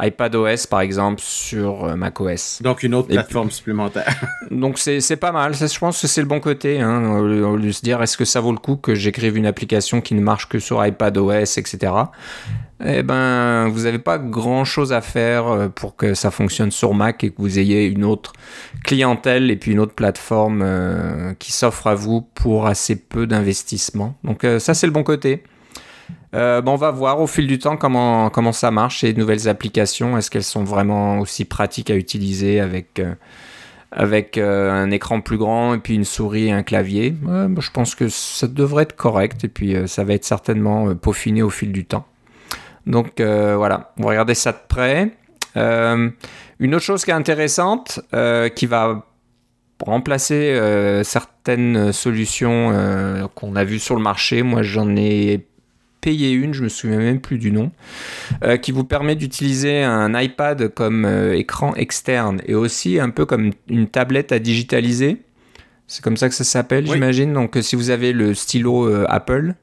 iPadOS 0.00 0.66
par 0.68 0.80
exemple 0.80 1.20
sur 1.20 1.96
macOS. 1.96 2.60
Donc 2.62 2.82
une 2.82 2.94
autre 2.94 3.08
plateforme 3.08 3.50
supplémentaire. 3.50 4.14
donc 4.50 4.78
c'est 4.78 5.16
pas 5.16 5.32
mal, 5.32 5.54
je 5.54 5.78
pense 5.78 6.00
que 6.00 6.06
c'est 6.06 6.20
le 6.20 6.26
bon 6.26 6.40
côté. 6.40 6.80
Hein, 6.80 7.18
au 7.18 7.56
lieu 7.56 7.66
de 7.68 7.72
se 7.72 7.82
dire 7.82 8.02
est-ce 8.02 8.16
que 8.16 8.24
ça 8.24 8.40
vaut 8.40 8.52
le 8.52 8.58
coup 8.58 8.76
que 8.76 8.94
j'écrive 8.94 9.36
une 9.36 9.46
application 9.46 10.00
qui 10.00 10.14
ne 10.14 10.20
marche 10.20 10.48
que 10.48 10.58
sur 10.58 10.84
iPadOS, 10.84 11.58
etc 11.58 11.92
eh 12.84 13.02
ben, 13.02 13.68
vous 13.68 13.84
n'avez 13.84 13.98
pas 13.98 14.18
grand 14.18 14.64
chose 14.64 14.92
à 14.92 15.00
faire 15.00 15.46
euh, 15.46 15.68
pour 15.68 15.96
que 15.96 16.14
ça 16.14 16.30
fonctionne 16.30 16.70
sur 16.70 16.92
Mac 16.92 17.22
et 17.22 17.30
que 17.30 17.36
vous 17.38 17.58
ayez 17.58 17.86
une 17.86 18.04
autre 18.04 18.32
clientèle 18.84 19.50
et 19.50 19.56
puis 19.56 19.72
une 19.72 19.80
autre 19.80 19.94
plateforme 19.94 20.62
euh, 20.62 21.34
qui 21.38 21.52
s'offre 21.52 21.86
à 21.86 21.94
vous 21.94 22.22
pour 22.34 22.66
assez 22.66 22.96
peu 22.96 23.26
d'investissement. 23.26 24.16
Donc 24.24 24.44
euh, 24.44 24.58
ça, 24.58 24.74
c'est 24.74 24.86
le 24.86 24.92
bon 24.92 25.04
côté. 25.04 25.44
Bon, 26.34 26.72
on 26.72 26.76
va 26.76 26.90
voir 26.90 27.20
au 27.20 27.26
fil 27.26 27.46
du 27.46 27.58
temps 27.58 27.76
comment, 27.76 28.28
comment 28.30 28.52
ça 28.52 28.70
marche, 28.70 29.00
ces 29.00 29.14
nouvelles 29.14 29.48
applications. 29.48 30.18
Est-ce 30.18 30.30
qu'elles 30.30 30.42
sont 30.42 30.64
vraiment 30.64 31.20
aussi 31.20 31.44
pratiques 31.44 31.90
à 31.90 31.94
utiliser 31.94 32.60
avec, 32.60 33.00
avec 33.92 34.38
un 34.38 34.90
écran 34.90 35.20
plus 35.20 35.38
grand 35.38 35.74
et 35.74 35.78
puis 35.78 35.94
une 35.94 36.04
souris 36.04 36.48
et 36.48 36.52
un 36.52 36.62
clavier? 36.62 37.14
Je 37.24 37.70
pense 37.70 37.94
que 37.94 38.08
ça 38.08 38.46
devrait 38.48 38.82
être 38.82 38.96
correct 38.96 39.44
et 39.44 39.48
puis 39.48 39.76
ça 39.86 40.04
va 40.04 40.14
être 40.14 40.24
certainement 40.24 40.94
peaufiné 40.94 41.42
au 41.42 41.50
fil 41.50 41.72
du 41.72 41.84
temps. 41.84 42.06
Donc 42.86 43.20
euh, 43.20 43.54
voilà, 43.56 43.92
on 43.98 44.04
va 44.04 44.10
regarder 44.10 44.34
ça 44.34 44.52
de 44.52 44.58
près. 44.68 45.10
Euh, 45.56 46.10
une 46.58 46.74
autre 46.74 46.84
chose 46.84 47.04
qui 47.04 47.10
est 47.10 47.14
intéressante, 47.14 48.00
euh, 48.14 48.48
qui 48.48 48.66
va 48.66 49.06
remplacer 49.84 50.58
certaines 51.02 51.92
solutions 51.92 53.28
qu'on 53.34 53.56
a 53.56 53.64
vues 53.64 53.80
sur 53.80 53.96
le 53.96 54.00
marché. 54.00 54.42
Moi, 54.42 54.62
j'en 54.62 54.96
ai 54.96 55.46
payé 56.04 56.32
une, 56.32 56.52
je 56.52 56.62
me 56.62 56.68
souviens 56.68 56.98
même 56.98 57.20
plus 57.20 57.38
du 57.38 57.50
nom, 57.50 57.72
qui 58.62 58.72
vous 58.72 58.84
permet 58.84 59.16
d'utiliser 59.16 59.82
un 59.82 60.18
iPad 60.20 60.68
comme 60.68 61.06
écran 61.32 61.74
externe 61.74 62.42
et 62.46 62.54
aussi 62.54 63.00
un 63.00 63.10
peu 63.10 63.24
comme 63.24 63.52
une 63.68 63.88
tablette 63.88 64.32
à 64.32 64.38
digitaliser. 64.38 65.22
C'est 65.86 66.02
comme 66.02 66.16
ça 66.16 66.28
que 66.28 66.34
ça 66.34 66.44
s'appelle, 66.44 66.86
j'imagine. 66.86 67.32
Donc, 67.32 67.56
si 67.60 67.74
vous 67.76 67.90
avez 67.90 68.12
le 68.12 68.34
stylo 68.34 68.88
Apple, 69.08 69.54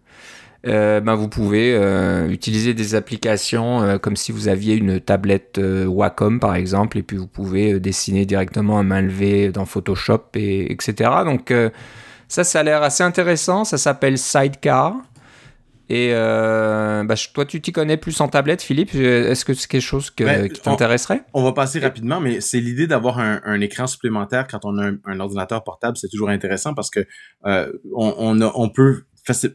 euh, 0.67 0.99
ben 0.99 1.15
vous 1.15 1.27
pouvez 1.27 1.73
euh, 1.73 2.29
utiliser 2.29 2.75
des 2.75 2.93
applications 2.93 3.81
euh, 3.81 3.97
comme 3.97 4.15
si 4.15 4.31
vous 4.31 4.47
aviez 4.47 4.75
une 4.75 4.99
tablette 4.99 5.59
Wacom 5.59 6.39
par 6.39 6.55
exemple, 6.55 6.99
et 6.99 7.03
puis 7.03 7.17
vous 7.17 7.27
pouvez 7.27 7.79
dessiner 7.79 8.25
directement 8.25 8.77
à 8.77 8.83
main 8.83 9.01
levée 9.01 9.51
dans 9.51 9.65
Photoshop, 9.65 10.23
et, 10.35 10.71
etc. 10.71 11.09
Donc 11.25 11.53
ça, 12.27 12.43
ça 12.43 12.59
a 12.59 12.63
l'air 12.63 12.83
assez 12.83 13.03
intéressant. 13.03 13.63
Ça 13.65 13.77
s'appelle 13.77 14.17
Sidecar. 14.17 14.95
Et 15.93 16.13
bah, 16.13 17.15
toi, 17.33 17.45
tu 17.45 17.61
t'y 17.61 17.71
connais 17.71 17.97
plus 17.97 18.19
en 18.21 18.27
tablette, 18.27 18.61
Philippe. 18.61 18.95
Est-ce 18.95 19.43
que 19.43 19.53
c'est 19.53 19.67
quelque 19.67 19.81
chose 19.81 20.11
ben, 20.17 20.49
qui 20.49 20.61
t'intéresserait? 20.61 21.25
on, 21.33 21.43
va 21.43 21.51
passer 21.51 21.79
rapidement, 21.79 22.19
mais 22.19 22.39
c'est 22.39 22.59
l'idée 22.59 22.87
d'avoir 22.87 23.19
un, 23.19 23.59
écran 23.61 23.87
supplémentaire 23.87 24.47
quand 24.47 24.63
on 24.63 24.77
a 24.77 24.91
un, 25.05 25.19
ordinateur 25.19 25.63
portable. 25.63 25.97
C'est 25.97 26.09
toujours 26.09 26.29
intéressant 26.29 26.73
parce 26.73 26.89
que 26.89 27.05
on, 27.43 28.39
on 28.41 28.69
peut 28.69 29.03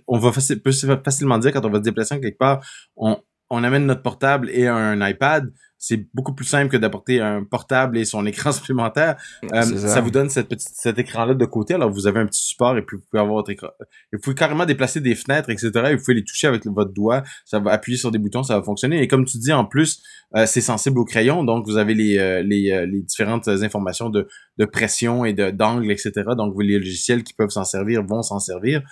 on 0.07 0.19
va 0.19 0.33
facilement 0.33 1.39
dire 1.39 1.53
quand 1.53 1.65
on 1.65 1.71
va 1.71 1.79
se 1.79 1.85
déplacer 1.85 2.21
quelque 2.21 2.39
part, 2.39 2.65
on, 2.97 3.19
on 3.51 3.65
amène 3.65 3.87
notre 3.87 4.03
portable 4.03 4.51
et 4.51 4.67
un 4.67 5.07
iPad. 5.07 5.53
C'est 5.87 6.05
beaucoup 6.15 6.35
plus 6.35 6.45
simple 6.45 6.69
que 6.69 6.77
d'apporter 6.77 7.21
un 7.21 7.45
portable 7.45 7.97
et 7.97 8.05
son 8.05 8.27
écran 8.33 8.51
supplémentaire. 8.51 9.17
Euh, 9.53 9.63
ça. 9.63 10.01
vous 10.01 10.11
donne 10.11 10.29
cette 10.29 10.49
petite, 10.49 10.69
cet 10.75 10.99
écran-là 10.99 11.35
de 11.35 11.45
côté. 11.45 11.75
Alors, 11.75 11.91
vous 11.91 12.09
avez 12.09 12.19
un 12.19 12.27
petit 12.27 12.43
support 12.43 12.77
et 12.77 12.83
puis 12.83 12.97
vous 12.97 13.05
pouvez 13.09 13.21
avoir 13.21 13.37
votre 13.37 13.51
écran. 13.51 13.69
Vous 14.13 14.19
pouvez 14.19 14.35
carrément 14.35 14.67
déplacer 14.67 15.01
des 15.01 15.15
fenêtres, 15.15 15.49
etc. 15.49 15.71
Et 15.91 15.95
vous 15.95 16.03
pouvez 16.03 16.15
les 16.15 16.25
toucher 16.25 16.49
avec 16.49 16.67
votre 16.67 16.93
doigt. 16.93 17.23
Ça 17.45 17.61
va 17.61 17.71
appuyer 17.71 17.97
sur 17.97 18.11
des 18.11 18.19
boutons, 18.19 18.43
ça 18.43 18.59
va 18.59 18.65
fonctionner. 18.65 19.01
Et 19.01 19.07
comme 19.07 19.25
tu 19.25 19.39
dis, 19.39 19.53
en 19.53 19.65
plus, 19.65 20.03
euh, 20.35 20.45
c'est 20.47 20.61
sensible 20.61 20.99
au 20.99 21.05
crayon. 21.05 21.45
Donc, 21.45 21.67
vous 21.67 21.77
avez 21.77 21.95
les, 21.95 22.19
euh, 22.19 22.43
les, 22.43 22.85
les, 22.91 23.03
différentes 23.03 23.47
informations 23.47 24.11
de, 24.11 24.27
de 24.59 24.65
pression 24.65 25.25
et 25.25 25.35
d'angle, 25.35 25.93
etc. 25.93 26.13
Donc, 26.37 26.53
vous, 26.53 26.63
les 26.63 26.79
logiciels 26.79 27.23
qui 27.23 27.33
peuvent 27.33 27.51
s'en 27.51 27.65
servir 27.65 28.03
vont 28.03 28.23
s'en 28.23 28.41
servir. 28.41 28.83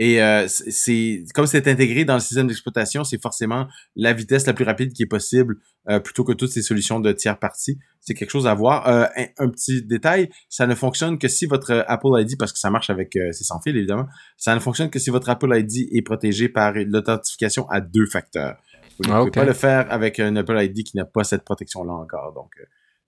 Et 0.00 0.22
euh, 0.22 0.46
c'est 0.48 1.24
comme 1.34 1.46
c'est 1.46 1.68
intégré 1.68 2.06
dans 2.06 2.14
le 2.14 2.20
système 2.20 2.46
d'exploitation, 2.46 3.04
c'est 3.04 3.20
forcément 3.20 3.68
la 3.96 4.14
vitesse 4.14 4.46
la 4.46 4.54
plus 4.54 4.64
rapide 4.64 4.94
qui 4.94 5.02
est 5.02 5.06
possible 5.06 5.58
euh, 5.90 6.00
plutôt 6.00 6.24
que 6.24 6.32
toutes 6.32 6.50
ces 6.50 6.62
solutions 6.62 7.00
de 7.00 7.12
tiers 7.12 7.38
parties. 7.38 7.78
C'est 8.00 8.14
quelque 8.14 8.30
chose 8.30 8.46
à 8.46 8.54
voir. 8.54 8.88
Euh, 8.88 9.04
un, 9.36 9.50
petit 9.50 9.82
détail, 9.82 10.30
ça 10.48 10.66
ne 10.66 10.74
fonctionne 10.74 11.18
que 11.18 11.28
si 11.28 11.44
votre 11.44 11.84
Apple 11.86 12.08
ID, 12.14 12.38
parce 12.38 12.50
que 12.54 12.58
ça 12.58 12.70
marche 12.70 12.88
avec 12.88 13.12
c'est 13.32 13.44
sans 13.44 13.60
fil 13.60 13.76
évidemment, 13.76 14.06
ça 14.38 14.54
ne 14.54 14.60
fonctionne 14.60 14.88
que 14.88 14.98
si 14.98 15.10
votre 15.10 15.28
Apple 15.28 15.54
ID 15.54 15.90
est 15.92 16.00
protégé 16.00 16.48
par 16.48 16.72
l'authentification 16.72 17.68
à 17.68 17.82
deux 17.82 18.06
facteurs. 18.06 18.56
Vous 18.98 19.06
ne 19.06 19.14
ah, 19.14 19.18
pouvez 19.18 19.30
pas 19.30 19.44
le 19.44 19.52
faire 19.52 19.86
avec 19.92 20.18
un 20.18 20.34
Apple 20.36 20.56
ID 20.58 20.82
qui 20.82 20.96
n'a 20.96 21.04
pas 21.04 21.24
cette 21.24 21.44
protection-là 21.44 21.92
encore. 21.92 22.32
Donc 22.32 22.54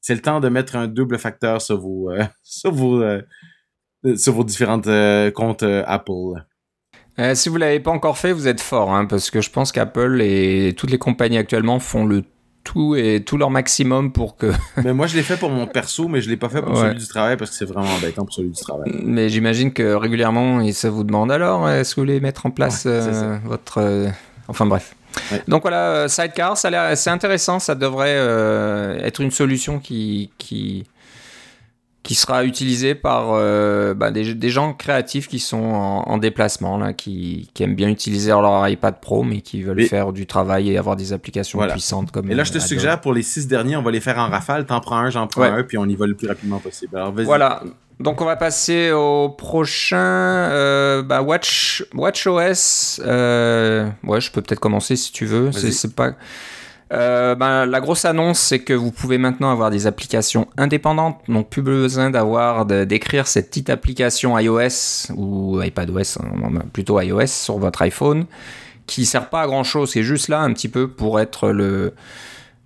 c'est 0.03 0.15
le 0.15 0.21
temps 0.21 0.41
de 0.41 0.49
mettre 0.51 0.77
un 0.77 0.89
double 0.89 1.19
facteur 1.19 1.63
sur 1.63 1.81
vos 1.81 2.11
sur 2.43 2.71
vos 2.71 3.03
sur 4.15 4.35
vos 4.35 4.45
différentes 4.45 4.91
comptes 5.33 5.63
Apple. 5.63 6.35
Euh, 7.23 7.35
si 7.35 7.49
vous 7.49 7.57
l'avez 7.57 7.79
pas 7.79 7.91
encore 7.91 8.19
fait, 8.19 8.33
vous 8.33 8.49
êtes 8.49 8.61
fort, 8.61 8.93
hein, 8.93 9.07
parce 9.07 9.31
que 9.31 9.41
je 9.41 9.51
pense 9.51 9.71
qu'Apple 9.71 10.21
et 10.21 10.75
toutes 10.77 10.91
les 10.91 10.99
compagnies 10.99 11.39
actuellement 11.39 11.79
font 11.79 12.05
le 12.05 12.25
tout 12.65 12.95
et 12.95 13.23
tout 13.25 13.37
leur 13.37 13.51
maximum 13.51 14.13
pour 14.13 14.37
que. 14.37 14.53
mais 14.85 14.93
moi, 14.93 15.07
je 15.07 15.17
l'ai 15.17 15.23
fait 15.23 15.37
pour 15.37 15.51
mon 15.51 15.67
perso, 15.67 16.09
mais 16.09 16.21
je 16.21 16.29
l'ai 16.29 16.37
pas 16.37 16.49
fait 16.49 16.63
pour 16.63 16.77
celui 16.77 16.99
du 16.99 17.07
travail 17.07 17.37
parce 17.37 17.51
que 17.51 17.57
c'est 17.57 17.65
vraiment 17.65 17.93
embêtant 17.95 18.25
pour 18.25 18.35
celui 18.35 18.51
du 18.51 18.61
travail. 18.61 18.93
Mais 19.05 19.29
j'imagine 19.29 19.73
que 19.73 19.95
régulièrement, 19.95 20.65
ça 20.73 20.91
vous 20.91 21.05
demande 21.05 21.31
alors, 21.31 21.69
est-ce 21.69 21.95
que 21.95 22.01
vous 22.01 22.07
voulez 22.07 22.21
mettre 22.21 22.47
en 22.47 22.51
place 22.51 22.85
euh, 22.87 23.39
votre. 23.45 23.79
Euh, 23.79 24.09
enfin 24.49 24.67
bref. 24.67 24.95
Donc 25.47 25.63
voilà, 25.63 26.09
Sidecar, 26.09 26.57
ça 26.57 26.69
assez 26.69 27.11
intéressant. 27.11 27.59
Ça 27.59 27.75
devrait 27.75 28.17
être 29.03 29.21
une 29.21 29.31
solution 29.31 29.79
qui, 29.79 30.31
qui, 30.39 30.85
qui 32.03 32.17
sera 32.17 32.45
utilisé 32.45 32.95
par 32.97 33.29
euh, 33.31 33.95
bah, 33.95 34.11
des, 34.11 34.35
des, 34.35 34.51
gens 34.51 34.75
créatifs 34.75 35.29
qui 35.29 35.39
sont 35.39 35.63
en, 35.63 36.19
déplacement, 36.19 36.77
là, 36.77 36.93
qui, 36.93 37.49
qui, 37.55 37.63
aiment 37.63 37.77
bien 37.77 37.89
utiliser 37.89 38.31
leur 38.31 38.69
iPad 38.69 39.01
Pro, 39.01 39.23
mais 39.23 39.41
qui 39.41 39.63
veulent 39.63 39.87
faire 39.87 40.13
du 40.13 40.27
travail 40.27 40.71
et 40.71 40.79
avoir 40.79 40.97
des 40.97 41.13
applications 41.13 41.61
puissantes. 41.69 42.11
Comme 42.11 42.31
et 42.31 42.35
là, 42.35 42.43
je 42.45 42.53
te 42.53 42.59
suggère, 42.59 43.01
pour 43.01 43.13
les 43.13 43.23
six 43.23 43.47
derniers, 43.47 43.77
on 43.77 43.83
va 43.83 43.93
les 43.93 44.01
faire 44.01 44.19
en 44.19 44.29
rafale. 44.29 44.67
T'en 44.67 44.81
prends 44.81 44.97
un, 44.97 45.11
j'en 45.11 45.29
prends 45.29 45.43
un, 45.43 45.63
puis 45.63 45.79
on 45.79 45.87
y 45.87 45.95
va 45.95 46.07
le 46.07 46.15
plus 46.15 46.27
rapidement 46.27 46.59
possible. 46.59 46.97
Alors, 46.97 47.13
voilà. 47.13 47.63
Donc 48.01 48.21
on 48.21 48.25
va 48.25 48.35
passer 48.35 48.91
au 48.91 49.29
prochain 49.29 49.97
euh, 49.97 51.03
bah, 51.03 51.23
Watch 51.23 51.85
WatchOS. 51.95 53.01
Euh, 53.05 53.89
ouais, 54.03 54.21
je 54.21 54.33
peux 54.33 54.43
peut-être 54.43 54.61
commencer 54.61 54.97
si 54.97 55.13
tu 55.13 55.25
veux. 55.25 55.53
C'est 55.53 55.95
pas. 55.95 56.13
Euh, 56.93 57.35
bah, 57.35 57.65
la 57.65 57.81
grosse 57.81 58.05
annonce, 58.05 58.39
c'est 58.39 58.59
que 58.59 58.75
vous 58.75 58.91
pouvez 58.91 59.17
maintenant 59.17 59.51
avoir 59.51 59.71
des 59.71 59.87
applications 59.87 60.47
indépendantes, 60.59 61.19
donc 61.27 61.49
plus 61.49 61.63
besoin 61.63 62.11
d'avoir 62.11 62.67
d'écrire 62.67 63.27
cette 63.27 63.49
petite 63.49 63.71
application 63.71 64.39
iOS 64.39 65.13
ou 65.17 65.63
iPadOS, 65.63 66.19
hein, 66.21 66.53
plutôt 66.73 67.01
iOS 67.01 67.27
sur 67.29 67.59
votre 67.59 67.81
iPhone, 67.83 68.27
qui 68.87 69.07
sert 69.07 69.31
pas 69.31 69.43
à 69.43 69.47
grand 69.47 69.65
chose, 69.65 69.93
c'est 69.93 70.03
juste 70.03 70.29
là 70.29 70.41
un 70.41 70.53
petit 70.53 70.69
peu 70.69 70.87
pour 70.87 71.19
être 71.19 71.49
le 71.49 71.95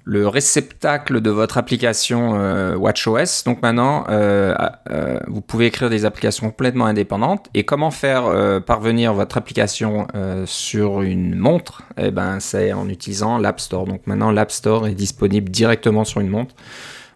le 0.08 0.28
réceptacle 0.28 1.20
de 1.20 1.30
votre 1.30 1.58
application 1.58 2.36
euh, 2.36 2.76
WatchOS. 2.76 3.42
Donc 3.44 3.60
maintenant, 3.60 4.04
euh, 4.08 4.54
euh, 4.88 5.18
vous 5.26 5.40
pouvez 5.40 5.66
écrire 5.66 5.90
des 5.90 6.04
applications 6.04 6.48
complètement 6.48 6.86
indépendantes. 6.86 7.50
Et 7.54 7.64
comment 7.64 7.90
faire 7.90 8.30
parvenir 8.64 9.12
votre 9.14 9.36
application 9.36 10.06
sur 10.46 11.02
une 11.02 11.34
montre? 11.34 11.82
Eh 11.98 12.12
ben, 12.12 12.38
c'est 12.38 12.72
en 12.72 12.88
utilisant 12.88 13.38
l'App 13.38 13.58
Store. 13.58 13.84
Donc 13.84 14.06
maintenant, 14.06 14.30
l'App 14.30 14.52
Store 14.52 14.86
est 14.86 14.94
disponible 14.94 15.50
directement 15.50 16.04
sur 16.04 16.20
une 16.20 16.28
montre. 16.28 16.54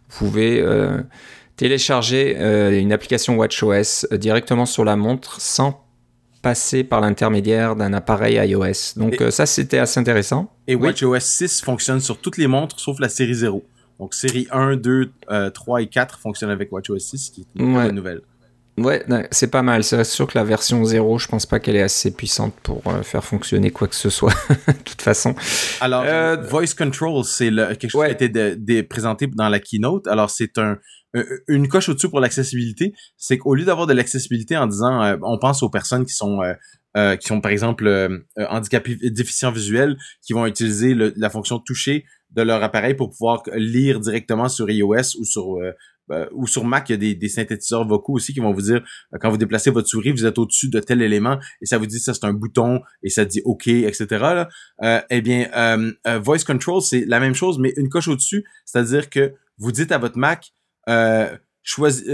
Vous 0.08 0.26
pouvez 0.26 0.64
télécharger 1.54 2.36
une 2.76 2.92
application 2.92 3.36
WatchOS 3.36 4.06
directement 4.12 4.66
sur 4.66 4.84
la 4.84 4.96
montre 4.96 5.40
sans 5.40 5.84
passer 6.42 6.84
par 6.84 7.00
l'intermédiaire 7.00 7.76
d'un 7.76 7.92
appareil 7.92 8.36
iOS. 8.36 8.96
Donc 8.96 9.22
ça, 9.30 9.46
c'était 9.46 9.78
assez 9.78 10.00
intéressant. 10.00 10.52
Et 10.66 10.74
WatchOS 10.74 11.20
6 11.20 11.62
fonctionne 11.62 12.00
sur 12.00 12.18
toutes 12.18 12.38
les 12.38 12.46
montres 12.46 12.80
sauf 12.80 12.98
la 13.00 13.08
série 13.08 13.34
0. 13.34 13.64
Donc 13.98 14.14
série 14.14 14.48
1, 14.50 14.76
2, 14.76 15.12
3 15.52 15.82
et 15.82 15.86
4 15.86 16.18
fonctionnent 16.18 16.50
avec 16.50 16.72
WatchOS 16.72 16.98
6, 16.98 17.30
qui 17.30 17.40
est 17.42 17.60
une 17.60 17.74
bonne 17.74 17.94
nouvelle. 17.94 18.22
Ouais, 18.78 19.04
c'est 19.30 19.50
pas 19.50 19.62
mal. 19.62 19.84
C'est 19.84 20.02
sûr 20.04 20.26
que 20.26 20.38
la 20.38 20.44
version 20.44 20.84
0, 20.84 21.18
je 21.18 21.28
pense 21.28 21.44
pas 21.44 21.60
qu'elle 21.60 21.76
est 21.76 21.82
assez 21.82 22.10
puissante 22.10 22.54
pour 22.62 22.82
euh, 22.86 23.02
faire 23.02 23.22
fonctionner 23.22 23.70
quoi 23.70 23.88
que 23.88 23.94
ce 23.94 24.08
soit, 24.08 24.32
de 24.48 24.72
toute 24.84 25.02
façon. 25.02 25.34
Alors, 25.80 26.02
euh, 26.06 26.36
Voice 26.36 26.74
Control, 26.76 27.24
c'est 27.24 27.50
quelque 27.50 27.90
chose 27.90 28.04
qui 28.04 28.24
a 28.24 28.26
été 28.26 28.82
présenté 28.82 29.26
dans 29.26 29.48
la 29.48 29.60
keynote. 29.60 30.06
Alors, 30.06 30.30
c'est 30.30 30.56
un, 30.58 30.78
une 31.48 31.68
coche 31.68 31.88
au-dessus 31.88 32.08
pour 32.08 32.20
l'accessibilité. 32.20 32.94
C'est 33.16 33.38
qu'au 33.38 33.54
lieu 33.54 33.64
d'avoir 33.64 33.86
de 33.86 33.92
l'accessibilité 33.92 34.56
en 34.56 34.66
disant, 34.66 35.02
euh, 35.02 35.16
on 35.22 35.38
pense 35.38 35.62
aux 35.62 35.70
personnes 35.70 36.04
qui 36.04 36.14
sont 36.14 36.40
euh, 36.96 37.14
qui 37.14 37.28
sont 37.28 37.40
par 37.40 37.52
exemple 37.52 37.86
euh, 37.86 38.08
euh, 38.36 38.46
handicapés 38.48 38.96
déficients 38.96 39.52
visuels, 39.52 39.96
qui 40.26 40.32
vont 40.32 40.44
utiliser 40.44 40.92
la 40.94 41.30
fonction 41.30 41.60
toucher 41.60 42.04
de 42.32 42.42
leur 42.42 42.64
appareil 42.64 42.94
pour 42.94 43.10
pouvoir 43.10 43.44
lire 43.54 44.00
directement 44.00 44.48
sur 44.48 44.68
iOS 44.68 45.16
ou 45.20 45.24
sur 45.24 45.58
ou 46.32 46.48
sur 46.48 46.64
Mac, 46.64 46.88
il 46.88 46.92
y 47.04 47.12
a 47.12 47.14
des, 47.14 47.28
synthétiseurs 47.28 47.86
vocaux 47.86 48.14
aussi 48.14 48.34
qui 48.34 48.40
vont 48.40 48.52
vous 48.52 48.62
dire 48.62 48.82
quand 49.20 49.30
vous 49.30 49.36
déplacez 49.36 49.70
votre 49.70 49.86
souris, 49.86 50.10
vous 50.10 50.26
êtes 50.26 50.38
au-dessus 50.38 50.68
de 50.68 50.80
tel 50.80 51.02
élément 51.02 51.38
et 51.62 51.66
ça 51.66 51.78
vous 51.78 51.86
dit 51.86 52.00
ça 52.00 52.14
c'est 52.14 52.24
un 52.24 52.32
bouton 52.32 52.80
et 53.04 53.10
ça 53.10 53.24
dit 53.24 53.40
OK, 53.44 53.68
etc. 53.68 54.46
Eh 55.08 55.20
bien, 55.20 55.48
Voice 56.24 56.44
Control 56.44 56.82
c'est 56.82 57.04
la 57.06 57.20
même 57.20 57.34
chose 57.34 57.60
mais 57.60 57.72
une 57.76 57.88
coche 57.88 58.08
au-dessus, 58.08 58.44
c'est-à-dire 58.64 59.08
que 59.08 59.34
vous 59.58 59.70
dites 59.70 59.92
à 59.92 59.98
votre 59.98 60.18
Mac 60.18 60.52
choisis, 61.62 62.04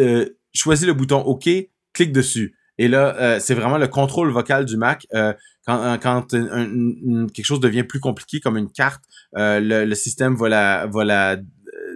choisis 0.54 0.86
le 0.86 0.94
bouton 0.94 1.20
OK, 1.20 1.48
clique 1.92 2.12
dessus. 2.12 2.56
Et 2.78 2.88
là, 2.88 3.16
euh, 3.16 3.38
c'est 3.40 3.54
vraiment 3.54 3.78
le 3.78 3.88
contrôle 3.88 4.30
vocal 4.30 4.64
du 4.64 4.76
Mac. 4.76 5.06
Euh, 5.14 5.32
quand, 5.66 6.34
euh, 6.34 7.26
quelque 7.34 7.44
chose 7.44 7.60
devient 7.60 7.82
plus 7.82 8.00
compliqué, 8.00 8.38
comme 8.38 8.56
une 8.56 8.70
carte, 8.70 9.02
le, 9.32 9.94
système 9.94 10.36
va 10.36 10.48
la, 10.48 10.86
va 10.86 11.36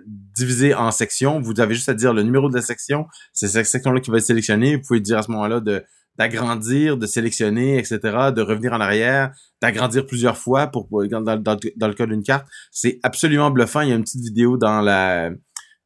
diviser 0.07 0.75
en 0.75 0.91
sections. 0.91 1.41
Vous 1.41 1.61
avez 1.61 1.75
juste 1.75 1.89
à 1.89 1.95
dire 1.95 2.13
le 2.13 2.23
numéro 2.23 2.49
de 2.49 2.55
la 2.55 2.63
section. 2.63 3.07
C'est 3.33 3.49
cette 3.49 3.67
section-là 3.67 4.01
qui 4.01 4.11
va 4.11 4.19
être 4.19 4.25
sélectionnée. 4.25 4.77
Vous 4.77 4.83
pouvez 4.83 5.01
dire 5.01 5.19
à 5.19 5.23
ce 5.23 5.31
moment-là 5.31 5.61
de 5.61 5.85
d'agrandir, 6.19 6.99
de 6.99 7.07
sélectionner, 7.07 7.79
etc., 7.79 7.99
de 8.35 8.43
revenir 8.43 8.75
en 8.75 8.81
arrière, 8.81 9.33
d'agrandir 9.63 10.07
plusieurs 10.07 10.37
fois 10.37 10.67
pour, 10.67 10.87
dans, 11.09 11.23
dans 11.23 11.57
le 11.57 11.95
cas 11.95 12.05
d'une 12.05 12.23
carte. 12.23 12.47
C'est 12.71 12.99
absolument 13.03 13.51
bluffant. 13.51 13.81
Il 13.81 13.89
y 13.89 13.93
a 13.93 13.95
une 13.95 14.03
petite 14.03 14.21
vidéo 14.21 14.59
dans 14.59 14.83
la 14.83 15.31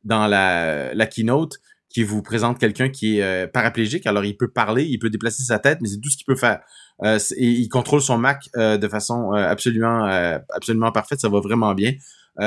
dans 0.04 0.26
la, 0.26 0.94
la 0.94 1.06
keynote 1.06 1.58
qui 1.94 2.02
vous 2.02 2.22
présente 2.22 2.58
quelqu'un 2.58 2.88
qui 2.88 3.18
est 3.18 3.22
euh, 3.22 3.46
paraplégique. 3.46 4.06
Alors, 4.06 4.24
il 4.24 4.36
peut 4.36 4.48
parler, 4.48 4.84
il 4.84 4.98
peut 4.98 5.10
déplacer 5.10 5.44
sa 5.44 5.60
tête, 5.60 5.78
mais 5.80 5.88
c'est 5.88 6.00
tout 6.00 6.10
ce 6.10 6.16
qu'il 6.16 6.26
peut 6.26 6.34
faire. 6.34 6.60
Euh, 7.04 7.18
et 7.36 7.46
il 7.46 7.68
contrôle 7.68 8.00
son 8.00 8.18
Mac 8.18 8.48
euh, 8.56 8.76
de 8.76 8.88
façon 8.88 9.32
absolument 9.32 10.04
absolument 10.50 10.90
parfaite. 10.90 11.20
Ça 11.20 11.28
va 11.28 11.38
vraiment 11.40 11.72
bien. 11.72 11.92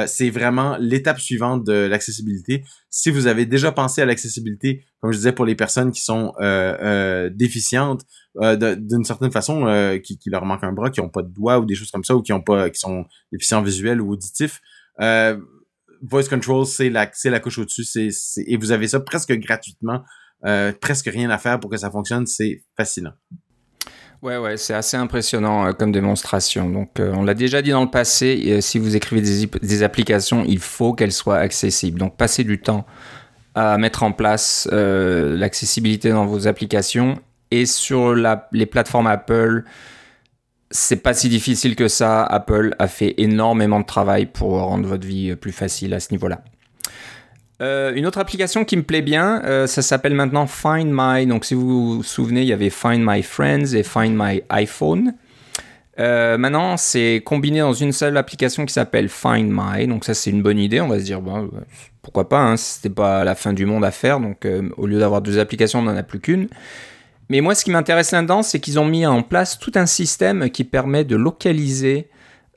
c'est 0.06 0.30
vraiment 0.30 0.76
l'étape 0.80 1.20
suivante 1.20 1.66
de 1.66 1.72
l'accessibilité. 1.72 2.66
Si 2.90 3.10
vous 3.10 3.28
avez 3.28 3.46
déjà 3.46 3.72
pensé 3.72 4.02
à 4.02 4.06
l'accessibilité, 4.06 4.84
comme 5.00 5.14
je 5.14 5.18
disais, 5.18 5.32
pour 5.32 5.46
les 5.46 5.56
personnes 5.56 5.92
qui 5.92 6.02
sont 6.02 6.34
déficientes 7.32 8.02
d'une 8.36 9.06
certaine 9.06 9.32
façon, 9.32 10.00
qui, 10.04 10.18
qui, 10.18 10.30
leur 10.30 10.44
manque 10.44 10.66
un 10.66 10.74
bras, 10.74 10.90
qui 10.90 11.00
n'ont 11.00 11.10
pas 11.10 11.24
de 11.24 11.34
doigts 11.34 11.60
ou 11.60 11.66
des 11.66 11.76
choses 11.76 11.92
comme 11.92 12.04
ça, 12.04 12.16
ou 12.18 12.22
qui 12.22 12.34
ont 12.34 12.42
pas, 12.42 12.70
qui 12.70 12.80
sont 12.80 13.06
déficients 13.32 13.62
visuels 13.62 14.02
ou 14.02 14.12
auditifs, 14.12 14.60
voice 16.02 16.28
control, 16.30 16.66
c'est 16.66 16.90
la, 16.90 17.10
c'est 17.14 17.30
la 17.30 17.40
couche 17.40 17.58
au-dessus, 17.60 17.84
c'est, 17.84 18.10
et 18.46 18.58
vous 18.58 18.72
avez 18.72 18.88
ça 18.88 19.00
presque 19.00 19.34
gratuitement, 19.34 20.04
euh, 20.46 20.72
presque 20.80 21.08
rien 21.08 21.30
à 21.30 21.38
faire 21.38 21.60
pour 21.60 21.70
que 21.70 21.78
ça 21.78 21.90
fonctionne, 21.90 22.26
c'est 22.26 22.64
fascinant. 22.76 23.14
Ouais, 24.22 24.38
ouais, 24.38 24.58
c'est 24.58 24.74
assez 24.74 24.98
impressionnant 24.98 25.68
euh, 25.68 25.72
comme 25.74 25.92
démonstration. 25.92 26.70
Donc, 26.70 27.00
euh, 27.00 27.14
on 27.16 27.24
l'a 27.24 27.34
déjà 27.34 27.62
dit 27.62 27.72
dans 27.72 27.84
le 27.84 27.92
passé, 27.92 28.62
si 28.62 28.80
vous 28.80 28.96
écrivez 28.96 29.22
des, 29.22 29.46
des 29.46 29.84
applications, 29.84 30.44
il 30.48 30.60
faut 30.60 30.94
qu'elles 30.94 31.12
soient 31.12 31.38
accessibles. 31.38 32.00
Donc, 32.00 32.18
passez 32.18 32.44
du 32.44 32.60
temps 32.60 32.86
à 33.54 33.78
mettre 33.78 34.04
en 34.04 34.12
place 34.12 34.68
l'accessibilité 34.72 36.10
dans 36.10 36.26
vos 36.26 36.48
applications 36.48 37.20
et 37.50 37.66
sur 37.66 38.14
la, 38.14 38.48
les 38.52 38.66
plateformes 38.66 39.08
Apple 39.08 39.64
c'est 40.72 40.98
pas 40.98 41.14
si 41.14 41.30
difficile 41.30 41.76
que 41.76 41.88
ça. 41.88 42.24
Apple 42.24 42.76
a 42.80 42.88
fait 42.88 43.16
énormément 43.18 43.80
de 43.80 43.86
travail 43.86 44.26
pour 44.26 44.52
rendre 44.60 44.88
votre 44.88 45.06
vie 45.06 45.36
plus 45.36 45.52
facile 45.52 45.94
à 45.94 46.00
ce 46.00 46.12
niveau-là. 46.12 46.42
Euh, 47.60 47.94
une 47.96 48.06
autre 48.06 48.20
application 48.20 48.66
qui 48.66 48.78
me 48.78 48.84
plaît 48.84 49.02
bien, 49.02 49.42
euh, 49.44 49.66
ça 49.66 49.82
s'appelle 49.82 50.14
maintenant 50.14 50.46
Find 50.46 50.90
My. 50.92 51.26
Donc, 51.26 51.46
si 51.46 51.56
vous 51.56 51.98
vous 51.98 52.04
souvenez, 52.04 52.42
il 52.42 52.48
y 52.48 52.54
avait 52.54 52.70
Find 52.70 53.00
My 53.02 53.24
Friends 53.24 53.74
et 53.74 53.84
Find 53.84 54.16
My 54.16 54.44
iPhone. 54.50 55.16
Euh, 56.00 56.38
maintenant, 56.38 56.78
c'est 56.78 57.24
combiné 57.26 57.60
dans 57.62 57.74
une 57.74 57.92
seule 57.92 58.16
application 58.18 58.66
qui 58.66 58.74
s'appelle 58.74 59.10
Find 59.10 59.50
My. 59.52 59.88
Donc, 59.88 60.06
ça, 60.06 60.14
c'est 60.14 60.30
une 60.30 60.44
bonne 60.44 60.60
idée. 60.60 60.82
On 60.82 60.88
va 60.88 61.00
se 61.00 61.04
dire, 61.04 61.20
pourquoi 62.04 62.30
pas, 62.30 62.40
hein, 62.40 62.58
c'était 62.58 62.94
pas 62.94 63.24
la 63.24 63.34
fin 63.34 63.54
du 63.54 63.66
monde 63.66 63.84
à 63.84 63.92
faire. 63.92 64.20
Donc, 64.20 64.48
au 64.78 64.86
lieu 64.86 65.00
d'avoir 65.00 65.24
deux 65.24 65.40
applications, 65.40 65.80
on 65.80 65.84
n'en 65.84 65.98
a 65.98 66.04
plus 66.04 66.20
qu'une. 66.20 66.50
Mais 67.30 67.42
moi, 67.42 67.56
ce 67.56 67.66
qui 67.66 67.72
m'intéresse 67.72 68.12
là-dedans, 68.12 68.42
c'est 68.42 68.60
qu'ils 68.60 68.80
ont 68.80 68.86
mis 68.86 69.06
en 69.06 69.22
place 69.22 69.60
tout 69.60 69.72
un 69.76 69.86
système 69.86 70.50
qui 70.50 70.64
permet 70.64 71.04
de 71.04 71.16
localiser 71.16 72.08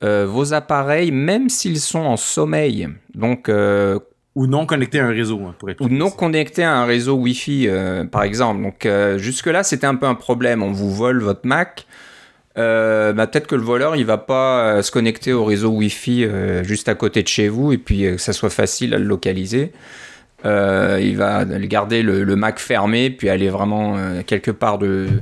euh, 0.03 0.25
vos 0.27 0.53
appareils, 0.53 1.11
même 1.11 1.49
s'ils 1.49 1.79
sont 1.79 1.99
en 1.99 2.17
sommeil. 2.17 2.87
Donc, 3.13 3.49
euh, 3.49 3.99
ou 4.35 4.47
non 4.47 4.65
connectés 4.65 4.99
à 4.99 5.05
un 5.07 5.11
réseau, 5.11 5.41
hein, 5.45 5.55
pour 5.59 5.69
être 5.69 5.81
Ou 5.81 5.89
non 5.89 6.09
connectés 6.09 6.63
à 6.63 6.73
un 6.77 6.85
réseau 6.85 7.15
Wi-Fi, 7.15 7.67
euh, 7.67 8.05
par 8.05 8.23
exemple. 8.23 8.63
Donc, 8.63 8.87
jusque-là, 9.17 9.63
c'était 9.63 9.87
un 9.87 9.95
peu 9.95 10.05
un 10.05 10.15
problème. 10.15 10.63
On 10.63 10.71
vous 10.71 10.91
vole 10.91 11.21
votre 11.21 11.45
Mac. 11.45 11.85
Bah, 12.55 13.27
peut-être 13.27 13.47
que 13.47 13.55
le 13.55 13.61
voleur 13.61 13.95
il 13.95 14.05
va 14.05 14.17
pas 14.17 14.83
se 14.83 14.91
connecter 14.91 15.31
au 15.31 15.45
réseau 15.45 15.69
Wi-Fi 15.69 16.27
juste 16.63 16.89
à 16.89 16.95
côté 16.95 17.23
de 17.23 17.27
chez 17.27 17.47
vous 17.47 17.71
et 17.71 17.77
puis 17.77 18.01
que 18.01 18.17
ça 18.17 18.33
soit 18.33 18.49
facile 18.49 18.93
à 18.93 18.97
le 18.97 19.05
localiser. 19.05 19.71
Euh, 20.45 20.99
il 21.01 21.17
va 21.17 21.45
garder 21.45 22.01
le, 22.01 22.35
Mac 22.35 22.59
fermé, 22.59 23.09
puis 23.09 23.29
aller 23.29 23.49
vraiment 23.49 23.97
euh, 23.97 24.21
quelque 24.25 24.51
part 24.51 24.77
de 24.77 25.21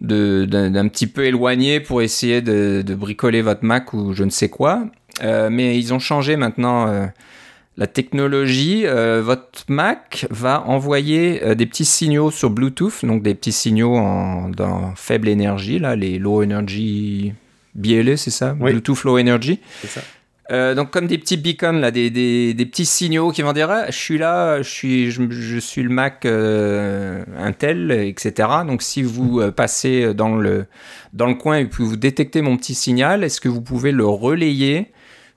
d'un 0.00 0.88
petit 0.88 1.06
peu 1.06 1.26
éloigné 1.26 1.78
pour 1.78 2.00
essayer 2.00 2.40
de, 2.40 2.82
bricoler 2.94 3.42
votre 3.42 3.64
Mac 3.64 3.92
ou 3.92 4.14
je 4.14 4.24
ne 4.24 4.30
sais 4.30 4.48
quoi. 4.48 4.84
Euh, 5.22 5.50
mais 5.50 5.78
ils 5.78 5.92
ont 5.92 5.98
changé 5.98 6.36
maintenant 6.36 7.10
la 7.76 7.86
technologie. 7.86 8.86
votre 8.86 9.64
Mac 9.68 10.26
va 10.30 10.62
envoyer 10.66 11.54
des 11.54 11.66
petits 11.66 11.84
signaux 11.84 12.30
sur 12.30 12.48
Bluetooth, 12.48 13.04
donc 13.04 13.22
des 13.22 13.34
petits 13.34 13.52
signaux 13.52 13.96
en, 13.96 14.50
faible 14.96 15.28
énergie, 15.28 15.78
là, 15.78 15.96
les 15.96 16.18
low 16.18 16.42
energy 16.42 17.34
BLE, 17.74 18.16
c'est 18.16 18.30
ça? 18.30 18.54
Bluetooth 18.54 19.04
low 19.04 19.18
energy. 19.18 19.60
C'est 19.82 19.88
ça. 19.88 20.00
Euh, 20.50 20.74
donc 20.74 20.90
comme 20.90 21.06
des 21.06 21.18
petits 21.18 21.36
beacons 21.36 21.78
là, 21.78 21.92
des, 21.92 22.10
des, 22.10 22.66
petits 22.66 22.84
signaux 22.84 23.30
qui 23.30 23.42
vont 23.42 23.52
dire 23.52 23.70
ah, 23.70 23.86
je 23.88 23.96
suis 23.96 24.18
là, 24.18 24.62
je 24.62 24.68
suis 24.68 25.10
je, 25.10 25.58
suis 25.60 25.82
le 25.82 25.90
Mac 25.90 26.24
euh, 26.26 27.22
Intel, 27.38 27.92
etc. 27.92 28.48
Donc 28.66 28.82
si 28.82 29.02
vous 29.02 29.40
euh, 29.40 29.52
passez 29.52 30.12
dans 30.12 30.34
le 30.34 30.66
dans 31.12 31.26
le 31.26 31.34
coin 31.34 31.58
et 31.58 31.66
puis 31.66 31.84
vous 31.84 31.96
détectez 31.96 32.42
mon 32.42 32.56
petit 32.56 32.74
signal, 32.74 33.22
est-ce 33.22 33.40
que 33.40 33.48
vous 33.48 33.60
pouvez 33.60 33.92
le 33.92 34.04
relayer 34.04 34.90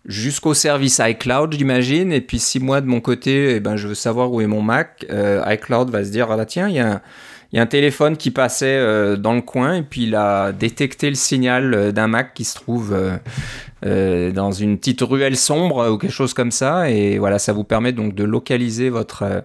jusqu'au 0.05 0.55
service 0.55 0.99
iCloud, 0.99 1.53
j'imagine? 1.53 2.11
Et 2.11 2.21
puis 2.21 2.39
si 2.39 2.59
moi 2.59 2.81
de 2.81 2.87
mon 2.87 2.99
côté, 2.99 3.57
eh 3.57 3.59
ben 3.59 3.75
je 3.75 3.89
veux 3.89 3.95
savoir 3.95 4.31
où 4.31 4.41
est 4.41 4.47
mon 4.47 4.63
Mac, 4.63 5.05
iCloud 5.47 5.91
va 5.91 6.03
se 6.03 6.09
dire 6.09 6.31
ah 6.31 6.45
tiens 6.45 6.69
il 6.69 6.75
y 6.75 6.79
a 6.79 6.93
un 6.93 7.01
il 7.51 7.57
y 7.57 7.59
a 7.59 7.61
un 7.61 7.67
téléphone 7.67 8.17
qui 8.17 8.31
passait 8.31 9.15
dans 9.17 9.33
le 9.33 9.41
coin 9.41 9.75
et 9.75 9.83
puis 9.83 10.05
il 10.05 10.15
a 10.15 10.51
détecté 10.51 11.07
le 11.09 11.15
signal 11.15 11.93
d'un 11.93 12.07
Mac 12.07 12.33
qui 12.33 12.45
se 12.45 12.55
trouve 12.55 12.97
dans 13.83 14.51
une 14.51 14.77
petite 14.77 15.01
ruelle 15.01 15.35
sombre 15.35 15.91
ou 15.91 15.97
quelque 15.97 16.11
chose 16.11 16.33
comme 16.33 16.51
ça. 16.51 16.89
Et 16.89 17.17
voilà, 17.17 17.37
ça 17.37 17.51
vous 17.51 17.65
permet 17.65 17.91
donc 17.91 18.15
de 18.15 18.23
localiser 18.23 18.89
votre, 18.89 19.43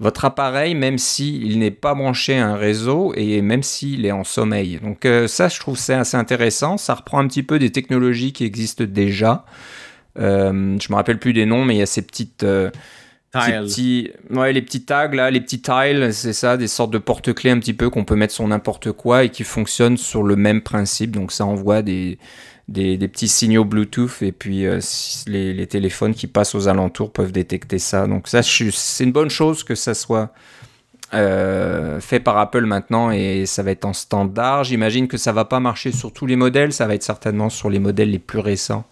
votre 0.00 0.24
appareil, 0.24 0.74
même 0.74 0.98
s'il 0.98 1.58
n'est 1.58 1.72
pas 1.72 1.94
branché 1.94 2.38
à 2.38 2.48
un 2.48 2.56
réseau 2.56 3.12
et 3.16 3.42
même 3.42 3.62
s'il 3.62 4.06
est 4.06 4.12
en 4.12 4.24
sommeil. 4.24 4.78
Donc 4.82 5.04
euh, 5.04 5.26
ça, 5.26 5.48
je 5.48 5.58
trouve 5.58 5.76
c'est 5.76 5.94
assez 5.94 6.16
intéressant. 6.16 6.76
Ça 6.76 6.94
reprend 6.94 7.18
un 7.18 7.26
petit 7.26 7.42
peu 7.42 7.58
des 7.58 7.72
technologies 7.72 8.32
qui 8.32 8.44
existent 8.44 8.84
déjà. 8.84 9.44
Euh, 10.18 10.76
je 10.80 10.92
me 10.92 10.94
rappelle 10.94 11.18
plus 11.18 11.32
des 11.32 11.46
noms, 11.46 11.64
mais 11.64 11.76
il 11.76 11.78
y 11.78 11.82
a 11.82 11.86
ces 11.86 12.02
petites... 12.02 12.44
Euh, 12.44 12.70
petits, 13.30 14.10
ouais, 14.30 14.52
les 14.52 14.62
petits 14.62 14.84
tags 14.84 15.08
là, 15.08 15.30
les 15.30 15.40
petits 15.40 15.60
tiles, 15.60 16.10
c'est 16.12 16.32
ça, 16.32 16.56
des 16.56 16.66
sortes 16.66 16.90
de 16.92 16.98
porte-clés 16.98 17.50
un 17.50 17.58
petit 17.58 17.74
peu 17.74 17.90
qu'on 17.90 18.04
peut 18.04 18.16
mettre 18.16 18.32
sur 18.32 18.48
n'importe 18.48 18.90
quoi 18.92 19.24
et 19.24 19.28
qui 19.28 19.44
fonctionnent 19.44 19.98
sur 19.98 20.22
le 20.22 20.34
même 20.34 20.62
principe. 20.62 21.10
Donc 21.10 21.30
ça 21.32 21.44
envoie 21.44 21.82
des, 21.82 22.18
des, 22.68 22.98
petits 23.08 23.28
signaux 23.28 23.64
Bluetooth 23.64 24.22
et 24.22 24.32
puis 24.32 24.66
euh, 24.66 24.80
les, 25.26 25.66
téléphones 25.66 26.14
qui 26.14 26.26
passent 26.26 26.54
aux 26.54 26.68
alentours 26.68 27.12
peuvent 27.12 27.32
détecter 27.32 27.78
ça. 27.78 28.06
Donc 28.06 28.28
ça, 28.28 28.42
c'est 28.42 29.04
une 29.04 29.12
bonne 29.12 29.30
chose 29.30 29.64
que 29.64 29.74
ça 29.74 29.94
soit 29.94 30.32
euh, 31.14 32.00
fait 32.00 32.20
par 32.20 32.36
Apple 32.36 32.66
maintenant 32.66 33.10
et 33.10 33.46
ça 33.46 33.62
va 33.62 33.70
être 33.70 33.86
en 33.86 33.94
standard. 33.94 34.64
J'imagine 34.64 35.08
que 35.08 35.16
ça 35.16 35.32
va 35.32 35.46
pas 35.46 35.60
marcher 35.60 35.92
sur 35.92 36.12
tous 36.12 36.26
les 36.26 36.36
modèles, 36.36 36.72
ça 36.72 36.86
va 36.86 36.94
être 36.94 37.02
certainement 37.02 37.48
sur 37.48 37.70
les 37.70 37.78
modèles 37.78 38.10
les 38.10 38.18
plus 38.18 38.40
récents. 38.40 38.84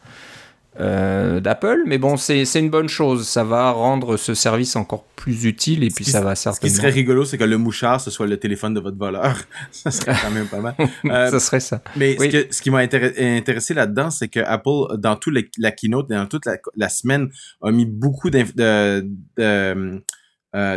Euh, 0.79 1.41
d'Apple, 1.41 1.85
mais 1.87 1.97
bon, 1.97 2.19
c'est 2.19 2.43
une 2.55 2.69
bonne 2.69 2.89
chose. 2.89 3.27
Ça 3.27 3.45
va 3.45 3.71
rendre 3.71 4.19
ce 4.19 4.35
service 4.35 4.77
encore 4.77 5.05
plus 5.17 5.47
utile 5.47 5.85
et 5.85 5.89
puis 5.89 6.05
ça 6.05 6.21
va 6.21 6.35
certainement. 6.35 6.69
Ce 6.69 6.75
qui 6.75 6.83
serait 6.83 6.91
rigolo, 6.91 7.25
c'est 7.25 7.39
que 7.39 7.45
le 7.45 7.57
mouchard, 7.57 8.01
ce 8.01 8.11
soit 8.11 8.27
le 8.27 8.37
téléphone 8.37 8.75
de 8.75 8.81
votre 8.81 8.99
voleur. 8.99 9.39
ça 9.71 9.91
serait 9.91 10.15
quand 10.21 10.31
même 10.31 10.47
pas 10.47 10.61
mal. 10.61 10.75
Euh, 11.07 11.31
ça 11.31 11.41
serait 11.41 11.61
ça. 11.61 11.83
Mais 11.97 12.17
ce, 12.19 12.61
qui 12.61 12.71
m'a 12.71 12.79
intéressé 12.79 13.75
là-dedans, 13.75 14.11
c'est 14.11 14.29
que 14.29 14.41
Apple, 14.41 14.99
dans 14.99 15.17
toute 15.17 15.35
la 15.59 15.71
keynote, 15.71 16.09
dans 16.09 16.27
toute 16.27 16.45
la, 16.75 16.89
semaine, 16.89 17.29
a 17.63 17.71
mis 17.71 17.87
beaucoup 17.87 18.31
euh, 18.59 19.03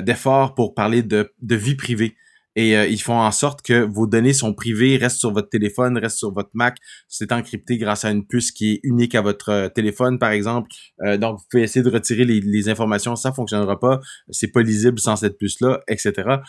d'efforts 0.02 0.56
pour 0.56 0.76
parler 0.76 1.02
de, 1.02 1.32
de 1.42 1.56
vie 1.56 1.76
privée 1.76 2.16
et 2.56 2.76
euh, 2.76 2.88
ils 2.88 3.02
font 3.02 3.20
en 3.20 3.32
sorte 3.32 3.62
que 3.62 3.86
vos 3.86 4.08
données 4.08 4.34
sont 4.34 4.54
privées, 4.54 4.98
restent 4.98 5.20
sur 5.20 5.32
votre 5.32 5.50
téléphone, 5.50 5.98
restent 5.98 6.18
sur 6.18 6.34
votre 6.34 6.50
Mac. 6.54 6.78
C'est 7.08 7.32
encrypté 7.32 7.78
grâce 7.78 8.06
à 8.06 8.12
une 8.12 8.26
puce 8.26 8.52
qui 8.52 8.74
est 8.74 8.80
unique 8.84 9.16
à 9.16 9.22
votre 9.22 9.50
euh, 9.50 9.70
téléphone, 9.70 10.18
par 10.18 10.32
exemple. 10.32 10.70
Euh, 11.06 11.18
donc, 11.18 11.38
vous 11.38 11.46
pouvez 11.50 11.64
essayer 11.64 11.84
de 11.84 11.90
retirer 11.90 12.26
les, 12.26 12.70
informations, 12.70 13.16
ça 13.16 13.32
fonctionnera 13.32 13.80
pas. 13.80 14.00
C'est 14.30 14.52
pas 14.52 14.62
lisible 14.62 15.00
sans 15.00 15.16
cette 15.16 15.38
puce-là, 15.38 15.80
etc. 15.88 16.40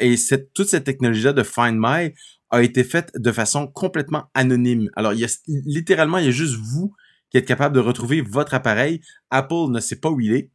et 0.00 0.16
cette, 0.16 0.52
toute 0.52 0.68
cette 0.68 0.84
technologie-là 0.84 1.32
de 1.32 1.42
Find 1.42 1.76
My 1.78 2.12
a 2.50 2.62
été 2.62 2.84
faite 2.84 3.10
de 3.16 3.32
façon 3.32 3.66
complètement 3.66 4.24
anonyme. 4.34 4.90
Alors, 4.94 5.12
il 5.14 5.20
y 5.20 5.24
a, 5.24 5.28
littéralement, 5.46 6.18
il 6.18 6.26
y 6.26 6.28
a 6.28 6.32
juste 6.32 6.56
vous 6.56 6.92
qui 7.30 7.38
êtes 7.38 7.46
capable 7.46 7.74
de 7.74 7.80
retrouver 7.80 8.20
votre 8.20 8.54
appareil. 8.54 9.00
Apple 9.30 9.70
ne 9.70 9.80
sait 9.80 9.96
pas 9.98 10.10
où 10.10 10.20
il 10.20 10.34
est. 10.34 10.50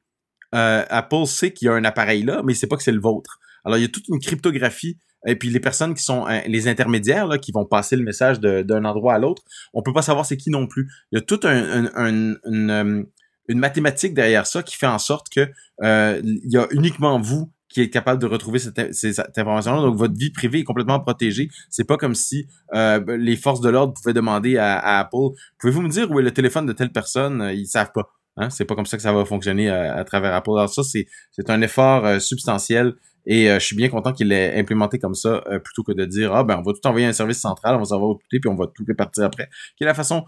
Apple 0.53 1.25
sait 1.25 1.51
qu'il 1.51 1.65
y 1.65 1.69
a 1.69 1.73
un 1.73 1.83
appareil 1.83 2.23
là, 2.23 2.41
mais 2.45 2.53
il 2.53 2.55
sait 2.55 2.67
pas 2.67 2.77
que 2.77 2.83
c'est 2.83 2.91
le 2.91 3.01
vôtre. 3.01 3.40
Alors, 3.65 3.77
il 3.77 3.81
y 3.81 3.85
a 3.85 3.89
toute 3.89 4.07
une 4.07 4.19
cryptographie. 4.19 4.97
Et 5.27 5.35
puis 5.35 5.49
les 5.49 5.59
personnes 5.59 5.93
qui 5.93 6.03
sont 6.03 6.25
hein, 6.25 6.41
les 6.47 6.67
intermédiaires 6.67 7.27
là, 7.27 7.37
qui 7.37 7.51
vont 7.51 7.65
passer 7.65 7.95
le 7.95 8.03
message 8.03 8.39
d'un 8.39 8.85
endroit 8.85 9.13
à 9.13 9.19
l'autre, 9.19 9.43
on 9.73 9.83
peut 9.83 9.93
pas 9.93 10.01
savoir 10.01 10.25
c'est 10.25 10.37
qui 10.37 10.49
non 10.49 10.67
plus. 10.67 10.89
Il 11.11 11.17
y 11.17 11.19
a 11.19 11.21
toute 11.21 11.45
un, 11.45 11.85
une, 11.95 12.39
euh, 12.45 13.03
une, 13.47 13.59
mathématique 13.59 14.13
derrière 14.13 14.47
ça 14.47 14.63
qui 14.63 14.75
fait 14.75 14.87
en 14.87 14.97
sorte 14.97 15.27
que 15.29 15.47
euh, 15.83 16.21
il 16.23 16.51
y 16.51 16.57
a 16.57 16.67
uniquement 16.71 17.19
vous 17.19 17.51
qui 17.69 17.81
êtes 17.81 17.91
capable 17.91 18.21
de 18.21 18.27
retrouver 18.27 18.59
cette, 18.59 19.37
information-là. 19.37 19.81
Donc, 19.81 19.95
votre 19.95 20.15
vie 20.15 20.31
privée 20.31 20.59
est 20.59 20.63
complètement 20.65 20.99
protégée. 20.99 21.49
C'est 21.69 21.85
pas 21.85 21.95
comme 21.95 22.15
si 22.15 22.47
euh, 22.73 22.99
les 23.17 23.37
forces 23.37 23.61
de 23.61 23.69
l'ordre 23.69 23.93
pouvaient 23.93 24.13
demander 24.13 24.57
à, 24.57 24.77
à 24.77 24.99
Apple, 24.99 25.37
pouvez-vous 25.57 25.81
me 25.81 25.89
dire 25.89 26.11
où 26.11 26.19
est 26.19 26.23
le 26.23 26.31
téléphone 26.31 26.65
de 26.65 26.73
telle 26.73 26.91
personne? 26.91 27.49
Ils 27.53 27.67
savent 27.67 27.93
pas. 27.93 28.11
Hein? 28.35 28.49
C'est 28.49 28.65
pas 28.65 28.75
comme 28.75 28.85
ça 28.85 28.97
que 28.97 29.03
ça 29.03 29.13
va 29.13 29.23
fonctionner 29.23 29.69
à, 29.69 30.03
travers 30.03 30.33
Apple. 30.33 30.51
Alors 30.51 30.73
ça, 30.73 30.81
c'est 30.83 31.49
un 31.49 31.61
effort 31.61 32.19
substantiel 32.19 32.95
et 33.25 33.49
euh, 33.49 33.59
je 33.59 33.65
suis 33.65 33.75
bien 33.75 33.89
content 33.89 34.13
qu'il 34.13 34.29
l'ait 34.29 34.57
implémenté 34.57 34.99
comme 34.99 35.15
ça, 35.15 35.43
euh, 35.47 35.59
plutôt 35.59 35.83
que 35.83 35.91
de 35.91 36.05
dire 36.05 36.33
Ah 36.33 36.43
ben 36.43 36.57
on 36.57 36.61
va 36.61 36.73
tout 36.73 36.85
envoyer 36.87 37.05
un 37.05 37.13
service 37.13 37.39
central, 37.39 37.75
on 37.75 37.79
va 37.79 37.85
s'en 37.85 37.99
tout 37.99 38.19
puis 38.29 38.47
on 38.47 38.55
va 38.55 38.67
tout 38.67 38.83
répartir 38.87 39.25
après. 39.25 39.49
Qui 39.77 39.83
est 39.83 39.87
la 39.87 39.93
façon 39.93 40.25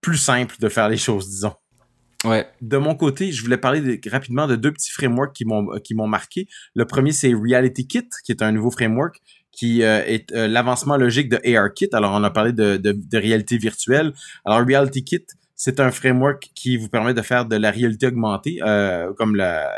plus 0.00 0.16
simple 0.16 0.56
de 0.60 0.68
faire 0.68 0.88
les 0.88 0.96
choses, 0.96 1.28
disons. 1.28 1.54
Ouais. 2.24 2.46
De 2.60 2.76
mon 2.76 2.94
côté, 2.94 3.30
je 3.30 3.42
voulais 3.42 3.58
parler 3.58 4.00
rapidement 4.10 4.46
de 4.46 4.56
deux 4.56 4.72
petits 4.72 4.90
frameworks 4.90 5.34
qui 5.34 5.44
m'ont 5.44 5.66
qui 5.80 5.94
m'ont 5.94 6.06
marqué. 6.06 6.48
Le 6.74 6.84
premier, 6.84 7.12
c'est 7.12 7.32
Reality 7.34 7.86
Kit, 7.86 8.08
qui 8.24 8.32
est 8.32 8.42
un 8.42 8.52
nouveau 8.52 8.70
framework 8.70 9.20
qui 9.52 9.82
euh, 9.82 10.02
est 10.04 10.30
l'avancement 10.32 10.96
logique 10.96 11.30
de 11.30 11.40
ARKit. 11.56 11.88
Alors, 11.92 12.12
on 12.12 12.22
a 12.24 12.30
parlé 12.30 12.52
de, 12.52 12.76
de, 12.76 12.92
de 12.92 13.18
réalité 13.18 13.56
virtuelle. 13.56 14.12
Alors, 14.44 14.66
Reality 14.66 15.02
Kit, 15.02 15.24
c'est 15.54 15.80
un 15.80 15.90
framework 15.90 16.50
qui 16.54 16.76
vous 16.76 16.88
permet 16.88 17.14
de 17.14 17.22
faire 17.22 17.46
de 17.46 17.56
la 17.56 17.70
réalité 17.70 18.06
augmentée, 18.06 18.58
comme 19.16 19.34
la 19.34 19.72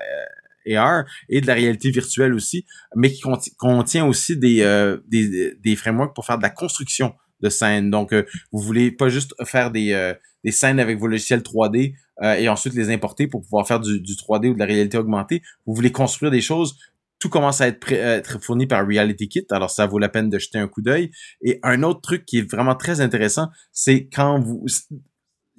AR 0.70 1.04
et 1.28 1.40
de 1.40 1.46
la 1.46 1.54
réalité 1.54 1.90
virtuelle 1.90 2.34
aussi, 2.34 2.64
mais 2.94 3.10
qui 3.12 3.22
contient 3.56 4.06
aussi 4.06 4.36
des, 4.36 4.62
euh, 4.62 4.98
des, 5.08 5.54
des, 5.54 5.76
frameworks 5.76 6.14
pour 6.14 6.26
faire 6.26 6.38
de 6.38 6.42
la 6.42 6.50
construction 6.50 7.14
de 7.40 7.48
scènes. 7.48 7.90
Donc, 7.90 8.12
euh, 8.12 8.24
vous 8.52 8.60
voulez 8.60 8.90
pas 8.90 9.08
juste 9.08 9.34
faire 9.44 9.70
des, 9.70 9.92
euh, 9.92 10.14
des 10.44 10.52
scènes 10.52 10.80
avec 10.80 10.98
vos 10.98 11.06
logiciels 11.06 11.42
3D 11.42 11.94
et 12.20 12.48
ensuite 12.48 12.74
les 12.74 12.90
importer 12.90 13.28
pour 13.28 13.42
pouvoir 13.42 13.64
faire 13.68 13.78
du, 13.78 14.00
du 14.00 14.14
3D 14.14 14.48
ou 14.48 14.54
de 14.54 14.58
la 14.58 14.64
réalité 14.64 14.98
augmentée. 14.98 15.40
Vous 15.66 15.74
voulez 15.74 15.92
construire 15.92 16.32
des 16.32 16.40
choses 16.40 16.76
tout 17.18 17.28
commence 17.28 17.60
à 17.60 17.68
être, 17.68 17.92
être, 17.92 18.42
fourni 18.42 18.66
par 18.66 18.86
Reality 18.86 19.28
Kit, 19.28 19.46
alors 19.50 19.70
ça 19.70 19.86
vaut 19.86 19.98
la 19.98 20.08
peine 20.08 20.30
de 20.30 20.38
jeter 20.38 20.58
un 20.58 20.68
coup 20.68 20.82
d'œil. 20.82 21.10
Et 21.42 21.58
un 21.62 21.82
autre 21.82 22.00
truc 22.00 22.24
qui 22.24 22.38
est 22.38 22.50
vraiment 22.50 22.74
très 22.74 23.00
intéressant, 23.00 23.48
c'est 23.72 24.08
quand 24.08 24.40
vous... 24.40 24.64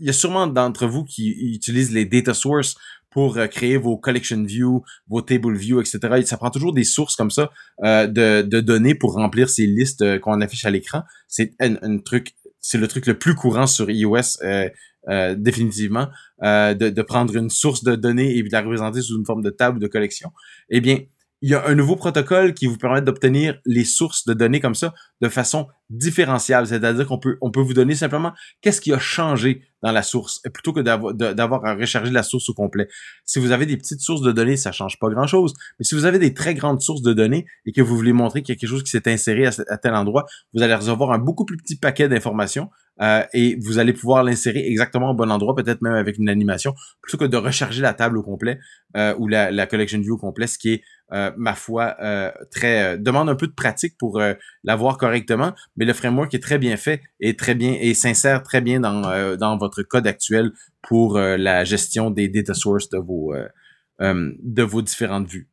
Il 0.02 0.06
y 0.06 0.10
a 0.10 0.14
sûrement 0.14 0.48
d'entre 0.48 0.88
vous 0.88 1.04
qui 1.04 1.30
utilisent 1.54 1.92
les 1.92 2.06
data 2.06 2.34
sources 2.34 2.78
pour 3.12 3.38
euh, 3.38 3.48
créer 3.48 3.78
vos 3.78 3.98
collection 3.98 4.44
view, 4.44 4.84
vos 5.08 5.22
table 5.22 5.56
view, 5.56 5.80
etc. 5.80 6.00
ça 6.26 6.38
prend 6.38 6.50
toujours 6.50 6.74
des 6.74 6.84
sources 6.84 7.16
comme 7.16 7.32
ça 7.32 7.52
euh, 7.84 8.08
de, 8.08 8.42
de, 8.42 8.60
données 8.60 8.96
pour 8.96 9.14
remplir 9.14 9.50
ces 9.50 9.66
listes 9.66 10.02
euh, 10.02 10.20
qu'on 10.20 10.42
affiche 10.42 10.66
à 10.66 10.70
l'écran. 10.70 11.04
C'est 11.28 11.54
un, 11.60 11.98
truc, 12.00 12.34
c'est 12.60 12.78
le 12.78 12.88
truc 12.88 13.06
le 13.06 13.18
plus 13.18 13.36
courant 13.36 13.68
sur 13.68 13.90
iOS 13.90 14.38
définitivement, 15.38 16.10
de, 16.42 16.74
de, 16.74 17.02
prendre 17.02 17.36
une 17.36 17.50
source 17.50 17.84
de 17.84 17.96
données 17.96 18.38
et 18.38 18.44
de 18.44 18.52
la 18.52 18.62
représenter 18.62 19.02
sous 19.02 19.18
une 19.18 19.26
forme 19.26 19.42
de 19.42 19.50
table 19.50 19.80
de 19.80 19.88
collection. 19.88 20.32
Eh 20.70 20.82
bien, 20.82 21.00
il 21.42 21.50
y 21.50 21.56
a 21.56 21.66
un 21.66 21.76
nouveau 21.76 21.96
protocole 21.96 22.54
qui 22.54 22.68
vous 22.68 22.78
permet 22.78 23.02
d'obtenir 23.02 23.60
les 23.66 23.86
sources 23.86 24.26
de 24.26 24.34
données 24.34 24.60
comme 24.60 24.76
ça 24.76 24.94
de 25.22 25.30
façon 25.30 25.68
différenciable. 25.90 26.68
C'est-à-dire 26.68 27.08
qu'on 27.08 27.18
peut, 27.18 27.38
on 27.42 27.50
peut 27.50 27.62
vous 27.62 27.74
donner 27.74 27.96
simplement 27.96 28.34
qu'est-ce 28.62 28.82
qui 28.82 28.94
a 28.94 29.00
changé 29.00 29.64
dans 29.82 29.92
la 29.92 30.04
source 30.04 30.42
plutôt 30.54 30.74
que 30.74 30.82
d'avoir 30.82 31.66
à 31.66 31.76
recharger 31.76 32.12
la 32.12 32.24
source 32.24 32.50
au 32.50 32.54
complet. 32.54 32.88
Si 33.26 33.40
vous 33.40 33.52
avez 33.52 33.66
des 33.66 33.78
petites 33.78 34.02
sources 34.02 34.22
de 34.22 34.32
données, 34.32 34.58
ça 34.58 34.72
change 34.72 35.00
pas 35.00 35.10
grand-chose. 35.10 35.54
Mais 35.80 35.86
si 35.86 35.96
vous 35.96 36.06
avez 36.06 36.20
des 36.20 36.34
très 36.34 36.54
grandes 36.54 36.82
sources 36.82 37.02
de 37.02 37.14
données 37.14 37.46
et 37.66 37.72
que 37.72 37.82
vous 37.82 37.96
voulez 37.96 38.14
montrer 38.14 38.42
qu'il 38.42 38.56
y 38.56 38.58
a 38.58 38.60
quelque 38.60 38.70
chose 38.70 38.84
qui 38.84 38.92
s'est 38.92 39.10
inséré 39.10 39.46
à, 39.46 39.78
tel 39.78 39.94
endroit, 39.94 40.26
vous 40.54 40.62
allez 40.62 40.76
recevoir 40.76 41.12
un 41.12 41.20
beaucoup 41.20 41.46
plus 41.46 41.58
petit 41.58 41.78
paquet 41.78 42.10
d'informations 42.10 42.70
euh, 43.02 43.24
et 43.34 43.58
vous 43.62 43.80
allez 43.80 43.94
pouvoir 43.94 44.24
l'insérer 44.24 44.66
exactement 44.68 45.12
au 45.12 45.14
bon 45.14 45.32
endroit, 45.32 45.56
peut-être 45.56 45.82
même 45.82 45.94
avec 45.94 46.18
une 46.18 46.30
animation, 46.30 46.74
plutôt 47.02 47.18
que 47.18 47.26
de 47.26 47.38
recharger 47.38 47.82
la 47.82 47.94
table 47.94 48.18
au 48.18 48.24
complet 48.24 48.60
euh, 48.98 49.16
ou 49.18 49.28
la, 49.28 49.52
la, 49.52 49.66
collection 49.68 50.00
view 50.00 50.16
au 50.16 50.18
complet, 50.18 50.48
ce 50.48 50.58
qui 50.58 50.74
est, 50.74 50.84
euh, 51.12 51.32
ma 51.38 51.56
foi, 51.56 51.98
très 52.52 52.98
demande 52.98 53.30
un 53.30 53.36
peu 53.36 53.48
de 53.48 53.54
pratique 53.54 53.98
pour 53.98 54.22
l'avoir 54.64 54.98
correctement, 54.98 55.54
mais 55.76 55.86
le 55.86 55.94
framework 55.94 56.34
est 56.34 56.44
très 56.44 56.58
bien 56.58 56.78
fait 56.78 57.02
et 57.20 57.36
très 57.36 57.56
bien 57.56 57.76
et 57.80 57.94
s'insère 57.94 58.44
très 58.44 58.62
bien 58.62 58.80
dans, 58.80 59.38
dans 59.38 59.58
votre 59.58 59.82
code 59.84 60.06
actuel 60.06 60.52
pour 60.82 61.18
la 61.18 61.64
gestion 61.64 62.12
des 62.12 62.28
data 62.28 62.54
sources 62.54 62.90
de 62.90 62.98
vos 63.00 63.34
de 64.00 64.64
vos 64.64 64.82
différentes 64.82 65.28
vues. 65.28 65.50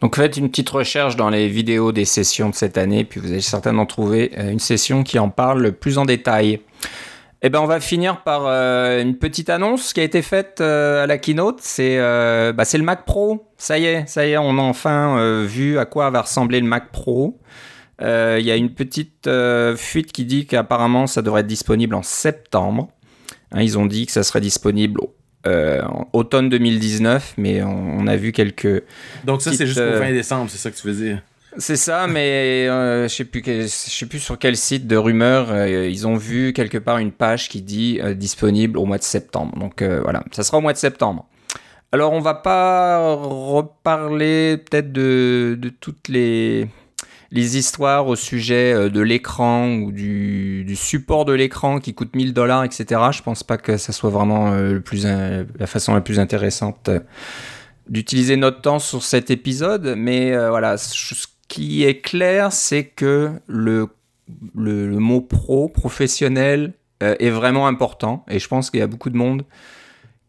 Donc 0.00 0.16
faites 0.16 0.36
une 0.38 0.48
petite 0.48 0.70
recherche 0.70 1.16
dans 1.16 1.28
les 1.28 1.48
vidéos 1.48 1.92
des 1.92 2.06
sessions 2.06 2.48
de 2.48 2.54
cette 2.54 2.78
année, 2.78 3.04
puis 3.04 3.20
vous 3.20 3.30
allez 3.30 3.42
certainement 3.42 3.84
trouver 3.84 4.32
euh, 4.38 4.50
une 4.50 4.58
session 4.58 5.02
qui 5.02 5.18
en 5.18 5.28
parle 5.28 5.72
plus 5.72 5.98
en 5.98 6.06
détail. 6.06 6.60
Eh 7.42 7.48
ben, 7.48 7.60
on 7.60 7.66
va 7.66 7.80
finir 7.80 8.22
par 8.22 8.46
euh, 8.46 9.00
une 9.00 9.16
petite 9.16 9.50
annonce 9.50 9.92
qui 9.92 10.00
a 10.00 10.02
été 10.02 10.22
faite 10.22 10.58
euh, 10.60 11.04
à 11.04 11.06
la 11.06 11.18
keynote. 11.18 11.58
C'est 11.60 11.98
bah, 11.98 12.64
le 12.72 12.82
Mac 12.82 13.04
Pro. 13.04 13.46
Ça 13.56 13.78
y 13.78 13.86
est, 13.86 14.06
ça 14.06 14.26
y 14.26 14.32
est, 14.32 14.38
on 14.38 14.58
a 14.58 14.62
enfin 14.62 15.44
vu 15.44 15.78
à 15.78 15.84
quoi 15.84 16.10
va 16.10 16.22
ressembler 16.22 16.60
le 16.60 16.66
Mac 16.66 16.92
Pro. 16.92 17.38
Il 18.00 18.42
y 18.42 18.50
a 18.50 18.56
une 18.56 18.72
petite 18.74 19.28
fuite 19.76 20.12
qui 20.12 20.24
dit 20.24 20.46
qu'apparemment 20.46 21.06
ça 21.06 21.20
devrait 21.22 21.42
être 21.42 21.46
disponible 21.46 21.94
en 21.94 22.02
septembre. 22.02 22.88
Hein, 23.52 23.62
ils 23.62 23.78
ont 23.78 23.86
dit 23.86 24.06
que 24.06 24.12
ça 24.12 24.22
serait 24.22 24.40
disponible 24.40 25.00
euh, 25.46 25.82
automne 26.12 26.48
2019, 26.50 27.34
mais 27.38 27.62
on, 27.62 28.06
a 28.06 28.16
vu 28.16 28.32
quelques. 28.32 28.82
Donc 29.24 29.40
ça, 29.40 29.52
c'est 29.52 29.66
jusqu'au 29.66 29.80
20 29.80 29.86
euh, 29.86 30.12
décembre, 30.12 30.50
c'est 30.50 30.58
ça 30.58 30.70
que 30.70 30.76
tu 30.76 30.86
veux 30.86 30.94
dire? 30.94 31.22
C'est 31.56 31.76
ça, 31.76 32.06
mais 32.06 32.68
euh, 32.68 33.08
je 33.08 33.14
sais 33.14 33.24
plus, 33.24 33.42
je 33.44 33.66
sais 33.66 34.06
plus 34.06 34.20
sur 34.20 34.38
quel 34.38 34.56
site 34.56 34.86
de 34.86 34.96
rumeurs 34.96 35.66
ils 35.66 36.06
ont 36.06 36.16
vu 36.16 36.52
quelque 36.52 36.78
part 36.78 36.98
une 36.98 37.10
page 37.10 37.48
qui 37.48 37.60
dit 37.60 38.00
disponible 38.14 38.78
au 38.78 38.84
mois 38.84 38.98
de 38.98 39.02
septembre. 39.02 39.58
Donc 39.58 39.82
voilà, 39.82 40.22
ça 40.30 40.42
sera 40.42 40.58
au 40.58 40.60
mois 40.60 40.72
de 40.72 40.78
septembre. 40.78 41.26
Alors 41.90 42.12
on 42.12 42.20
va 42.20 42.34
pas 42.34 43.14
reparler 43.14 44.58
peut-être 44.58 44.92
de, 44.92 45.58
de 45.58 45.68
toutes 45.70 46.06
les 46.06 46.68
les 47.32 47.56
histoires 47.56 48.06
au 48.06 48.16
sujet 48.16 48.72
euh, 48.72 48.88
de 48.88 49.00
l'écran 49.00 49.76
ou 49.76 49.92
du, 49.92 50.74
support 50.76 51.24
de 51.24 51.32
l'écran 51.32 51.78
qui 51.78 51.94
coûte 51.94 52.14
1000 52.14 52.32
dollars, 52.32 52.64
etc. 52.64 53.00
Je 53.12 53.22
pense 53.22 53.42
pas 53.42 53.56
que 53.56 53.76
ça 53.76 53.92
soit 53.92 54.10
vraiment 54.10 54.52
euh, 54.52 54.80
plus, 54.80 55.04
la 55.04 55.66
façon 55.66 55.94
la 55.94 56.00
plus 56.00 56.18
intéressante 56.18 56.90
d'utiliser 57.88 58.36
notre 58.36 58.60
temps 58.60 58.78
sur 58.78 59.02
cet 59.02 59.30
épisode, 59.30 59.94
mais 59.96 60.36
voilà, 60.48 60.76
ce 60.76 61.26
qui 61.48 61.82
est 61.84 62.00
clair, 62.00 62.52
c'est 62.52 62.84
que 62.84 63.32
le, 63.48 63.88
mot 64.54 65.20
pro, 65.20 65.68
professionnel, 65.68 66.74
est 67.00 67.30
vraiment 67.30 67.66
important, 67.66 68.24
et 68.28 68.38
je 68.38 68.46
pense 68.46 68.70
qu'il 68.70 68.78
y 68.78 68.82
a 68.82 68.86
beaucoup 68.86 69.10
de 69.10 69.16
monde 69.16 69.44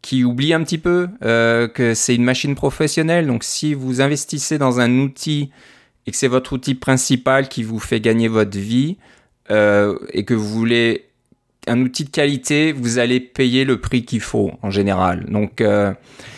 qui 0.02 0.24
oublie 0.24 0.54
un 0.54 0.64
petit 0.64 0.78
peu 0.78 1.08
euh, 1.24 1.68
que 1.68 1.93
c'est 1.93 2.16
une 2.16 2.24
machine 2.24 2.56
professionnelle. 2.56 3.28
Donc 3.28 3.43
si 3.43 3.74
vous 3.74 4.02
investissez 4.02 4.58
dans 4.58 4.80
un 4.80 4.99
outil 4.99 5.52
et 6.06 6.12
que 6.12 6.18
c'est 6.18 6.28
votre 6.28 6.54
outil 6.54 6.76
principal 6.76 7.49
qui 7.49 7.64
vous 7.64 7.80
fait 7.80 7.99
gagner 7.99 8.28
votre 8.28 8.58
vie 8.58 8.97
euh, 9.49 9.97
et 10.12 10.26
que 10.26 10.34
vous 10.34 10.47
voulez 10.47 11.08
un 11.68 11.80
outil 11.82 12.06
de 12.06 12.10
qualité, 12.10 12.72
vous 12.72 12.97
allez 12.97 13.20
payer 13.20 13.66
le 13.66 13.80
prix 13.80 14.04
qu'il 14.04 14.20
faut 14.20 14.52
en 14.64 14.72
général. 14.72 15.26
Donc 15.30 15.62
euh, 15.62 15.93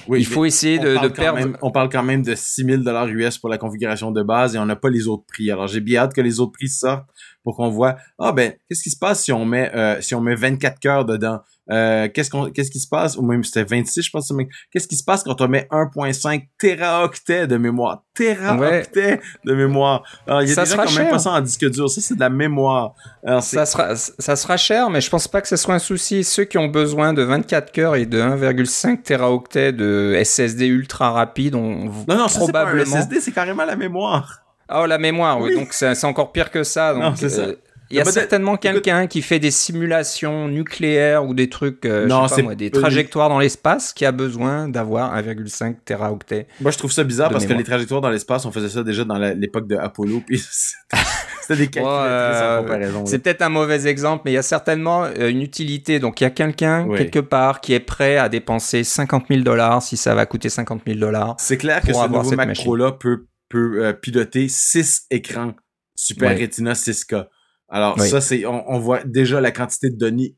il 0.10 0.26
faut 0.26 0.44
essayer 0.44 0.80
de, 0.80 1.02
de 1.02 1.08
perdre. 1.08 1.40
Même, 1.40 1.58
on 1.62 1.72
parle 1.72 1.88
quand 1.88 2.04
même 2.04 2.24
de 2.24 2.36
6000 2.36 2.84
dollars 2.84 3.08
US 3.08 3.38
pour 3.38 3.50
la 3.50 3.58
configuration 3.58 4.12
de 4.12 4.22
base 4.22 4.56
et 4.56 4.60
on 4.60 4.66
n'a 4.66 4.76
pas 4.76 4.90
les 4.90 5.08
autres 5.08 5.24
prix. 5.26 5.50
Alors 5.50 5.68
j'ai 5.68 5.80
bien 5.80 6.02
hâte 6.02 6.14
que 6.14 6.20
les 6.20 6.42
autres 6.42 6.52
prix 6.52 6.68
sortent 6.68 7.08
pour 7.44 7.56
qu'on 7.56 7.70
voit 7.70 7.96
ah 8.20 8.34
ben 8.34 8.54
qu'est-ce 8.68 8.84
qui 8.84 8.90
se 8.90 9.00
passe 9.00 9.24
si 9.24 9.32
on 9.32 9.46
met 9.46 9.72
si 10.02 10.14
on 10.14 10.22
met 10.22 10.36
24 10.36 10.80
cœurs 10.80 11.06
dedans? 11.06 11.40
Euh, 11.72 12.10
qu'est-ce 12.14 12.30
qu'on 12.30 12.50
qu'est-ce 12.52 12.72
qui 12.72 12.80
se 12.80 12.88
passe? 12.88 13.16
Ou 13.18 13.22
même 13.22 13.44
c'était 13.44 13.64
26 13.64 14.04
je 14.04 14.10
pense 14.12 14.32
mais 14.32 14.48
qu'est-ce 14.72 14.88
qui 14.88 14.96
se 14.96 15.04
passe 15.04 15.24
quand 15.24 15.40
on 15.42 15.48
met 15.48 15.68
1.5 15.72 16.48
teraoctets 16.58 17.48
de 17.48 17.58
mémoire? 17.58 18.04
Teraoctets 18.14 19.22
de 19.46 19.54
mémoire. 19.54 20.04
Alors 20.28 20.42
il 20.42 20.50
y 20.50 20.52
a 20.52 20.56
des 20.56 20.70
gens 20.70 20.84
qui 20.84 20.98
même 20.98 21.10
pas 21.10 21.20
ça 21.20 21.32
en 21.32 21.42
disque 21.42 21.70
dur. 21.70 21.90
Ça 21.90 22.02
c'est 22.02 22.16
de 22.16 22.20
la 22.20 22.30
mémoire. 22.30 22.94
Ça 23.42 23.66
sera 23.66 23.96
ça 23.96 24.36
sera 24.36 24.58
cher 24.58 24.90
mais 24.90 25.02
je 25.02 25.10
pense 25.10 25.28
pas 25.28 25.42
que 25.42 25.48
ce 25.48 25.56
soit 25.56 25.76
un 25.76 25.80
souci. 25.80 26.24
Ceux 26.24 26.44
qui 26.44 26.58
ont 26.58 26.68
besoin 26.68 27.14
de 27.14 27.24
24 27.24 27.72
cœurs 27.72 27.96
et 27.96 28.06
de 28.06 28.20
1,5 28.20 29.02
teraoctets 29.02 29.74
de 29.74 30.20
SSD 30.24 30.68
ultra 30.68 31.12
rapide 31.12 31.56
ont 31.56 31.86
non 32.08 32.18
non 32.18 32.28
probablement 32.28 32.86
ça, 32.86 33.02
SSD 33.02 33.22
c'est 33.22 33.32
carrément 33.32 33.66
la 33.66 33.76
mémoire. 33.76 34.44
Oh, 34.74 34.86
la 34.86 34.98
mémoire, 34.98 35.40
oui. 35.40 35.56
Donc, 35.56 35.74
c'est 35.74 36.04
encore 36.06 36.32
pire 36.32 36.50
que 36.50 36.64
ça. 36.64 36.94
Donc, 36.94 37.04
non, 37.04 37.14
c'est 37.16 37.30
ça. 37.30 37.48
Euh, 37.84 37.88
il 37.92 37.98
y 37.98 38.00
a 38.00 38.06
certainement 38.06 38.58
quelqu'un 38.58 39.08
qui 39.08 39.22
fait 39.22 39.40
des 39.40 39.52
simulations 39.52 40.48
nucléaires 40.48 41.26
ou 41.26 41.34
des 41.34 41.50
trucs, 41.50 41.86
euh, 41.86 42.08
non, 42.08 42.24
je 42.24 42.30
sais 42.30 42.36
pas 42.38 42.42
moi, 42.44 42.56
des 42.56 42.72
trajectoires 42.72 43.30
dans 43.30 43.40
l'espace 43.40 43.94
qui 43.94 44.06
a 44.06 44.12
besoin 44.12 44.68
d'avoir 44.68 45.16
1,5 45.16 45.76
teraoctets. 45.86 46.48
Moi, 46.62 46.72
je 46.72 46.78
trouve 46.78 46.92
ça 46.92 47.04
bizarre 47.04 47.30
parce 47.30 47.46
que 47.46 47.54
les 47.54 47.64
trajectoires 47.64 48.02
dans 48.02 48.10
l'espace, 48.10 48.46
on 48.46 48.52
faisait 48.52 48.70
ça 48.70 48.84
déjà 48.84 49.04
dans 49.04 49.18
l'époque 49.18 49.68
de 49.68 49.76
Apollo, 49.76 50.24
puis 50.26 50.42
c'était 51.48 51.68
des 51.68 51.80
en 51.80 52.62
comparaison. 52.62 53.06
C'est 53.06 53.20
peut-être 53.20 53.42
un 53.42 53.50
mauvais 53.50 53.88
exemple, 53.88 54.24
mais 54.26 54.32
il 54.32 54.36
y 54.36 54.38
a 54.38 54.44
certainement 54.44 55.04
euh, 55.04 55.30
une 55.30 55.42
utilité. 55.42 56.00
Donc, 56.00 56.22
il 56.22 56.24
y 56.24 56.28
a 56.28 56.32
quelqu'un 56.32 56.88
quelque 56.96 57.20
part 57.20 57.62
qui 57.62 57.74
est 57.74 57.80
prêt 57.80 58.18
à 58.18 58.30
dépenser 58.30 58.84
50 58.84 59.26
000 59.30 59.42
dollars 59.42 59.82
si 59.82 59.98
ça 59.98 60.16
va 60.16 60.26
coûter 60.26 60.50
50 60.50 60.82
000 60.86 61.00
dollars. 61.00 61.36
C'est 61.40 61.58
clair 61.58 61.82
que 61.82 61.94
ce 61.94 62.08
nouveau 62.08 62.36
Mac 62.36 62.56
Pro-là 62.56 62.92
peut, 62.94 63.26
peut 63.50 63.84
euh, 63.84 63.94
piloter 63.94 64.48
6 64.48 65.08
écrans 65.12 65.54
Super 65.96 66.38
Retina 66.38 66.74
6K. 66.74 67.28
Alors 67.74 68.00
ça, 68.00 68.22
c'est 68.22 68.46
on, 68.46 68.80
voit 68.80 69.04
déjà 69.04 69.42
la 69.42 69.52
quantité 69.52 69.90
de 69.90 69.98
données 69.98 70.38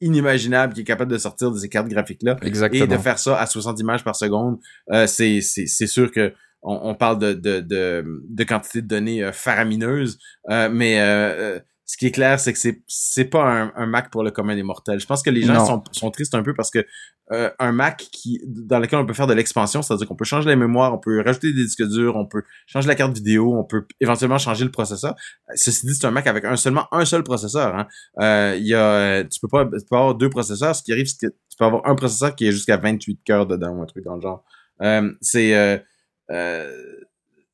inimaginable 0.00 0.72
qui 0.72 0.82
est 0.82 0.84
capable 0.84 1.10
de 1.10 1.18
sortir 1.18 1.50
de 1.50 1.58
ces 1.58 1.68
cartes 1.68 1.88
graphiques-là. 1.88 2.36
Et 2.72 2.86
de 2.86 2.96
faire 2.96 3.18
ça 3.18 3.38
à 3.40 3.46
60 3.46 3.80
images 3.80 4.04
par 4.04 4.14
seconde, 4.14 4.58
euh, 4.92 5.06
c'est 5.06 5.40
sûr 5.40 6.12
que 6.12 6.32
on, 6.62 6.94
parle 6.94 7.18
de, 7.18 7.32
de, 7.32 7.60
de, 7.60 8.22
de, 8.28 8.44
quantité 8.44 8.82
de 8.82 8.88
données 8.88 9.22
euh, 9.22 9.30
faramineuses, 9.32 10.18
euh, 10.50 10.68
mais 10.68 11.00
euh, 11.00 11.60
ce 11.86 11.96
qui 11.96 12.06
est 12.06 12.10
clair, 12.10 12.40
c'est 12.40 12.52
que 12.52 12.58
c'est 12.58 12.82
c'est 12.88 13.26
pas 13.26 13.44
un, 13.44 13.72
un, 13.76 13.86
Mac 13.86 14.10
pour 14.10 14.24
le 14.24 14.32
commun 14.32 14.56
des 14.56 14.64
mortels. 14.64 14.98
Je 14.98 15.06
pense 15.06 15.22
que 15.22 15.30
les 15.30 15.42
gens 15.42 15.64
sont, 15.64 15.84
sont, 15.92 16.10
tristes 16.10 16.34
un 16.34 16.42
peu 16.42 16.52
parce 16.52 16.70
que 16.70 16.84
euh, 17.30 17.48
un 17.60 17.70
Mac 17.70 18.08
qui 18.10 18.40
dans 18.44 18.80
lequel 18.80 18.98
on 18.98 19.06
peut 19.06 19.14
faire 19.14 19.28
de 19.28 19.34
l'expansion, 19.34 19.82
c'est-à-dire 19.82 20.08
qu'on 20.08 20.16
peut 20.16 20.24
changer 20.24 20.48
la 20.48 20.56
mémoire, 20.56 20.92
on 20.92 20.98
peut 20.98 21.22
rajouter 21.24 21.52
des 21.52 21.62
disques 21.62 21.86
durs, 21.86 22.16
on 22.16 22.26
peut 22.26 22.42
changer 22.66 22.88
la 22.88 22.96
carte 22.96 23.14
vidéo, 23.14 23.56
on 23.56 23.62
peut 23.62 23.86
éventuellement 24.00 24.38
changer 24.38 24.64
le 24.64 24.72
processeur. 24.72 25.14
Ceci 25.54 25.86
dit, 25.86 25.94
c'est 25.94 26.06
un 26.08 26.10
Mac 26.10 26.26
avec 26.26 26.44
un 26.44 26.56
seulement 26.56 26.88
un 26.90 27.04
seul 27.04 27.22
processeur. 27.22 27.76
Hein. 27.76 27.86
Euh, 28.20 28.56
il 28.58 28.66
y 28.66 28.74
a, 28.74 29.22
tu 29.22 29.38
peux 29.38 29.48
pas, 29.48 29.64
tu 29.64 29.86
peux 29.88 29.96
avoir 29.96 30.16
deux 30.16 30.28
processeurs. 30.28 30.74
Ce 30.74 30.82
qui 30.82 30.92
arrive, 30.92 31.06
c'est 31.06 31.28
que 31.28 31.32
tu 31.32 31.56
peux 31.56 31.66
avoir 31.66 31.86
un 31.86 31.94
processeur 31.94 32.34
qui 32.34 32.48
est 32.48 32.52
jusqu'à 32.52 32.78
28 32.78 33.20
cœurs 33.24 33.46
dedans 33.46 33.70
ou 33.70 33.82
un 33.82 33.86
truc 33.86 34.04
dans 34.04 34.16
le 34.16 34.22
genre. 34.22 34.44
Euh, 34.82 35.12
c'est 35.20 35.54
euh, 35.54 35.78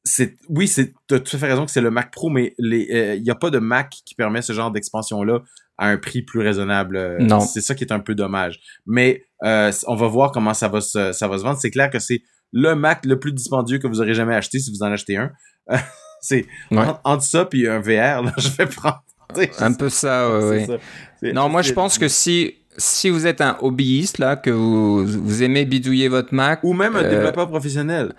c'est 0.04 0.36
oui, 0.48 0.66
c'est 0.66 0.92
as 1.10 1.20
tout 1.20 1.36
à 1.36 1.38
fait 1.38 1.46
raison 1.46 1.64
que 1.64 1.70
c'est 1.70 1.80
le 1.80 1.90
Mac 1.90 2.10
Pro, 2.10 2.28
mais 2.28 2.54
il 2.58 2.88
euh, 2.92 3.14
y 3.16 3.30
a 3.30 3.34
pas 3.34 3.50
de 3.50 3.58
Mac 3.58 3.90
qui 4.04 4.14
permet 4.14 4.42
ce 4.42 4.52
genre 4.52 4.70
d'expansion 4.70 5.22
là 5.22 5.42
à 5.78 5.88
un 5.88 5.96
prix 5.96 6.22
plus 6.22 6.40
raisonnable. 6.40 6.96
Euh, 6.96 7.18
non. 7.20 7.40
C'est 7.40 7.60
ça 7.60 7.74
qui 7.74 7.84
est 7.84 7.92
un 7.92 8.00
peu 8.00 8.14
dommage. 8.14 8.60
Mais 8.86 9.24
euh, 9.44 9.70
on 9.86 9.94
va 9.94 10.08
voir 10.08 10.32
comment 10.32 10.54
ça 10.54 10.68
va 10.68 10.80
se 10.80 11.12
ça 11.12 11.28
va 11.28 11.38
se 11.38 11.44
vendre. 11.44 11.58
C'est 11.60 11.70
clair 11.70 11.88
que 11.90 11.98
c'est 11.98 12.22
le 12.52 12.74
Mac 12.74 13.04
le 13.06 13.18
plus 13.18 13.32
dispendieux 13.32 13.78
que 13.78 13.86
vous 13.86 14.00
aurez 14.00 14.14
jamais 14.14 14.34
acheté 14.34 14.58
si 14.58 14.70
vous 14.72 14.82
en 14.82 14.92
achetez 14.92 15.16
un. 15.16 15.30
c'est 16.20 16.46
entre 16.70 17.22
ça 17.22 17.44
puis 17.44 17.68
un 17.68 17.80
VR, 17.80 18.22
là, 18.22 18.32
je 18.38 18.48
vais 18.50 18.66
prendre. 18.66 19.02
Un 19.60 19.72
peu 19.72 19.88
ça, 19.88 20.28
oui. 20.40 20.66
Non, 21.32 21.48
moi 21.48 21.62
je 21.62 21.72
pense 21.72 21.96
que 21.96 22.08
si 22.08 22.56
si 22.76 23.10
vous 23.10 23.26
êtes 23.26 23.40
un 23.40 23.56
hobbyiste 23.60 24.18
là, 24.18 24.36
que 24.36 24.50
vous, 24.50 25.06
vous 25.06 25.42
aimez 25.42 25.64
bidouiller 25.64 26.08
votre 26.08 26.34
Mac, 26.34 26.60
ou 26.64 26.72
même 26.72 26.96
un 26.96 27.08
développeur 27.08 27.48
professionnel, 27.48 28.14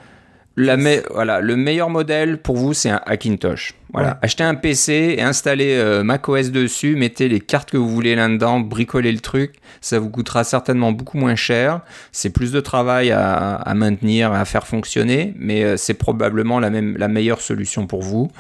la 0.56 0.78
voilà, 1.12 1.42
le 1.42 1.56
meilleur 1.56 1.90
modèle 1.90 2.38
pour 2.38 2.58
vous, 2.58 2.74
c'est 2.74 2.90
un 2.90 3.02
Hackintosh. 3.06 3.74
Voilà, 3.92 4.20
achetez 4.22 4.44
un 4.44 4.56
PC 4.56 5.16
et 5.18 5.22
installez 5.22 5.76
euh, 5.76 6.04
macOS 6.04 6.52
dessus, 6.52 6.96
mettez 6.96 7.28
les 7.28 7.40
cartes 7.40 7.72
que 7.72 7.78
vous 7.78 7.90
voulez 7.90 8.16
là-dedans, 8.16 8.60
bricolez 8.60 9.12
le 9.12 9.20
truc, 9.20 9.54
ça 9.82 10.00
vous 10.00 10.10
coûtera 10.10 10.44
certainement 10.44 10.92
beaucoup 10.92 11.18
moins 11.18 11.36
cher. 11.36 11.82
C'est 12.12 12.32
plus 12.32 12.52
de 12.52 12.60
travail 12.60 13.12
à, 13.12 13.56
à, 13.56 13.74
maintenir, 13.74 14.32
à 14.32 14.46
faire 14.46 14.68
fonctionner, 14.68 15.34
mais 15.38 15.64
euh, 15.64 15.78
c'est 15.78 15.94
probablement 15.94 16.60
la 16.60 16.70
même, 16.70 16.98
la 16.98 17.08
meilleure 17.08 17.42
solution 17.42 17.88
pour 17.88 18.02
vous. 18.02 18.32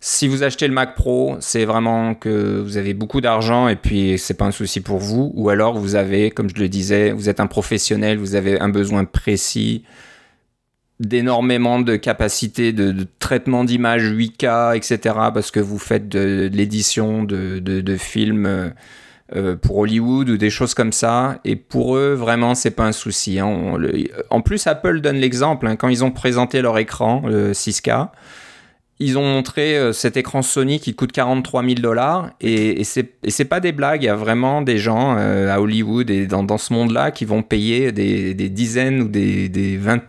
Si 0.00 0.28
vous 0.28 0.42
achetez 0.42 0.68
le 0.68 0.74
Mac 0.74 0.94
Pro, 0.94 1.36
c'est 1.40 1.64
vraiment 1.64 2.14
que 2.14 2.60
vous 2.60 2.76
avez 2.76 2.92
beaucoup 2.92 3.22
d'argent 3.22 3.68
et 3.68 3.76
puis 3.76 4.18
c'est 4.18 4.34
pas 4.34 4.44
un 4.44 4.50
souci 4.50 4.82
pour 4.82 4.98
vous, 4.98 5.32
ou 5.34 5.48
alors 5.48 5.78
vous 5.78 5.94
avez, 5.94 6.30
comme 6.30 6.50
je 6.54 6.60
le 6.60 6.68
disais, 6.68 7.10
vous 7.12 7.30
êtes 7.30 7.40
un 7.40 7.46
professionnel, 7.46 8.18
vous 8.18 8.34
avez 8.34 8.60
un 8.60 8.68
besoin 8.68 9.06
précis 9.06 9.82
d'énormément 11.00 11.80
de 11.80 11.96
capacités 11.96 12.72
de, 12.72 13.06
traitement 13.18 13.64
d'images 13.64 14.04
8K, 14.04 14.76
etc., 14.76 15.16
parce 15.34 15.50
que 15.50 15.60
vous 15.60 15.78
faites 15.78 16.08
de, 16.08 16.48
l'édition 16.52 17.24
de, 17.24 17.58
de, 17.58 17.96
films 17.96 18.46
euh, 18.46 18.70
euh, 19.34 19.56
pour 19.56 19.78
Hollywood 19.78 20.28
ou 20.28 20.36
des 20.36 20.50
choses 20.50 20.74
comme 20.74 20.92
ça. 20.92 21.40
Et 21.44 21.56
pour 21.56 21.96
eux, 21.96 22.14
vraiment, 22.14 22.54
c'est 22.54 22.70
pas 22.70 22.84
un 22.84 22.92
souci. 22.92 23.40
Hein. 23.40 23.76
en 24.30 24.40
plus, 24.40 24.66
Apple 24.66 25.00
donne 25.00 25.16
l'exemple 25.16 25.66
hein, 25.66 25.76
quand 25.76 25.88
ils 25.88 26.04
ont 26.04 26.12
présenté 26.12 26.62
leur 26.62 26.78
écran, 26.78 27.22
le 27.26 27.52
6K. 27.52 28.10
Ils 29.00 29.18
ont 29.18 29.24
montré 29.24 29.76
euh, 29.76 29.92
cet 29.92 30.16
écran 30.16 30.42
Sony 30.42 30.78
qui 30.78 30.94
coûte 30.94 31.10
43 31.10 31.64
000 31.64 31.74
dollars 31.80 32.30
et, 32.40 32.80
et 32.80 32.84
c'est 32.84 33.44
pas 33.44 33.58
des 33.58 33.72
blagues. 33.72 34.04
Il 34.04 34.06
y 34.06 34.08
a 34.08 34.14
vraiment 34.14 34.62
des 34.62 34.78
gens 34.78 35.16
à 35.16 35.58
Hollywood 35.58 36.10
et 36.10 36.28
dans, 36.28 36.44
dans 36.44 36.58
ce 36.58 36.72
monde-là 36.72 37.10
qui 37.10 37.24
vont 37.24 37.42
payer 37.42 37.90
des, 37.90 38.34
des 38.34 38.48
dizaines 38.48 39.02
ou 39.02 39.08
des, 39.08 39.48
des 39.48 39.76
20 39.78 40.00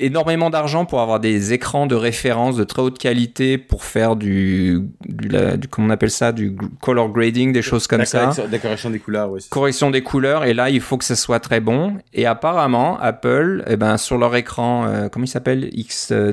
énormément 0.00 0.50
d'argent 0.50 0.84
pour 0.84 1.00
avoir 1.00 1.20
des 1.20 1.52
écrans 1.52 1.86
de 1.86 1.94
référence 1.94 2.56
de 2.56 2.64
très 2.64 2.82
haute 2.82 2.98
qualité 2.98 3.58
pour 3.58 3.84
faire 3.84 4.16
du, 4.16 4.88
du, 5.06 5.28
comment 5.70 5.88
on 5.88 5.90
appelle 5.90 6.10
ça, 6.10 6.32
du 6.32 6.56
color 6.80 7.10
grading, 7.10 7.52
des 7.52 7.62
choses 7.62 7.86
comme 7.86 8.04
ça. 8.04 8.32
La 8.50 8.58
correction 8.58 8.90
des 8.90 8.98
couleurs, 8.98 9.30
oui. 9.30 9.46
Correction 9.50 9.90
des 9.90 10.02
couleurs, 10.02 10.44
et 10.44 10.54
là, 10.54 10.70
il 10.70 10.80
faut 10.80 10.98
que 10.98 11.04
ça 11.04 11.16
soit 11.16 11.40
très 11.40 11.60
bon. 11.60 11.98
Et 12.12 12.26
apparemment, 12.26 12.98
Apple, 13.00 13.64
eh 13.68 13.76
ben, 13.76 13.96
sur 13.96 14.18
leur 14.18 14.34
écran, 14.34 14.86
euh, 14.86 15.08
comment 15.08 15.24
il 15.24 15.28
s'appelle? 15.28 15.68
X, 15.72 16.10
euh, 16.12 16.32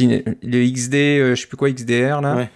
le 0.00 0.72
XD, 0.72 0.94
euh, 0.94 1.34
je 1.34 1.42
sais 1.42 1.46
plus 1.46 1.56
quoi, 1.56 1.70
XDR, 1.70 2.20
là. 2.20 2.36
Ouais 2.36 2.50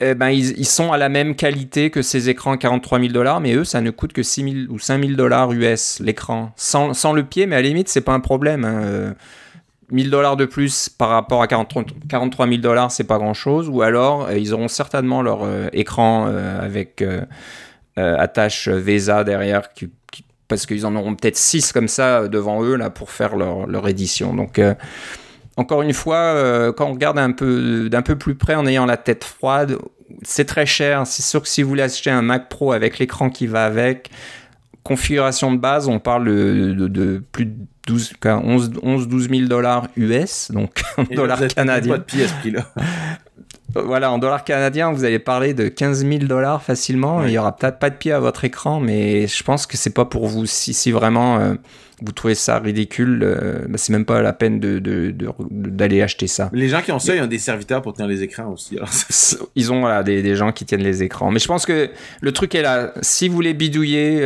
eh 0.00 0.14
ben, 0.14 0.30
ils, 0.30 0.66
sont 0.66 0.92
à 0.92 0.98
la 0.98 1.08
même 1.08 1.36
qualité 1.36 1.90
que 1.90 2.02
ces 2.02 2.28
écrans 2.28 2.52
à 2.52 2.56
43 2.56 2.98
000 2.98 3.12
dollars, 3.12 3.40
mais 3.40 3.54
eux, 3.54 3.64
ça 3.64 3.80
ne 3.80 3.90
coûte 3.90 4.12
que 4.12 4.22
6 4.22 4.66
000 4.66 4.72
ou 4.72 4.78
5 4.78 5.00
000 5.02 5.14
dollars 5.14 5.52
US 5.52 6.00
l'écran. 6.00 6.52
Sans, 6.56 6.94
sans, 6.94 7.12
le 7.12 7.24
pied, 7.24 7.46
mais 7.46 7.56
à 7.56 7.62
la 7.62 7.68
limite, 7.68 7.88
c'est 7.88 8.00
pas 8.00 8.12
un 8.12 8.20
problème. 8.20 8.64
Hein. 8.64 9.14
1000 9.90 10.10
dollars 10.10 10.36
de 10.36 10.44
plus 10.44 10.88
par 10.88 11.08
rapport 11.10 11.42
à 11.42 11.46
43 11.46 12.48
000 12.48 12.60
dollars, 12.60 12.90
c'est 12.90 13.04
pas 13.04 13.18
grand 13.18 13.34
chose. 13.34 13.68
Ou 13.68 13.82
alors, 13.82 14.26
euh, 14.26 14.38
ils 14.38 14.52
auront 14.54 14.68
certainement 14.68 15.22
leur 15.22 15.44
euh, 15.44 15.68
écran 15.72 16.26
euh, 16.28 16.60
avec 16.60 17.04
attache 17.96 18.68
VESA 18.68 19.22
derrière, 19.22 19.68
parce 20.48 20.66
qu'ils 20.66 20.84
en 20.84 20.96
auront 20.96 21.14
peut-être 21.14 21.36
6 21.36 21.72
comme 21.72 21.86
ça 21.86 22.26
devant 22.26 22.64
eux 22.64 22.74
là 22.74 22.90
pour 22.90 23.10
faire 23.12 23.36
leur, 23.36 23.68
leur 23.68 23.86
édition. 23.86 24.34
Donc 24.34 24.60
encore 25.56 25.82
une 25.82 25.92
fois, 25.92 26.16
euh, 26.16 26.72
quand 26.72 26.86
on 26.86 26.92
regarde 26.94 27.18
un 27.18 27.32
peu 27.32 27.88
d'un 27.88 28.02
peu 28.02 28.16
plus 28.16 28.34
près 28.34 28.54
en 28.54 28.66
ayant 28.66 28.86
la 28.86 28.96
tête 28.96 29.24
froide, 29.24 29.78
c'est 30.22 30.44
très 30.44 30.66
cher. 30.66 31.06
C'est 31.06 31.22
sûr 31.22 31.42
que 31.42 31.48
si 31.48 31.62
vous 31.62 31.68
voulez 31.68 31.82
acheter 31.82 32.10
un 32.10 32.22
Mac 32.22 32.48
Pro 32.48 32.72
avec 32.72 32.98
l'écran 32.98 33.30
qui 33.30 33.46
va 33.46 33.64
avec, 33.64 34.10
configuration 34.82 35.52
de 35.52 35.58
base, 35.58 35.88
on 35.88 35.98
parle 35.98 36.24
de, 36.26 37.22
plus 37.32 37.46
de 37.46 37.54
12, 37.86 38.14
11, 38.24 38.72
11 38.82 39.08
12 39.08 39.28
000 39.30 39.48
dollars 39.48 39.88
US, 39.96 40.50
donc 40.50 40.82
en 40.96 41.04
dollars 41.04 41.46
canadiens. 41.48 42.02
Là 42.44 42.66
voilà, 43.74 44.12
en 44.12 44.18
dollars 44.18 44.44
canadiens, 44.44 44.92
vous 44.92 45.04
allez 45.04 45.18
parler 45.18 45.52
de 45.52 45.68
15 45.68 46.06
000 46.06 46.18
dollars 46.24 46.62
facilement. 46.62 47.24
Il 47.24 47.32
y 47.32 47.38
aura 47.38 47.56
peut-être 47.56 47.78
pas 47.78 47.90
de 47.90 47.96
pied 47.96 48.12
à 48.12 48.20
votre 48.20 48.44
écran, 48.44 48.78
mais 48.78 49.26
je 49.26 49.42
pense 49.42 49.66
que 49.66 49.76
c'est 49.76 49.94
pas 49.94 50.04
pour 50.04 50.26
vous. 50.28 50.46
Si, 50.46 50.72
si 50.74 50.92
vraiment 50.92 51.38
euh, 51.38 51.54
vous 52.02 52.12
trouvez 52.12 52.34
ça 52.34 52.58
ridicule, 52.58 53.20
bah, 53.68 53.78
c'est 53.78 53.92
même 53.92 54.04
pas 54.04 54.20
la 54.22 54.32
peine 54.32 54.60
de, 54.60 54.80
d'aller 55.50 56.02
acheter 56.02 56.26
ça. 56.26 56.50
Les 56.52 56.68
gens 56.68 56.82
qui 56.82 56.92
ont 56.92 56.98
ça, 56.98 57.14
ils 57.14 57.22
ont 57.22 57.26
des 57.26 57.38
serviteurs 57.38 57.82
pour 57.82 57.92
tenir 57.92 58.08
les 58.08 58.22
écrans 58.22 58.52
aussi. 58.52 58.78
ils 59.54 59.72
ont 59.72 59.80
voilà, 59.80 60.02
des, 60.02 60.22
des, 60.22 60.34
gens 60.34 60.52
qui 60.52 60.64
tiennent 60.64 60.82
les 60.82 61.02
écrans. 61.02 61.30
Mais 61.30 61.38
je 61.38 61.46
pense 61.46 61.66
que 61.66 61.90
le 62.20 62.32
truc 62.32 62.54
est 62.54 62.62
là. 62.62 62.92
Si 63.00 63.28
vous 63.28 63.34
voulez 63.34 63.54
bidouiller 63.54 64.22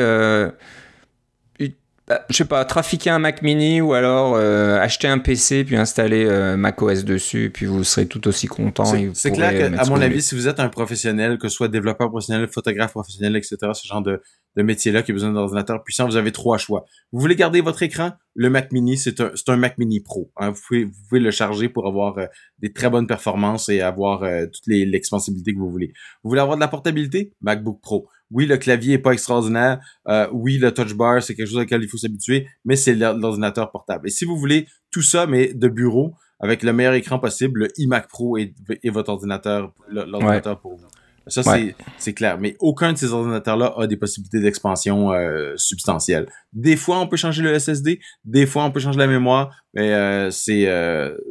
bah, 2.08 2.24
je 2.30 2.36
sais 2.36 2.46
pas, 2.46 2.64
trafiquer 2.64 3.10
un 3.10 3.18
Mac 3.18 3.42
Mini 3.42 3.82
ou 3.82 3.92
alors 3.92 4.34
euh, 4.34 4.78
acheter 4.78 5.08
un 5.08 5.18
PC 5.18 5.64
puis 5.64 5.76
installer 5.76 6.24
euh, 6.24 6.56
Mac 6.56 6.80
OS 6.80 7.04
dessus, 7.04 7.50
puis 7.52 7.66
vous 7.66 7.84
serez 7.84 8.06
tout 8.06 8.26
aussi 8.28 8.46
content. 8.46 8.86
C'est 9.12 9.30
clair 9.30 9.52
que, 9.52 9.78
à 9.78 9.84
mon 9.84 10.00
avis, 10.00 10.22
si 10.22 10.34
vous 10.34 10.48
êtes 10.48 10.58
un 10.58 10.70
professionnel, 10.70 11.36
que 11.36 11.48
ce 11.48 11.56
soit 11.56 11.68
développeur 11.68 12.08
professionnel, 12.08 12.48
photographe 12.48 12.92
professionnel, 12.92 13.36
etc., 13.36 13.56
ce 13.74 13.86
genre 13.86 14.00
de, 14.00 14.22
de 14.56 14.62
métier-là 14.62 15.02
qui 15.02 15.10
a 15.10 15.14
besoin 15.14 15.32
d'un 15.32 15.40
ordinateur 15.40 15.82
puissant, 15.84 16.06
vous 16.06 16.16
avez 16.16 16.32
trois 16.32 16.56
choix. 16.56 16.86
Vous 17.12 17.20
voulez 17.20 17.36
garder 17.36 17.60
votre 17.60 17.82
écran? 17.82 18.12
Le 18.34 18.48
Mac 18.48 18.72
Mini, 18.72 18.96
c'est 18.96 19.20
un, 19.20 19.32
un 19.46 19.56
Mac 19.56 19.76
Mini 19.76 20.00
Pro. 20.00 20.30
Hein. 20.36 20.50
Vous, 20.50 20.60
pouvez, 20.66 20.84
vous 20.84 20.92
pouvez 21.10 21.20
le 21.20 21.30
charger 21.30 21.68
pour 21.68 21.86
avoir 21.86 22.16
euh, 22.16 22.26
des 22.60 22.72
très 22.72 22.88
bonnes 22.88 23.06
performances 23.06 23.68
et 23.68 23.82
avoir 23.82 24.20
toutes 24.20 24.66
les 24.66 24.86
l'expansibilité 24.86 25.52
que 25.52 25.58
vous 25.58 25.70
voulez. 25.70 25.92
Vous 26.22 26.30
voulez 26.30 26.40
avoir 26.40 26.56
de 26.56 26.62
la 26.62 26.68
portabilité? 26.68 27.34
MacBook 27.42 27.80
Pro 27.82 28.08
oui, 28.30 28.46
le 28.46 28.56
clavier 28.58 28.94
est 28.94 28.98
pas 28.98 29.12
extraordinaire. 29.12 29.80
Euh, 30.08 30.28
oui, 30.32 30.58
le 30.58 30.72
touch 30.72 30.94
bar, 30.94 31.22
c'est 31.22 31.34
quelque 31.34 31.48
chose 31.48 31.58
auquel 31.58 31.82
il 31.82 31.88
faut 31.88 31.96
s'habituer, 31.96 32.46
mais 32.64 32.76
c'est 32.76 32.94
l'ordinateur 32.94 33.70
portable. 33.70 34.08
Et 34.08 34.10
si 34.10 34.24
vous 34.24 34.36
voulez 34.36 34.66
tout 34.90 35.02
ça, 35.02 35.26
mais 35.26 35.52
de 35.54 35.68
bureau, 35.68 36.14
avec 36.40 36.62
le 36.62 36.72
meilleur 36.72 36.94
écran 36.94 37.18
possible, 37.18 37.60
le 37.60 37.68
iMac 37.78 38.08
Pro 38.08 38.36
est, 38.36 38.54
votre 38.90 39.10
ordinateur, 39.10 39.72
l'ordinateur 39.88 40.60
pour 40.60 40.76
vous. 40.76 40.86
Ça, 41.26 41.42
c'est 41.98 42.14
clair. 42.14 42.38
Mais 42.38 42.56
aucun 42.58 42.94
de 42.94 42.98
ces 42.98 43.12
ordinateurs-là 43.12 43.74
a 43.76 43.86
des 43.86 43.98
possibilités 43.98 44.40
d'expansion 44.40 45.12
euh, 45.12 45.54
substantielles. 45.56 46.26
Des 46.54 46.76
fois, 46.76 47.00
on 47.00 47.06
peut 47.06 47.18
changer 47.18 47.42
le 47.42 47.58
SSD. 47.58 48.00
Des 48.24 48.46
fois, 48.46 48.64
on 48.64 48.70
peut 48.70 48.80
changer 48.80 48.98
la 48.98 49.06
mémoire. 49.06 49.54
Mais 49.74 49.92
euh, 49.92 50.30
c'est 50.30 50.64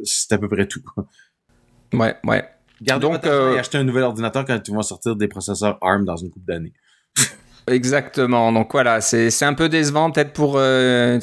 c'est 0.04 0.32
à 0.32 0.38
peu 0.38 0.48
près 0.48 0.66
tout. 0.66 0.82
Ouais, 1.92 2.14
ouais. 2.24 2.44
Gardez 2.80 3.08
Donc, 3.08 3.26
et 3.26 3.58
achetez 3.58 3.78
un 3.78 3.84
nouvel 3.84 4.04
ordinateur 4.04 4.44
quand 4.44 4.60
ils 4.64 4.74
vont 4.74 4.82
sortir 4.82 5.16
des 5.16 5.26
processeurs 5.26 5.78
ARM 5.80 6.04
dans 6.04 6.16
une 6.16 6.30
couple 6.30 6.46
d'années. 6.46 6.74
Exactement. 7.70 8.52
Donc 8.52 8.72
voilà, 8.72 9.00
c'est 9.00 9.42
un 9.42 9.54
peu 9.54 9.68
décevant 9.68 10.10
peut-être 10.10 10.32
pour 10.32 10.54
euh, 10.56 11.18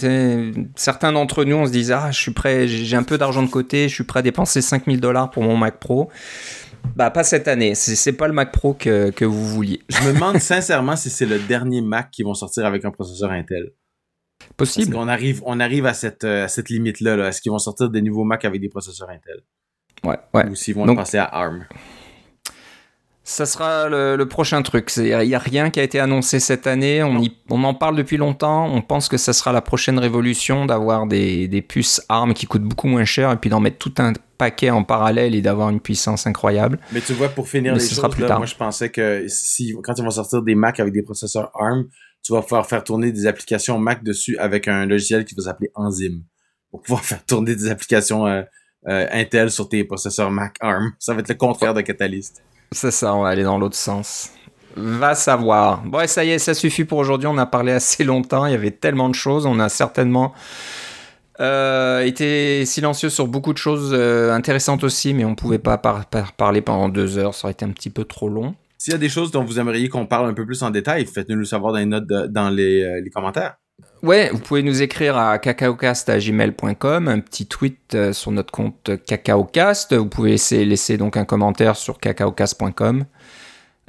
certains 0.76 1.12
d'entre 1.12 1.44
nous. 1.44 1.56
On 1.56 1.66
se 1.66 1.72
disait 1.72 1.94
ah 1.94 2.12
je 2.12 2.20
suis 2.20 2.32
prêt, 2.32 2.68
j'ai 2.68 2.96
un 2.96 3.04
peu 3.04 3.18
d'argent 3.18 3.44
de 3.44 3.50
côté, 3.50 3.90
je 3.90 3.94
suis 3.94 4.04
prêt 4.04 4.20
à 4.20 4.24
dépenser 4.24 4.62
5000 4.62 5.00
dollars 5.00 5.32
pour 5.32 5.44
mon 5.44 5.58
Mac 5.58 5.80
Pro. 5.80 6.10
Bah 6.96 7.10
pas 7.10 7.24
cette 7.24 7.48
année. 7.48 7.76
C'est 7.76 8.14
pas 8.14 8.28
le 8.28 8.34
Mac 8.34 8.52
Pro 8.52 8.74
que, 8.74 9.10
que 9.10 9.26
vous 9.26 9.48
vouliez. 9.48 9.82
Je 9.90 10.08
me 10.08 10.14
demande 10.14 10.38
sincèrement 10.40 10.96
si 10.96 11.10
c'est 11.10 11.26
le 11.26 11.40
dernier 11.40 11.82
Mac 11.82 12.12
qui 12.12 12.24
vont 12.24 12.34
sortir 12.34 12.66
avec 12.66 12.86
un 12.86 12.92
processeur 12.92 13.32
Intel. 13.32 13.72
Possible. 14.58 14.92
Parce 14.92 15.04
qu'on 15.04 15.08
arrive, 15.08 15.42
on 15.46 15.60
arrive 15.60 15.86
à 15.86 15.94
cette, 15.94 16.24
à 16.24 16.48
cette 16.48 16.70
limite-là. 16.70 17.16
Là. 17.16 17.30
Est-ce 17.30 17.42
qu'ils 17.42 17.52
vont 17.52 17.58
sortir 17.58 17.90
des 17.90 18.02
nouveaux 18.02 18.24
Mac 18.24 18.46
avec 18.46 18.62
des 18.62 18.70
processeurs 18.70 19.10
Intel? 19.10 19.42
Ouais, 20.04 20.20
ouais. 20.34 20.48
Ou 20.50 20.56
s'ils 20.56 20.76
vont 20.76 20.96
passer 20.96 21.18
à 21.18 21.26
ARM? 21.26 21.66
Ça 23.28 23.48
sera 23.48 23.90
le, 23.90 24.24
prochain 24.26 24.62
truc. 24.62 24.92
Il 24.98 25.04
n'y 25.04 25.34
a 25.34 25.40
rien 25.40 25.72
qui 25.72 25.80
a 25.80 25.84
été 25.84 26.00
annoncé 26.00 26.40
cette 26.40 26.68
année. 26.68 27.02
On, 27.02 27.24
on, 27.50 27.64
en 27.64 27.74
parle 27.74 27.96
depuis 27.96 28.18
longtemps. 28.18 28.72
On 28.72 28.84
pense 28.84 29.10
que 29.10 29.18
ça 29.18 29.34
sera 29.34 29.52
la 29.52 29.62
prochaine 29.62 29.98
révolution 29.98 30.68
d'avoir 30.68 31.08
des, 31.08 31.48
des, 31.48 31.64
puces 31.64 32.04
ARM 32.08 32.36
qui 32.36 32.46
coûtent 32.46 32.62
beaucoup 32.62 32.88
moins 32.88 33.04
cher 33.04 33.32
et 33.32 33.38
puis 33.38 33.50
d'en 33.50 33.60
mettre 33.60 33.80
tout 33.80 33.94
un 33.98 34.14
paquet 34.38 34.70
en 34.70 34.84
parallèle 34.84 35.34
et 35.34 35.42
d'avoir 35.42 35.72
une 35.72 35.80
puissance 35.80 36.28
incroyable. 36.28 36.80
Mais 36.92 37.02
tu 37.02 37.14
vois, 37.14 37.30
pour 37.30 37.50
finir 37.50 37.74
les 37.74 37.80
ce 37.80 37.96
choses, 37.96 38.12
plus 38.12 38.28
tard. 38.28 38.38
moi 38.38 38.46
je 38.46 38.56
pensais 38.56 38.90
que 38.90 39.26
si 39.28 39.74
quand 39.84 39.98
ils 39.98 40.04
vont 40.04 40.12
sortir 40.12 40.44
des 40.44 40.54
Mac 40.54 40.80
avec 40.80 40.94
des 40.94 41.02
processeurs 41.02 41.50
ARM, 41.56 41.88
tu 42.22 42.32
vas 42.32 42.44
pouvoir 42.44 42.68
faire 42.68 42.84
tourner 42.84 43.12
des 43.12 43.26
applications 43.26 43.80
Mac 43.80 44.04
dessus 44.04 44.38
avec 44.38 44.68
un 44.68 44.86
logiciel 44.86 45.26
qui 45.26 45.34
va 45.34 45.42
s'appeler 45.42 45.72
Enzyme 45.74 46.22
pour 46.70 46.84
pouvoir 46.84 47.04
faire 47.04 47.26
tourner 47.26 47.56
des 47.56 47.72
applications 47.72 48.28
euh, 48.28 48.44
euh, 48.88 49.08
Intel 49.12 49.50
sur 49.50 49.68
tes 49.68 49.84
processeurs 49.84 50.30
Mac 50.30 50.58
ARM. 50.60 50.94
Ça 51.00 51.16
va 51.16 51.22
être 51.22 51.30
le 51.30 51.36
contraire 51.36 51.74
de 51.74 51.82
Catalyst. 51.82 52.44
C'est 52.72 52.92
ça, 52.92 53.16
on 53.16 53.24
va 53.24 53.30
aller 53.30 53.44
dans 53.44 53.58
l'autre 53.58 53.76
sens. 53.76 54.32
Va 54.76 55.16
savoir. 55.16 55.84
Bon, 55.84 56.06
ça 56.08 56.26
y 56.26 56.32
est, 56.32 56.40
ça 56.40 56.54
suffit 56.54 56.84
pour 56.84 56.98
aujourd'hui. 56.98 57.28
On 57.28 57.38
a 57.38 57.46
parlé 57.46 57.72
assez 57.72 58.04
longtemps. 58.04 58.46
Il 58.46 58.52
y 58.52 58.56
avait 58.56 58.72
tellement 58.72 59.08
de 59.08 59.16
choses. 59.16 59.46
On 59.46 59.60
a 59.60 59.70
certainement 59.70 60.34
euh, 61.40 62.02
été 62.02 62.66
silencieux 62.66 63.10
sur 63.10 63.28
beaucoup 63.28 63.54
de 63.54 63.58
choses 63.58 63.92
euh, 63.94 64.34
intéressantes 64.34 64.84
aussi, 64.84 65.14
mais 65.14 65.24
on 65.24 65.32
ne 65.32 65.36
pouvait 65.36 65.60
pas 65.60 65.78
parler 65.78 66.62
pendant 66.62 66.90
deux 66.90 67.18
heures. 67.18 67.34
Ça 67.34 67.46
aurait 67.46 67.54
été 67.54 67.64
un 67.64 67.72
petit 67.72 67.90
peu 67.90 68.04
trop 68.04 68.28
long. 68.28 68.56
S'il 68.78 68.92
y 68.92 68.96
a 68.96 69.00
des 69.00 69.10
choses 69.10 69.32
dont 69.32 69.46
vous 69.46 69.60
aimeriez 69.60 69.88
qu'on 69.88 70.06
parle 70.06 70.30
un 70.30 70.34
peu 70.34 70.46
plus 70.46 70.62
en 70.62 70.70
détail, 70.70 71.06
faites-nous 71.06 71.38
le 71.38 71.46
savoir 71.46 71.72
dans 71.72 71.80
les 71.80 71.86
notes, 71.86 72.08
dans 72.08 72.50
les, 72.50 73.02
les 73.02 73.10
commentaires. 73.10 73.56
Ouais, 74.06 74.30
vous 74.32 74.38
pouvez 74.38 74.62
nous 74.62 74.84
écrire 74.84 75.18
à 75.18 75.40
cacaocast.gmail.com, 75.40 77.08
un 77.08 77.20
petit 77.22 77.48
tweet 77.48 77.96
euh, 77.96 78.14
sur 78.14 78.32
notre 78.32 78.52
compte 78.52 78.92
cacaocast. 79.04 79.96
Vous 79.96 80.08
pouvez 80.08 80.30
laisser, 80.30 80.64
laisser 80.64 80.98
donc 80.98 81.18
un 81.18 81.26
commentaire 81.26 81.76
sur 81.76 82.00
cacaocast.com. 82.00 83.06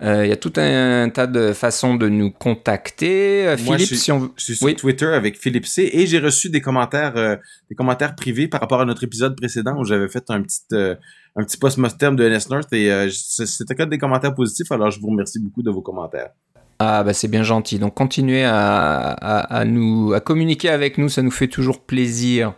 Euh, 0.03 0.25
il 0.25 0.31
y 0.31 0.33
a 0.33 0.37
tout 0.37 0.55
un, 0.57 1.11
tas 1.11 1.27
de 1.27 1.53
façons 1.53 1.97
de 1.97 2.09
nous 2.09 2.31
contacter. 2.31 3.47
Euh, 3.47 3.59
Philippe, 3.59 3.95
si 3.95 4.11
on 4.11 4.33
je 4.37 4.43
suis 4.43 4.57
sur 4.57 4.75
Twitter 4.77 5.05
avec 5.05 5.39
Philippe 5.39 5.67
C 5.67 5.91
et 5.93 6.07
j'ai 6.07 6.19
reçu 6.19 6.49
des 6.49 6.63
commentaires, 6.63 7.39
des 7.69 7.75
commentaires 7.75 8.15
privés 8.17 8.49
par 8.49 8.63
rapport 8.63 8.81
à 8.81 8.87
notre 8.87 9.05
épisode 9.05 9.37
précédent 9.37 9.77
où 9.79 9.85
j'avais 9.85 10.09
fait 10.09 10.25
un 10.31 10.41
petit, 10.41 10.63
un 10.73 11.45
petit 11.45 11.59
post-mortem 11.59 12.17
de 12.17 12.27
NS 12.27 12.49
North 12.49 12.73
et 12.73 13.11
c'était 13.11 13.75
que 13.75 13.83
des 13.83 13.99
commentaires 13.99 14.35
positifs. 14.35 14.73
Alors 14.73 14.91
je 14.91 14.99
vous 14.99 15.09
remercie 15.09 15.41
beaucoup 15.41 15.63
de 15.63 15.71
vos 15.71 15.83
commentaires. 15.83 16.31
Ah 16.79 17.03
bah 17.05 17.15
c'est 17.15 17.29
bien 17.29 17.43
gentil. 17.43 17.79
Donc 17.79 17.95
continuez 17.95 18.45
à, 18.45 19.65
nous 19.67 20.15
communiquer 20.25 20.69
avec 20.69 20.99
nous, 20.99 21.09
ça 21.09 21.23
nous 21.23 21.31
fait 21.31 21.49
toujours 21.49 21.81
plaisir. 21.81 22.53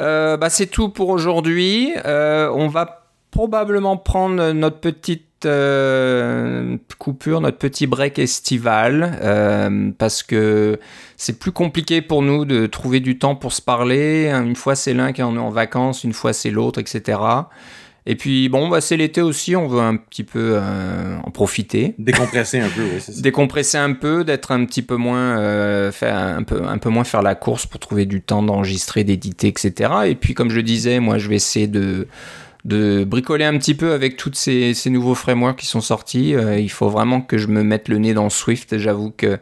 Euh, 0.00 0.36
bah 0.36 0.50
c'est 0.50 0.66
tout 0.66 0.88
pour 0.88 1.10
aujourd'hui. 1.10 1.92
Euh, 2.04 2.50
on 2.52 2.68
va 2.68 3.08
probablement 3.30 3.96
prendre 3.96 4.52
notre 4.52 4.80
petite 4.80 5.46
euh, 5.46 6.76
coupure, 6.98 7.40
notre 7.40 7.58
petit 7.58 7.86
break 7.86 8.18
estival, 8.18 9.92
parce 9.98 10.24
que 10.24 10.80
c'est 11.16 11.38
plus 11.38 11.52
compliqué 11.52 12.02
pour 12.02 12.22
nous 12.22 12.44
de 12.44 12.66
trouver 12.66 12.98
du 12.98 13.18
temps 13.18 13.36
pour 13.36 13.52
se 13.52 13.62
parler. 13.62 14.28
Une 14.28 14.56
fois 14.56 14.74
c'est 14.74 14.94
l'un 14.94 15.12
qui 15.12 15.20
est 15.20 15.24
en 15.24 15.50
vacances, 15.50 16.02
une 16.02 16.14
fois 16.14 16.32
c'est 16.32 16.50
l'autre, 16.50 16.80
etc. 16.80 17.18
Et 18.06 18.16
puis 18.16 18.50
bon, 18.50 18.68
bah, 18.68 18.80
c'est 18.82 18.98
l'été 18.98 19.22
aussi, 19.22 19.56
on 19.56 19.66
veut 19.66 19.80
un 19.80 19.96
petit 19.96 20.24
peu 20.24 20.58
euh, 20.60 21.16
en 21.24 21.30
profiter. 21.30 21.94
Décompresser 21.98 22.60
un 22.60 22.68
peu, 22.68 22.82
oui, 22.82 23.00
c'est 23.00 23.12
ça. 23.12 23.20
Décompresser 23.22 23.78
un 23.78 23.94
peu, 23.94 24.24
d'être 24.24 24.52
un 24.52 24.64
petit 24.66 24.82
peu 24.82 24.96
moins, 24.96 25.38
euh, 25.38 25.90
faire 25.90 26.16
un 26.16 26.42
peu, 26.42 26.62
un 26.64 26.76
peu 26.76 26.90
moins 26.90 27.04
faire 27.04 27.22
la 27.22 27.34
course 27.34 27.64
pour 27.66 27.80
trouver 27.80 28.04
du 28.04 28.20
temps 28.20 28.42
d'enregistrer, 28.42 29.04
d'éditer, 29.04 29.48
etc. 29.48 29.90
Et 30.06 30.16
puis 30.16 30.34
comme 30.34 30.50
je 30.50 30.56
le 30.56 30.62
disais, 30.62 31.00
moi 31.00 31.16
je 31.16 31.28
vais 31.28 31.36
essayer 31.36 31.66
de 31.66 32.06
de 32.64 33.04
bricoler 33.04 33.44
un 33.44 33.58
petit 33.58 33.74
peu 33.74 33.92
avec 33.92 34.16
tous 34.16 34.32
ces, 34.32 34.72
ces, 34.72 34.88
nouveaux 34.88 35.14
frameworks 35.14 35.58
qui 35.58 35.66
sont 35.66 35.82
sortis. 35.82 36.34
Euh, 36.34 36.58
il 36.58 36.70
faut 36.70 36.88
vraiment 36.88 37.20
que 37.20 37.36
je 37.36 37.46
me 37.48 37.62
mette 37.62 37.88
le 37.88 37.98
nez 37.98 38.14
dans 38.14 38.30
Swift. 38.30 38.78
J'avoue 38.78 39.10
que 39.10 39.38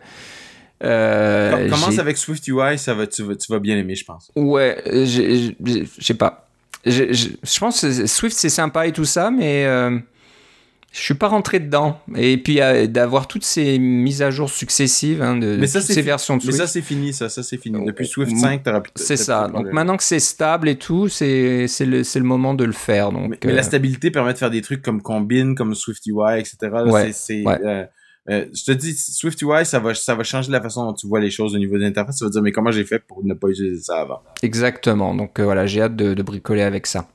euh, 0.82 1.70
Commence 1.70 2.00
avec 2.00 2.16
Swift 2.16 2.46
UI, 2.48 2.78
ça 2.78 2.94
va, 2.94 3.06
tu, 3.06 3.22
vas, 3.22 3.36
tu 3.36 3.52
vas 3.52 3.60
bien 3.60 3.76
aimer, 3.78 3.94
je 3.94 4.04
pense. 4.04 4.32
Ouais, 4.34 4.82
je 4.86 5.52
sais 6.00 6.14
pas 6.14 6.48
je, 6.84 7.12
je, 7.12 7.58
pense 7.58 7.80
que 7.80 8.06
Swift 8.06 8.36
c'est 8.36 8.48
sympa 8.48 8.86
et 8.86 8.92
tout 8.92 9.04
ça, 9.04 9.30
mais 9.30 9.64
euh, 9.66 9.98
je 10.92 11.00
suis 11.00 11.14
pas 11.14 11.28
rentré 11.28 11.58
dedans. 11.58 12.00
Et 12.16 12.36
puis 12.36 12.60
euh, 12.60 12.86
d'avoir 12.86 13.26
toutes 13.26 13.44
ces 13.44 13.78
mises 13.78 14.20
à 14.20 14.30
jour 14.30 14.50
successives 14.50 15.22
hein, 15.22 15.36
de, 15.36 15.56
toutes 15.58 15.80
ces 15.80 16.02
versions 16.02 16.36
de 16.36 16.42
Swift. 16.42 16.58
Mais 16.58 16.66
ça 16.66 16.70
c'est 16.70 16.82
fini, 16.82 17.12
ça, 17.12 17.28
ça 17.28 17.42
c'est 17.42 17.56
fini. 17.56 17.84
Depuis 17.84 18.06
Swift 18.06 18.36
5, 18.36 18.62
t'auras 18.62 18.80
plus. 18.80 18.92
C'est 18.96 19.16
ça. 19.16 19.48
Donc 19.48 19.72
maintenant 19.72 19.96
que 19.96 20.04
c'est 20.04 20.20
stable 20.20 20.68
et 20.68 20.76
tout, 20.76 21.08
c'est 21.08 21.66
le 21.80 22.02
le 22.22 22.24
moment 22.24 22.54
de 22.54 22.64
le 22.64 22.72
faire. 22.72 23.10
Donc. 23.10 23.38
Mais, 23.44 23.52
la 23.52 23.60
euh, 23.60 23.62
stabilité 23.62 24.10
permet 24.10 24.32
de 24.32 24.38
faire 24.38 24.50
des 24.50 24.62
trucs 24.62 24.82
comme 24.82 25.02
Combine, 25.02 25.54
comme 25.54 25.74
Swift 25.74 26.06
UI, 26.06 26.38
etc. 26.38 26.56
Ouais, 26.86 27.12
c'est 27.12 27.42
ouais. 27.44 27.58
Euh, 27.64 27.84
je 28.28 28.64
te 28.64 28.72
dis, 28.72 28.94
SwiftUI, 28.94 29.64
ça 29.64 29.80
va, 29.80 29.94
ça 29.94 30.14
va 30.14 30.22
changer 30.22 30.50
la 30.50 30.60
façon 30.60 30.86
dont 30.86 30.94
tu 30.94 31.06
vois 31.06 31.20
les 31.20 31.30
choses 31.30 31.54
au 31.54 31.58
niveau 31.58 31.76
de 31.76 31.82
l'interface. 31.82 32.18
Ça 32.18 32.26
va 32.26 32.30
dire, 32.30 32.42
mais 32.42 32.52
comment 32.52 32.70
j'ai 32.70 32.84
fait 32.84 33.00
pour 33.00 33.24
ne 33.24 33.34
pas 33.34 33.48
utiliser 33.48 33.82
ça 33.82 34.00
avant? 34.00 34.22
Exactement. 34.42 35.14
Donc 35.14 35.38
euh, 35.38 35.44
voilà, 35.44 35.66
j'ai 35.66 35.82
hâte 35.82 35.96
de, 35.96 36.22
bricoler 36.22 36.62
avec 36.62 36.86
ça. 36.86 37.08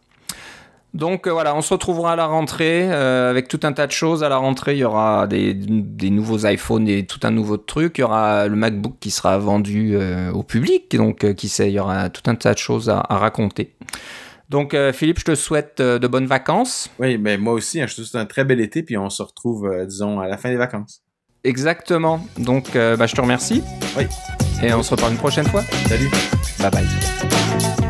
Donc 0.94 1.28
euh, 1.28 1.32
voilà, 1.32 1.56
on 1.56 1.62
se 1.62 1.74
retrouvera 1.74 2.14
à 2.14 2.16
la 2.16 2.26
rentrée 2.26 2.92
avec 2.92 3.48
tout 3.48 3.60
un 3.64 3.72
tas 3.72 3.88
de 3.88 3.92
choses. 3.92 4.24
À 4.24 4.30
la 4.30 4.38
rentrée, 4.38 4.76
il 4.76 4.80
y 4.80 4.84
aura 4.84 5.28
des, 5.28 5.54
nouveaux 6.10 6.46
iPhones 6.46 6.88
et 6.90 7.06
tout 7.06 7.20
un 7.24 7.32
nouveau 7.32 7.58
truc. 7.58 8.00
Il 8.00 8.02
y 8.02 8.04
aura 8.04 8.48
le 8.48 8.56
MacBook 8.56 8.96
qui 9.00 9.12
sera 9.12 9.38
vendu 9.38 9.98
au 10.34 10.44
public. 10.44 10.94
Donc 10.96 11.34
qui 11.36 11.48
sait, 11.48 11.70
il 11.70 11.74
y 11.74 11.80
aura 11.80 12.10
tout 12.10 12.30
un 12.30 12.36
tas 12.36 12.54
de 12.54 12.58
choses 12.58 12.90
à, 12.90 13.02
raconter. 13.10 13.76
Donc, 14.50 14.76
Philippe, 14.94 15.20
je 15.20 15.26
te 15.26 15.36
souhaite 15.36 15.82
de 15.82 16.08
bonnes 16.08 16.28
vacances. 16.28 16.90
Oui, 17.00 17.18
mais 17.18 17.38
moi 17.38 17.54
aussi, 17.54 17.82
hein, 17.82 17.88
je 17.88 17.96
te 17.96 18.02
souhaite 18.02 18.22
un 18.22 18.26
très 18.26 18.46
bel 18.46 18.62
été, 18.62 18.84
puis 18.84 18.98
on 18.98 19.10
se 19.10 19.22
retrouve, 19.22 19.70
disons, 19.86 20.20
à 20.20 20.28
la 20.28 20.38
fin 20.38 20.50
des 20.50 20.56
vacances. 20.56 21.04
Exactement. 21.48 22.26
Donc, 22.38 22.76
euh, 22.76 22.98
bah, 22.98 23.08
je 23.08 23.16
te 23.16 23.22
remercie. 23.22 23.64
Oui. 23.98 24.04
Et 24.62 24.74
on 24.74 24.84
se 24.84 24.92
reparle 24.92 25.14
une 25.14 25.18
prochaine 25.18 25.48
fois. 25.48 25.64
Salut. 25.88 26.10
Bye 26.60 26.72
bye. 26.72 27.87